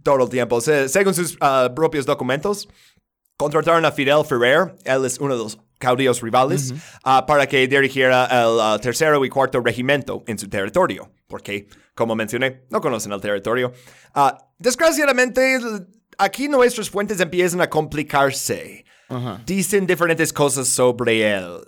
todo 0.07 0.23
el 0.23 0.29
tiempo. 0.29 0.61
Se- 0.61 0.87
según 0.87 1.13
sus 1.13 1.37
ah, 1.41 1.69
propios 1.75 2.05
documentos, 2.05 2.69
contrataron 3.35 3.83
a 3.85 3.91
Fidel 3.91 4.23
Ferrer, 4.25 4.73
él 4.85 5.03
es 5.05 5.19
uno 5.19 5.35
de 5.37 5.43
los 5.43 5.57
caudillos 5.79 6.21
rivales, 6.21 6.73
ah, 7.03 7.25
para 7.25 7.45
que 7.45 7.67
dirigiera 7.67 8.25
el 8.25 8.59
ah, 8.61 8.79
tercero 8.81 9.23
y 9.25 9.29
cuarto 9.29 9.59
regimiento 9.59 10.23
en 10.25 10.39
su 10.39 10.47
territorio, 10.49 11.11
porque, 11.27 11.67
como 11.93 12.15
mencioné, 12.15 12.63
no 12.69 12.79
conocen 12.79 13.11
el 13.11 13.19
territorio. 13.21 13.73
Desgraciadamente, 14.59 15.59
aquí 16.17 16.47
nuestras 16.47 16.89
fuentes 16.89 17.19
empiezan 17.19 17.61
a 17.61 17.69
complicarse. 17.69 18.85
Dicen 19.45 19.85
diferentes 19.85 20.31
cosas 20.33 20.67
sobre 20.67 21.21
él, 21.33 21.59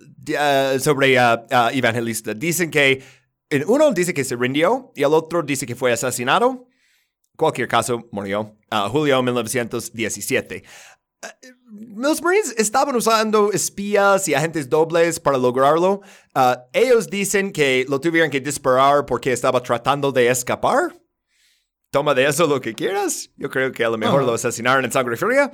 sobre 0.80 1.16
Evangelista. 1.16 2.34
Dicen 2.34 2.72
que, 2.72 3.04
en 3.50 3.64
uno 3.68 3.92
dice 3.92 4.14
que 4.14 4.24
se 4.24 4.36
rindió 4.36 4.92
y 4.96 5.04
el 5.04 5.14
otro 5.14 5.44
dice 5.44 5.66
que 5.66 5.76
fue 5.76 5.92
asesinado. 5.92 6.68
Cualquier 7.40 7.70
caso, 7.70 8.06
murió. 8.12 8.54
Ah, 8.70 8.90
julio 8.92 9.24
1917. 9.24 10.62
Ah, 11.22 11.34
Los 11.96 12.22
Marines 12.22 12.54
estaban 12.58 12.94
usando 12.98 13.54
espías 13.54 14.28
y 14.28 14.34
agentes 14.34 14.70
dobles 14.70 15.22
para 15.22 15.38
lograrlo. 15.38 16.02
Ah, 16.36 16.66
ellos 16.74 17.10
dicen 17.10 17.54
que 17.54 17.86
lo 17.88 18.02
tuvieron 18.02 18.30
que 18.30 18.42
disparar 18.42 19.06
porque 19.06 19.32
estaba 19.32 19.64
tratando 19.64 20.12
de 20.12 20.28
escapar. 20.28 21.00
Toma 21.92 22.14
de 22.14 22.28
eso 22.28 22.46
lo 22.46 22.60
que 22.60 22.74
quieras. 22.74 23.30
Yo 23.38 23.50
creo 23.50 23.72
que 23.72 23.86
a 23.86 23.90
lo 23.90 23.98
mejor 23.98 24.24
lo 24.26 24.34
asesinaron 24.34 24.84
en 24.84 24.92
sangre 24.92 25.16
fría. 25.16 25.50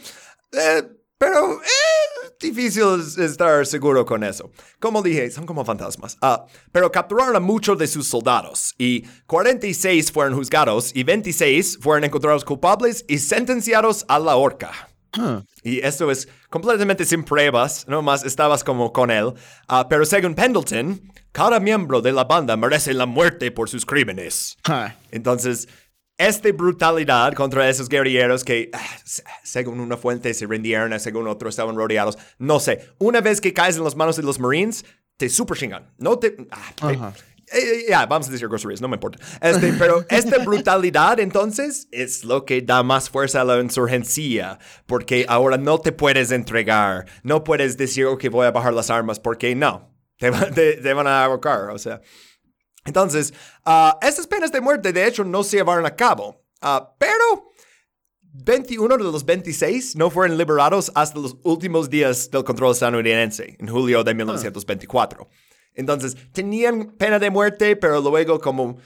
Eh, 0.54 0.82
pero 1.20 1.62
eh, 1.62 1.68
difícil 2.40 3.00
es- 3.00 3.18
estar 3.18 3.66
seguro 3.66 4.06
con 4.06 4.24
eso. 4.24 4.52
Como 4.80 5.02
dije, 5.02 5.30
son 5.32 5.46
como 5.46 5.64
fantasmas. 5.66 6.18
Ah, 6.22 6.46
pero 6.72 6.92
capturaron 6.92 7.36
a 7.36 7.40
muchos 7.40 7.78
de 7.78 7.88
sus 7.88 8.08
soldados 8.08 8.74
y 8.78 9.04
46 9.28 10.12
fueron 10.12 10.36
juzgados 10.36 10.92
y 10.96 11.04
26 11.04 11.80
fueron 11.82 12.04
encontrados 12.04 12.44
culpables 12.46 13.06
y 13.08 13.18
sentenciados 13.20 14.06
a 14.08 14.20
la 14.20 14.36
horca. 14.36 14.72
Y 15.64 15.80
esto 15.80 16.12
es 16.12 16.28
completamente 16.50 17.06
sin 17.06 17.24
pruebas, 17.24 17.88
nomás 17.88 18.26
estabas 18.26 18.66
como 18.66 18.92
con 18.92 19.10
él. 19.12 19.34
Ah, 19.66 19.88
pero 19.88 20.06
según 20.06 20.36
Pendleton, 20.36 21.02
cada 21.32 21.62
miembro 21.62 22.02
de 22.02 22.12
la 22.12 22.26
banda 22.26 22.58
merece 22.58 22.94
la 22.94 23.06
muerte 23.06 23.50
por 23.50 23.70
sus 23.70 23.86
crímenes. 23.86 24.58
Ja. 24.66 24.98
Entonces, 25.12 25.70
esta 26.18 26.52
brutalidad 26.52 27.34
contra 27.34 27.70
esos 27.70 27.90
guerrilleros 27.90 28.44
que, 28.44 28.70
ah, 28.74 28.80
se- 29.04 29.24
según 29.44 29.80
una 29.80 29.98
fuente, 29.98 30.34
se 30.34 30.46
rindieron, 30.48 30.98
según 31.00 31.28
otro, 31.28 31.50
estaban 31.50 31.76
rodeados. 31.76 32.18
No 32.40 32.60
sé. 32.60 32.90
Una 33.00 33.22
vez 33.22 33.42
que 33.42 33.54
caes 33.54 33.78
en 33.78 33.84
las 33.84 33.96
manos 33.96 34.16
de 34.16 34.24
los 34.24 34.40
Marines, 34.40 34.86
te 35.18 35.30
super 35.30 35.58
chingan. 35.58 35.94
No 35.98 36.18
te. 36.20 36.36
ah, 36.52 37.14
eh, 37.54 37.58
eh, 37.58 37.86
ya, 37.90 38.06
vamos 38.08 38.28
a 38.28 38.32
decir 38.32 38.48
groserías, 38.48 38.82
no 38.82 38.88
me 38.88 38.96
importa. 38.96 39.20
Este, 39.42 39.72
pero 39.74 40.04
esta 40.10 40.40
brutalidad, 40.40 41.20
entonces, 41.20 41.88
es 41.92 42.24
lo 42.24 42.44
que 42.44 42.62
da 42.62 42.82
más 42.82 43.10
fuerza 43.10 43.42
a 43.42 43.44
la 43.44 43.60
insurgencia. 43.60 44.58
Porque 44.88 45.26
ahora 45.30 45.58
no 45.58 45.80
te 45.80 45.92
puedes 45.92 46.32
entregar. 46.32 47.06
No 47.24 47.44
puedes 47.44 47.78
decir, 47.78 48.06
ok, 48.06 48.26
voy 48.32 48.48
a 48.48 48.52
bajar 48.52 48.74
las 48.74 48.90
armas, 48.90 49.20
porque 49.20 49.54
no. 49.56 49.92
Te, 50.18 50.30
va- 50.32 50.50
te- 50.50 50.78
te 50.78 50.94
van 50.94 51.08
a 51.08 51.24
ahorcar, 51.26 51.70
o 51.70 51.78
sea. 51.78 52.02
Entonces, 52.86 53.34
ah, 53.66 53.98
estas 54.02 54.28
penas 54.28 54.52
de 54.52 54.62
muerte, 54.62 54.94
de 54.94 55.06
hecho, 55.08 55.24
no 55.24 55.44
se 55.44 55.58
llevaron 55.58 55.86
a 55.86 55.96
cabo. 55.96 56.42
Ah, 56.62 56.96
pero 56.98 57.52
21 58.22 58.98
de 58.98 59.04
los 59.04 59.26
26 59.26 59.96
no 59.96 60.10
fueron 60.10 60.38
liberados 60.38 60.92
hasta 60.96 61.20
los 61.20 61.38
últimos 61.44 61.90
días 61.90 62.30
del 62.30 62.44
control 62.44 62.72
estadounidense, 62.72 63.56
en 63.60 63.68
julio 63.68 64.04
de 64.04 64.14
1924. 64.14 65.28
Entonces, 65.74 66.16
tenían 66.32 66.92
pena 66.98 67.20
de 67.20 67.30
muerte, 67.30 67.76
pero 67.76 68.00
luego 68.02 68.40
como 68.40 68.78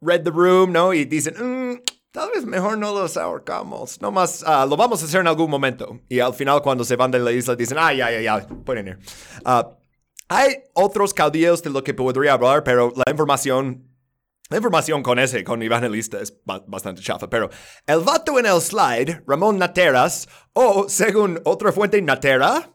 read 0.00 0.22
the 0.22 0.30
room, 0.30 0.72
¿no? 0.72 0.92
Y 0.92 1.04
dicen, 1.04 1.34
"Mm, 1.38 1.80
tal 2.12 2.30
vez 2.34 2.44
mejor 2.44 2.78
no 2.78 2.92
los 2.92 3.16
ahorcamos. 3.16 4.00
Nomás 4.00 4.42
ah, 4.46 4.66
lo 4.68 4.76
vamos 4.76 5.02
a 5.02 5.06
hacer 5.06 5.20
en 5.20 5.28
algún 5.28 5.50
momento. 5.50 6.00
Y 6.08 6.20
al 6.20 6.34
final, 6.34 6.62
cuando 6.62 6.84
se 6.84 6.96
van 6.96 7.10
de 7.10 7.18
la 7.18 7.32
isla, 7.32 7.56
dicen, 7.56 7.78
ah, 7.78 7.92
ya, 7.92 8.10
ya, 8.10 8.20
ya, 8.20 8.46
pueden 8.64 8.88
ir. 8.88 8.98
Ah, 10.28 10.38
hay 10.42 10.56
otros 10.74 11.14
caudillos 11.14 11.62
de 11.62 11.70
lo 11.70 11.82
que 11.84 11.94
podría 11.94 12.32
hablar, 12.34 12.64
pero 12.64 12.92
la 12.96 13.10
información 13.10 13.92
la 14.48 14.58
información 14.58 15.02
con 15.02 15.18
ese, 15.18 15.42
con 15.42 15.60
Evangelista, 15.60 16.20
es 16.20 16.32
ba- 16.44 16.62
bastante 16.68 17.02
chafa, 17.02 17.28
pero 17.28 17.50
el 17.84 17.98
vato 17.98 18.38
en 18.38 18.46
el 18.46 18.60
slide, 18.60 19.24
Ramón 19.26 19.58
Nateras, 19.58 20.28
o 20.52 20.88
según 20.88 21.40
otra 21.44 21.72
fuente, 21.72 22.00
Natera, 22.00 22.70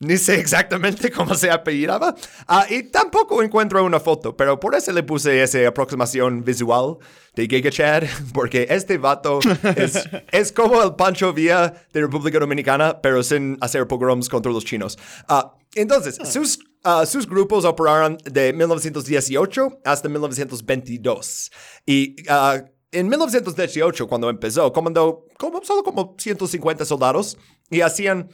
ni 0.00 0.16
sé 0.16 0.40
exactamente 0.40 1.10
cómo 1.10 1.34
se 1.34 1.50
apellidaba, 1.50 2.14
ah, 2.48 2.64
y 2.70 2.84
tampoco 2.84 3.42
encuentro 3.42 3.84
una 3.84 4.00
foto, 4.00 4.34
pero 4.34 4.58
por 4.58 4.74
eso 4.74 4.92
le 4.92 5.02
puse 5.02 5.42
esa 5.42 5.68
aproximación 5.68 6.42
visual 6.42 6.96
de 7.34 7.48
Giga 7.48 7.70
Chad, 7.70 8.04
porque 8.32 8.66
este 8.70 8.96
vato 8.96 9.40
es, 9.76 10.08
es 10.32 10.52
como 10.52 10.82
el 10.82 10.94
Pancho 10.94 11.34
Villa 11.34 11.74
de 11.92 12.00
República 12.00 12.38
Dominicana, 12.38 13.02
pero 13.02 13.22
sin 13.22 13.58
hacer 13.60 13.86
pogroms 13.86 14.30
contra 14.30 14.50
los 14.50 14.64
chinos. 14.64 14.98
Ah, 15.28 15.54
entonces, 15.74 16.16
sus 16.32 16.58
Ah, 16.84 17.06
sus 17.06 17.26
grupos 17.26 17.64
operaron 17.64 18.18
de 18.30 18.52
1918 18.52 19.80
hasta 19.84 20.08
1922. 20.08 21.50
Y 21.86 22.16
ah, 22.28 22.62
en 22.92 23.08
1918, 23.08 24.06
cuando 24.06 24.28
empezó, 24.30 24.72
comandó 24.72 25.26
como, 25.38 25.64
solo 25.64 25.82
como 25.82 26.14
150 26.18 26.84
soldados 26.84 27.36
y 27.70 27.80
hacían 27.80 28.28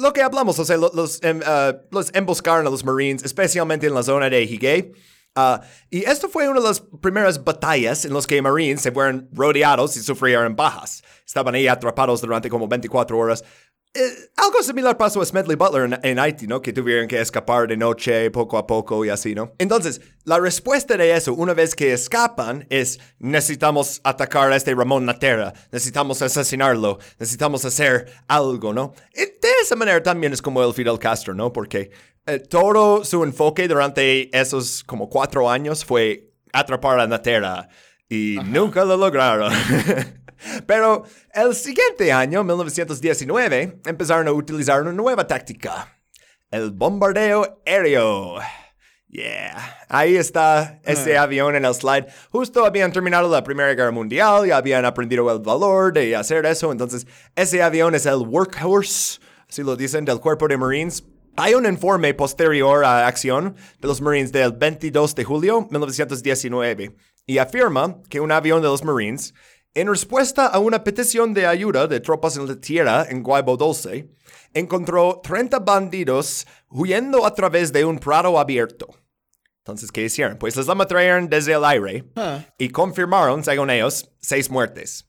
lo 0.00 0.12
que 0.12 0.20
hablamos, 0.22 0.58
o 0.58 0.64
sea, 0.64 0.76
lo- 0.76 0.90
los, 0.94 1.22
em, 1.22 1.40
ah, 1.46 1.74
los 1.92 2.10
emboscaron 2.12 2.66
a 2.66 2.70
los 2.70 2.84
Marines, 2.84 3.22
especialmente 3.22 3.86
en 3.86 3.94
la 3.94 4.02
zona 4.02 4.28
de 4.28 4.42
Higay. 4.42 4.92
Ah, 5.38 5.60
y 5.90 5.98
esto 6.04 6.28
fue 6.28 6.48
una 6.48 6.60
de 6.60 6.66
las 6.68 6.80
primeras 7.00 7.44
batallas 7.44 8.04
en 8.04 8.14
las 8.14 8.26
que 8.26 8.40
Marines 8.42 8.80
se 8.80 8.90
fueron 8.90 9.28
rodeados 9.32 9.96
y 9.96 10.00
sufrieron 10.00 10.56
bajas. 10.56 11.02
Estaban 11.26 11.54
ahí 11.54 11.68
atrapados 11.68 12.20
durante 12.22 12.48
como 12.48 12.66
24 12.66 13.16
horas. 13.18 13.44
Eh, 13.98 14.30
algo 14.36 14.62
similar 14.62 14.98
pasó 14.98 15.22
a 15.22 15.24
Smedley 15.24 15.56
Butler 15.56 15.84
en, 15.84 15.98
en 16.02 16.18
Haití, 16.18 16.46
¿no? 16.46 16.60
Que 16.60 16.70
tuvieron 16.70 17.08
que 17.08 17.18
escapar 17.18 17.66
de 17.66 17.78
noche 17.78 18.30
poco 18.30 18.58
a 18.58 18.66
poco 18.66 19.02
y 19.06 19.08
así, 19.08 19.34
¿no? 19.34 19.52
Entonces, 19.56 20.02
la 20.24 20.38
respuesta 20.38 20.98
de 20.98 21.16
eso, 21.16 21.32
una 21.32 21.54
vez 21.54 21.74
que 21.74 21.94
escapan, 21.94 22.66
es 22.68 23.00
necesitamos 23.18 24.02
atacar 24.04 24.52
a 24.52 24.56
este 24.56 24.74
Ramón 24.74 25.06
Natera, 25.06 25.54
necesitamos 25.72 26.20
asesinarlo, 26.20 26.98
necesitamos 27.18 27.64
hacer 27.64 28.12
algo, 28.28 28.74
¿no? 28.74 28.92
Y 29.14 29.20
de 29.20 29.52
esa 29.62 29.76
manera 29.76 30.02
también 30.02 30.34
es 30.34 30.42
como 30.42 30.62
el 30.62 30.74
Fidel 30.74 30.98
Castro, 30.98 31.32
¿no? 31.32 31.50
Porque 31.50 31.90
eh, 32.26 32.40
todo 32.40 33.02
su 33.02 33.24
enfoque 33.24 33.66
durante 33.66 34.36
esos 34.38 34.84
como 34.84 35.08
cuatro 35.08 35.48
años 35.48 35.86
fue 35.86 36.34
atrapar 36.52 37.00
a 37.00 37.06
Natera 37.06 37.68
y 38.10 38.36
nunca 38.44 38.84
lo 38.84 38.98
lograron. 38.98 39.52
Pero 40.66 41.04
el 41.32 41.54
siguiente 41.54 42.12
año, 42.12 42.44
1919, 42.44 43.80
empezaron 43.86 44.28
a 44.28 44.32
utilizar 44.32 44.82
una 44.82 44.92
nueva 44.92 45.26
táctica, 45.26 46.00
el 46.50 46.70
bombardeo 46.70 47.60
aéreo. 47.66 48.38
Yeah, 49.08 49.78
ahí 49.88 50.16
está 50.16 50.80
ese 50.84 51.16
avión 51.16 51.54
en 51.54 51.64
el 51.64 51.74
slide. 51.74 52.06
Justo 52.30 52.66
habían 52.66 52.92
terminado 52.92 53.30
la 53.30 53.44
Primera 53.44 53.72
Guerra 53.72 53.92
Mundial 53.92 54.46
y 54.46 54.50
habían 54.50 54.84
aprendido 54.84 55.30
el 55.32 55.38
valor 55.38 55.92
de 55.92 56.16
hacer 56.16 56.44
eso. 56.44 56.72
Entonces, 56.72 57.06
ese 57.36 57.62
avión 57.62 57.94
es 57.94 58.04
el 58.04 58.16
workhorse, 58.16 59.20
así 59.48 59.62
lo 59.62 59.76
dicen, 59.76 60.04
del 60.04 60.20
cuerpo 60.20 60.48
de 60.48 60.56
Marines. 60.58 61.04
Hay 61.36 61.54
un 61.54 61.66
informe 61.66 62.14
posterior 62.14 62.84
a 62.84 63.06
acción 63.06 63.54
de 63.80 63.88
los 63.88 64.00
Marines 64.00 64.32
del 64.32 64.52
22 64.52 65.14
de 65.14 65.24
julio 65.24 65.68
1919 65.70 66.96
y 67.26 67.38
afirma 67.38 67.98
que 68.08 68.20
un 68.20 68.32
avión 68.32 68.60
de 68.60 68.68
los 68.68 68.84
Marines, 68.84 69.34
en 69.76 69.88
respuesta 69.88 70.46
a 70.46 70.58
una 70.58 70.82
petición 70.82 71.34
de 71.34 71.46
ayuda 71.46 71.86
de 71.86 72.00
tropas 72.00 72.38
en 72.38 72.46
la 72.46 72.58
tierra 72.58 73.06
en 73.10 73.22
Guaybo 73.22 73.58
Dulce, 73.58 74.08
encontró 74.54 75.20
30 75.22 75.58
bandidos 75.58 76.46
huyendo 76.70 77.26
a 77.26 77.34
través 77.34 77.74
de 77.74 77.84
un 77.84 77.98
prado 77.98 78.38
abierto. 78.38 78.88
Entonces, 79.58 79.92
¿qué 79.92 80.02
hicieron? 80.02 80.38
Pues 80.38 80.56
les 80.56 80.66
ametrallaron 80.66 81.28
desde 81.28 81.52
el 81.52 81.64
aire 81.66 82.06
y 82.56 82.70
confirmaron, 82.70 83.44
según 83.44 83.68
ellos, 83.68 84.10
seis 84.18 84.48
muertes. 84.48 85.06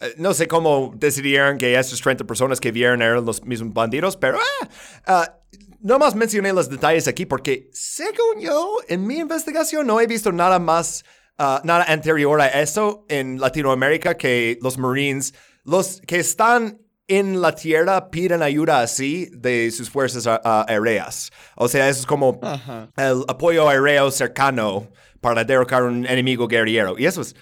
Eh, 0.00 0.12
no 0.18 0.34
sé 0.34 0.46
cómo 0.46 0.92
decidieron 0.94 1.56
que 1.56 1.78
esas 1.78 1.98
30 1.98 2.24
personas 2.26 2.60
que 2.60 2.72
vieron 2.72 3.00
eran 3.00 3.24
los 3.24 3.42
mismos 3.46 3.72
bandidos, 3.72 4.18
pero 4.18 4.38
ah, 4.38 4.68
ah, 5.06 5.38
no 5.80 5.98
más 5.98 6.14
mencioné 6.14 6.52
los 6.52 6.68
detalles 6.68 7.08
aquí 7.08 7.24
porque, 7.24 7.70
según 7.72 8.40
yo, 8.40 8.76
en 8.88 9.06
mi 9.06 9.20
investigación 9.20 9.86
no 9.86 10.02
he 10.02 10.06
visto 10.06 10.32
nada 10.32 10.58
más, 10.58 11.02
ah, 11.38 11.60
nada 11.64 11.84
anterior 11.88 12.40
a 12.40 12.48
eso 12.48 13.04
en 13.08 13.40
Latinoamérica 13.40 14.16
que 14.16 14.58
los 14.62 14.78
Marines, 14.78 15.34
los 15.64 16.00
que 16.06 16.18
están 16.18 16.80
en 17.08 17.40
la 17.40 17.54
tierra 17.54 18.10
piden 18.10 18.42
ayuda 18.42 18.80
así 18.80 19.28
de 19.32 19.70
sus 19.70 19.90
fuerzas 19.90 20.26
ah, 20.26 20.40
ah, 20.44 20.66
aéreas. 20.68 21.30
O 21.54 21.68
sea, 21.68 21.88
eso 21.88 22.00
es 22.00 22.06
como 22.06 22.40
el 22.96 23.24
apoyo 23.28 23.68
aéreo 23.68 24.10
cercano 24.10 24.88
para 25.20 25.44
derrocar 25.44 25.84
un 25.84 26.06
enemigo 26.06 26.48
guerrillero. 26.48 26.98
Y 26.98 27.06
eso 27.06 27.22
es 27.22 27.34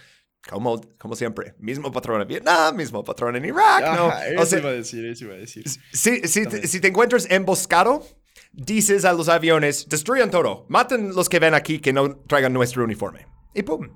como, 0.49 0.81
como 0.99 1.17
siempre, 1.17 1.55
mismo 1.59 1.91
patrón 1.91 2.21
en 2.21 2.29
Vietnam, 2.29 2.77
mismo 2.77 3.03
patrón 3.03 3.37
en 3.37 3.47
Irak, 3.47 3.97
¿no? 3.97 4.09
Ajá, 4.09 4.21
O 4.39 4.43
eso 4.43 4.47
sea, 4.47 4.59
iba 4.59 4.69
a 4.69 4.73
decir, 4.73 5.07
eso 5.07 5.25
iba 5.25 5.35
a 5.35 5.39
decir. 5.39 5.65
si, 5.93 6.21
si, 6.29 6.47
te, 6.47 6.67
si 6.67 6.81
te 6.81 6.89
encuentras 6.89 7.27
emboscado, 7.31 8.07
dices 8.53 9.07
a 9.07 9.15
los 9.15 9.29
aviones, 9.29 9.89
destruyan 9.89 10.31
todo, 10.31 10.67
maten 10.69 11.15
los 11.15 11.29
que 11.29 11.39
ven 11.39 11.55
aquí 11.55 11.79
que 11.79 11.93
no 11.93 12.17
traigan 12.27 12.53
nuestro 12.53 12.85
uniforme. 12.85 13.27
Y 13.55 13.63
pum. 13.63 13.89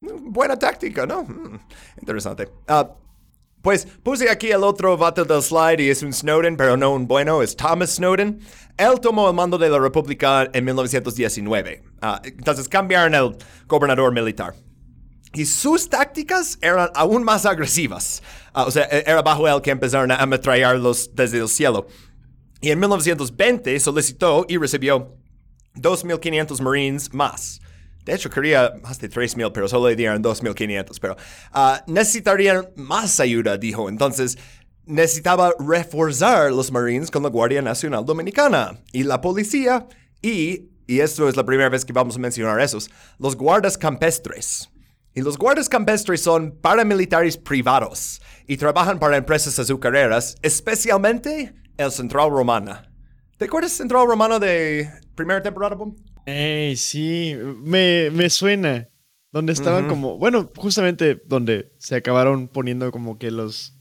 Buena 0.00 0.58
táctica, 0.58 1.06
¿no? 1.06 1.24
Mm, 1.24 1.58
interesante. 2.00 2.48
Ah, 2.66 2.90
pues 3.62 3.86
puse 4.02 4.30
aquí 4.30 4.50
el 4.50 4.64
otro 4.64 4.96
vato 4.96 5.24
del 5.24 5.42
slide 5.42 5.80
y 5.80 5.90
es 5.90 6.02
un 6.02 6.12
Snowden, 6.12 6.56
pero 6.56 6.76
no 6.76 6.94
un 6.94 7.06
bueno, 7.06 7.42
es 7.42 7.54
Thomas 7.54 7.96
Snowden. 7.96 8.40
Él 8.78 9.00
tomó 9.00 9.28
el 9.28 9.34
mando 9.34 9.58
de 9.58 9.68
la 9.68 9.78
República 9.78 10.48
en 10.54 10.64
1919. 10.64 11.82
Ah, 12.00 12.22
entonces 12.24 12.68
cambiaron 12.68 13.14
el 13.14 13.36
gobernador 13.66 14.12
militar. 14.14 14.54
Y 15.34 15.44
sus 15.44 15.88
tácticas 15.88 16.58
eran 16.62 16.90
aún 16.94 17.22
más 17.22 17.44
agresivas. 17.44 18.22
Ah, 18.54 18.64
o 18.64 18.70
sea, 18.70 18.84
e- 18.90 19.04
era 19.06 19.20
bajo 19.22 19.46
él 19.46 19.60
que 19.60 19.70
empezaron 19.70 20.10
a 20.10 20.16
ametrallarlos 20.16 21.14
desde 21.14 21.38
el 21.38 21.48
cielo. 21.48 21.86
Y 22.62 22.70
en 22.70 22.80
1920 22.80 23.78
solicitó 23.78 24.46
y 24.48 24.56
recibió 24.56 25.16
2.500 25.76 26.60
Marines 26.62 27.12
más. 27.12 27.60
De 28.10 28.16
hecho, 28.16 28.28
quería 28.28 28.72
más 28.82 28.98
de 28.98 29.08
3.000, 29.08 29.52
pero 29.52 29.68
solo 29.68 29.88
le 29.88 29.94
dieron 29.94 30.20
2.500. 30.20 30.98
Pero 31.00 31.16
ah, 31.52 31.84
necesitarían 31.86 32.68
más 32.74 33.20
ayuda, 33.20 33.56
dijo. 33.56 33.88
Entonces, 33.88 34.36
necesitaba 34.84 35.52
reforzar 35.60 36.50
los 36.50 36.72
Marines 36.72 37.08
con 37.08 37.22
la 37.22 37.28
Guardia 37.28 37.62
Nacional 37.62 38.04
Dominicana 38.04 38.80
y 38.90 39.04
la 39.04 39.20
policía 39.20 39.86
y, 40.20 40.70
y 40.88 40.98
esto 40.98 41.28
es 41.28 41.36
la 41.36 41.46
primera 41.46 41.68
vez 41.68 41.84
que 41.84 41.92
vamos 41.92 42.16
a 42.16 42.18
mencionar 42.18 42.60
esos, 42.60 42.90
los 43.20 43.36
guardas 43.36 43.78
campestres. 43.78 44.68
Y 45.14 45.20
los 45.20 45.38
guardas 45.38 45.68
campestres 45.68 46.20
son 46.20 46.58
paramilitares 46.60 47.36
privados 47.36 48.20
y 48.48 48.56
trabajan 48.56 48.98
para 48.98 49.18
empresas 49.18 49.56
azucareras, 49.56 50.34
especialmente 50.42 51.54
el 51.76 51.92
Central 51.92 52.30
Romana. 52.30 52.90
¿Te 53.36 53.44
acuerdas 53.44 53.70
Central 53.70 54.08
Romana 54.08 54.40
de 54.40 54.90
primera 55.14 55.40
temporada, 55.40 55.76
Boom? 55.76 56.09
Ey, 56.26 56.76
sí, 56.76 57.36
me, 57.62 58.10
me 58.10 58.30
suena. 58.30 58.88
Donde 59.32 59.52
estaban 59.52 59.86
como, 59.86 60.18
bueno, 60.18 60.50
justamente 60.56 61.22
donde 61.24 61.72
se 61.78 61.94
acabaron 61.94 62.48
poniendo 62.48 62.90
como 62.90 63.16
que 63.16 63.30
los, 63.30 63.78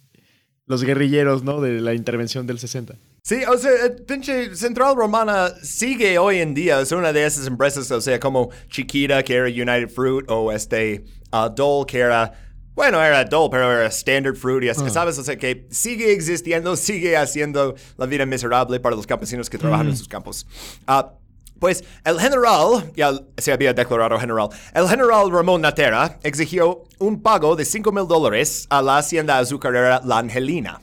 los 0.67 0.83
guerrilleros, 0.83 1.43
¿no? 1.43 1.59
De 1.59 1.81
la 1.81 1.95
intervención 1.95 2.45
del 2.45 2.59
60. 2.59 2.99
Sí, 3.23 3.43
o 3.47 3.57
sea, 3.57 3.71
el 3.85 4.03
pinche 4.05 4.55
Central 4.55 4.95
Romana 4.95 5.49
sigue 5.61 6.17
hoy 6.19 6.37
en 6.37 6.53
día. 6.53 6.79
Es 6.79 6.91
una 6.91 7.11
de 7.11 7.25
esas 7.25 7.47
empresas, 7.47 7.89
o 7.91 7.99
sea, 7.99 8.19
como 8.19 8.49
Chiquita, 8.69 9.23
que 9.23 9.35
era 9.35 9.47
United 9.47 9.89
Fruit, 9.89 10.25
o 10.29 10.51
este 10.51 11.03
uh, 11.31 11.49
Dole, 11.49 11.85
que 11.87 11.99
era. 11.99 12.31
Bueno, 12.75 13.03
era 13.03 13.25
Dole, 13.25 13.49
pero 13.51 13.71
era 13.71 13.87
Standard 13.87 14.35
Fruit, 14.35 14.63
y 14.63 14.69
así, 14.69 14.89
¿sabes? 14.89 15.17
O 15.17 15.23
sea, 15.23 15.37
que 15.37 15.67
sigue 15.69 16.13
existiendo, 16.13 16.75
sigue 16.77 17.17
haciendo 17.17 17.75
la 17.97 18.05
vida 18.05 18.25
miserable 18.25 18.79
para 18.79 18.95
los 18.95 19.05
campesinos 19.05 19.49
que 19.49 19.57
trabajan 19.57 19.89
en 19.89 19.97
sus 19.97 20.07
campos. 20.07 20.47
Ah, 20.87 21.18
pues 21.59 21.83
el 22.05 22.19
general, 22.19 22.91
ya 22.95 23.13
se 23.37 23.51
había 23.51 23.73
declarado 23.73 24.19
general, 24.19 24.49
el 24.73 24.87
general 24.87 25.31
Ramón 25.31 25.61
Natera 25.61 26.17
exigió 26.23 26.83
un 26.99 27.21
pago 27.21 27.55
de 27.55 27.65
5 27.65 27.91
mil 27.91 28.07
dólares 28.07 28.65
a 28.69 28.81
la 28.81 28.97
hacienda 28.97 29.37
azucarera 29.37 30.01
La 30.03 30.19
Angelina. 30.19 30.81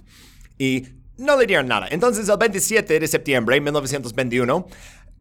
Y 0.58 0.88
no 1.18 1.36
le 1.36 1.46
dieron 1.46 1.66
nada. 1.66 1.88
Entonces, 1.90 2.28
el 2.28 2.36
27 2.36 3.00
de 3.00 3.08
septiembre 3.08 3.56
de 3.56 3.60
1921, 3.62 4.66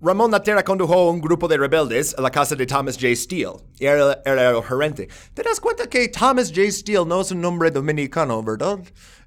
Ramón 0.02 0.30
Natera 0.30 0.64
condujo 0.64 1.10
un 1.10 1.22
grupo 1.22 1.48
de 1.48 1.58
rebeldes 1.58 2.14
a 2.18 2.22
la 2.22 2.30
casa 2.30 2.56
de 2.56 2.66
Thomas 2.66 2.96
J. 2.96 3.16
Steele. 3.16 3.54
Y 3.80 3.86
era, 3.86 4.22
era 4.26 4.50
el 4.50 4.62
gerente. 4.64 5.08
¿Te 5.34 5.42
das 5.42 5.60
cuenta 5.60 5.88
que 5.88 6.10
Thomas 6.10 6.50
J. 6.50 6.70
Steele 6.70 7.06
no 7.06 7.22
es 7.22 7.32
un 7.32 7.42
nombre 7.42 7.72
dominicano, 7.72 8.44
verdad? 8.44 8.80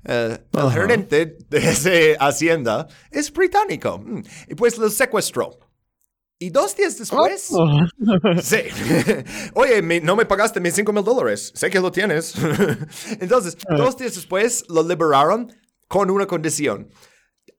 Eh, 0.05 0.39
el 0.53 0.71
gerente 0.71 1.39
de 1.49 1.59
esa 1.59 2.25
hacienda 2.25 2.87
es 3.11 3.33
británico. 3.33 3.99
Mm. 3.99 4.23
Y 4.49 4.55
pues 4.55 4.77
lo 4.79 4.91
secuestró. 4.91 5.59
Y 6.41 6.51
dos 6.51 6.77
días 6.77 6.97
después... 6.99 7.51
Sí. 8.43 8.59
Oye, 9.55 9.83
me- 9.83 10.01
no 10.01 10.15
me 10.15 10.25
pagaste 10.25 10.61
mis 10.61 10.75
5 10.75 10.93
mil 10.93 11.03
dólares. 11.03 11.53
Sé 11.55 11.69
que 11.69 11.81
lo 11.81 11.91
tienes. 11.91 12.35
Entonces, 13.21 13.57
dos 13.77 13.97
días 13.97 14.15
después 14.15 14.65
lo 14.69 14.83
liberaron 14.87 15.53
con 15.89 16.11
una 16.11 16.27
condición. 16.27 16.91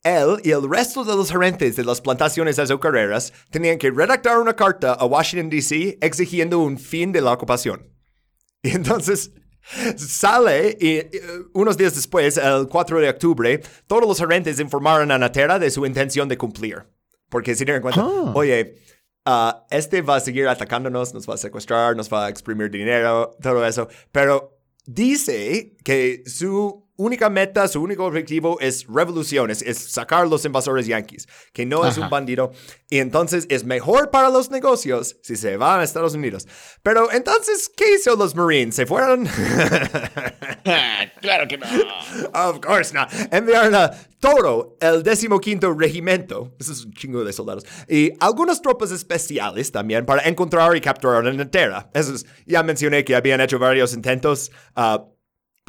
Él 0.03 0.37
y 0.45 0.51
el 0.51 0.69
resto 0.69 1.03
de 1.03 1.13
los 1.13 1.29
gerentes 1.29 1.75
de 1.75 1.83
las 1.83 1.99
plantaciones 1.99 2.57
azucareras 2.57 3.33
tenían 3.49 3.77
que 3.77 3.91
redactar 3.91 4.37
una 4.39 4.55
carta 4.55 4.93
a 4.93 5.05
Washington, 5.05 5.49
D.C. 5.49 5.97
exigiendo 5.99 6.59
un 6.59 6.77
fin 6.77 7.11
de 7.11 7.21
la 7.21 7.33
ocupación. 7.33 7.85
Y 8.61 8.71
entonces 8.71 9.31
sale 9.97 10.77
y 10.81 11.01
unos 11.53 11.77
días 11.77 11.95
después, 11.95 12.37
el 12.37 12.67
4 12.67 12.99
de 12.99 13.09
octubre, 13.09 13.61
todos 13.87 14.05
los 14.07 14.17
gerentes 14.19 14.59
informaron 14.59 15.11
a 15.11 15.17
Natera 15.17 15.59
de 15.59 15.71
su 15.71 15.85
intención 15.85 16.27
de 16.27 16.37
cumplir. 16.37 16.85
Porque 17.29 17.55
se 17.55 17.65
dieron 17.65 17.81
cuenta, 17.81 18.03
oye, 18.33 18.75
ah, 19.25 19.65
este 19.69 20.01
va 20.01 20.15
a 20.15 20.19
seguir 20.19 20.47
atacándonos, 20.47 21.13
nos 21.13 21.29
va 21.29 21.35
a 21.35 21.37
secuestrar, 21.37 21.95
nos 21.95 22.11
va 22.11 22.25
a 22.25 22.29
exprimir 22.29 22.69
dinero, 22.71 23.37
todo 23.41 23.65
eso. 23.65 23.87
Pero 24.11 24.57
dice 24.85 25.77
que 25.83 26.23
su 26.25 26.88
única 26.99 27.29
meta, 27.29 27.67
su 27.67 27.81
único 27.81 28.05
objetivo 28.05 28.59
es 28.59 28.85
revolución, 28.87 29.49
es, 29.49 29.61
es 29.61 29.77
sacar 29.77 30.27
los 30.27 30.43
invasores 30.43 30.85
yanquis, 30.85 31.27
que 31.53 31.65
no 31.65 31.85
es 31.87 31.97
un 31.97 32.09
bandido. 32.09 32.51
Y 32.89 32.99
entonces 32.99 33.45
es 33.49 33.63
mejor 33.63 34.11
para 34.11 34.29
los 34.29 34.51
negocios 34.51 35.15
si 35.23 35.37
se 35.37 35.55
van 35.55 35.79
a 35.79 35.83
Estados 35.83 36.13
Unidos. 36.13 36.45
Pero 36.83 37.11
entonces, 37.11 37.71
¿qué 37.75 37.95
hizo 37.95 38.15
los 38.17 38.35
Marines? 38.35 38.75
¿Se 38.75 38.85
fueron? 38.85 39.25
claro 41.21 41.47
que 41.47 41.57
no. 41.57 41.65
Of 42.33 42.59
course 42.59 42.93
not. 42.93 43.09
Enviaron 43.31 43.75
a 43.75 43.91
todo 44.19 44.77
el 44.81 45.03
15 45.03 45.73
regimiento, 45.77 46.53
eso 46.59 46.73
es 46.73 46.83
un 46.83 46.91
chingo 46.91 47.23
de 47.23 47.31
soldados, 47.31 47.65
y 47.87 48.11
algunas 48.19 48.61
tropas 48.61 48.91
especiales 48.91 49.71
también 49.71 50.05
para 50.05 50.23
encontrar 50.23 50.75
y 50.75 50.81
capturar 50.81 51.25
a 51.25 51.31
Natera. 51.31 51.89
Eso 51.93 52.13
es, 52.13 52.25
ya 52.45 52.61
mencioné 52.61 53.05
que 53.05 53.15
habían 53.15 53.39
hecho 53.39 53.57
varios 53.57 53.93
intentos, 53.93 54.51
ah, 54.75 55.05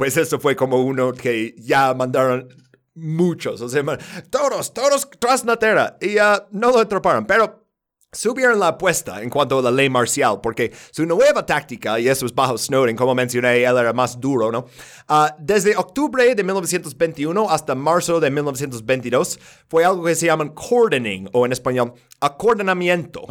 pues 0.01 0.17
eso 0.17 0.39
fue 0.39 0.55
como 0.55 0.81
uno 0.81 1.13
que 1.13 1.53
ya 1.59 1.93
mandaron 1.93 2.47
muchos, 2.95 3.61
o 3.61 3.69
sea, 3.69 3.83
todos, 4.31 4.73
todos 4.73 5.07
tras 5.19 5.45
Natera, 5.45 5.95
y 6.01 6.17
ah, 6.17 6.47
no 6.49 6.71
lo 6.71 6.79
atraparon, 6.79 7.27
pero 7.27 7.67
subieron 8.11 8.59
la 8.59 8.69
apuesta 8.69 9.21
en 9.21 9.29
cuanto 9.29 9.59
a 9.59 9.61
la 9.61 9.69
ley 9.69 9.91
marcial, 9.91 10.39
porque 10.41 10.73
su 10.89 11.05
nueva 11.05 11.45
táctica, 11.45 11.99
y 11.99 12.07
eso 12.07 12.25
es 12.25 12.33
bajo 12.33 12.57
Snowden, 12.57 12.95
como 12.95 13.13
mencioné, 13.13 13.63
él 13.63 13.77
era 13.77 13.93
más 13.93 14.19
duro, 14.19 14.51
¿no? 14.51 14.65
Ah, 15.07 15.35
desde 15.37 15.77
octubre 15.77 16.33
de 16.33 16.43
1921 16.43 17.47
hasta 17.51 17.75
marzo 17.75 18.19
de 18.19 18.31
1922 18.31 19.39
fue 19.69 19.85
algo 19.85 20.05
que 20.05 20.15
se 20.15 20.25
llaman 20.25 20.49
cordoning, 20.49 21.29
o 21.31 21.45
en 21.45 21.51
español, 21.51 21.93
acordonamiento. 22.19 23.21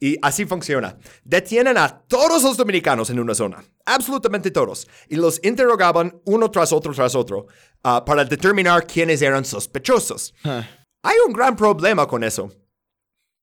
Y 0.00 0.16
así 0.22 0.46
funciona. 0.46 0.96
Detienen 1.24 1.76
a 1.76 1.88
todos 1.88 2.42
los 2.42 2.56
dominicanos 2.56 3.10
en 3.10 3.20
una 3.20 3.34
zona, 3.34 3.62
absolutamente 3.84 4.50
todos, 4.50 4.88
y 5.08 5.16
los 5.16 5.38
interrogaban 5.44 6.20
uno 6.24 6.50
tras 6.50 6.72
otro 6.72 6.94
tras 6.94 7.14
otro 7.14 7.46
ah, 7.84 8.02
para 8.04 8.24
determinar 8.24 8.86
quiénes 8.86 9.20
eran 9.20 9.44
sospechosos. 9.44 10.34
Hay 10.42 11.16
un 11.26 11.32
gran 11.32 11.54
problema 11.54 12.06
con 12.06 12.24
eso. 12.24 12.50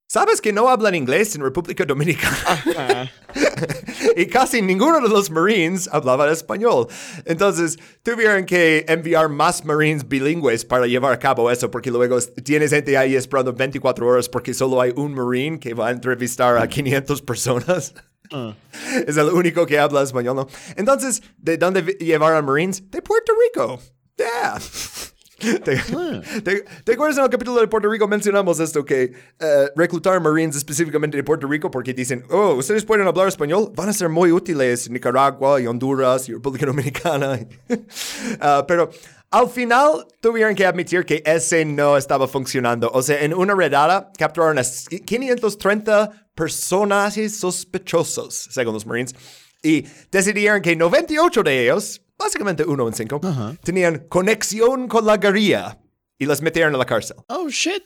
¿Sabes 0.09 0.39
que 0.39 0.53
no 0.53 0.69
hablan 0.69 0.95
inglés 0.95 1.35
en 1.35 1.41
República 1.41 1.83
Dominicana? 1.83 3.11
y 4.15 4.25
casi 4.27 4.61
ninguno 4.61 5.01
de 5.01 5.09
los 5.09 5.29
Marines 5.29 5.89
hablaba 5.91 6.31
español. 6.31 6.87
Entonces, 7.25 7.77
tuvieron 8.03 8.45
que 8.45 8.85
enviar 8.87 9.27
más 9.27 9.65
Marines 9.65 10.07
bilingües 10.07 10.63
para 10.63 10.87
llevar 10.87 11.11
a 11.11 11.19
cabo 11.19 11.51
eso, 11.51 11.69
porque 11.69 11.91
luego 11.91 12.21
tienes 12.21 12.71
gente 12.71 12.97
ahí 12.97 13.17
esperando 13.17 13.51
24 13.51 14.07
horas 14.07 14.29
porque 14.29 14.53
solo 14.53 14.79
hay 14.79 14.93
un 14.95 15.13
Marine 15.13 15.59
que 15.59 15.73
va 15.73 15.89
a 15.89 15.91
entrevistar 15.91 16.57
a 16.57 16.67
500 16.67 17.21
personas. 17.21 17.93
Es 19.07 19.15
el 19.15 19.27
único 19.27 19.65
que 19.65 19.79
habla 19.79 20.01
español, 20.01 20.35
¿no? 20.35 20.47
Entonces, 20.75 21.23
¿de 21.37 21.57
dónde 21.57 21.81
llevaron 21.97 22.43
Marines? 22.45 22.83
De 22.91 23.01
Puerto 23.01 23.31
Rico. 23.41 23.79
Yeah. 24.17 24.59
¿Te, 25.39 25.59
te- 26.41 26.65
te 26.83 26.93
acuerdas 26.93 27.17
en 27.19 27.23
el 27.25 27.29
capítulo 27.29 27.61
de 27.61 27.67
Puerto 27.67 27.87
Rico 27.89 28.07
mencionamos 28.07 28.59
esto 28.59 28.83
que 28.83 29.13
eh, 29.39 29.69
reclutar 29.75 30.19
Marines 30.19 30.55
específicamente 30.55 31.15
de 31.15 31.23
Puerto 31.23 31.47
Rico 31.47 31.69
porque 31.69 31.93
dicen, 31.93 32.23
oh, 32.31 32.53
ustedes 32.55 32.83
pueden 32.83 33.07
hablar 33.07 33.27
español, 33.27 33.71
van 33.75 33.89
a 33.89 33.93
ser 33.93 34.09
muy 34.09 34.31
útiles 34.31 34.87
en 34.87 34.93
Nicaragua 34.93 35.61
y 35.61 35.67
Honduras 35.67 36.27
y 36.29 36.33
República 36.33 36.65
Dominicana. 36.65 37.39
Ah, 38.39 38.65
pero 38.67 38.89
al 39.31 39.49
final 39.49 40.05
tuvieron 40.21 40.55
que 40.55 40.65
admitir 40.65 41.05
que 41.05 41.21
ese 41.25 41.65
no 41.65 41.97
estaba 41.97 42.27
funcionando. 42.27 42.89
O 42.93 43.01
sea, 43.01 43.21
en 43.23 43.33
una 43.33 43.53
redada 43.55 44.11
capturaron 44.17 44.57
a 44.59 44.63
530 44.63 46.27
personajes 46.33 47.37
sospechosos, 47.37 48.47
según 48.51 48.73
los 48.73 48.85
Marines, 48.85 49.13
y 49.63 49.85
decidieron 50.11 50.61
que 50.61 50.75
98 50.75 51.43
de 51.43 51.63
ellos, 51.63 52.01
básicamente 52.17 52.63
uno 52.63 52.87
en 52.87 52.93
cinco, 52.93 53.21
tenían 53.63 54.07
conexión 54.09 54.87
con 54.87 55.05
la 55.05 55.17
guerrilla 55.17 55.79
y 56.17 56.25
los 56.25 56.41
metieron 56.41 56.73
a 56.75 56.77
la 56.77 56.85
cárcel. 56.85 57.17
Oh, 57.27 57.49
shit. 57.49 57.83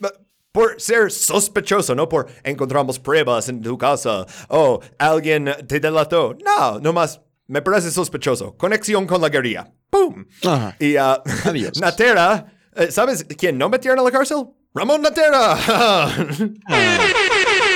Por 0.51 0.81
ser 0.81 1.11
sospechoso, 1.11 1.95
no 1.95 2.09
por 2.09 2.27
encontramos 2.43 2.99
pruebas 2.99 3.47
en 3.47 3.61
tu 3.61 3.77
casa 3.77 4.25
o 4.49 4.81
alguien 4.97 5.49
te 5.67 5.79
delató. 5.79 6.35
No, 6.43 6.79
nomás 6.79 7.21
me 7.47 7.61
parece 7.61 7.91
sospechoso. 7.91 8.57
Conexión 8.57 9.07
con 9.07 9.21
la 9.21 9.29
guerrilla. 9.29 9.71
¡Pum! 9.89 10.25
Ajá. 10.45 10.75
Y 10.79 10.97
ah, 10.97 11.21
Adiós. 11.45 11.77
Natera, 11.81 12.53
eh, 12.75 12.91
¿sabes 12.91 13.25
quién 13.37 13.57
no 13.57 13.69
metieron 13.69 13.99
a 13.99 14.03
la 14.03 14.11
cárcel? 14.11 14.47
Ramón 14.73 15.01
Natera. 15.01 15.57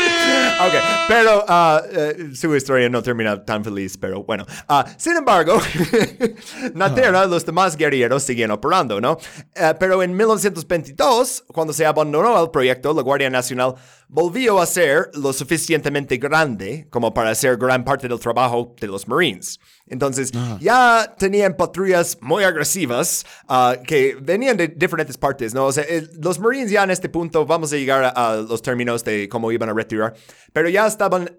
ok, 0.59 0.73
pero 1.07 1.45
uh, 1.47 2.35
su 2.35 2.55
historia 2.55 2.89
no 2.89 3.01
termina 3.01 3.43
tan 3.43 3.63
feliz, 3.63 3.97
pero 3.97 4.23
bueno. 4.23 4.45
Uh, 4.69 4.83
sin 4.97 5.17
embargo, 5.17 5.59
Natera, 6.73 7.25
los 7.25 7.45
demás 7.45 7.75
guerrilleros 7.75 8.23
siguen 8.23 8.51
operando, 8.51 8.99
¿no? 9.01 9.17
Eh, 9.53 9.73
pero 9.79 10.01
en 10.03 10.15
1922, 10.15 11.45
cuando 11.47 11.73
se 11.73 11.85
abandonó 11.85 12.41
el 12.41 12.49
proyecto, 12.49 12.93
la 12.93 13.01
Guardia 13.01 13.29
Nacional 13.29 13.75
volvió 14.07 14.61
a 14.61 14.65
ser 14.65 15.09
lo 15.13 15.33
suficientemente 15.33 16.17
grande 16.17 16.87
como 16.89 17.13
para 17.13 17.31
hacer 17.31 17.57
gran 17.57 17.83
parte 17.83 18.07
del 18.07 18.19
trabajo 18.19 18.75
de 18.79 18.87
los 18.87 19.07
Marines. 19.07 19.59
Entonces, 19.87 20.31
ya 20.59 21.15
tenían 21.17 21.55
patrullas 21.55 22.17
muy 22.21 22.43
agresivas 22.43 23.25
uh, 23.49 23.81
que 23.83 24.17
venían 24.21 24.57
de 24.57 24.67
diferentes 24.69 25.17
partes, 25.17 25.53
¿no? 25.53 25.65
O 25.65 25.71
sea, 25.71 25.83
el- 25.83 26.09
los 26.19 26.39
Marines 26.39 26.71
ya 26.71 26.83
en 26.83 26.91
este 26.91 27.09
punto, 27.09 27.45
vamos 27.45 27.71
a 27.73 27.75
llegar 27.77 28.03
a, 28.03 28.09
a 28.09 28.35
los 28.37 28.61
términos 28.61 29.03
de 29.03 29.29
cómo 29.29 29.51
iban 29.51 29.69
a 29.69 29.73
retirar, 29.73 30.13
pero 30.53 30.69
ya 30.69 30.87
estaban 30.87 31.29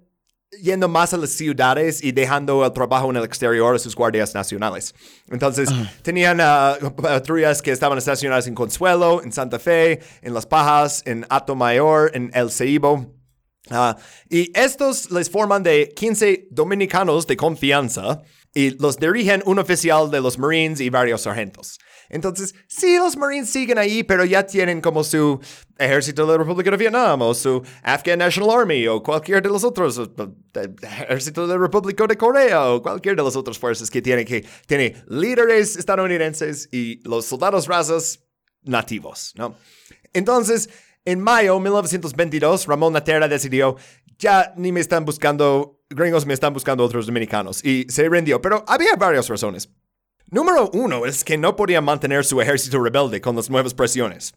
yendo 0.63 0.89
más 0.89 1.13
a 1.15 1.17
las 1.17 1.31
ciudades 1.31 2.03
y 2.03 2.13
dejando 2.13 2.65
el 2.65 2.73
trabajo 2.73 3.11
en 3.11 3.17
el 3.17 3.25
exterior 3.25 3.75
a 3.75 3.79
sus 3.79 3.95
guardias 3.95 4.35
nacionales. 4.35 4.95
Entonces, 5.31 5.69
tenían 6.03 6.41
ah, 6.41 6.77
patrullas 6.97 7.63
que 7.63 7.73
estaban 7.73 7.99
estacionadas 7.99 8.47
en 8.47 8.55
Consuelo, 8.55 9.23
en 9.23 9.33
Santa 9.33 9.59
Fe, 9.59 10.01
en 10.23 10.35
Las 10.35 10.47
Pajas, 10.47 11.03
en 11.07 11.27
Ato 11.29 11.55
Mayor, 11.55 12.11
en 12.15 12.31
El 12.35 12.51
Ceibo. 12.51 13.15
Ah, 13.71 13.97
y 14.31 14.51
estos 14.59 15.11
les 15.11 15.29
forman 15.29 15.63
de 15.63 15.93
15 15.95 16.49
dominicanos 16.51 17.27
de 17.27 17.37
confianza 17.37 18.23
y 18.57 18.71
los 18.79 18.97
dirigen 18.97 19.43
un 19.45 19.59
oficial 19.59 20.11
de 20.11 20.19
los 20.19 20.39
Marines 20.39 20.81
y 20.81 20.89
varios 20.89 21.21
sargentos. 21.21 21.79
Entonces, 22.09 22.55
sí, 22.67 22.97
los 22.97 23.15
Marines 23.15 23.51
siguen 23.51 23.77
ahí, 23.77 24.03
pero 24.03 24.25
ya 24.25 24.47
tienen 24.47 24.81
como 24.81 25.05
su 25.05 25.39
ejército 25.77 26.25
de 26.25 26.33
la 26.33 26.39
República 26.39 26.71
de 26.71 26.79
Vietnam 26.79 27.21
o 27.21 27.35
su 27.35 27.63
Afghan 27.83 28.19
National 28.19 28.59
Army 28.59 28.87
o 28.87 29.03
cualquier 29.03 29.43
de 29.43 29.51
los 29.51 29.63
otros 29.63 29.99
eh, 29.99 30.09
eh, 30.55 30.69
ejército 30.81 31.47
de 31.47 31.53
la 31.53 31.61
República 31.61 32.07
de 32.07 32.17
Corea 32.17 32.71
o 32.71 32.81
cualquier 32.81 33.15
de 33.15 33.23
las 33.23 33.37
otras 33.37 33.59
fuerzas 33.59 33.91
que 33.91 34.01
tiene 34.01 34.25
que 34.25 34.43
tiene 34.67 35.05
líderes 35.09 35.77
estadounidenses 35.77 36.71
y 36.73 37.07
los 37.07 37.27
soldados 37.27 37.67
razas 37.67 38.21
nativos, 38.63 39.35
¿no? 39.37 39.55
Entonces, 40.15 40.71
en 41.05 41.21
mayo 41.21 41.55
de 41.57 41.61
1922, 41.61 42.67
Ramón 42.67 42.95
Natera 42.95 43.29
decidió, 43.29 43.77
ya 44.19 44.55
ni 44.57 44.73
me 44.73 44.81
están 44.81 45.05
buscando, 45.05 45.76
gringos 45.91 46.27
me 46.27 46.35
están 46.35 46.53
buscando 46.53 46.85
otros 46.85 47.07
dominicanos, 47.07 47.65
y 47.65 47.87
se 47.89 48.09
rindió, 48.09 48.41
pero 48.41 48.65
había 48.67 48.95
varias 48.97 49.29
razones. 49.29 49.69
Número 50.31 50.71
uno 50.73 51.07
es 51.07 51.23
que 51.23 51.39
no 51.39 51.55
podían 51.55 51.85
mantener 51.85 52.25
su 52.25 52.41
ejército 52.41 52.83
rebelde 52.83 53.21
con 53.21 53.37
las 53.37 53.49
nuevas 53.49 53.73
presiones. 53.75 54.35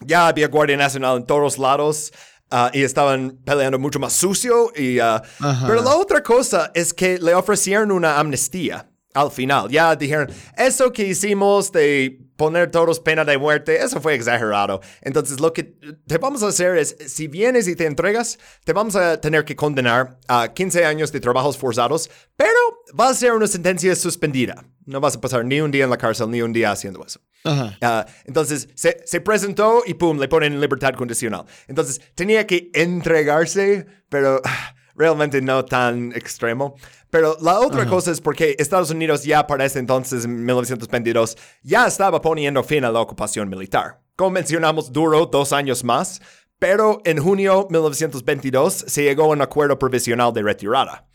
Ya 0.00 0.28
había 0.28 0.46
Guardia 0.46 0.76
Nacional 0.76 1.16
en 1.18 1.26
todos 1.26 1.58
lados 1.58 2.12
ah, 2.50 2.70
y 2.72 2.82
estaban 2.82 3.38
peleando 3.44 3.78
mucho 3.78 3.98
más 3.98 4.12
sucio. 4.12 4.72
Y, 4.76 5.00
ah, 5.00 5.20
pero 5.66 5.82
la 5.82 5.96
otra 5.96 6.22
cosa 6.22 6.70
es 6.74 6.94
que 6.94 7.18
le 7.18 7.34
ofrecieron 7.34 7.90
una 7.90 8.20
amnistía 8.20 8.88
al 9.14 9.32
final. 9.32 9.68
Ya 9.68 9.96
dijeron, 9.96 10.30
eso 10.56 10.92
que 10.92 11.08
hicimos 11.08 11.72
de 11.72 12.27
poner 12.38 12.70
todos 12.70 13.00
pena 13.00 13.24
de 13.24 13.36
muerte, 13.36 13.82
eso 13.82 14.00
fue 14.00 14.14
exagerado. 14.14 14.80
Entonces 15.02 15.40
lo 15.40 15.52
que 15.52 15.64
te 16.06 16.18
vamos 16.18 16.44
a 16.44 16.48
hacer 16.48 16.78
es, 16.78 16.96
si 17.08 17.26
vienes 17.26 17.66
y 17.66 17.74
te 17.74 17.84
entregas, 17.84 18.38
te 18.64 18.72
vamos 18.72 18.94
a 18.94 19.20
tener 19.20 19.44
que 19.44 19.56
condenar 19.56 20.20
a 20.28 20.54
15 20.54 20.84
años 20.84 21.10
de 21.10 21.18
trabajos 21.18 21.58
forzados, 21.58 22.08
pero 22.36 22.52
va 22.98 23.08
a 23.08 23.14
ser 23.14 23.32
una 23.32 23.48
sentencia 23.48 23.94
suspendida. 23.96 24.64
No 24.86 25.00
vas 25.00 25.16
a 25.16 25.20
pasar 25.20 25.44
ni 25.44 25.60
un 25.60 25.72
día 25.72 25.82
en 25.82 25.90
la 25.90 25.98
cárcel, 25.98 26.30
ni 26.30 26.40
un 26.40 26.52
día 26.52 26.70
haciendo 26.70 27.04
eso. 27.04 27.20
Ajá. 27.42 27.76
Ah, 27.82 28.06
entonces 28.24 28.68
se, 28.76 29.02
se 29.04 29.20
presentó 29.20 29.82
y 29.84 29.94
pum, 29.94 30.20
le 30.20 30.28
ponen 30.28 30.52
en 30.52 30.60
libertad 30.60 30.94
condicional. 30.94 31.44
Entonces 31.66 32.00
tenía 32.14 32.46
que 32.46 32.70
entregarse, 32.72 33.84
pero 34.08 34.40
ah, 34.44 34.76
realmente 34.98 35.40
no 35.40 35.64
tan 35.64 36.12
extremo. 36.12 36.74
Pero 37.10 37.38
la 37.40 37.60
otra 37.60 37.86
cosa 37.86 38.10
es 38.10 38.20
porque 38.20 38.56
Estados 38.58 38.90
Unidos 38.90 39.24
ya 39.24 39.46
para 39.46 39.64
ese 39.64 39.78
entonces, 39.78 40.24
en 40.24 40.44
1922, 40.44 41.36
ya 41.62 41.86
estaba 41.86 42.20
poniendo 42.20 42.62
fin 42.62 42.84
a 42.84 42.90
la 42.90 43.00
ocupación 43.00 43.48
militar. 43.48 44.00
Como 44.16 44.32
mencionamos, 44.32 44.92
duró 44.92 45.26
dos 45.26 45.52
años 45.52 45.84
más, 45.84 46.20
pero 46.58 47.00
en 47.04 47.18
junio 47.18 47.66
de 47.68 47.74
1922 47.74 48.84
se 48.88 49.04
llegó 49.04 49.24
a 49.24 49.28
un 49.28 49.40
acuerdo 49.40 49.78
provisional 49.78 50.32
de 50.32 50.42
retirada. 50.42 51.06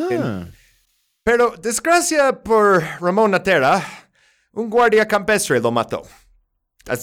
Ah. 0.00 0.46
Pero, 1.24 1.54
desgracia 1.60 2.42
por 2.42 2.82
Ramón 3.00 3.32
Natera, 3.32 3.84
un 4.52 4.70
guardia 4.70 5.06
campestre 5.06 5.60
lo 5.60 5.70
mató. 5.70 6.02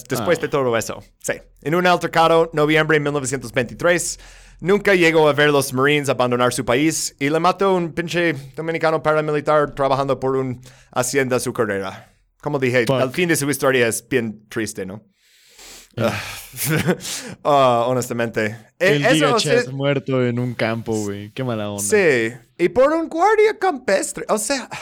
Después 0.08 0.38
de 0.40 0.48
todo 0.48 0.76
eso, 0.76 1.02
sí. 1.22 1.34
En 1.62 1.74
un 1.74 1.86
altercado, 1.86 2.50
noviembre 2.52 2.96
de 2.96 3.00
1923, 3.00 4.18
nunca 4.60 4.94
llegó 4.94 5.28
a 5.28 5.32
ver 5.32 5.50
los 5.50 5.72
Marines 5.72 6.08
abandonar 6.08 6.52
su 6.52 6.64
país 6.64 7.14
y 7.18 7.28
le 7.30 7.40
mató 7.40 7.74
un 7.74 7.92
pinche 7.92 8.34
dominicano 8.54 9.02
paramilitar 9.02 9.74
trabajando 9.74 10.18
por 10.20 10.36
una 10.36 10.58
hacienda 10.92 11.36
azucarera. 11.36 12.14
Como 12.40 12.58
dije, 12.58 12.84
Fuck. 12.86 13.00
al 13.00 13.10
fin 13.10 13.28
de 13.28 13.36
su 13.36 13.48
historia 13.50 13.86
es 13.86 14.06
bien 14.08 14.48
triste, 14.48 14.86
¿no? 14.86 15.04
Ah, 17.44 17.84
honestamente. 17.88 18.56
Eh, 18.78 18.96
El 18.96 19.06
eso, 19.06 19.34
DHS 19.34 19.64
sí, 19.66 19.70
muerto 19.72 20.24
en 20.24 20.38
un 20.38 20.54
campo, 20.54 20.92
güey. 20.94 21.30
Qué 21.32 21.44
mala 21.44 21.70
onda. 21.70 21.82
Sí, 21.82 22.32
y 22.58 22.68
por 22.68 22.92
un 22.92 23.08
guardia 23.08 23.58
campestre. 23.58 24.24
O 24.28 24.38
sea, 24.38 24.68
eh, 24.72 24.76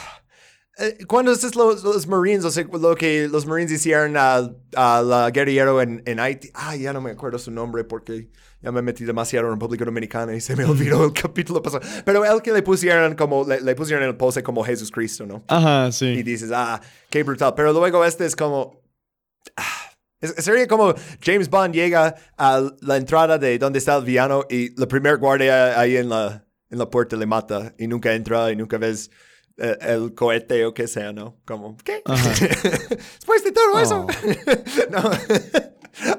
cuando 1.09 1.33
estos 1.33 1.57
los, 1.57 1.83
los 1.83 2.07
Marines, 2.07 2.45
o 2.45 2.51
sea, 2.51 2.65
lo 2.73 2.95
que 2.95 3.27
los 3.29 3.47
Marines 3.47 3.73
hicieron 3.73 4.17
al 4.17 4.57
a 4.77 5.03
la 5.03 5.31
guerrillero 5.31 5.83
en, 5.83 6.03
en 6.07 6.21
Haití. 6.21 6.51
Ah, 6.55 6.77
ya 6.77 6.93
no 6.93 7.01
me 7.01 7.11
acuerdo 7.11 7.39
su 7.39 7.51
nombre 7.51 7.85
porque 7.85 8.31
ya 8.63 8.71
me 8.73 8.81
metí 8.83 9.05
demasiado 9.05 9.47
en 9.49 9.55
República 9.55 9.85
Dominicana 9.85 10.35
y 10.35 10.41
se 10.41 10.55
me 10.57 10.65
olvidó 10.65 11.05
el 11.05 11.13
capítulo 11.13 11.63
pasado. 11.63 11.85
Pero 12.05 12.25
el 12.25 12.43
que 12.43 12.53
le 12.53 12.63
pusieron 12.63 13.15
como, 13.17 13.45
le, 13.47 13.61
le 13.61 13.75
pusieron 13.75 14.05
en 14.05 14.11
el 14.11 14.17
pose 14.17 14.43
como 14.43 14.63
Jesús 14.65 14.91
Cristo, 14.91 15.27
¿no? 15.27 15.45
Ajá, 15.49 15.89
Y 15.89 15.93
sí. 15.93 16.23
dices, 16.23 16.51
ah, 16.55 16.81
qué 17.11 17.23
brutal. 17.23 17.55
Pero 17.57 17.73
luego 17.73 18.05
este 18.05 18.25
es 18.27 18.37
como... 18.37 18.81
ah, 19.57 19.91
es- 20.21 20.35
Sería 20.45 20.67
como 20.69 20.95
James 21.23 21.49
Bond 21.51 21.75
llega 21.75 22.15
a 22.37 22.63
la 22.83 22.97
entrada 22.97 23.39
de 23.39 23.59
donde 23.59 23.79
está 23.79 23.97
el 23.97 24.05
villano 24.05 24.45
y 24.51 24.79
la 24.79 24.87
primer 24.87 25.17
guardia 25.19 25.79
ahí 25.79 25.97
en 25.97 26.09
la, 26.09 26.45
en 26.71 26.79
la 26.79 26.89
puerta 26.91 27.17
le 27.17 27.27
mata 27.27 27.75
y 27.79 27.87
nunca 27.87 28.13
entra 28.15 28.51
y 28.53 28.57
nunca 28.57 28.79
ves 28.79 29.11
eh, 29.59 29.77
el 29.81 30.15
cohete 30.15 30.65
o 30.65 30.73
que 30.73 30.87
sea, 30.87 31.13
¿no? 31.13 31.37
Como, 31.45 31.77
¿qué? 31.79 32.03
Después 32.07 33.45
de 33.45 33.53
todo 33.53 33.81
eso. 33.81 34.07
no. 34.91 35.11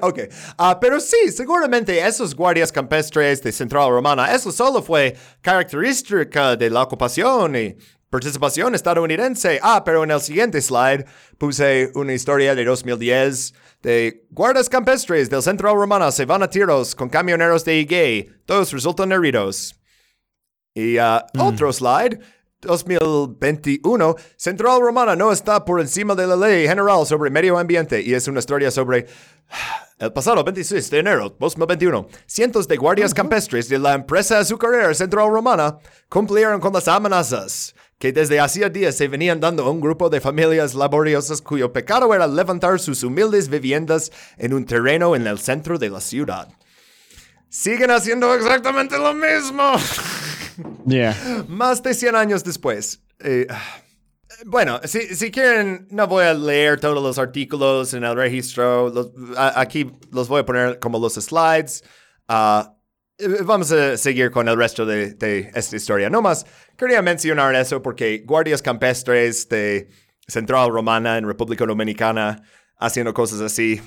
ok. 0.02 0.20
Ah, 0.58 0.78
pero 0.80 1.00
sí, 1.00 1.30
seguramente 1.30 1.98
esos 2.06 2.34
guardias 2.34 2.70
campestres 2.70 3.42
de 3.42 3.52
Central 3.52 3.90
Romana, 3.90 4.34
eso 4.34 4.52
solo 4.52 4.82
fue 4.82 5.16
característica 5.40 6.56
de 6.56 6.70
la 6.70 6.82
ocupación 6.82 7.56
y 7.56 7.76
participación 8.10 8.74
estadounidense. 8.74 9.58
Ah, 9.62 9.82
pero 9.84 10.04
en 10.04 10.10
el 10.10 10.20
siguiente 10.20 10.60
slide 10.60 11.06
puse 11.38 11.90
una 11.94 12.12
historia 12.12 12.54
de 12.54 12.64
2010 12.64 13.54
de 13.82 14.26
guardias 14.30 14.68
campestres 14.68 15.30
del 15.30 15.42
Central 15.42 15.74
Romana 15.74 16.12
se 16.12 16.26
van 16.26 16.42
a 16.42 16.50
tiros 16.50 16.94
con 16.94 17.08
camioneros 17.08 17.64
de 17.64 17.78
IG. 17.78 18.44
Todos 18.44 18.72
resultan 18.72 19.12
heridos. 19.12 19.76
Y 20.74 20.98
ah, 20.98 21.26
otro 21.38 21.72
slide. 21.72 22.20
2021, 22.60 24.16
Central 24.36 24.80
Romana 24.80 25.16
no 25.16 25.32
está 25.32 25.64
por 25.64 25.80
encima 25.80 26.14
de 26.14 26.26
la 26.26 26.36
ley 26.36 26.66
general 26.66 27.06
sobre 27.06 27.30
medio 27.30 27.58
ambiente 27.58 28.00
y 28.02 28.14
es 28.14 28.28
una 28.28 28.40
historia 28.40 28.70
sobre 28.70 29.06
el 29.98 30.12
pasado 30.12 30.44
26 30.44 30.90
de 30.90 30.98
enero 30.98 31.36
2021. 31.38 32.08
Cientos 32.26 32.68
de 32.68 32.76
guardias 32.76 33.14
campestres 33.14 33.68
de 33.68 33.78
la 33.78 33.94
empresa 33.94 34.38
azucarera 34.38 34.92
Central 34.94 35.30
Romana 35.30 35.78
cumplieron 36.08 36.60
con 36.60 36.72
las 36.72 36.88
amenazas 36.88 37.74
que 37.98 38.12
desde 38.12 38.40
hacía 38.40 38.70
días 38.70 38.96
se 38.96 39.08
venían 39.08 39.40
dando 39.40 39.64
a 39.64 39.70
un 39.70 39.80
grupo 39.80 40.08
de 40.08 40.22
familias 40.22 40.74
laboriosas 40.74 41.42
cuyo 41.42 41.72
pecado 41.72 42.14
era 42.14 42.26
levantar 42.26 42.80
sus 42.80 43.02
humildes 43.02 43.48
viviendas 43.48 44.10
en 44.38 44.54
un 44.54 44.64
terreno 44.64 45.14
en 45.14 45.26
el 45.26 45.38
centro 45.38 45.78
de 45.78 45.90
la 45.90 46.00
ciudad. 46.00 46.48
Siguen 47.50 47.90
haciendo 47.90 48.34
exactamente 48.34 48.96
lo 48.96 49.12
mismo. 49.12 49.74
Yeah. 50.86 51.14
Más 51.48 51.82
de 51.82 51.94
100 51.94 52.14
años 52.16 52.44
después. 52.44 53.02
Eh, 53.18 53.46
bueno, 54.46 54.80
si, 54.84 55.14
si 55.14 55.30
quieren, 55.30 55.86
no 55.90 56.06
voy 56.06 56.24
a 56.24 56.32
leer 56.34 56.80
todos 56.80 57.02
los 57.02 57.18
artículos 57.18 57.92
en 57.94 58.04
el 58.04 58.14
registro. 58.16 58.88
Los- 58.90 59.10
a- 59.36 59.60
aquí 59.60 59.90
los 60.12 60.28
voy 60.28 60.40
a 60.40 60.46
poner 60.46 60.78
como 60.78 60.98
los 60.98 61.14
slides. 61.14 61.82
Eh, 62.28 63.42
vamos 63.44 63.70
a 63.72 63.96
seguir 63.98 64.30
con 64.30 64.48
el 64.48 64.56
resto 64.56 64.86
de, 64.86 65.12
de 65.14 65.50
esta 65.54 65.76
historia. 65.76 66.08
No 66.08 66.22
más, 66.22 66.46
quería 66.76 67.02
mencionar 67.02 67.54
eso 67.54 67.82
porque 67.82 68.22
guardias 68.26 68.62
campestres 68.62 69.48
de 69.48 69.90
Central 70.26 70.70
Romana 70.70 71.18
en 71.18 71.26
República 71.26 71.66
Dominicana 71.66 72.42
haciendo 72.78 73.12
cosas 73.12 73.40
así 73.40 73.78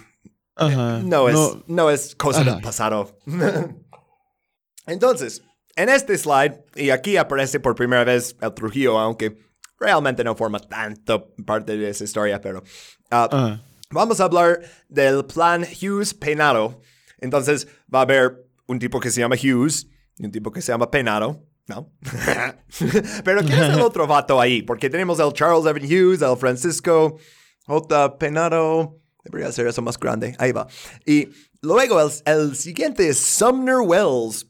Ajá. 0.56 1.00
no 1.04 1.30
es, 1.30 1.36
no, 1.66 1.90
es 1.90 2.16
cosa 2.16 2.42
Ajá. 2.42 2.52
del 2.52 2.62
pasado. 2.62 3.18
Entonces, 4.86 5.42
en 5.76 5.90
este 5.90 6.18
slide, 6.18 6.64
y 6.76 6.90
aquí 6.90 7.18
aparece 7.18 7.60
por 7.60 7.76
primera 7.76 8.04
vez 8.04 8.36
el 8.42 8.54
Trujillo, 8.54 9.00
aunque 9.00 9.38
realmente 9.80 10.24
no 10.24 10.36
forma 10.36 10.60
tanto 10.60 11.34
parte 11.46 11.78
de 11.78 11.90
esa 11.90 12.04
historia, 12.04 12.40
pero 12.40 12.64
ah, 13.12 13.28
Ajá. 13.32 13.64
vamos 13.90 14.20
a 14.20 14.26
hablar 14.26 14.60
del 14.88 15.26
plan 15.26 15.64
Hughes 15.64 16.14
Peinado, 16.14 16.82
Entonces 17.20 17.68
va 17.94 18.00
a 18.00 18.04
haber 18.04 18.46
un 18.68 18.80
tipo 18.80 19.00
que 19.00 19.12
se 19.12 19.20
llama 19.22 19.36
Hughes 19.36 19.88
y 20.18 20.26
un 20.26 20.32
tipo 20.32 20.52
que 20.52 20.62
se 20.62 20.72
llama 20.72 20.92
Penado. 20.92 21.46
No. 21.68 21.94
Pero 23.24 23.42
¿quién 23.42 23.64
es 23.64 23.74
el 23.74 23.80
otro 23.80 24.06
vato 24.06 24.42
ahí? 24.42 24.62
Porque 24.62 24.90
tenemos 24.90 25.20
el 25.20 25.32
Charles 25.32 25.66
Evan 25.66 25.86
Hughes, 25.86 26.22
el 26.22 26.36
Francisco 26.38 27.18
J. 27.66 28.18
Penado. 28.18 29.00
Debería 29.24 29.52
ser 29.54 29.68
eso 29.68 29.82
más 29.82 29.98
grande. 29.98 30.36
Ahí 30.40 30.52
va. 30.52 30.68
Y 31.06 31.30
luego 31.62 32.02
el, 32.02 32.12
el 32.26 32.56
siguiente 32.58 33.08
es 33.08 33.18
Sumner 33.18 33.78
Wells. 33.78 34.46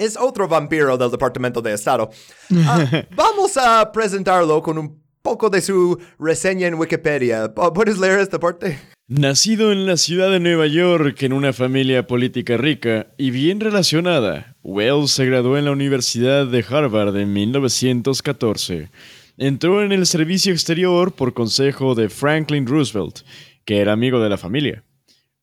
Es 0.00 0.16
otro 0.16 0.48
vampiro 0.48 0.96
del 0.96 1.10
Departamento 1.10 1.60
de 1.60 1.74
Estado. 1.74 2.08
Ah, 2.64 3.04
vamos 3.14 3.58
a 3.58 3.92
presentarlo 3.92 4.62
con 4.62 4.78
un 4.78 4.98
poco 5.20 5.50
de 5.50 5.60
su 5.60 6.00
reseña 6.18 6.68
en 6.68 6.76
Wikipedia. 6.76 7.52
¿Puedes 7.52 7.98
leer 7.98 8.20
esta 8.20 8.40
parte? 8.40 8.78
Nacido 9.08 9.72
en 9.72 9.84
la 9.84 9.98
ciudad 9.98 10.30
de 10.30 10.40
Nueva 10.40 10.66
York 10.68 11.22
en 11.22 11.34
una 11.34 11.52
familia 11.52 12.06
política 12.06 12.56
rica 12.56 13.08
y 13.18 13.30
bien 13.30 13.60
relacionada, 13.60 14.56
Wells 14.62 15.10
se 15.10 15.26
graduó 15.26 15.58
en 15.58 15.66
la 15.66 15.72
Universidad 15.72 16.46
de 16.46 16.64
Harvard 16.66 17.14
en 17.18 17.34
1914. 17.34 18.88
Entró 19.36 19.82
en 19.82 19.92
el 19.92 20.06
servicio 20.06 20.54
exterior 20.54 21.12
por 21.12 21.34
consejo 21.34 21.94
de 21.94 22.08
Franklin 22.08 22.66
Roosevelt, 22.66 23.18
que 23.66 23.80
era 23.80 23.92
amigo 23.92 24.18
de 24.18 24.30
la 24.30 24.38
familia. 24.38 24.82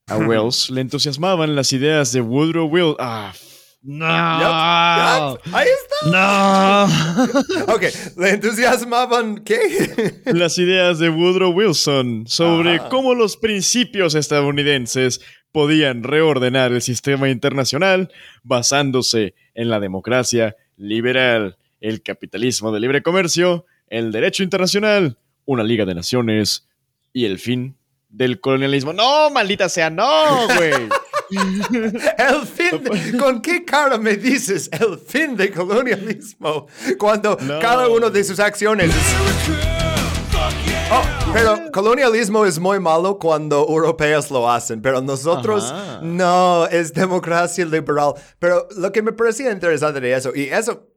A 0.08 0.18
Wells 0.28 0.72
le 0.72 0.82
entusiasmaban 0.82 1.56
las 1.56 1.74
ideas 1.74 2.12
de 2.12 2.22
Woodrow 2.22 2.66
Wilson. 2.66 2.96
Ah, 2.98 3.34
no. 3.88 5.34
Yup. 5.34 5.40
Ahí 5.54 5.68
está. 5.68 6.10
No. 6.12 6.88
Ok, 7.74 7.84
¿le 8.18 8.30
entusiasmaban 8.32 9.44
qué? 9.44 10.22
Las 10.26 10.58
ideas 10.58 11.00
de 11.00 11.10
Woodrow 11.10 11.52
Wilson 11.52 12.26
sobre 12.28 12.78
Ah. 12.78 12.90
cómo 12.90 13.14
los 13.16 13.38
principios 13.38 14.14
estadounidenses 14.16 15.22
podían 15.52 16.04
reordenar 16.04 16.72
el 16.72 16.82
sistema 16.82 17.30
internacional 17.30 18.12
basándose 18.44 19.34
en 19.56 19.70
la 19.70 19.80
democracia 19.80 20.56
liberal, 20.76 21.58
el 21.82 22.02
capitalismo 22.04 22.72
de 22.72 22.80
libre 22.80 23.02
comercio, 23.02 23.66
el 23.88 24.12
derecho 24.12 24.44
internacional, 24.44 25.18
una 25.46 25.64
liga 25.64 25.86
de 25.86 25.96
naciones 25.96 26.68
y 27.14 27.26
el 27.26 27.40
fin 27.40 27.78
del 28.10 28.40
colonialismo. 28.40 28.94
No, 28.94 29.30
maldita 29.32 29.70
sea, 29.70 29.90
no, 29.90 30.48
güey. 30.56 30.74
El 31.30 32.45
fin 32.48 32.84
de- 32.84 33.18
¿Con 33.18 33.41
qué 33.41 33.66
cara 33.66 33.98
me 33.98 34.16
dices 34.16 34.70
el 34.72 34.98
fin 34.98 35.36
del 35.36 35.52
colonialismo? 35.54 36.68
Cuando 36.98 37.38
No. 37.41 37.60
cada 37.60 37.90
uno 37.90 38.10
de 38.10 38.24
sus 38.24 38.40
acciones 38.40 38.90
es... 38.90 39.58
Oh, 40.90 41.04
pero 41.34 41.70
colonialismo 41.74 42.45
es 42.45 42.60
muy 42.60 42.80
malo 42.80 43.20
cuando 43.20 43.66
europeos 43.68 44.32
lo 44.32 44.49
hacen, 44.49 44.82
pero 44.82 45.02
nosotros 45.02 45.66
Ajá. 45.70 45.99
no, 46.02 46.66
es 46.68 46.94
democracia 46.94 47.66
liberal. 47.66 48.14
Pero 48.40 48.68
lo 48.78 48.91
que 48.94 49.02
me 49.02 49.12
parecía 49.12 49.52
interesante 49.52 49.99
de 49.99 50.14
eso, 50.14 50.32
y 50.34 50.44
eso, 50.44 50.88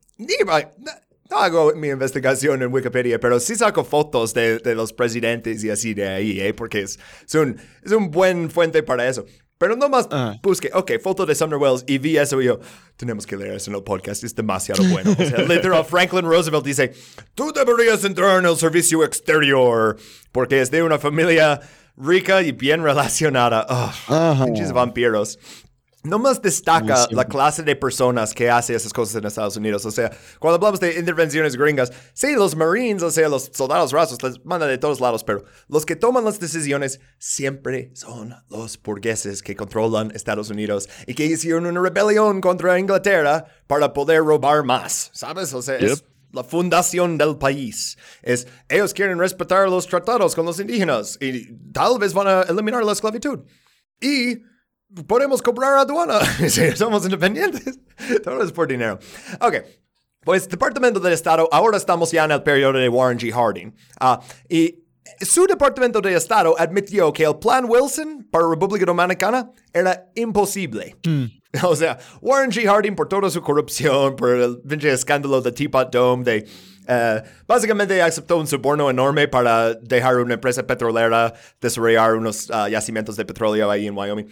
no 1.29 1.37
hago 1.39 1.73
mi 1.75 1.89
investigación 1.89 2.63
en 2.63 2.73
Wikipedia, 2.73 3.19
pero 3.19 3.41
sí 3.41 3.57
saco 3.57 3.83
fotos 3.85 4.33
de, 4.33 4.59
de 4.61 4.75
los 4.77 4.93
presidentes 4.93 5.65
y 5.65 5.71
así 5.71 5.93
de 5.95 6.09
ahí, 6.09 6.41
¿eh? 6.41 6.55
porque 6.55 6.83
es, 6.83 6.99
es, 7.27 7.35
un, 7.35 7.57
es 7.85 7.91
un 7.91 8.11
buen 8.13 8.49
fuente 8.51 8.85
para 8.85 9.09
eso. 9.09 9.25
Pero 9.61 9.77
no 9.77 9.91
más 9.91 10.09
Ah. 10.11 10.37
busqué, 10.43 10.71
ok, 10.73 10.93
foto 11.03 11.27
de 11.27 11.35
Sumner 11.35 11.59
Wells 11.59 11.85
y 11.87 11.99
vi 11.99 12.17
eso 12.17 12.41
y 12.41 12.47
yo, 12.47 12.61
tenemos 12.97 13.27
que 13.27 13.37
leer 13.37 13.57
eso 13.57 13.71
en 13.71 13.77
el 13.77 13.83
podcast, 13.83 14.25
es 14.25 14.35
demasiado 14.35 14.83
bueno. 14.85 15.13
O 15.13 15.23
sea, 15.23 15.37
literal, 15.49 15.85
Franklin 15.85 16.25
Roosevelt 16.25 16.65
dice, 16.65 16.95
tú 17.35 17.53
deberías 17.53 18.03
entrar 18.05 18.39
en 18.39 18.47
el 18.47 18.57
servicio 18.57 19.05
exterior 19.05 19.99
porque 20.33 20.63
es 20.63 20.71
de 20.71 20.83
una 20.83 20.99
familia 20.99 21.61
rica 21.99 22.41
y 22.41 22.53
bien 22.53 22.83
relacionada. 22.83 23.67
Oh, 23.69 23.93
Ajá. 24.15 24.47
pinches 24.47 24.73
vampiros. 24.73 25.39
No 26.03 26.19
más 26.19 26.41
destaca 26.41 27.07
la 27.11 27.27
clase 27.27 27.63
de 27.63 27.77
personas 27.77 28.33
que 28.33 28.49
hace 28.49 28.75
esas 28.75 28.93
cosas 28.93 29.17
en 29.17 29.27
Estados 29.27 29.57
Unidos. 29.57 29.85
O 29.85 29.91
sea, 29.91 30.11
cuando 30.39 30.57
hablamos 30.57 30.81
de 30.81 30.99
intervenciones 30.99 31.57
gringas, 31.57 31.93
sí, 32.15 32.35
los 32.35 32.57
Marines, 32.57 33.03
o 33.03 33.11
sea, 33.11 33.29
los 33.29 33.51
soldados 33.53 33.93
rasos, 33.93 34.23
les 34.23 34.43
mandan 34.45 34.71
de 34.71 34.79
todos 34.79 34.99
lados, 35.01 35.23
pero 35.25 35.45
los 35.69 35.85
que 35.85 35.97
toman 35.97 36.25
las 36.25 36.41
decisiones 36.41 37.01
siempre 37.19 37.91
son 37.95 38.35
los 38.49 38.81
burgueses 38.83 39.43
que 39.43 39.55
controlan 39.55 40.11
Estados 40.15 40.49
Unidos 40.49 40.89
y 41.07 41.15
que 41.15 41.27
hicieron 41.27 41.67
una 41.67 41.83
rebelión 41.83 42.41
contra 42.41 42.79
Inglaterra 42.79 43.45
para 43.67 43.93
poder 43.93 44.23
robar 44.23 44.65
más, 44.65 45.11
¿sabes? 45.13 45.53
O 45.53 45.61
sea, 45.61 45.77
es 45.77 46.05
la 46.33 46.45
fundación 46.45 47.19
del 47.19 47.37
país. 47.37 47.99
Es, 48.23 48.47
ellos 48.69 48.95
quieren 48.95 49.19
respetar 49.19 49.69
los 49.69 49.87
tratados 49.87 50.35
con 50.35 50.47
los 50.47 50.61
indígenas 50.61 51.19
y 51.21 51.53
tal 51.73 51.99
vez 51.99 52.15
van 52.15 52.29
a 52.29 52.43
eliminar 52.43 52.85
la 52.85 52.93
esclavitud. 52.93 53.41
Y 54.01 54.43
podemos 55.07 55.43
cobrar 55.43 55.79
aduana. 55.79 56.21
Somos 56.77 57.05
independientes. 57.05 57.79
Todo 58.25 58.43
es 58.43 58.53
por 58.53 58.69
dinero. 58.69 58.99
Ok. 59.41 59.57
Pues 60.23 60.49
Departamento 60.49 61.01
del 61.01 61.15
Estado, 61.15 61.49
ahora 61.51 61.79
estamos 61.79 62.11
ya 62.13 62.25
en 62.25 62.33
el 62.33 62.43
periodo 62.43 62.79
de 62.79 62.89
Warren 62.89 63.19
G. 63.19 63.33
Harding. 63.33 63.75
Ah, 63.99 64.21
y 64.51 64.85
su 65.21 65.47
Departamento 65.47 66.01
de 66.01 66.15
Estado 66.15 66.55
admitió 66.59 67.11
que 67.13 67.25
el 67.25 67.39
plan 67.39 67.65
Wilson 67.67 68.29
para 68.31 68.47
República 68.49 68.85
Dominicana 68.85 69.51
era 69.73 70.11
imposible. 70.15 70.97
O 71.65 71.75
sea, 71.75 71.99
Warren 72.21 72.53
G. 72.53 72.65
Harding 72.65 72.95
por 72.95 73.09
toda 73.09 73.29
su 73.29 73.43
corrupción, 73.43 74.15
por 74.15 74.31
el 74.31 74.61
pinche 74.61 74.93
escándalo 74.93 75.41
de 75.41 75.51
Teapot 75.51 75.91
Dome, 75.93 76.23
de... 76.23 76.47
eh, 76.87 77.23
básicamente 77.45 78.01
aceptó 78.01 78.37
un 78.37 78.47
soborno 78.47 78.89
enorme 78.89 79.27
para 79.27 79.75
dejar 79.75 80.19
una 80.19 80.35
empresa 80.35 80.65
petrolera 80.65 81.35
desarrollar 81.61 82.15
unos 82.15 82.49
ah, 82.53 82.69
yacimientos 82.69 83.17
de 83.17 83.25
petróleo 83.25 83.69
ahí 83.69 83.89
en 83.89 83.99
Wyoming 83.99 84.29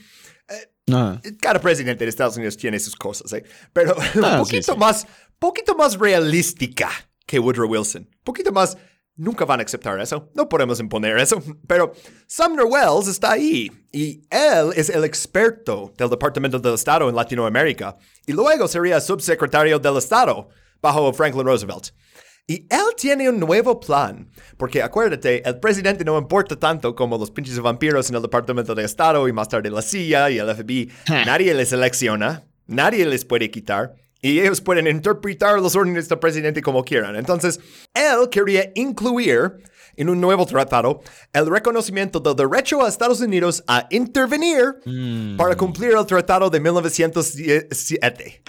Ah. 0.92 1.20
cada 1.40 1.60
presidente 1.60 2.04
de 2.04 2.08
Estados 2.10 2.36
Unidos 2.36 2.56
tiene 2.56 2.78
sus 2.78 2.94
cosas, 2.96 3.32
¿eh? 3.32 3.44
Pero 3.72 3.94
un 4.14 4.24
Ah, 4.24 4.32
sí, 4.44 4.56
poquito 4.56 4.72
sí. 4.72 4.78
más, 4.78 5.06
poquito 5.38 5.74
más 5.76 5.98
realística 5.98 6.90
que 7.26 7.38
Woodrow 7.38 7.68
Wilson. 7.70 8.08
Poquito 8.24 8.52
más, 8.52 8.76
nunca 9.16 9.44
van 9.44 9.60
a 9.60 9.64
aceptar 9.64 10.00
eso. 10.00 10.30
No 10.34 10.48
podemos 10.48 10.80
imponer 10.80 11.18
eso. 11.18 11.42
Pero 11.66 11.92
Sumner 12.26 12.64
Wells 12.64 13.08
está 13.08 13.32
ahí 13.32 13.70
y 13.92 14.22
él 14.30 14.72
es 14.76 14.88
el 14.88 15.04
experto 15.04 15.92
del 15.96 16.08
Departamento 16.10 16.58
del 16.58 16.74
Estado 16.74 17.08
en 17.08 17.14
Latinoamérica 17.16 17.96
y 18.26 18.32
luego 18.32 18.66
sería 18.68 19.00
subsecretario 19.00 19.78
del 19.78 19.96
Estado 19.98 20.48
bajo 20.80 21.12
Franklin 21.12 21.44
Roosevelt. 21.44 21.88
Y 22.50 22.66
él 22.70 22.94
tiene 22.96 23.28
un 23.28 23.38
nuevo 23.38 23.78
plan, 23.78 24.26
porque 24.56 24.82
acuérdate, 24.82 25.46
el 25.46 25.60
presidente 25.60 26.02
no 26.02 26.16
importa 26.16 26.56
tanto 26.56 26.94
como 26.94 27.18
los 27.18 27.30
pinches 27.30 27.60
vampiros 27.60 28.08
en 28.08 28.16
el 28.16 28.22
Departamento 28.22 28.74
de 28.74 28.84
Estado 28.84 29.28
y 29.28 29.34
más 29.34 29.50
tarde 29.50 29.70
la 29.70 29.82
CIA 29.82 30.30
y 30.30 30.38
el 30.38 30.54
FBI. 30.56 30.90
Nadie 31.26 31.52
les 31.52 31.68
selecciona, 31.68 32.46
nadie 32.66 33.04
les 33.04 33.26
puede 33.26 33.50
quitar. 33.50 33.96
Y 34.22 34.40
ellos 34.40 34.62
pueden 34.62 34.86
interpretar 34.86 35.60
los 35.60 35.76
órdenes 35.76 36.08
del 36.08 36.18
presidente 36.18 36.62
como 36.62 36.82
quieran. 36.82 37.16
Entonces, 37.16 37.60
él 37.92 38.30
quería 38.30 38.72
incluir 38.74 39.52
en 39.96 40.08
un 40.08 40.18
nuevo 40.18 40.46
tratado 40.46 41.02
el 41.34 41.50
reconocimiento 41.50 42.18
del 42.18 42.34
derecho 42.34 42.82
a 42.82 42.88
Estados 42.88 43.20
Unidos 43.20 43.62
a 43.66 43.86
intervenir 43.90 44.76
para 45.36 45.54
cumplir 45.54 45.90
el 45.90 46.06
tratado 46.06 46.48
de 46.48 46.60
1907. 46.60 48.42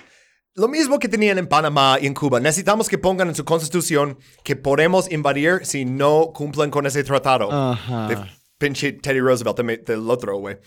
Lo 0.56 0.68
mismo 0.68 1.00
que 1.00 1.08
tenían 1.08 1.38
en 1.38 1.48
Panamá 1.48 1.98
y 2.02 2.08
en 2.08 2.14
Cuba. 2.14 2.40
Necesitamos 2.40 2.90
que 2.90 2.98
pongan 2.98 3.30
en 3.30 3.36
su 3.36 3.46
constitución 3.46 4.18
que 4.44 4.56
podemos 4.56 5.12
invadir 5.12 5.62
si 5.64 5.86
no 5.86 6.32
cumplen 6.34 6.70
con 6.72 6.86
ese 6.86 7.04
tratado. 7.04 7.50
Ajá. 7.52 8.08
De 8.08 8.18
pinche 8.58 8.94
Teddy 8.94 9.20
Roosevelt 9.20 9.58
del, 9.58 9.84
del 9.86 10.10
otro, 10.10 10.38
güey. 10.38 10.58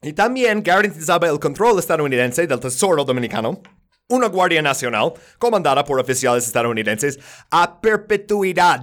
Y 0.00 0.12
también 0.14 0.62
garantizaba 0.62 1.28
el 1.28 1.38
control 1.38 1.78
estadounidense 1.78 2.46
del 2.46 2.58
tesoro 2.58 3.04
dominicano. 3.04 3.60
Una 4.08 4.26
Guardia 4.26 4.60
Nacional, 4.60 5.12
comandada 5.38 5.84
por 5.84 6.00
oficiales 6.00 6.46
estadounidenses, 6.46 7.18
a 7.50 7.80
perpetuidad. 7.80 8.82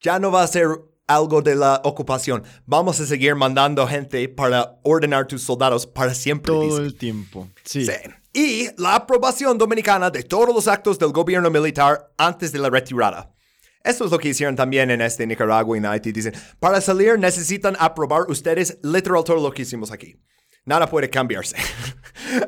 Ya 0.00 0.18
no 0.18 0.30
va 0.30 0.42
a 0.42 0.46
ser 0.46 0.68
algo 1.06 1.42
de 1.42 1.56
la 1.56 1.80
ocupación. 1.84 2.42
Vamos 2.64 3.00
a 3.00 3.06
seguir 3.06 3.34
mandando 3.34 3.86
gente 3.86 4.28
para 4.28 4.78
ordenar 4.82 5.26
tus 5.26 5.42
soldados 5.42 5.86
para 5.86 6.14
siempre. 6.14 6.52
Todo 6.52 6.64
dice. 6.64 6.80
el 6.80 6.94
tiempo. 6.94 7.48
Sí. 7.64 7.84
Sí. 7.84 7.92
Y 8.32 8.68
la 8.76 8.94
aprobación 8.94 9.58
dominicana 9.58 10.10
de 10.10 10.22
todos 10.22 10.54
los 10.54 10.68
actos 10.68 10.98
del 10.98 11.12
gobierno 11.12 11.50
militar 11.50 12.12
antes 12.16 12.52
de 12.52 12.58
la 12.58 12.70
retirada. 12.70 13.32
Esto 13.82 14.04
es 14.04 14.10
lo 14.10 14.18
que 14.18 14.28
hicieron 14.28 14.56
también 14.56 14.90
en 14.90 15.00
este 15.00 15.26
Nicaragua 15.26 15.76
y 15.76 15.78
en 15.78 15.86
Haití. 15.86 16.12
Dicen, 16.12 16.34
para 16.58 16.80
salir 16.80 17.18
necesitan 17.18 17.76
aprobar 17.78 18.22
ustedes 18.28 18.78
literal 18.82 19.24
todo 19.24 19.42
lo 19.42 19.50
que 19.50 19.62
hicimos 19.62 19.90
aquí. 19.90 20.16
Nada 20.64 20.88
puede 20.88 21.10
cambiarse. 21.10 21.56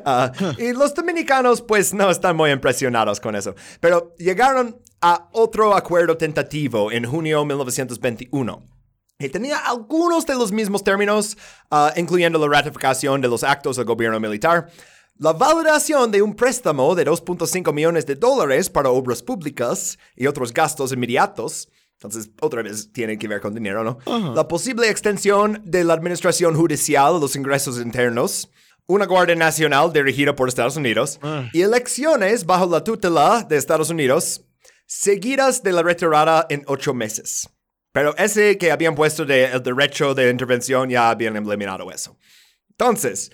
Ah, 0.05 0.31
y 0.57 0.71
los 0.71 0.93
dominicanos 0.93 1.61
pues 1.61 1.93
no 1.93 2.09
están 2.09 2.37
muy 2.37 2.51
impresionados 2.51 3.19
con 3.19 3.35
eso. 3.35 3.55
Pero 3.81 4.13
llegaron 4.17 4.79
a 5.01 5.27
otro 5.33 5.75
acuerdo 5.75 6.15
tentativo 6.15 6.91
en 6.91 7.05
junio 7.05 7.39
de 7.39 7.45
1921. 7.47 8.63
Y 9.19 9.29
tenía 9.29 9.57
algunos 9.57 10.25
de 10.25 10.35
los 10.35 10.51
mismos 10.51 10.83
términos, 10.83 11.37
ah, 11.69 11.91
incluyendo 11.97 12.39
la 12.39 12.57
ratificación 12.57 13.19
de 13.19 13.27
los 13.27 13.43
actos 13.43 13.75
del 13.75 13.85
gobierno 13.85 14.19
militar, 14.19 14.69
la 15.17 15.33
validación 15.33 16.11
de 16.11 16.21
un 16.21 16.35
préstamo 16.35 16.95
de 16.95 17.05
2.5 17.05 17.71
millones 17.73 18.05
de 18.05 18.15
dólares 18.15 18.69
para 18.69 18.89
obras 18.89 19.21
públicas 19.21 19.97
y 20.15 20.27
otros 20.27 20.53
gastos 20.53 20.91
inmediatos. 20.91 21.69
Entonces, 21.93 22.31
otra 22.41 22.61
vez 22.63 22.91
tiene 22.91 23.17
que 23.17 23.27
ver 23.27 23.39
con 23.39 23.53
dinero, 23.53 23.83
¿no? 23.83 24.33
La 24.33 24.47
posible 24.47 24.89
extensión 24.89 25.61
de 25.63 25.83
la 25.83 25.93
administración 25.93 26.55
judicial 26.55 27.15
a 27.15 27.19
los 27.19 27.35
ingresos 27.35 27.77
internos. 27.77 28.49
una 28.85 29.05
Guardia 29.05 29.35
Nacional 29.35 29.93
dirigida 29.93 30.35
por 30.35 30.49
Estados 30.49 30.75
Unidos 30.75 31.19
y 31.53 31.61
elecciones 31.61 32.45
bajo 32.45 32.65
la 32.69 32.83
tutela 32.83 33.45
de 33.47 33.55
Estados 33.55 33.89
Unidos 33.89 34.41
seguidas 34.85 35.63
de 35.63 35.71
la 35.71 35.81
retirada 35.81 36.45
en 36.49 36.63
ocho 36.67 36.93
meses. 36.93 37.49
Pero 37.93 38.15
ese 38.17 38.57
que 38.57 38.71
habían 38.71 38.95
puesto 38.95 39.23
de 39.23 39.45
el 39.45 39.63
derecho 39.63 40.13
de 40.13 40.29
intervención 40.29 40.89
ya 40.89 41.09
habían 41.09 41.37
eliminado 41.37 41.89
eso. 41.91 42.17
Entonces, 42.71 43.31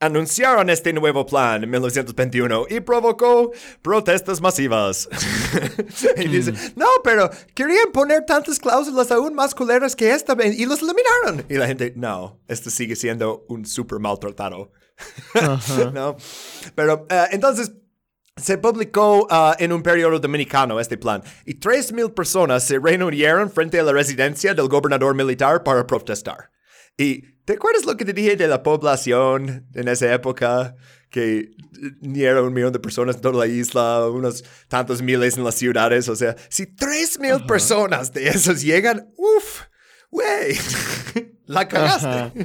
anunciaron 0.00 0.70
este 0.70 0.92
nuevo 0.92 1.26
plan 1.26 1.64
en 1.64 1.70
1921 1.70 2.66
y 2.70 2.80
provocó 2.80 3.52
protestas 3.82 4.40
masivas. 4.40 5.08
y 6.16 6.28
dice, 6.28 6.52
no, 6.76 6.86
pero 7.02 7.30
querían 7.54 7.90
poner 7.92 8.24
tantas 8.24 8.58
cláusulas 8.58 9.10
aún 9.10 9.34
más 9.34 9.54
culeras 9.54 9.96
que 9.96 10.12
esta 10.12 10.36
y 10.44 10.64
los 10.66 10.80
eliminaron. 10.82 11.44
Y 11.48 11.54
la 11.54 11.66
gente, 11.66 11.92
no, 11.96 12.40
esto 12.46 12.70
sigue 12.70 12.96
siendo 12.96 13.44
un 13.48 13.66
súper 13.66 13.98
maltratado. 13.98 14.70
no, 15.92 16.16
pero 16.74 17.06
eh, 17.08 17.26
entonces 17.30 17.72
se 18.36 18.58
publicó 18.58 19.24
uh, 19.24 19.54
en 19.58 19.72
un 19.72 19.82
periodo 19.82 20.18
dominicano 20.18 20.78
este 20.78 20.96
plan 20.96 21.22
y 21.44 21.54
3.000 21.54 22.14
personas 22.14 22.64
se 22.64 22.78
reunieron 22.78 23.50
frente 23.50 23.80
a 23.80 23.82
la 23.82 23.92
residencia 23.92 24.54
del 24.54 24.68
gobernador 24.68 25.14
militar 25.14 25.64
para 25.64 25.86
protestar. 25.86 26.50
Y 26.96 27.37
¿te 27.48 27.54
acuerdas 27.54 27.86
lo 27.86 27.96
que 27.96 28.04
te 28.04 28.12
dije 28.12 28.36
de 28.36 28.46
la 28.46 28.62
población 28.62 29.66
en 29.72 29.88
esa 29.88 30.12
época? 30.12 30.76
Que 31.08 31.48
ni 32.02 32.22
era 32.22 32.42
un 32.42 32.52
millón 32.52 32.74
de 32.74 32.78
personas 32.78 33.16
en 33.16 33.22
toda 33.22 33.38
la 33.38 33.46
isla, 33.46 34.06
unos 34.10 34.44
tantos 34.68 35.00
miles 35.00 35.38
en 35.38 35.44
las 35.44 35.54
ciudades. 35.54 36.10
O 36.10 36.14
sea, 36.14 36.36
si 36.50 36.66
3.000 36.66 37.46
personas 37.46 38.12
de 38.12 38.28
esos 38.28 38.60
llegan, 38.60 39.08
uff, 39.16 39.62
güey, 40.10 40.58
la 41.46 41.66
cagaste. 41.66 42.44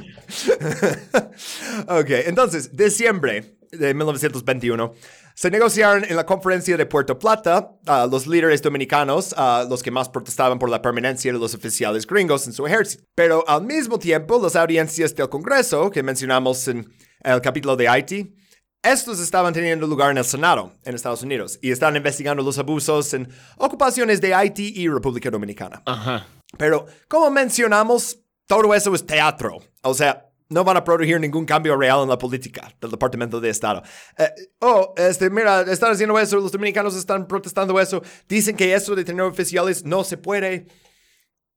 ok, 1.86 2.10
entonces, 2.24 2.74
diciembre 2.74 3.58
de 3.72 3.92
1921 3.92 4.94
se 5.34 5.50
negociaron 5.50 6.04
en 6.04 6.16
la 6.16 6.24
conferencia 6.24 6.76
de 6.76 6.86
Puerto 6.86 7.18
Plata 7.18 7.72
uh, 7.86 8.08
los 8.08 8.26
líderes 8.26 8.62
dominicanos, 8.62 9.34
uh, 9.36 9.68
los 9.68 9.82
que 9.82 9.90
más 9.90 10.08
protestaban 10.08 10.58
por 10.58 10.70
la 10.70 10.80
permanencia 10.80 11.32
de 11.32 11.38
los 11.38 11.54
oficiales 11.54 12.06
gringos 12.06 12.46
en 12.46 12.52
su 12.52 12.66
ejército. 12.66 13.04
Pero 13.14 13.44
al 13.48 13.64
mismo 13.64 13.98
tiempo, 13.98 14.40
las 14.40 14.54
audiencias 14.56 15.14
del 15.14 15.28
Congreso, 15.28 15.90
que 15.90 16.02
mencionamos 16.02 16.68
en 16.68 16.88
el 17.22 17.40
capítulo 17.40 17.74
de 17.76 17.88
Haití, 17.88 18.34
estos 18.82 19.18
estaban 19.18 19.52
teniendo 19.52 19.86
lugar 19.86 20.10
en 20.10 20.18
el 20.18 20.24
Senado, 20.24 20.72
en 20.84 20.94
Estados 20.94 21.22
Unidos, 21.22 21.58
y 21.62 21.72
están 21.72 21.96
investigando 21.96 22.42
los 22.42 22.58
abusos 22.58 23.14
en 23.14 23.28
ocupaciones 23.56 24.20
de 24.20 24.34
Haití 24.34 24.74
y 24.76 24.88
República 24.88 25.30
Dominicana. 25.30 25.82
Ajá. 25.86 26.26
Pero, 26.58 26.86
como 27.08 27.30
mencionamos, 27.30 28.18
todo 28.46 28.74
eso 28.74 28.94
es 28.94 29.04
teatro. 29.04 29.58
O 29.82 29.94
sea, 29.94 30.30
no 30.54 30.64
van 30.64 30.76
a 30.76 30.84
producir 30.84 31.20
ningún 31.20 31.44
cambio 31.44 31.76
real 31.76 32.04
en 32.04 32.08
la 32.08 32.16
política 32.16 32.72
del 32.80 32.92
Departamento 32.92 33.40
de 33.40 33.50
Estado. 33.50 33.82
Eh, 34.16 34.30
oh, 34.60 34.94
este, 34.96 35.28
mira, 35.28 35.62
están 35.62 35.92
haciendo 35.92 36.18
eso, 36.18 36.36
los 36.36 36.52
dominicanos 36.52 36.96
están 36.96 37.26
protestando 37.26 37.78
eso, 37.80 38.00
dicen 38.28 38.56
que 38.56 38.72
eso 38.72 38.94
de 38.94 39.04
tener 39.04 39.22
oficiales 39.22 39.84
no 39.84 40.04
se 40.04 40.16
puede. 40.16 40.66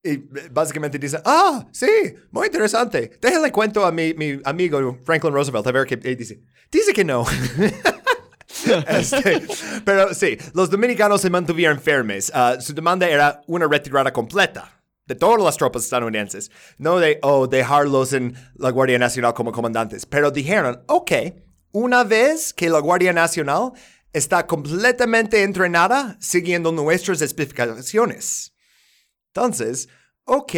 Y 0.04 0.18
básicamente 0.52 0.98
dicen, 0.98 1.22
ah, 1.26 1.66
sí, 1.72 1.90
muy 2.32 2.48
interesante. 2.48 3.12
Déjenle 3.22 3.52
cuento 3.52 3.86
a 3.86 3.92
mi, 3.92 4.14
mi 4.14 4.40
amigo 4.46 5.00
Franklin 5.06 5.34
Roosevelt 5.34 5.68
a 5.68 5.72
ver 5.72 5.86
qué 5.86 5.98
dice. 5.98 6.42
Dice 6.72 6.92
que 6.94 7.06
no. 7.06 7.26
Este, 8.88 9.44
pero 9.86 10.14
sí, 10.16 10.36
los 10.54 10.70
dominicanos 10.70 11.22
se 11.22 11.30
mantuvieron 11.30 11.80
firmes. 11.80 12.32
Uh, 12.34 12.60
su 12.60 12.74
demanda 12.74 13.08
era 13.08 13.42
una 13.46 13.68
retirada 13.68 14.12
completa 14.12 14.77
de 15.08 15.16
todas 15.16 15.42
las 15.42 15.58
tropas 15.58 15.84
estadounidenses, 15.84 16.52
no 16.78 17.00
de, 17.00 17.20
oh, 17.24 17.48
dejarlos 17.48 18.14
en 18.14 18.36
la 18.56 18.72
Guardia 18.72 19.00
Nacional 19.00 19.34
como 19.34 19.52
comandantes, 19.52 20.06
pero 20.06 20.32
dijeron, 20.32 20.84
ok, 20.88 21.12
una 21.72 22.04
vez 22.04 22.54
que 22.54 22.70
la 22.70 22.80
Guardia 22.80 23.14
Nacional 23.14 23.72
está 24.14 24.48
completamente 24.48 25.44
entrenada 25.44 26.18
siguiendo 26.20 26.72
nuestras 26.72 27.22
especificaciones. 27.22 28.54
Entonces, 29.34 29.88
ok, 30.26 30.54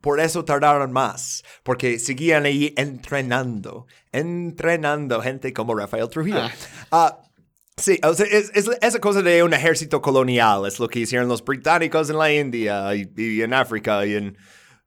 por 0.00 0.20
eso 0.20 0.44
tardaron 0.44 0.92
más, 0.92 1.42
porque 1.62 1.98
seguían 1.98 2.44
ahí 2.46 2.72
entrenando, 2.76 3.86
entrenando 4.12 5.20
gente 5.20 5.52
como 5.52 5.74
Rafael 5.74 6.08
Trujillo. 6.08 6.40
Ah. 6.40 6.52
Ah, 6.90 7.20
Sí, 7.76 7.98
sea, 8.14 8.26
es, 8.26 8.52
esa 8.54 9.00
cosa 9.00 9.20
de 9.20 9.42
un 9.42 9.52
ejército 9.52 10.00
colonial, 10.00 10.64
es 10.66 10.78
lo 10.78 10.88
que 10.88 11.00
hicieron 11.00 11.28
los 11.28 11.44
británicos 11.44 12.08
en 12.08 12.18
la 12.18 12.32
India 12.32 12.94
y, 12.94 13.42
en 13.42 13.52
África 13.52 14.06
y 14.06 14.14
en... 14.14 14.36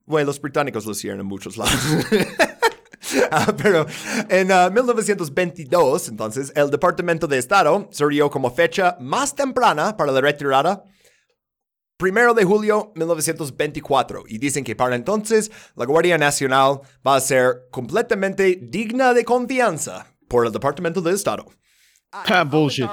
Bueno, 0.05 0.27
los 0.27 0.39
británicos 0.39 0.85
lo 0.85 0.93
hicieron 0.93 1.19
en 1.19 1.25
muchos 1.25 1.57
lados. 1.57 1.73
Ah, 3.31 3.53
pero 3.55 3.85
en 4.27 4.47
1922, 4.47 6.09
entonces, 6.09 6.51
el 6.55 6.69
Departamento 6.69 7.25
de 7.25 7.37
Estado 7.37 7.87
surgió 7.91 8.29
como 8.29 8.51
fecha 8.51 8.97
más 8.99 9.33
temprana 9.33 9.95
para 9.95 10.11
la 10.11 10.19
retirada, 10.19 10.83
primero 11.95 12.33
de 12.33 12.43
julio 12.43 12.91
1924, 12.95 14.23
y 14.27 14.39
dicen 14.39 14.63
que 14.63 14.75
para 14.75 14.95
entonces 14.95 15.51
la 15.75 15.85
Guardia 15.85 16.17
Nacional 16.17 16.81
va 17.05 17.15
a 17.15 17.21
ser 17.21 17.67
completamente 17.71 18.59
digna 18.61 19.13
de 19.13 19.23
confianza 19.23 20.13
por 20.27 20.45
el 20.45 20.51
Departamento 20.51 20.99
de 21.01 21.13
Estado. 21.13 21.45
Ah, 22.11 22.43
bullshit. 22.43 22.89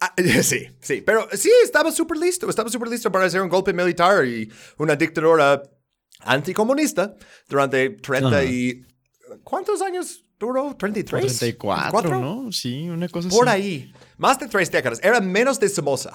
Ah, 0.00 0.12
sí, 0.42 0.66
sí, 0.80 1.00
pero 1.00 1.26
sí, 1.32 1.50
estaba 1.64 1.90
súper 1.90 2.18
listo, 2.18 2.48
estaba 2.50 2.68
súper 2.68 2.88
listo 2.88 3.10
para 3.10 3.24
hacer 3.24 3.40
un 3.40 3.48
golpe 3.48 3.72
militar 3.72 4.26
y 4.26 4.50
una 4.78 4.94
dictadura 4.94 5.62
anticomunista 6.20 7.14
durante 7.48 7.90
30 7.90 8.44
y... 8.44 8.86
¿Cuántos 9.42 9.80
años 9.80 10.24
duró? 10.38 10.76
¿33? 10.76 11.04
34, 11.04 12.20
¿no? 12.20 12.52
Sí, 12.52 12.88
una 12.88 13.08
cosa 13.08 13.28
Por 13.28 13.48
ahí, 13.48 13.92
más 14.18 14.38
de 14.38 14.48
tres 14.48 14.70
décadas. 14.70 15.00
Era 15.02 15.20
menos 15.20 15.58
de 15.58 15.68
Somoza. 15.68 16.12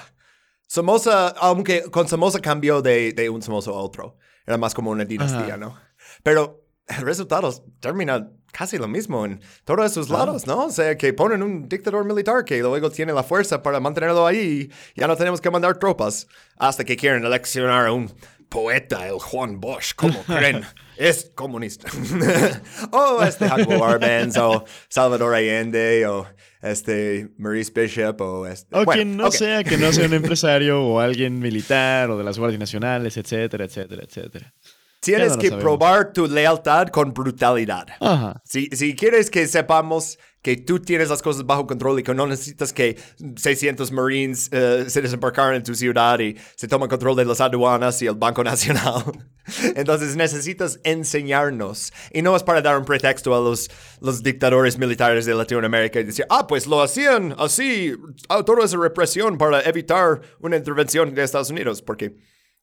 Somoza, 0.67 1.29
aunque 1.29 1.83
con 1.83 2.07
Somoza 2.07 2.39
cambió 2.39 2.81
de, 2.81 3.13
de 3.13 3.29
un 3.29 3.41
Somoza 3.41 3.71
a 3.71 3.73
otro. 3.73 4.17
Era 4.45 4.57
más 4.57 4.73
como 4.73 4.91
una 4.91 5.05
dinastía, 5.05 5.57
¿no? 5.57 5.77
Pero 6.23 6.65
el 6.87 7.05
resultado 7.05 7.53
termina 7.79 8.31
casi 8.51 8.77
lo 8.77 8.87
mismo 8.87 9.25
en 9.25 9.41
todos 9.65 9.91
esos 9.91 10.09
lados, 10.09 10.47
¿no? 10.47 10.65
O 10.65 10.71
sea, 10.71 10.97
que 10.97 11.13
ponen 11.13 11.43
un 11.43 11.67
dictador 11.67 12.05
militar 12.05 12.45
que 12.45 12.59
luego 12.59 12.89
tiene 12.89 13.13
la 13.13 13.23
fuerza 13.23 13.61
para 13.63 13.79
mantenerlo 13.79 14.25
ahí. 14.25 14.69
Ya 14.95 15.07
no 15.07 15.15
tenemos 15.15 15.41
que 15.41 15.49
mandar 15.49 15.77
tropas 15.77 16.27
hasta 16.57 16.83
que 16.83 16.95
quieren 16.95 17.25
eleccionar 17.25 17.87
a 17.87 17.91
un 17.91 18.11
poeta, 18.49 19.07
el 19.07 19.17
Juan 19.19 19.59
Bosch, 19.61 19.95
¿cómo 19.95 20.21
creen? 20.27 20.65
es 20.97 21.31
comunista. 21.33 21.89
o 22.91 23.23
este 23.23 23.49
Jacobo 23.49 23.85
Arbenz, 23.85 24.37
o 24.37 24.63
Salvador 24.87 25.33
Allende, 25.33 26.05
o 26.05 26.27
este 26.61 27.29
Maurice 27.37 27.71
Bishop, 27.73 28.21
o 28.21 28.45
este... 28.45 28.77
O 28.77 28.85
quien 28.85 29.17
no 29.17 29.31
sea, 29.31 29.63
que 29.63 29.77
no 29.77 29.91
sea 29.91 30.05
un 30.05 30.13
empresario, 30.21 30.83
o 30.83 30.99
alguien 30.99 31.39
militar, 31.39 32.11
o 32.11 32.17
de 32.17 32.23
las 32.23 32.37
guardias 32.37 32.59
nacionales, 32.59 33.17
etcétera, 33.17 33.65
etcétera, 33.65 34.03
etcétera. 34.03 34.53
Tienes 35.01 35.35
que 35.35 35.51
probar 35.51 36.13
tu 36.13 36.27
lealtad 36.27 36.87
con 36.89 37.13
brutalidad. 37.13 37.87
Si, 38.43 38.67
si 38.67 38.95
quieres 38.95 39.31
que 39.31 39.47
sepamos 39.47 40.19
que 40.41 40.57
tú 40.57 40.79
tienes 40.79 41.09
las 41.09 41.21
cosas 41.21 41.45
bajo 41.45 41.67
control 41.67 41.99
y 41.99 42.03
que 42.03 42.13
no 42.13 42.25
necesitas 42.25 42.73
que 42.73 42.97
600 43.35 43.91
Marines 43.91 44.49
eh, 44.51 44.85
se 44.87 45.01
desembarcaran 45.01 45.55
en 45.55 45.63
tu 45.63 45.75
ciudad 45.75 46.19
y 46.19 46.35
se 46.55 46.67
toman 46.67 46.89
control 46.89 47.15
de 47.15 47.25
las 47.25 47.41
aduanas 47.41 48.01
y 48.01 48.07
el 48.07 48.15
Banco 48.15 48.43
Nacional. 48.43 49.03
Entonces 49.75 50.15
necesitas 50.15 50.79
enseñarnos. 50.83 51.93
Y 52.11 52.21
no 52.21 52.35
es 52.35 52.43
para 52.43 52.61
dar 52.61 52.77
un 52.77 52.85
pretexto 52.85 53.35
a 53.35 53.39
los, 53.39 53.69
los 53.99 54.23
dictadores 54.23 54.79
militares 54.79 55.25
de 55.25 55.35
Latinoamérica 55.35 55.99
y 55.99 56.05
decir, 56.05 56.25
ah, 56.29 56.47
pues 56.47 56.65
lo 56.65 56.81
hacían 56.81 57.35
así, 57.37 57.93
toda 58.27 58.65
esa 58.65 58.77
represión 58.77 59.37
para 59.37 59.61
evitar 59.61 60.21
una 60.39 60.57
intervención 60.57 61.13
de 61.13 61.23
Estados 61.23 61.51
Unidos, 61.51 61.81
porque 61.81 62.15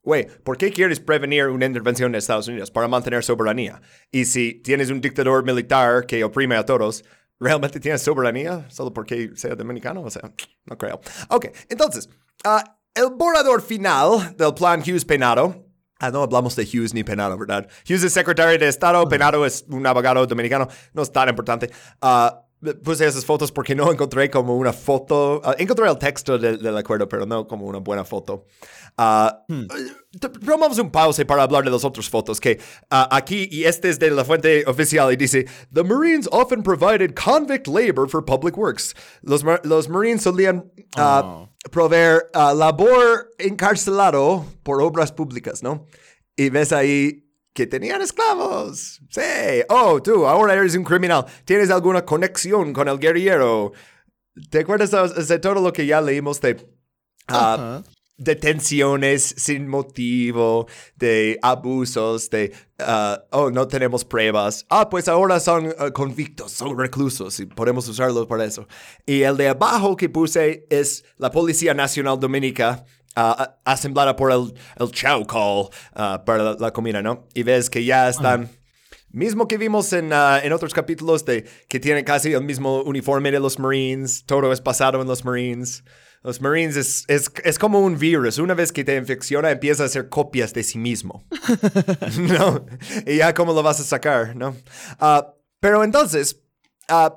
Güey, 0.02 0.26
¿por 0.42 0.56
qué 0.56 0.72
quieres 0.72 1.00
prevenir 1.00 1.46
una 1.46 1.66
intervención 1.66 2.12
de 2.12 2.18
Estados 2.18 2.48
Unidos? 2.48 2.70
Para 2.70 2.88
mantener 2.88 3.22
soberanía. 3.24 3.80
Y 4.10 4.24
si 4.24 4.54
tienes 4.54 4.90
un 4.90 5.00
dictador 5.00 5.44
militar 5.44 6.06
que 6.06 6.24
oprime 6.24 6.56
a 6.56 6.64
todos, 6.64 7.04
¿realmente 7.38 7.80
tienes 7.80 8.02
soberanía 8.02 8.66
solo 8.70 8.92
porque 8.92 9.32
sea 9.34 9.54
dominicano? 9.54 10.02
O 10.02 10.10
sea, 10.10 10.32
no 10.64 10.78
creo. 10.78 11.00
Ok, 11.28 11.46
entonces, 11.68 12.08
ah, 12.44 12.78
el 12.94 13.10
borrador 13.16 13.62
final 13.62 14.34
del 14.36 14.54
plan 14.54 14.80
Hughes 14.80 15.04
Penado. 15.04 15.64
Ah, 16.00 16.10
no 16.10 16.22
hablamos 16.22 16.54
de 16.54 16.62
Hughes 16.64 16.94
ni 16.94 17.02
Penado, 17.02 17.36
¿verdad? 17.36 17.68
Hughes 17.88 18.04
es 18.04 18.12
secretario 18.12 18.56
de 18.58 18.68
Estado, 18.68 19.08
Penado 19.08 19.44
es 19.44 19.64
un 19.68 19.84
abogado 19.84 20.24
dominicano, 20.26 20.68
no 20.92 21.02
es 21.02 21.10
tan 21.10 21.28
importante. 21.28 21.70
Uh, 22.00 22.72
puse 22.82 23.06
esas 23.06 23.24
fotos 23.24 23.52
porque 23.52 23.74
no 23.74 23.90
encontré 23.92 24.30
como 24.30 24.56
una 24.56 24.72
foto. 24.72 25.40
Uh, 25.44 25.54
encontré 25.58 25.88
el 25.88 25.98
texto 25.98 26.38
del 26.38 26.76
acuerdo, 26.76 27.08
pero 27.08 27.26
no 27.26 27.46
como 27.46 27.66
una 27.66 27.78
buena 27.78 28.04
foto. 28.04 28.46
Uh, 28.98 29.30
hmm. 29.46 29.66
Tomamos 30.44 30.78
un 30.80 30.90
pause 30.90 31.24
para 31.24 31.44
hablar 31.44 31.62
de 31.62 31.70
las 31.70 31.84
otras 31.84 32.08
fotos 32.08 32.40
que 32.40 32.58
uh, 32.90 33.06
aquí, 33.12 33.48
y 33.48 33.64
este 33.64 33.90
es 33.90 33.98
de 34.00 34.10
la 34.10 34.24
fuente 34.24 34.64
oficial, 34.66 35.12
y 35.12 35.16
dice, 35.16 35.46
The 35.72 35.84
Marines 35.84 36.28
often 36.32 36.64
provided 36.64 37.14
convict 37.14 37.68
labor 37.68 38.08
for 38.08 38.24
public 38.24 38.56
works. 38.56 38.94
Los, 39.22 39.44
los 39.62 39.88
Marines 39.88 40.22
solían 40.22 40.72
oh. 40.96 41.48
proveer 41.70 42.28
labor 42.34 43.30
encarcelado 43.38 44.44
por 44.64 44.82
obras 44.82 45.12
públicas, 45.12 45.62
¿no? 45.62 45.86
Y 46.36 46.50
ves 46.50 46.72
ahí 46.72 47.24
que 47.54 47.68
tenían 47.68 48.02
esclavos. 48.02 49.00
Sí. 49.10 49.62
Oh, 49.68 50.02
tú, 50.02 50.26
ahora 50.26 50.54
eres 50.54 50.74
un 50.74 50.84
criminal. 50.84 51.24
¿Tienes 51.44 51.70
alguna 51.70 52.04
conexión 52.04 52.72
con 52.72 52.88
el 52.88 52.98
guerrillero? 52.98 53.72
¿Te 54.50 54.60
acuerdas 54.60 55.28
de 55.28 55.38
todo 55.38 55.54
lo 55.54 55.72
que 55.72 55.86
ya 55.86 56.00
leímos 56.00 56.40
de 56.40 56.56
ah, 57.28 57.82
detenciones 58.19 59.35
sin 59.39 59.69
motivo, 59.69 60.66
de 60.97 61.39
abusos, 61.40 62.28
de, 62.28 62.53
ah, 62.81 63.24
oh, 63.31 63.51
no 63.51 63.66
tenemos 63.69 64.05
pruebas. 64.05 64.66
Ah, 64.69 64.90
pues 64.90 65.09
ahora 65.09 65.40
son 65.40 65.73
ah, 65.78 65.90
convictos, 65.93 66.53
son 66.53 66.77
reclusos 66.77 67.39
y 67.40 67.47
podemos 67.47 67.89
usarlos 67.89 68.27
para 68.27 68.45
eso. 68.45 68.66
Y 69.07 69.23
el 69.23 69.36
de 69.36 69.49
abajo 69.49 69.97
que 69.97 70.09
puse 70.09 70.66
es 70.69 71.05
la 71.16 71.31
Policía 71.31 71.73
Nacional 71.73 72.20
Dominica. 72.20 72.85
Uh, 73.16 73.43
asemblada 73.65 74.15
por 74.15 74.31
el, 74.31 74.55
el 74.78 74.93
chow 74.93 75.27
call 75.27 75.70
para 76.24 76.55
la, 76.55 76.73
comida, 76.73 77.03
¿no? 77.03 77.27
Y 77.35 77.43
ves 77.43 77.69
que 77.69 77.85
ya 77.85 78.09
están... 78.09 78.49
Mismo 79.11 79.49
que 79.49 79.59
vimos 79.59 79.93
en, 79.93 80.12
en 80.12 80.53
otros 80.53 80.73
capítulos 80.73 81.24
de 81.24 81.45
que 81.66 81.81
tienen 81.81 82.05
casi 82.05 82.32
el 82.35 82.45
mismo 82.45 82.82
uniforme 82.82 83.32
de 83.32 83.40
los 83.40 83.59
Marines, 83.59 84.24
todo 84.24 84.53
es 84.53 84.61
pasado 84.61 85.01
en 85.01 85.09
los 85.09 85.24
Marines. 85.24 85.82
Los 86.23 86.40
Marines 86.40 86.77
es, 86.77 87.05
es, 87.09 87.31
es, 87.45 87.59
como 87.59 87.81
un 87.81 87.99
virus. 87.99 88.39
Una 88.39 88.55
vez 88.55 88.73
que 88.73 88.85
te 88.85 88.97
infecciona, 88.97 89.51
empieza 89.51 89.85
a 89.85 89.86
hacer 89.86 90.09
copias 90.09 90.53
de 90.53 90.62
sí 90.62 90.78
mismo. 90.78 91.24
¿No? 92.19 92.66
Y 93.07 93.19
ya 93.19 93.32
cómo 93.35 93.53
lo 93.53 93.62
vas 93.62 93.81
a 93.81 93.85
sacar, 93.85 94.35
¿no? 94.35 94.57
Ah, 94.99 95.35
pero 95.61 95.85
entonces, 95.85 96.40
uh, 96.90 97.11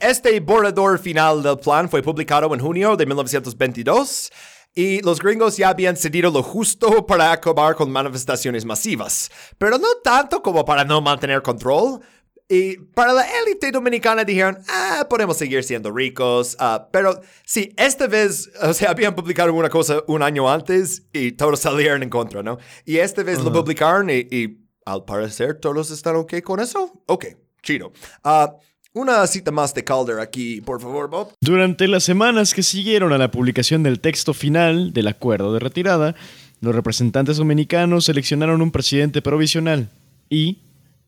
este 0.00 0.40
borrador 0.40 0.98
final 0.98 1.42
del 1.42 1.58
plan 1.58 1.88
fue 1.88 2.02
publicado 2.02 2.52
en 2.54 2.60
junio 2.60 2.96
de 2.96 3.06
1922 3.06 4.30
y 4.74 5.00
los 5.02 5.20
gringos 5.20 5.56
ya 5.56 5.68
habían 5.68 5.96
cedido 5.96 6.30
lo 6.30 6.42
justo 6.42 7.06
para 7.06 7.30
acabar 7.30 7.76
con 7.76 7.92
manifestaciones 7.92 8.64
masivas, 8.64 9.30
pero 9.56 9.78
no 9.78 9.86
tanto 10.02 10.42
como 10.42 10.64
para 10.64 10.84
no 10.84 11.00
mantener 11.00 11.42
control. 11.42 12.00
Y 12.48 12.76
para 12.76 13.14
la 13.14 13.24
élite 13.40 13.72
dominicana 13.72 14.22
dijeron, 14.22 14.58
ah, 14.68 15.06
podemos 15.08 15.36
seguir 15.36 15.64
siendo 15.64 15.90
ricos. 15.90 16.56
Uh, 16.60 16.84
pero 16.92 17.20
sí, 17.44 17.72
esta 17.76 18.06
vez, 18.06 18.50
o 18.60 18.74
sea, 18.74 18.90
habían 18.90 19.14
publicado 19.14 19.52
una 19.54 19.70
cosa 19.70 20.02
un 20.08 20.22
año 20.22 20.50
antes 20.50 21.04
y 21.12 21.32
todos 21.32 21.60
salieron 21.60 22.02
en 22.02 22.10
contra, 22.10 22.42
¿no? 22.42 22.58
Y 22.84 22.98
esta 22.98 23.22
vez 23.22 23.42
lo 23.42 23.50
publicaron 23.52 24.10
y, 24.10 24.60
al 24.84 25.04
parecer 25.04 25.58
todos 25.60 25.90
están 25.90 26.16
ok 26.16 26.42
con 26.42 26.60
eso. 26.60 26.92
Ok, 27.06 27.26
chido. 27.62 27.92
Uh, 28.22 28.48
una 28.92 29.26
cita 29.26 29.50
más 29.50 29.72
de 29.72 29.82
Calder 29.82 30.20
aquí, 30.20 30.60
por 30.60 30.80
favor, 30.80 31.08
Bob. 31.08 31.32
Durante 31.40 31.88
las 31.88 32.04
semanas 32.04 32.52
que 32.52 32.62
siguieron 32.62 33.12
a 33.14 33.18
la 33.18 33.30
publicación 33.30 33.82
del 33.82 34.00
texto 34.00 34.34
final 34.34 34.92
del 34.92 35.08
acuerdo 35.08 35.54
de 35.54 35.60
retirada, 35.60 36.14
los 36.60 36.74
representantes 36.74 37.38
dominicanos 37.38 38.04
seleccionaron 38.04 38.60
un 38.60 38.70
presidente 38.70 39.22
provisional 39.22 39.88
y, 40.28 40.58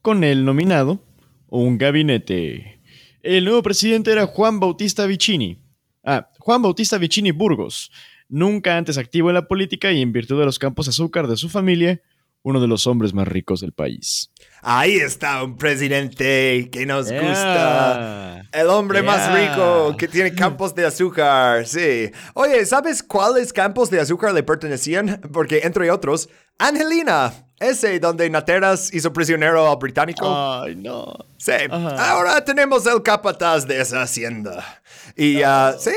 con 0.00 0.24
él 0.24 0.44
nominado, 0.44 0.98
un 1.48 1.78
gabinete. 1.78 2.80
El 3.22 3.44
nuevo 3.44 3.62
presidente 3.62 4.12
era 4.12 4.26
Juan 4.26 4.60
Bautista 4.60 5.06
Vicini. 5.06 5.58
Ah, 6.04 6.28
Juan 6.38 6.62
Bautista 6.62 6.98
Vicini 6.98 7.32
Burgos, 7.32 7.90
nunca 8.28 8.76
antes 8.76 8.98
activo 8.98 9.30
en 9.30 9.34
la 9.34 9.48
política 9.48 9.90
y 9.90 10.00
en 10.00 10.12
virtud 10.12 10.38
de 10.38 10.44
los 10.44 10.58
campos 10.58 10.86
de 10.86 10.90
azúcar 10.90 11.26
de 11.26 11.36
su 11.36 11.48
familia, 11.48 12.00
uno 12.42 12.60
de 12.60 12.68
los 12.68 12.86
hombres 12.86 13.12
más 13.12 13.26
ricos 13.26 13.60
del 13.60 13.72
país. 13.72 14.30
Ahí 14.62 14.94
está 14.94 15.42
un 15.42 15.56
presidente 15.56 16.68
que 16.70 16.86
nos 16.86 17.10
gusta. 17.10 18.48
El 18.52 18.68
hombre 18.68 19.02
más 19.02 19.32
rico 19.32 19.96
que 19.96 20.06
tiene 20.06 20.32
campos 20.32 20.72
de 20.72 20.86
azúcar. 20.86 21.66
Sí. 21.66 22.12
Oye, 22.34 22.64
¿sabes 22.64 23.02
cuáles 23.02 23.52
campos 23.52 23.90
de 23.90 23.98
azúcar 23.98 24.32
le 24.32 24.44
pertenecían? 24.44 25.20
Porque, 25.32 25.62
entre 25.64 25.90
otros, 25.90 26.28
Angelina. 26.58 27.45
Ese 27.58 27.98
donde 27.98 28.28
Nateras 28.28 28.92
hizo 28.92 29.12
prisionero 29.12 29.70
al 29.70 29.76
británico. 29.76 30.26
Ay, 30.26 30.76
no. 30.76 31.14
Sí. 31.38 31.52
Ahora 31.70 32.44
tenemos 32.44 32.86
el 32.86 33.02
capataz 33.02 33.66
de 33.66 33.80
esa 33.80 34.02
hacienda. 34.02 34.82
Y, 35.16 35.42
uh, 35.42 35.72
sí, 35.78 35.94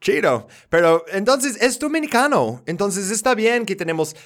chido. 0.00 0.48
Pero 0.70 1.04
entonces 1.12 1.60
es 1.60 1.78
dominicano. 1.78 2.62
Entonces 2.66 3.10
está 3.10 3.34
bien 3.34 3.66
que 3.66 3.76
tenemos 3.76 4.16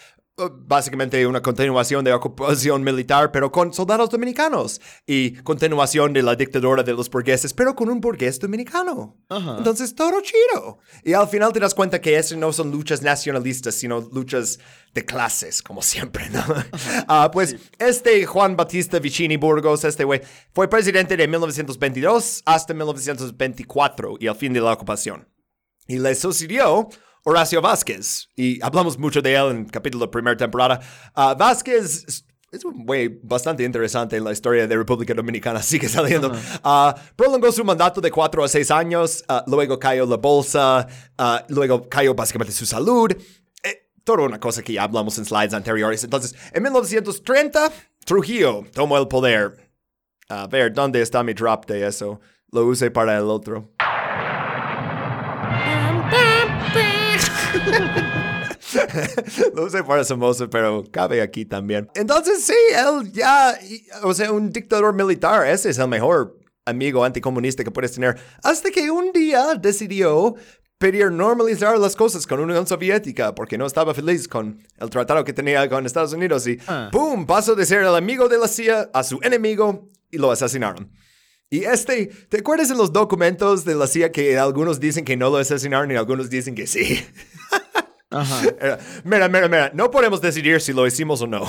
básicamente 0.66 1.26
una 1.26 1.42
continuación 1.42 2.04
de 2.04 2.12
ocupación 2.12 2.82
militar, 2.82 3.32
pero 3.32 3.50
con 3.50 3.72
soldados 3.72 4.10
dominicanos, 4.10 4.80
y 5.06 5.32
continuación 5.42 6.12
de 6.12 6.22
la 6.22 6.36
dictadura 6.36 6.82
de 6.82 6.92
los 6.92 7.10
burgueses, 7.10 7.52
pero 7.52 7.74
con 7.74 7.88
un 7.88 8.00
burgués 8.00 8.38
dominicano. 8.38 9.16
Entonces, 9.28 9.94
todo 9.94 10.20
chido. 10.20 10.78
Y 11.04 11.12
al 11.12 11.28
final 11.28 11.52
te 11.52 11.60
das 11.60 11.74
cuenta 11.74 12.00
que 12.00 12.16
eso 12.16 12.36
no 12.36 12.52
son 12.52 12.70
luchas 12.70 13.02
nacionalistas, 13.02 13.74
sino 13.74 14.00
luchas 14.12 14.58
de 14.94 15.04
clases, 15.04 15.62
como 15.62 15.82
siempre, 15.82 16.28
¿no? 16.30 16.44
Ah, 17.08 17.30
pues 17.32 17.56
este 17.78 18.24
Juan 18.26 18.56
Batista 18.56 18.98
Vicini 18.98 19.36
Burgos, 19.36 19.84
este 19.84 20.04
güey, 20.04 20.20
fue 20.52 20.68
presidente 20.68 21.16
de 21.16 21.26
1922 21.26 22.42
hasta 22.44 22.74
1924 22.74 24.16
y 24.20 24.26
al 24.26 24.36
fin 24.36 24.52
de 24.52 24.60
la 24.60 24.72
ocupación. 24.72 25.28
Y 25.86 25.98
le 25.98 26.14
sucedió 26.14 26.88
Horacio 27.24 27.60
Vázquez, 27.60 28.28
y 28.36 28.62
hablamos 28.62 28.98
mucho 28.98 29.20
de 29.20 29.34
él 29.34 29.50
en 29.50 29.56
el 29.64 29.70
capítulo 29.70 30.06
de 30.06 30.10
primera 30.10 30.36
temporada. 30.36 30.80
Uh, 31.16 31.36
Vázquez 31.36 32.24
es 32.50 32.64
un 32.64 32.86
güey 32.86 33.20
bastante 33.22 33.62
interesante 33.62 34.16
en 34.16 34.24
la 34.24 34.32
historia 34.32 34.66
de 34.66 34.76
República 34.76 35.12
Dominicana, 35.14 35.62
sigue 35.62 35.88
saliendo. 35.88 36.32
Uh, 36.64 36.92
prolongó 37.16 37.52
su 37.52 37.64
mandato 37.64 38.00
de 38.00 38.10
cuatro 38.10 38.42
a 38.42 38.48
seis 38.48 38.70
años, 38.70 39.24
uh, 39.28 39.50
luego 39.50 39.78
cayó 39.78 40.06
la 40.06 40.16
bolsa, 40.16 40.86
luego 41.48 41.88
cayó 41.88 42.14
básicamente 42.14 42.52
su 42.52 42.66
salud. 42.66 43.12
Eh, 43.62 43.90
toda 44.04 44.22
una 44.24 44.40
cosa 44.40 44.62
que 44.62 44.72
ya 44.72 44.84
hablamos 44.84 45.18
en 45.18 45.24
slides 45.24 45.52
anteriores. 45.52 46.04
Entonces, 46.04 46.34
en 46.52 46.62
1930, 46.62 47.70
Trujillo 48.04 48.64
tomó 48.72 48.96
el 48.96 49.08
poder. 49.08 49.68
A 50.30 50.46
ver, 50.46 50.72
¿dónde 50.72 51.02
está 51.02 51.22
mi 51.22 51.34
drop 51.34 51.66
de 51.66 51.86
eso? 51.86 52.20
Lo 52.50 52.64
usé 52.64 52.90
para 52.90 53.18
el 53.18 53.24
otro. 53.24 53.70
no 59.54 59.68
sé 59.70 59.82
para 59.84 60.04
Somoza, 60.04 60.48
pero 60.48 60.84
cabe 60.90 61.22
aquí 61.22 61.44
también. 61.44 61.88
Entonces, 61.94 62.44
sí, 62.44 62.54
él 62.74 63.12
ya, 63.12 63.58
o 64.02 64.12
sea, 64.14 64.32
un 64.32 64.50
dictador 64.50 64.94
militar, 64.94 65.46
ese 65.46 65.70
es 65.70 65.78
el 65.78 65.88
mejor 65.88 66.38
amigo 66.64 67.04
anticomunista 67.04 67.64
que 67.64 67.70
puedes 67.70 67.92
tener. 67.92 68.18
Hasta 68.42 68.70
que 68.70 68.90
un 68.90 69.12
día 69.12 69.54
decidió 69.54 70.34
pedir 70.78 71.10
normalizar 71.10 71.76
las 71.78 71.96
cosas 71.96 72.26
con 72.26 72.40
Unión 72.40 72.66
Soviética 72.66 73.34
porque 73.34 73.58
no 73.58 73.66
estaba 73.66 73.94
feliz 73.94 74.28
con 74.28 74.62
el 74.78 74.90
tratado 74.90 75.24
que 75.24 75.32
tenía 75.32 75.68
con 75.68 75.84
Estados 75.84 76.12
Unidos 76.12 76.46
y 76.46 76.58
ah. 76.68 76.88
¡pum! 76.92 77.26
pasó 77.26 77.56
de 77.56 77.66
ser 77.66 77.80
el 77.80 77.94
amigo 77.94 78.28
de 78.28 78.38
la 78.38 78.46
CIA 78.46 78.90
a 78.92 79.02
su 79.02 79.18
enemigo 79.22 79.88
y 80.10 80.18
lo 80.18 80.30
asesinaron. 80.30 80.92
Y 81.50 81.64
este, 81.64 82.06
¿te 82.28 82.38
acuerdas 82.38 82.70
en 82.70 82.76
los 82.76 82.92
documentos 82.92 83.64
de 83.64 83.74
la 83.74 83.86
CIA 83.86 84.12
que 84.12 84.36
algunos 84.38 84.80
dicen 84.80 85.04
que 85.04 85.16
no 85.16 85.30
lo 85.30 85.38
asesinaron 85.38 85.90
y 85.90 85.96
algunos 85.96 86.28
dicen 86.28 86.54
que 86.54 86.66
sí? 86.66 87.02
Ajá. 88.10 88.42
Mira, 89.04 89.28
mira, 89.28 89.48
mira, 89.48 89.70
no 89.74 89.90
podemos 89.90 90.20
decidir 90.20 90.60
si 90.60 90.72
lo 90.72 90.86
hicimos 90.86 91.20
o 91.20 91.26
no. 91.26 91.46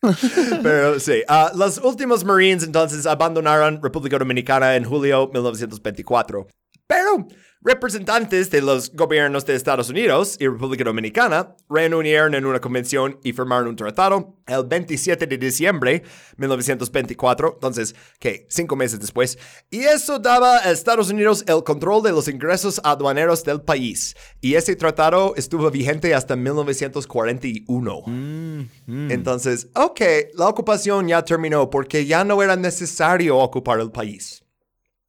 Pero 0.62 0.98
sí, 0.98 1.22
uh, 1.28 1.56
los 1.56 1.78
últimos 1.78 2.24
Marines 2.24 2.64
entonces 2.64 3.06
abandonaron 3.06 3.80
República 3.82 4.18
Dominicana 4.18 4.74
en 4.74 4.84
julio 4.84 5.20
de 5.20 5.26
1924. 5.26 6.46
Pero 6.86 7.28
Representantes 7.62 8.50
de 8.50 8.62
los 8.62 8.90
gobiernos 8.94 9.44
de 9.44 9.54
Estados 9.54 9.90
Unidos 9.90 10.38
y 10.40 10.48
República 10.48 10.82
Dominicana 10.82 11.56
reunieron 11.68 12.34
en 12.34 12.46
una 12.46 12.58
convención 12.58 13.20
y 13.22 13.34
firmaron 13.34 13.68
un 13.68 13.76
tratado 13.76 14.34
el 14.46 14.64
27 14.64 15.26
de 15.26 15.36
diciembre 15.36 16.00
de 16.00 16.04
1924, 16.38 17.52
entonces, 17.56 17.94
¿qué? 18.18 18.46
Cinco 18.48 18.76
meses 18.76 18.98
después. 18.98 19.38
Y 19.68 19.80
eso 19.80 20.18
daba 20.18 20.56
a 20.56 20.70
Estados 20.70 21.10
Unidos 21.10 21.44
el 21.48 21.62
control 21.62 22.02
de 22.02 22.12
los 22.12 22.28
ingresos 22.28 22.80
aduaneros 22.82 23.44
del 23.44 23.60
país. 23.60 24.16
Y 24.40 24.54
ese 24.54 24.74
tratado 24.74 25.34
estuvo 25.36 25.70
vigente 25.70 26.14
hasta 26.14 26.36
1941. 26.36 28.02
Mm, 28.06 28.60
mm. 28.86 29.10
Entonces, 29.10 29.68
ok, 29.74 30.00
la 30.32 30.48
ocupación 30.48 31.08
ya 31.08 31.22
terminó 31.26 31.68
porque 31.68 32.06
ya 32.06 32.24
no 32.24 32.42
era 32.42 32.56
necesario 32.56 33.36
ocupar 33.36 33.80
el 33.80 33.90
país. 33.90 34.39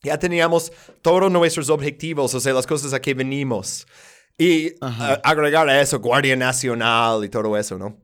Ya 0.04 0.18
teníamos 0.18 0.72
todos 1.02 1.32
nuestros 1.32 1.70
objetivos, 1.70 2.34
o 2.34 2.40
sea, 2.40 2.54
las 2.54 2.66
cosas 2.66 2.94
a 2.94 3.00
que 3.00 3.14
venimos. 3.14 3.86
Y 4.38 4.74
agregar 5.24 5.70
a 5.70 5.80
eso 5.80 6.00
Guardia 6.00 6.36
Nacional 6.36 7.24
y 7.24 7.30
todo 7.30 7.56
eso, 7.58 7.78
¿no? 7.78 7.98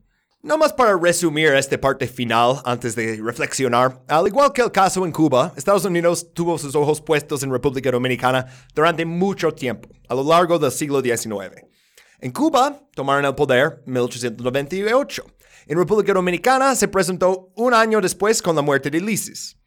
No 0.44 0.58
más 0.58 0.72
para 0.72 0.96
resumir 0.96 1.48
esta 1.48 1.82
parte 1.82 2.08
final 2.08 2.62
antes 2.64 2.96
de 2.96 3.20
reflexionar, 3.24 4.04
al 4.08 4.28
igual 4.28 4.54
que 4.54 4.62
el 4.62 4.72
caso 4.72 5.04
en 5.04 5.12
Cuba, 5.12 5.52
Estados 5.58 5.84
Unidos 5.84 6.32
tuvo 6.34 6.60
sus 6.60 6.76
ojos 6.76 7.02
puestos 7.02 7.42
en 7.42 7.52
República 7.52 7.90
Dominicana 7.92 8.46
durante 8.76 9.04
mucho 9.04 9.52
tiempo, 9.52 9.90
a 10.08 10.14
lo 10.14 10.24
largo 10.24 10.60
del 10.60 10.72
siglo 10.72 11.02
XIX. 11.02 11.66
En 12.20 12.32
Cuba 12.32 12.80
tomaron 12.94 13.26
el 13.26 13.36
poder 13.36 13.82
en 13.88 13.94
1898. 13.94 15.26
En 15.66 15.78
República 15.78 16.14
Dominicana 16.14 16.76
se 16.76 16.88
presentó 16.88 17.52
un 17.56 17.74
año 17.74 18.00
después 18.00 18.42
con 18.42 18.56
la 18.56 18.62
muerte 18.62 18.92
de 18.92 19.02
Lisis. 19.02 19.58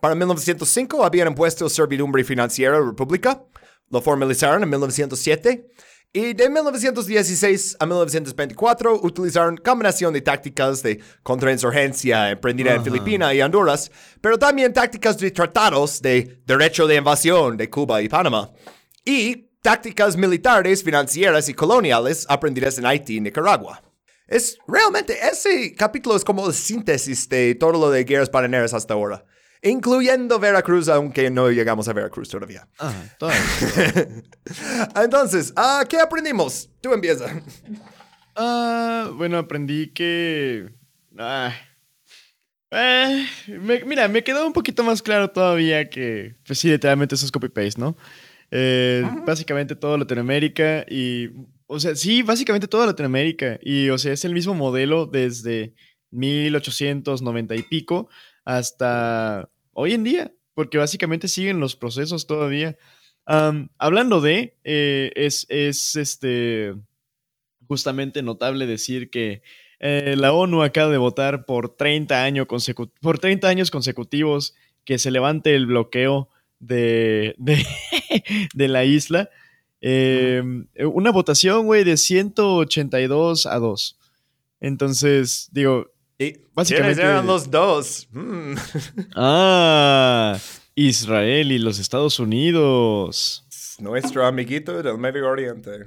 Para 0.00 0.14
1905 0.14 1.04
habían 1.04 1.28
impuesto 1.28 1.68
servidumbre 1.68 2.24
financiera 2.24 2.76
a 2.76 2.80
la 2.80 2.86
República, 2.86 3.42
lo 3.90 4.00
formalizaron 4.00 4.62
en 4.62 4.70
1907 4.70 5.70
Y 6.12 6.32
de 6.32 6.48
1916 6.48 7.76
a 7.80 7.86
1924 7.86 9.00
utilizaron 9.02 9.56
combinación 9.56 10.14
de 10.14 10.20
tácticas 10.20 10.82
de 10.82 11.00
contrainsurgencia 11.22 12.30
emprendida 12.30 12.74
en 12.74 12.84
Filipinas 12.84 13.34
y 13.34 13.42
Honduras, 13.42 13.90
pero 14.20 14.38
también 14.38 14.72
tácticas 14.72 15.18
de 15.18 15.30
tratados 15.32 16.00
de 16.00 16.40
derecho 16.46 16.86
de 16.86 16.96
invasión 16.96 17.56
de 17.56 17.68
Cuba 17.68 18.00
y 18.00 18.08
Panamá. 18.08 18.52
Y 19.04 19.50
tácticas 19.60 20.16
militares, 20.16 20.84
financieras 20.84 21.48
y 21.48 21.54
coloniales 21.54 22.26
aprendidas 22.28 22.78
en 22.78 22.86
Haití 22.86 23.16
y 23.16 23.20
Nicaragua. 23.20 23.82
Es 24.28 24.56
realmente 24.68 25.18
ese 25.20 25.74
capítulo 25.74 26.16
es 26.16 26.24
como 26.24 26.46
la 26.46 26.52
síntesis 26.52 27.28
de 27.28 27.54
todo 27.54 27.72
lo 27.72 27.90
de 27.90 28.04
guerras 28.04 28.30
bananeras 28.30 28.72
hasta 28.72 28.94
ahora, 28.94 29.24
incluyendo 29.64 30.38
Veracruz, 30.38 30.88
aunque 30.88 31.30
no 31.30 31.50
llegamos 31.50 31.88
a 31.88 31.92
Veracruz 31.92 32.28
todavía. 32.28 32.68
Todavía. 33.18 33.42
Entonces, 35.02 35.52
ah, 35.56 35.84
¿qué 35.88 35.98
aprendimos? 35.98 36.70
Tú 36.80 36.92
empieza. 36.92 37.26
Ah, 38.36 39.10
bueno, 39.14 39.38
aprendí 39.38 39.88
que. 39.88 40.68
ah, 41.18 41.52
eh, 42.70 43.26
me- 43.60 43.84
mira, 43.84 44.08
me 44.08 44.24
quedó 44.24 44.46
un 44.46 44.52
poquito 44.52 44.82
más 44.82 45.00
claro 45.02 45.30
todavía 45.30 45.88
que, 45.88 46.34
pues 46.46 46.58
sí, 46.58 46.68
literalmente 46.68 47.14
eso 47.14 47.24
es 47.24 47.32
copy-paste, 47.32 47.80
¿no? 47.80 47.96
Eh, 48.50 49.08
básicamente 49.26 49.74
todo 49.76 49.96
Latinoamérica 49.96 50.84
y, 50.88 51.30
o 51.66 51.78
sea, 51.80 51.94
sí, 51.96 52.22
básicamente 52.22 52.66
toda 52.68 52.86
Latinoamérica 52.86 53.58
y, 53.62 53.88
o 53.90 53.98
sea, 53.98 54.12
es 54.12 54.24
el 54.24 54.32
mismo 54.34 54.54
modelo 54.54 55.06
desde 55.06 55.74
1890 56.10 57.54
y 57.56 57.62
pico 57.62 58.08
hasta 58.44 59.48
hoy 59.74 59.92
en 59.92 60.04
día, 60.04 60.32
porque 60.54 60.78
básicamente 60.78 61.28
siguen 61.28 61.60
los 61.60 61.76
procesos 61.76 62.26
todavía. 62.26 62.76
Hablando 63.26 64.20
de, 64.20 64.56
eh, 64.64 65.12
es, 65.14 65.46
es 65.48 65.96
este 65.96 66.74
justamente 67.66 68.22
notable 68.22 68.66
decir 68.66 69.10
que 69.10 69.42
eh, 69.80 70.14
la 70.16 70.32
ONU 70.32 70.62
acaba 70.62 70.90
de 70.90 70.98
votar 70.98 71.46
por 71.46 71.76
30, 71.76 72.22
año 72.22 72.46
por 73.00 73.18
30 73.18 73.48
años 73.48 73.70
consecutivos 73.70 74.54
que 74.84 74.98
se 74.98 75.10
levante 75.10 75.54
el 75.54 75.66
bloqueo 75.66 76.28
de, 76.58 77.34
de, 77.38 77.64
de 78.54 78.68
la 78.68 78.84
isla. 78.84 79.30
Eh, 79.80 80.42
una 80.92 81.10
votación, 81.10 81.66
güey, 81.66 81.84
de 81.84 81.96
182 81.96 83.46
a 83.46 83.58
2. 83.58 83.98
Entonces, 84.60 85.48
digo, 85.52 85.90
Y 86.24 86.40
Básicamente- 86.54 86.94
¿quiénes 86.96 87.12
eran 87.12 87.26
los 87.26 87.50
dos? 87.50 88.08
Mm. 88.12 88.54
ah, 89.16 90.38
Israel 90.74 91.52
y 91.52 91.58
los 91.58 91.78
Estados 91.78 92.18
Unidos. 92.18 93.44
Nuestro 93.78 94.24
amiguito 94.26 94.82
del 94.82 94.98
Medio 94.98 95.28
Oriente. 95.28 95.86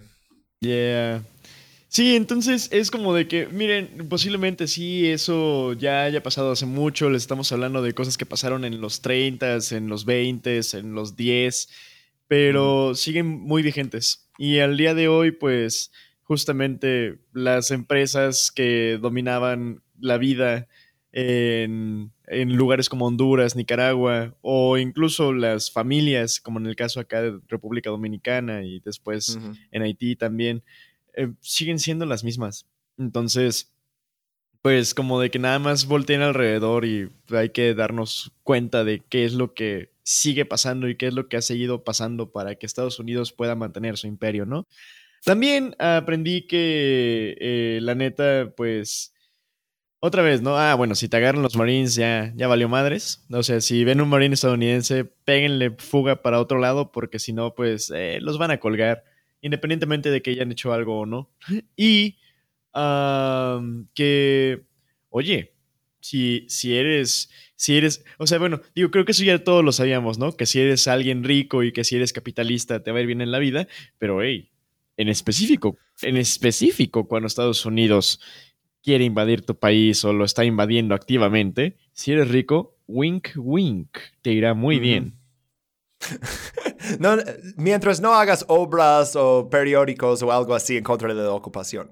Yeah. 0.59 1.23
Sí, 1.89 2.15
entonces 2.15 2.67
es 2.71 2.91
como 2.91 3.13
de 3.13 3.27
que, 3.27 3.47
miren, 3.47 4.07
posiblemente 4.09 4.67
sí, 4.67 5.07
eso 5.07 5.73
ya 5.73 6.03
haya 6.03 6.21
pasado 6.21 6.51
hace 6.51 6.65
mucho, 6.65 7.09
les 7.09 7.23
estamos 7.23 7.51
hablando 7.51 7.81
de 7.81 7.93
cosas 7.93 8.17
que 8.17 8.25
pasaron 8.25 8.65
en 8.65 8.81
los 8.81 9.01
30, 9.01 9.57
en 9.71 9.87
los 9.87 10.03
20, 10.03 10.59
en 10.73 10.93
los 10.93 11.15
10, 11.15 11.69
pero 12.27 12.93
siguen 12.93 13.27
muy 13.27 13.63
vigentes. 13.63 14.29
Y 14.37 14.59
al 14.59 14.75
día 14.75 14.93
de 14.93 15.07
hoy, 15.07 15.31
pues, 15.31 15.91
justamente 16.23 17.19
las 17.31 17.71
empresas 17.71 18.51
que 18.51 18.99
dominaban 19.01 19.81
la 19.99 20.17
vida 20.17 20.67
en, 21.11 22.11
en 22.27 22.55
lugares 22.55 22.89
como 22.89 23.07
Honduras, 23.07 23.55
Nicaragua, 23.55 24.35
o 24.41 24.77
incluso 24.77 25.33
las 25.33 25.71
familias, 25.71 26.39
como 26.39 26.59
en 26.59 26.67
el 26.67 26.75
caso 26.75 26.99
acá 26.99 27.21
de 27.21 27.39
República 27.47 27.89
Dominicana 27.89 28.63
y 28.63 28.79
después 28.81 29.39
en 29.71 29.81
Haití 29.81 30.15
también, 30.15 30.63
eh, 31.15 31.29
siguen 31.41 31.79
siendo 31.79 32.05
las 32.05 32.23
mismas. 32.23 32.67
Entonces, 32.97 33.73
pues 34.61 34.93
como 34.93 35.19
de 35.19 35.31
que 35.31 35.39
nada 35.39 35.59
más 35.59 35.85
volteen 35.85 36.21
alrededor 36.21 36.85
y 36.85 37.09
hay 37.29 37.49
que 37.49 37.73
darnos 37.73 38.33
cuenta 38.43 38.83
de 38.83 38.99
qué 38.99 39.23
es 39.23 39.33
lo 39.33 39.53
que 39.53 39.91
sigue 40.03 40.45
pasando 40.45 40.87
y 40.87 40.95
qué 40.95 41.07
es 41.07 41.13
lo 41.13 41.27
que 41.29 41.37
ha 41.37 41.41
seguido 41.41 41.83
pasando 41.83 42.31
para 42.31 42.55
que 42.55 42.65
Estados 42.65 42.99
Unidos 42.99 43.33
pueda 43.33 43.55
mantener 43.55 43.97
su 43.97 44.07
imperio, 44.07 44.45
¿no? 44.45 44.67
También 45.23 45.75
aprendí 45.79 46.47
que 46.47 47.35
eh, 47.39 47.79
la 47.81 47.95
neta, 47.95 48.53
pues, 48.55 49.13
otra 49.99 50.21
vez, 50.21 50.41
¿no? 50.41 50.57
Ah, 50.57 50.75
bueno, 50.75 50.95
si 50.95 51.09
te 51.09 51.17
agarran 51.17 51.41
los 51.41 51.55
Marines 51.55 51.95
ya, 51.95 52.31
ya 52.35 52.47
valió 52.47 52.69
madres. 52.69 53.25
O 53.31 53.43
sea, 53.43 53.61
si 53.61 53.83
ven 53.83 54.01
un 54.01 54.09
Marine 54.09 54.33
estadounidense, 54.35 55.05
péguenle 55.05 55.71
fuga 55.71 56.21
para 56.21 56.39
otro 56.39 56.59
lado 56.59 56.91
porque 56.91 57.19
si 57.19 57.33
no, 57.33 57.55
pues, 57.55 57.91
eh, 57.95 58.19
los 58.21 58.37
van 58.37 58.51
a 58.51 58.59
colgar 58.59 59.03
independientemente 59.41 60.09
de 60.09 60.21
que 60.21 60.31
hayan 60.31 60.51
hecho 60.51 60.73
algo 60.73 60.99
o 61.01 61.05
no. 61.05 61.29
Y 61.75 62.17
que, 63.93 64.63
oye, 65.09 65.53
si, 65.99 66.45
si 66.47 66.75
eres, 66.75 67.29
si 67.55 67.77
eres, 67.77 68.05
o 68.17 68.27
sea, 68.27 68.37
bueno, 68.37 68.61
digo, 68.75 68.91
creo 68.91 69.05
que 69.05 69.13
eso 69.13 69.23
ya 69.23 69.43
todos 69.43 69.63
lo 69.63 69.71
sabíamos, 69.71 70.19
¿no? 70.19 70.35
Que 70.37 70.45
si 70.45 70.59
eres 70.59 70.87
alguien 70.87 71.23
rico 71.23 71.63
y 71.63 71.71
que 71.71 71.83
si 71.83 71.95
eres 71.95 72.13
capitalista 72.13 72.83
te 72.83 72.91
va 72.91 72.99
a 72.99 73.01
ir 73.01 73.07
bien 73.07 73.21
en 73.21 73.31
la 73.31 73.39
vida, 73.39 73.67
pero 73.97 74.21
hey, 74.21 74.51
en 74.97 75.09
específico, 75.09 75.77
en 76.01 76.17
específico, 76.17 77.07
cuando 77.07 77.27
Estados 77.27 77.65
Unidos 77.65 78.19
quiere 78.87 79.03
invadir 79.03 79.45
tu 79.45 79.53
país 79.59 80.05
o 80.05 80.13
lo 80.13 80.23
está 80.23 80.45
invadiendo 80.45 80.95
activamente, 80.95 81.75
si 81.91 82.13
eres 82.13 82.29
rico, 82.29 82.77
wink, 82.87 83.31
wink, 83.35 83.97
te 84.21 84.31
irá 84.31 84.53
muy 84.53 84.79
bien. 84.79 85.19
No, 86.99 87.17
mientras 87.57 87.99
no 87.99 88.13
hagas 88.13 88.45
obras 88.47 89.15
o 89.17 89.49
periódicos 89.49 90.21
o 90.21 90.31
algo 90.31 90.55
así 90.55 90.77
en 90.77 90.83
contra 90.83 91.13
de 91.13 91.21
la 91.21 91.31
ocupación. 91.31 91.91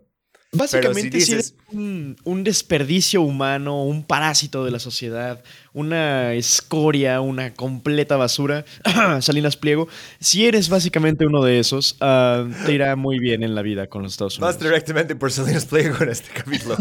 Básicamente, 0.55 1.19
si 1.19 1.25
si 1.25 1.33
eres 1.33 1.55
un, 1.71 2.15
un 2.23 2.43
desperdicio 2.43 3.21
humano, 3.21 3.83
un 3.83 4.03
parásito 4.03 4.65
de 4.65 4.71
la 4.71 4.79
sociedad, 4.79 5.43
una 5.73 6.33
escoria, 6.33 7.21
una 7.21 7.53
completa 7.53 8.17
basura, 8.17 8.65
Salinas 9.21 9.57
Pliego, 9.57 9.87
si 10.19 10.45
eres 10.45 10.69
básicamente 10.69 11.25
uno 11.25 11.43
de 11.43 11.59
esos, 11.59 11.97
ah, 12.01 12.47
te 12.65 12.73
irá 12.73 12.95
muy 12.95 13.19
bien 13.19 13.43
en 13.43 13.55
la 13.55 13.61
vida 13.61 13.87
con 13.87 14.03
los 14.03 14.13
Estados 14.13 14.39
Vas 14.39 14.55
Unidos. 14.55 14.71
directamente 14.71 15.15
por 15.15 15.31
Salinas 15.31 15.65
Pliego 15.65 15.97
en 16.01 16.09
este 16.09 16.29
capítulo. 16.31 16.77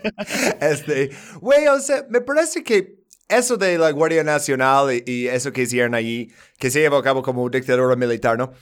este, 0.60 1.10
güey, 1.40 1.66
o 1.68 1.80
sea, 1.80 2.06
me 2.08 2.20
parece 2.20 2.62
que 2.62 3.00
eso 3.28 3.56
de 3.56 3.78
la 3.78 3.90
Guardia 3.90 4.24
Nacional 4.24 4.92
y, 4.92 5.10
y 5.10 5.26
eso 5.28 5.52
que 5.52 5.62
hicieron 5.62 5.94
allí, 5.94 6.32
que 6.58 6.70
se 6.70 6.80
llevó 6.80 6.96
a 6.96 7.02
cabo 7.02 7.22
como 7.22 7.48
dictadura 7.48 7.96
militar, 7.96 8.36
¿no? 8.38 8.52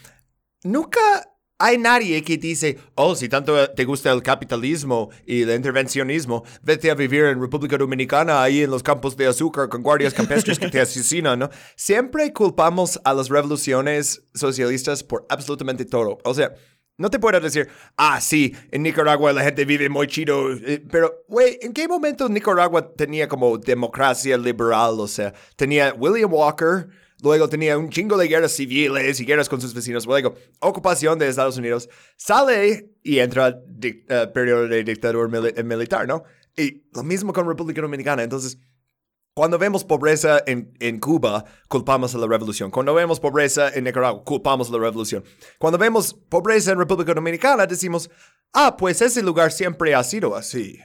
Nunca 0.65 1.01
hay 1.59 1.77
nadie 1.77 2.23
que 2.23 2.37
dice, 2.37 2.79
oh, 2.95 3.17
si 3.17 3.29
tanto 3.29 3.71
te 3.71 3.85
gusta 3.85 4.13
el 4.13 4.23
capitalismo 4.23 5.11
y 5.27 5.43
el 5.43 5.51
intervencionismo, 5.51 6.45
vete 6.63 6.91
a 6.91 6.95
vivir 6.95 7.25
en 7.25 7.41
República 7.41 7.77
Dominicana, 7.77 8.43
ahí 8.43 8.63
en 8.63 8.71
los 8.71 8.83
campos 8.83 9.17
de 9.17 9.27
azúcar 9.27 9.69
con 9.69 9.83
guardias 9.83 10.15
campestres 10.15 10.59
que 10.59 10.69
te 10.69 10.81
asesinan, 10.81 11.41
¿no? 11.41 11.51
Siempre 11.75 12.33
culpamos 12.33 13.01
a 13.05 13.13
las 13.13 13.29
revoluciones 13.29 14.23
socialistas 14.35 15.03
por 15.03 15.27
absolutamente 15.29 15.85
todo. 15.85 16.19
O 16.25 16.33
sea, 16.33 16.53
no 16.97 17.11
te 17.11 17.19
puedo 17.19 17.41
decir, 17.41 17.69
ah, 17.97 18.21
sí, 18.21 18.55
en 18.71 18.83
Nicaragua 18.83 19.33
la 19.33 19.43
gente 19.43 19.65
vive 19.65 19.89
muy 19.89 20.07
chido, 20.07 20.53
eh, 20.53 20.83
pero, 20.91 21.25
güey, 21.29 21.59
¿en 21.63 21.73
qué 21.73 21.87
momento 21.89 22.29
Nicaragua 22.29 22.93
tenía 22.95 23.29
como 23.29 23.59
democracia 23.59 24.37
liberal? 24.37 24.99
O 24.99 25.09
sea, 25.09 25.33
tenía 25.57 25.95
William 25.95 26.33
Walker, 26.33 26.89
luego 27.23 27.49
tenía 27.49 27.77
un 27.79 27.91
chingo 27.91 28.17
de 28.17 28.29
guerras 28.29 28.53
civiles 28.53 29.21
y 29.21 29.25
guerras 29.25 29.49
con 29.49 29.61
sus 29.61 29.75
vecinos, 29.75 30.07
luego 30.07 30.35
ocupación 30.61 31.19
de 31.19 31.29
Estados 31.29 31.57
Unidos, 31.57 31.89
sale 32.17 32.95
y 33.03 33.19
entra 33.19 33.61
eh, 33.83 34.31
periodo 34.33 34.69
de 34.69 34.85
dictadura 34.85 35.29
mili- 35.29 35.55
eh, 35.57 35.63
militar, 35.63 36.07
¿no? 36.07 36.25
Y 36.57 36.85
lo 36.93 37.03
mismo 37.03 37.33
con 37.33 37.47
República 37.47 37.81
Dominicana, 37.81 38.23
entonces... 38.23 38.59
Cuando 39.35 39.57
vemos 39.57 39.85
pobreza 39.85 40.43
en, 40.49 40.75
en 40.81 40.99
Cuba, 40.99 41.45
culpamos 41.69 42.13
a 42.13 42.19
la 42.19 42.27
revolución. 42.27 42.73
Cuando 42.73 42.93
vemos 42.93 43.21
pobreza 43.21 43.69
en 43.73 43.85
Nicaragua, 43.85 44.25
culpamos 44.25 44.69
a 44.69 44.73
la 44.73 44.79
revolución. 44.81 45.23
Cuando 45.61 45.79
vemos 45.79 46.13
pobreza 46.13 46.73
en 46.73 46.79
República 46.81 47.15
Dominicana, 47.15 47.65
decimos, 47.65 48.11
ah, 48.53 48.77
pues 48.77 49.01
ese 49.01 49.23
lugar 49.23 49.53
siempre 49.53 49.95
ha 49.95 50.03
sido 50.03 50.35
así. 50.35 50.81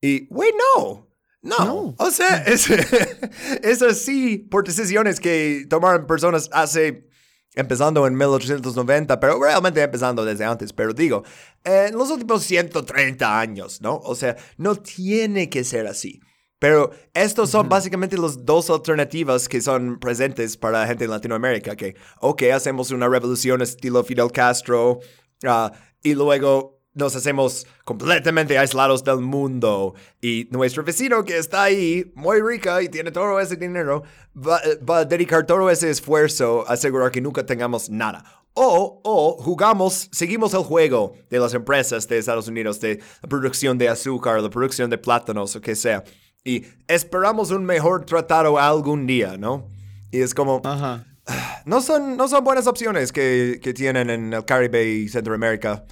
Y, 0.00 0.26
güey, 0.26 0.50
no. 0.76 1.07
No. 1.42 1.58
No. 1.58 1.94
O 1.98 2.10
sea, 2.10 2.36
es, 2.46 2.68
es 3.62 3.82
así 3.82 4.38
por 4.38 4.64
decisiones 4.64 5.20
que 5.20 5.66
tomaron 5.68 6.06
personas 6.06 6.48
hace, 6.52 7.08
empezando 7.54 8.06
en 8.06 8.16
1890, 8.16 9.20
pero 9.20 9.40
realmente 9.42 9.82
empezando 9.82 10.24
desde 10.24 10.44
antes. 10.44 10.72
Pero 10.72 10.92
digo, 10.92 11.24
en 11.64 11.96
los 11.96 12.10
últimos 12.10 12.42
130 12.44 13.40
años, 13.40 13.80
¿no? 13.80 13.96
O 13.96 14.14
sea, 14.14 14.36
no 14.56 14.76
tiene 14.76 15.48
que 15.48 15.64
ser 15.64 15.86
así. 15.86 16.20
Pero 16.58 16.90
estos 17.14 17.50
son 17.50 17.68
básicamente 17.68 18.18
las 18.18 18.44
dos 18.44 18.68
alternativas 18.68 19.48
que 19.48 19.60
son 19.60 20.00
presentes 20.00 20.56
para 20.56 20.86
gente 20.88 21.04
en 21.04 21.10
Latinoamérica, 21.10 21.76
que, 21.76 21.94
ok, 22.20 22.42
hacemos 22.52 22.90
una 22.90 23.08
revolución 23.08 23.62
estilo 23.62 24.02
Fidel 24.02 24.32
Castro 24.32 24.98
ah, 25.44 25.70
y 26.02 26.14
luego 26.14 26.77
nos 26.98 27.14
hacemos 27.14 27.66
completamente 27.84 28.58
aislados 28.58 29.04
del 29.04 29.20
mundo 29.20 29.94
y 30.20 30.48
nuestro 30.50 30.82
vecino 30.82 31.24
que 31.24 31.38
está 31.38 31.62
ahí, 31.62 32.12
muy 32.14 32.40
rica 32.40 32.82
y 32.82 32.88
tiene 32.88 33.12
todo 33.12 33.38
ese 33.38 33.56
dinero, 33.56 34.02
va, 34.36 34.60
va 34.88 34.98
a 34.98 35.04
dedicar 35.04 35.46
todo 35.46 35.70
ese 35.70 35.90
esfuerzo 35.90 36.64
a 36.66 36.72
asegurar 36.72 37.10
que 37.12 37.20
nunca 37.20 37.46
tengamos 37.46 37.88
nada. 37.88 38.24
O, 38.54 39.00
o 39.04 39.40
jugamos, 39.40 40.08
seguimos 40.10 40.52
el 40.54 40.64
juego 40.64 41.14
de 41.30 41.38
las 41.38 41.54
empresas 41.54 42.08
de 42.08 42.18
Estados 42.18 42.48
Unidos, 42.48 42.80
de 42.80 43.00
la 43.22 43.28
producción 43.28 43.78
de 43.78 43.88
azúcar, 43.88 44.42
la 44.42 44.50
producción 44.50 44.90
de 44.90 44.98
plátanos 44.98 45.54
o 45.54 45.60
que 45.60 45.76
sea. 45.76 46.02
Y 46.42 46.64
esperamos 46.88 47.52
un 47.52 47.64
mejor 47.64 48.04
tratado 48.04 48.58
algún 48.58 49.06
día, 49.06 49.36
¿no? 49.38 49.68
Y 50.10 50.20
es 50.20 50.34
como, 50.34 50.60
Ajá. 50.64 51.06
no 51.64 51.80
son, 51.80 52.16
no 52.16 52.26
son 52.26 52.42
buenas 52.42 52.66
opciones 52.66 53.12
que, 53.12 53.60
que 53.62 53.72
tienen 53.72 54.10
en 54.10 54.32
el 54.32 54.44
Caribe 54.44 54.84
y 54.84 55.08
Centroamérica 55.08 55.84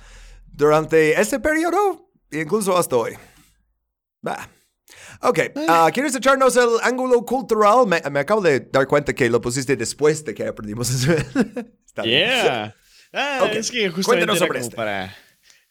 durante 0.57 1.21
este 1.21 1.39
periodo, 1.39 2.11
incluso 2.33 2.77
hasta 2.77 2.97
hoy. 2.97 3.13
Bah. 4.23 4.49
Ok, 5.23 5.39
ah, 5.69 5.91
¿quieres 5.93 6.15
echarnos 6.15 6.57
el 6.57 6.69
ángulo 6.83 7.25
cultural? 7.25 7.87
Me, 7.87 8.01
me 8.11 8.21
acabo 8.21 8.41
de 8.41 8.61
dar 8.61 8.87
cuenta 8.87 9.15
que 9.15 9.29
lo 9.31 9.41
pusiste 9.41 9.77
después 9.77 10.25
de 10.25 10.35
que 10.35 10.47
aprendimos 10.47 10.91
eso. 10.91 11.13
Está 11.87 12.03
bien. 12.03 12.29
Yeah. 12.29 12.75
Ah, 13.13 13.41
Ok, 13.45 13.53
es 13.53 13.71
que 13.71 13.89
justamente 13.89 14.05
cuéntanos 14.27 14.39
sobre 14.39 14.61
este. 14.61 14.77
para... 14.77 15.17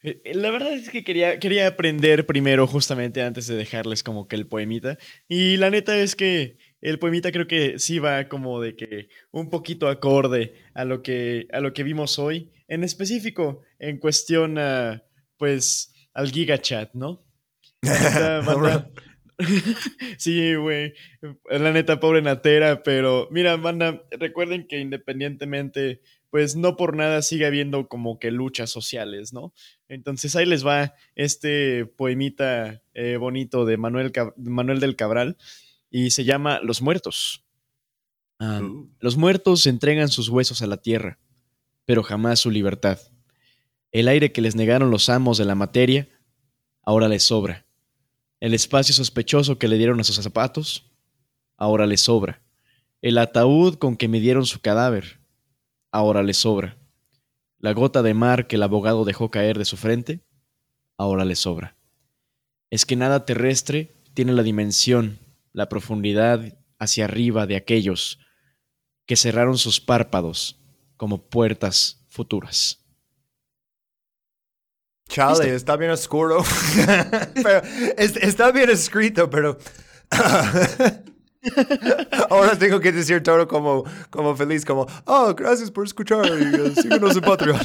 Eh, 0.02 0.20
La 0.34 0.50
verdad 0.50 0.72
es 0.72 0.90
que 0.90 1.04
quería, 1.04 1.38
quería 1.38 1.66
aprender 1.68 2.26
primero 2.26 2.66
justamente 2.66 3.22
antes 3.22 3.46
de 3.46 3.56
dejarles 3.56 4.02
como 4.02 4.26
que 4.26 4.36
el 4.36 4.46
poemita. 4.46 4.98
Y 5.28 5.56
la 5.58 5.70
neta 5.70 5.96
es 5.96 6.16
que 6.16 6.56
el 6.88 6.98
poemita 6.98 7.32
creo 7.32 7.46
que 7.46 7.78
sí 7.78 7.98
va 7.98 8.28
como 8.28 8.60
de 8.60 8.76
que 8.76 9.08
un 9.30 9.50
poquito 9.50 9.88
acorde 9.88 10.54
a 10.74 10.84
lo 10.84 11.02
que, 11.02 11.46
a 11.52 11.60
lo 11.60 11.72
que 11.72 11.82
vimos 11.82 12.18
hoy. 12.18 12.50
En 12.68 12.82
específico, 12.84 13.62
en 13.78 13.98
cuestión 13.98 14.58
a, 14.58 15.04
pues, 15.36 15.92
al 16.14 16.30
GigaChat, 16.30 16.94
¿no? 16.94 17.24
Banda- 17.82 18.90
sí, 20.18 20.54
güey. 20.54 20.94
La 21.50 21.72
neta, 21.72 22.00
pobre 22.00 22.22
Natera, 22.22 22.82
pero 22.82 23.28
mira, 23.30 23.56
banda, 23.56 24.02
recuerden 24.18 24.66
que 24.66 24.78
independientemente, 24.78 26.00
pues 26.30 26.56
no 26.56 26.76
por 26.76 26.96
nada 26.96 27.20
sigue 27.22 27.46
habiendo 27.46 27.86
como 27.88 28.18
que 28.18 28.30
luchas 28.30 28.70
sociales, 28.70 29.32
¿no? 29.32 29.52
Entonces 29.88 30.34
ahí 30.36 30.46
les 30.46 30.66
va 30.66 30.94
este 31.14 31.84
poemita 31.86 32.82
eh, 32.94 33.16
bonito 33.18 33.64
de 33.66 33.76
Manuel, 33.76 34.10
Cab- 34.12 34.34
Manuel 34.36 34.80
del 34.80 34.96
Cabral 34.96 35.36
y 35.90 36.10
se 36.10 36.24
llama 36.24 36.60
Los 36.62 36.82
Muertos. 36.82 37.44
Ah, 38.38 38.60
Uh. 38.62 38.90
Los 39.00 39.16
muertos 39.16 39.66
entregan 39.66 40.08
sus 40.08 40.28
huesos 40.28 40.60
a 40.60 40.66
la 40.66 40.76
tierra, 40.76 41.18
pero 41.84 42.02
jamás 42.02 42.40
su 42.40 42.50
libertad. 42.50 42.98
El 43.92 44.08
aire 44.08 44.32
que 44.32 44.42
les 44.42 44.54
negaron 44.54 44.90
los 44.90 45.08
amos 45.08 45.38
de 45.38 45.44
la 45.46 45.54
materia, 45.54 46.08
ahora 46.82 47.08
les 47.08 47.22
sobra. 47.22 47.66
El 48.40 48.52
espacio 48.52 48.94
sospechoso 48.94 49.58
que 49.58 49.68
le 49.68 49.78
dieron 49.78 49.98
a 50.00 50.04
sus 50.04 50.16
zapatos, 50.16 50.90
ahora 51.56 51.86
les 51.86 52.02
sobra. 52.02 52.42
El 53.00 53.16
ataúd 53.18 53.76
con 53.76 53.96
que 53.96 54.08
midieron 54.08 54.44
su 54.44 54.60
cadáver, 54.60 55.20
ahora 55.90 56.22
les 56.22 56.36
sobra. 56.36 56.76
La 57.58 57.72
gota 57.72 58.02
de 58.02 58.12
mar 58.12 58.46
que 58.46 58.56
el 58.56 58.62
abogado 58.62 59.04
dejó 59.04 59.30
caer 59.30 59.56
de 59.56 59.64
su 59.64 59.76
frente, 59.78 60.20
ahora 60.98 61.24
les 61.24 61.38
sobra. 61.38 61.76
Es 62.68 62.84
que 62.84 62.96
nada 62.96 63.24
terrestre 63.24 63.94
tiene 64.12 64.32
la 64.32 64.42
dimensión, 64.42 65.18
la 65.56 65.70
profundidad 65.70 66.54
hacia 66.78 67.06
arriba 67.06 67.46
de 67.46 67.56
aquellos 67.56 68.18
que 69.06 69.16
cerraron 69.16 69.56
sus 69.56 69.80
párpados 69.80 70.60
como 70.98 71.30
puertas 71.30 72.04
futuras. 72.08 72.84
Chale, 75.08 75.44
Listo. 75.44 75.56
está 75.56 75.76
bien 75.78 75.92
oscuro. 75.92 76.44
pero 77.42 77.62
es- 77.96 78.16
está 78.16 78.52
bien 78.52 78.68
escrito, 78.68 79.30
pero. 79.30 79.56
Ahora 82.28 82.58
tengo 82.58 82.78
que 82.80 82.92
decir 82.92 83.22
todo 83.22 83.48
como, 83.48 83.84
como 84.10 84.36
feliz, 84.36 84.62
como, 84.64 84.86
oh, 85.06 85.34
gracias 85.34 85.70
por 85.70 85.86
escuchar 85.86 86.26
y 86.26 86.54
eh, 86.54 86.74
síguenos 86.74 87.16
en 87.16 87.22
Patreon. 87.22 87.60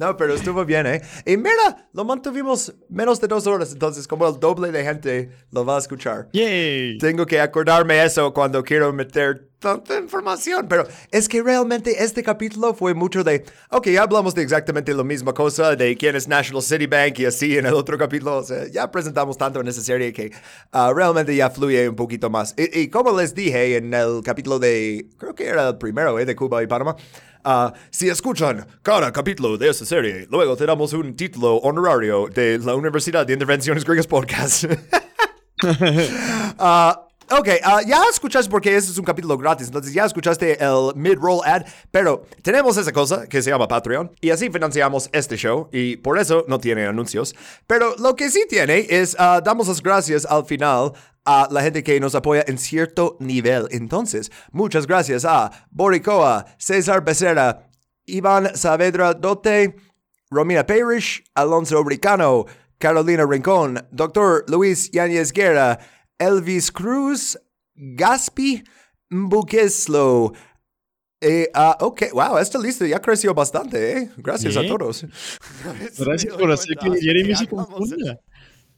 No, 0.00 0.16
pero 0.16 0.34
estuvo 0.34 0.64
bien, 0.64 0.86
¿eh? 0.86 1.02
Y 1.24 1.36
mira, 1.36 1.88
lo 1.92 2.04
mantuvimos 2.04 2.74
menos 2.88 3.20
de 3.20 3.28
dos 3.28 3.46
horas, 3.46 3.72
entonces 3.72 4.08
como 4.08 4.26
el 4.26 4.40
doble 4.40 4.72
de 4.72 4.84
gente 4.84 5.30
lo 5.52 5.64
va 5.64 5.76
a 5.76 5.78
escuchar. 5.78 6.28
¡Yay! 6.32 6.98
Tengo 6.98 7.24
que 7.24 7.40
acordarme 7.40 8.02
eso 8.02 8.32
cuando 8.34 8.64
quiero 8.64 8.92
meter 8.92 9.48
tanta 9.60 9.98
información, 9.98 10.66
pero 10.68 10.86
es 11.10 11.26
que 11.28 11.42
realmente 11.42 12.04
este 12.04 12.22
capítulo 12.22 12.74
fue 12.74 12.92
mucho 12.92 13.24
de, 13.24 13.44
ok, 13.70 13.88
ya 13.88 14.02
hablamos 14.02 14.34
de 14.34 14.42
exactamente 14.42 14.92
la 14.92 15.04
misma 15.04 15.32
cosa, 15.32 15.74
de 15.74 15.96
quién 15.96 16.16
es 16.16 16.28
National 16.28 16.62
City 16.62 16.86
Bank 16.86 17.18
y 17.20 17.24
así 17.24 17.56
en 17.56 17.64
el 17.64 17.72
otro 17.72 17.96
capítulo, 17.96 18.38
o 18.38 18.44
sea, 18.44 18.68
ya 18.70 18.90
presentamos 18.90 19.38
tanto 19.38 19.60
en 19.60 19.68
esa 19.68 19.80
serie 19.80 20.12
que 20.12 20.32
ah, 20.72 20.92
realmente 20.94 21.34
ya 21.34 21.48
fluye 21.48 21.88
un 21.88 21.96
poquito 21.96 22.28
más. 22.28 22.54
Y, 22.58 22.80
y 22.80 22.88
como 22.88 23.18
les 23.18 23.34
dije 23.34 23.76
en 23.76 23.94
el 23.94 24.20
capítulo 24.22 24.58
de, 24.58 25.06
creo 25.16 25.34
que 25.34 25.46
era 25.46 25.68
el 25.68 25.78
primero, 25.78 26.18
¿eh? 26.18 26.26
De 26.26 26.36
Cuba 26.36 26.62
y 26.62 26.66
Panamá. 26.66 26.96
Ah, 27.44 27.72
si 27.90 28.08
escuchan 28.08 28.66
cada 28.82 29.12
capítulo 29.12 29.56
de 29.56 29.68
esta 29.68 29.84
serie, 29.84 30.26
luego 30.30 30.56
te 30.56 30.66
damos 30.66 30.92
un 30.92 31.14
título 31.14 31.56
honorario 31.56 32.28
de 32.28 32.58
la 32.58 32.74
Universidad 32.74 33.26
de 33.26 33.34
Intervenciones 33.34 33.84
Griegas 33.84 34.06
Podcast. 34.06 34.64
Ah, 36.58 37.08
ok, 37.30 37.48
ah, 37.62 37.80
ya 37.86 38.02
escuchaste 38.10 38.50
porque 38.50 38.74
este 38.76 38.92
es 38.92 38.98
un 38.98 39.04
capítulo 39.04 39.36
gratis, 39.38 39.66
entonces 39.66 39.92
ya 39.92 40.04
escuchaste 40.04 40.62
el 40.62 40.92
mid-roll 40.94 41.40
ad, 41.44 41.64
pero 41.90 42.24
tenemos 42.42 42.76
esa 42.76 42.92
cosa 42.92 43.26
que 43.26 43.42
se 43.42 43.50
llama 43.50 43.68
Patreon 43.68 44.12
y 44.20 44.30
así 44.30 44.50
financiamos 44.50 45.08
este 45.12 45.36
show 45.36 45.68
y 45.72 45.96
por 45.96 46.18
eso 46.18 46.44
no 46.48 46.58
tiene 46.58 46.86
anuncios. 46.86 47.34
Pero 47.66 47.94
lo 47.98 48.16
que 48.16 48.30
sí 48.30 48.44
tiene 48.48 48.86
es, 48.88 49.16
ah, 49.18 49.40
damos 49.44 49.68
las 49.68 49.82
gracias 49.82 50.26
al 50.26 50.44
final 50.44 50.92
a 51.24 51.48
la 51.50 51.62
gente 51.62 51.82
que 51.82 51.98
nos 52.00 52.14
apoya 52.14 52.44
en 52.46 52.58
cierto 52.58 53.16
nivel. 53.20 53.66
Entonces, 53.70 54.30
muchas 54.52 54.86
gracias 54.86 55.24
a 55.24 55.66
Boricoa, 55.70 56.44
César 56.58 57.02
Becerra, 57.04 57.68
Iván 58.06 58.54
Saavedra 58.54 59.14
Dote, 59.14 59.74
Romina 60.30 60.66
Parrish, 60.66 61.24
Alonso 61.34 61.82
Bricano, 61.82 62.44
Carolina 62.78 63.24
Rincón, 63.24 63.86
Dr. 63.92 64.44
Luis 64.48 64.90
Yáñez 64.90 65.32
Guerra, 65.32 65.78
Elvis 66.18 66.70
Cruz, 66.70 67.38
Gaspi, 67.74 68.62
Mbuqueslo. 69.10 70.32
Eh, 71.20 71.48
ah, 71.54 71.76
ok, 71.80 72.02
wow, 72.12 72.38
esta 72.38 72.58
lista 72.58 72.86
ya 72.86 73.00
creció 73.00 73.32
bastante, 73.32 73.98
¿eh? 73.98 74.10
Gracias 74.18 74.56
a 74.56 74.66
todos. 74.66 75.06
Gracias 75.98 76.34
por 76.34 76.52
hacer 76.52 76.76
que 76.76 77.00
Jeremy 77.00 77.34
se 77.34 77.46
confunda. 77.46 78.20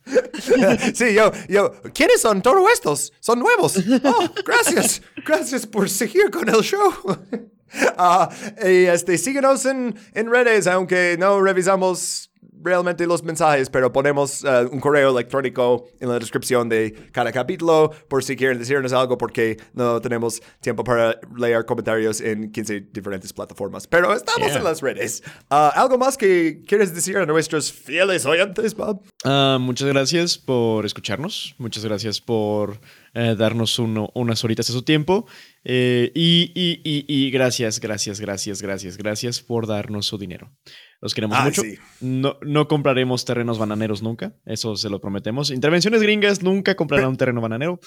Sí, 0.94 1.14
yo, 1.14 1.32
yo, 1.48 1.72
¿quiénes 1.92 2.20
son 2.20 2.40
todos 2.40 2.70
estos? 2.72 3.12
Son 3.18 3.40
nuevos. 3.40 3.76
Oh, 4.04 4.28
gracias, 4.44 5.02
gracias 5.26 5.66
por 5.66 5.90
seguir 5.90 6.30
con 6.30 6.48
el 6.48 6.62
show. 6.62 6.92
Ah, 7.98 8.30
y 8.64 8.84
este, 8.84 9.18
síguenos 9.18 9.66
en, 9.66 9.96
en 10.14 10.30
redes, 10.30 10.68
aunque 10.68 11.16
no 11.18 11.42
revisamos 11.42 12.30
realmente 12.62 13.06
los 13.06 13.22
mensajes, 13.22 13.70
pero 13.70 13.92
ponemos 13.92 14.42
eh, 14.44 14.66
un 14.70 14.80
correo 14.80 15.10
electrónico 15.10 15.84
en 16.00 16.08
la 16.08 16.18
descripción 16.18 16.68
de 16.68 16.92
cada 17.12 17.30
capítulo 17.32 17.90
por 18.08 18.24
si 18.24 18.34
quieren 18.36 18.58
decirnos 18.58 18.92
algo, 18.92 19.16
porque 19.18 19.56
no 19.74 20.00
tenemos 20.00 20.40
tiempo 20.60 20.82
para 20.84 21.18
leer 21.36 21.64
comentarios 21.64 22.20
en 22.20 22.50
15 22.50 22.80
diferentes 22.92 23.32
plataformas. 23.32 23.86
Pero 23.86 24.12
estamos 24.14 24.48
Yeah. 24.48 24.58
en 24.58 24.64
las 24.64 24.80
redes. 24.80 25.22
Ah, 25.50 25.72
¿Algo 25.74 25.98
más 25.98 26.16
que 26.16 26.62
quieres 26.66 26.94
decir 26.94 27.16
a 27.18 27.26
nuestros 27.26 27.72
fieles 27.72 28.26
oyentes, 28.26 28.74
Bob? 28.74 29.02
Ah, 29.24 29.58
muchas 29.60 29.88
gracias 29.88 30.38
por 30.38 30.84
escucharnos. 30.86 31.54
Muchas 31.58 31.84
gracias 31.84 32.20
por 32.20 32.80
eh, 33.14 33.34
darnos 33.38 33.78
uno- 33.78 34.10
unas 34.14 34.44
horitas 34.44 34.66
de 34.66 34.72
su 34.74 34.82
tiempo. 34.82 35.26
Eh, 35.64 36.12
y, 36.14 36.52
y- 36.54 36.80
y- 36.84 37.04
y 37.08 37.30
gracias, 37.30 37.80
gracias, 37.80 38.20
gracias, 38.20 38.60
gracias, 38.60 38.96
gracias 38.98 39.40
por 39.40 39.66
darnos 39.66 40.06
su 40.06 40.18
dinero. 40.18 40.50
Los 41.00 41.14
queremos 41.14 41.36
Ah, 41.38 41.44
mucho. 41.44 41.62
sí. 41.62 41.78
No, 42.00 42.38
no 42.42 42.68
compraremos 42.68 43.24
terrenos 43.24 43.58
bananeros 43.58 44.02
nunca. 44.02 44.32
Eso 44.46 44.76
se 44.76 44.88
lo 44.88 45.00
prometemos. 45.00 45.50
Intervenciones 45.50 46.02
gringas 46.02 46.42
nunca 46.42 46.74
comprarán 46.74 47.08
un 47.10 47.16
terreno 47.16 47.40
bananero. 47.40 47.80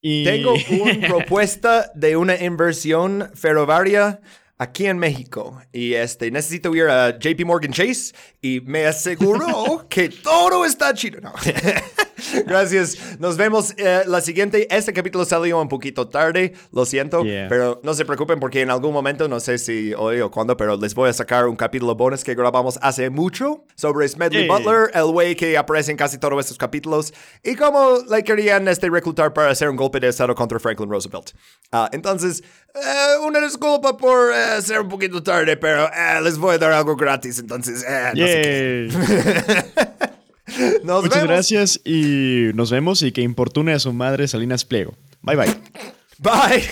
Y... 0.00 0.24
Tengo 0.24 0.54
una 0.82 1.06
propuesta 1.08 1.90
de 1.94 2.16
una 2.16 2.36
inversión 2.42 3.30
ferroviaria 3.34 4.20
aquí 4.58 4.86
en 4.86 4.96
México 4.98 5.60
y 5.72 5.94
este 5.94 6.30
necesito 6.30 6.72
ir 6.74 6.84
a 6.84 7.18
JP 7.18 7.44
Morgan 7.44 7.72
Chase 7.72 8.14
y 8.40 8.60
me 8.60 8.86
aseguró 8.86 9.86
que 9.90 10.08
todo 10.08 10.64
está 10.64 10.94
chido. 10.94 11.20
No. 11.20 11.32
Gracias. 12.46 12.96
Nos 13.18 13.36
vemos 13.36 13.74
eh, 13.76 14.02
la 14.06 14.20
siguiente. 14.20 14.66
Este 14.74 14.92
capítulo 14.92 15.24
salió 15.24 15.60
un 15.60 15.68
poquito 15.68 16.08
tarde, 16.08 16.52
lo 16.72 16.84
siento, 16.86 17.22
Yeah. 17.24 17.48
pero 17.48 17.80
no 17.82 17.94
se 17.94 18.04
preocupen 18.04 18.40
porque 18.40 18.60
en 18.60 18.70
algún 18.70 18.92
momento, 18.92 19.28
no 19.28 19.40
sé 19.40 19.58
si 19.58 19.92
hoy 19.94 20.20
o 20.20 20.30
cuándo, 20.30 20.56
pero 20.56 20.76
les 20.76 20.94
voy 20.94 21.08
a 21.08 21.12
sacar 21.12 21.46
un 21.46 21.56
capítulo 21.56 21.94
bonus 21.94 22.24
que 22.24 22.34
grabamos 22.34 22.78
hace 22.82 23.10
mucho 23.10 23.64
sobre 23.74 24.08
Smedley 24.08 24.42
Hey. 24.42 24.48
Butler, 24.48 24.90
el 24.94 25.04
güey 25.12 25.34
que 25.36 25.56
aparece 25.56 25.90
en 25.90 25.96
casi 25.96 26.18
todos 26.18 26.38
estos 26.40 26.58
capítulos 26.58 27.12
y 27.42 27.54
cómo 27.54 27.98
le 28.10 28.22
querían 28.24 28.66
este, 28.68 28.88
reclutar 28.90 29.32
para 29.32 29.50
hacer 29.50 29.68
un 29.68 29.76
golpe 29.76 30.00
de 30.00 30.08
estado 30.08 30.34
contra 30.34 30.58
Franklin 30.58 30.90
Roosevelt. 30.90 31.30
Ah, 31.70 31.88
entonces, 31.92 32.42
eh, 32.74 33.18
una 33.26 33.40
disculpa 33.40 33.96
por 33.96 34.32
eh, 34.32 34.60
ser 34.62 34.80
un 34.80 34.88
poquito 34.88 35.22
tarde, 35.22 35.56
pero 35.56 35.84
eh, 35.86 36.20
les 36.22 36.38
voy 36.38 36.54
a 36.54 36.58
dar 36.58 36.72
algo 36.72 36.96
gratis, 36.96 37.38
entonces, 37.38 37.84
eh, 37.88 38.10
no 38.14 38.26
sé 38.26 38.42
qué. 38.42 40.08
Nos 40.84 41.02
Muchas 41.02 41.22
vemos. 41.22 41.28
gracias 41.28 41.80
y 41.84 42.50
nos 42.54 42.70
vemos 42.70 43.02
y 43.02 43.12
que 43.12 43.22
importune 43.22 43.72
a 43.72 43.78
su 43.78 43.92
madre 43.92 44.26
Salinas 44.28 44.64
Pliego. 44.64 44.94
Bye 45.22 45.36
bye. 45.36 45.54
Bye. 46.18 46.64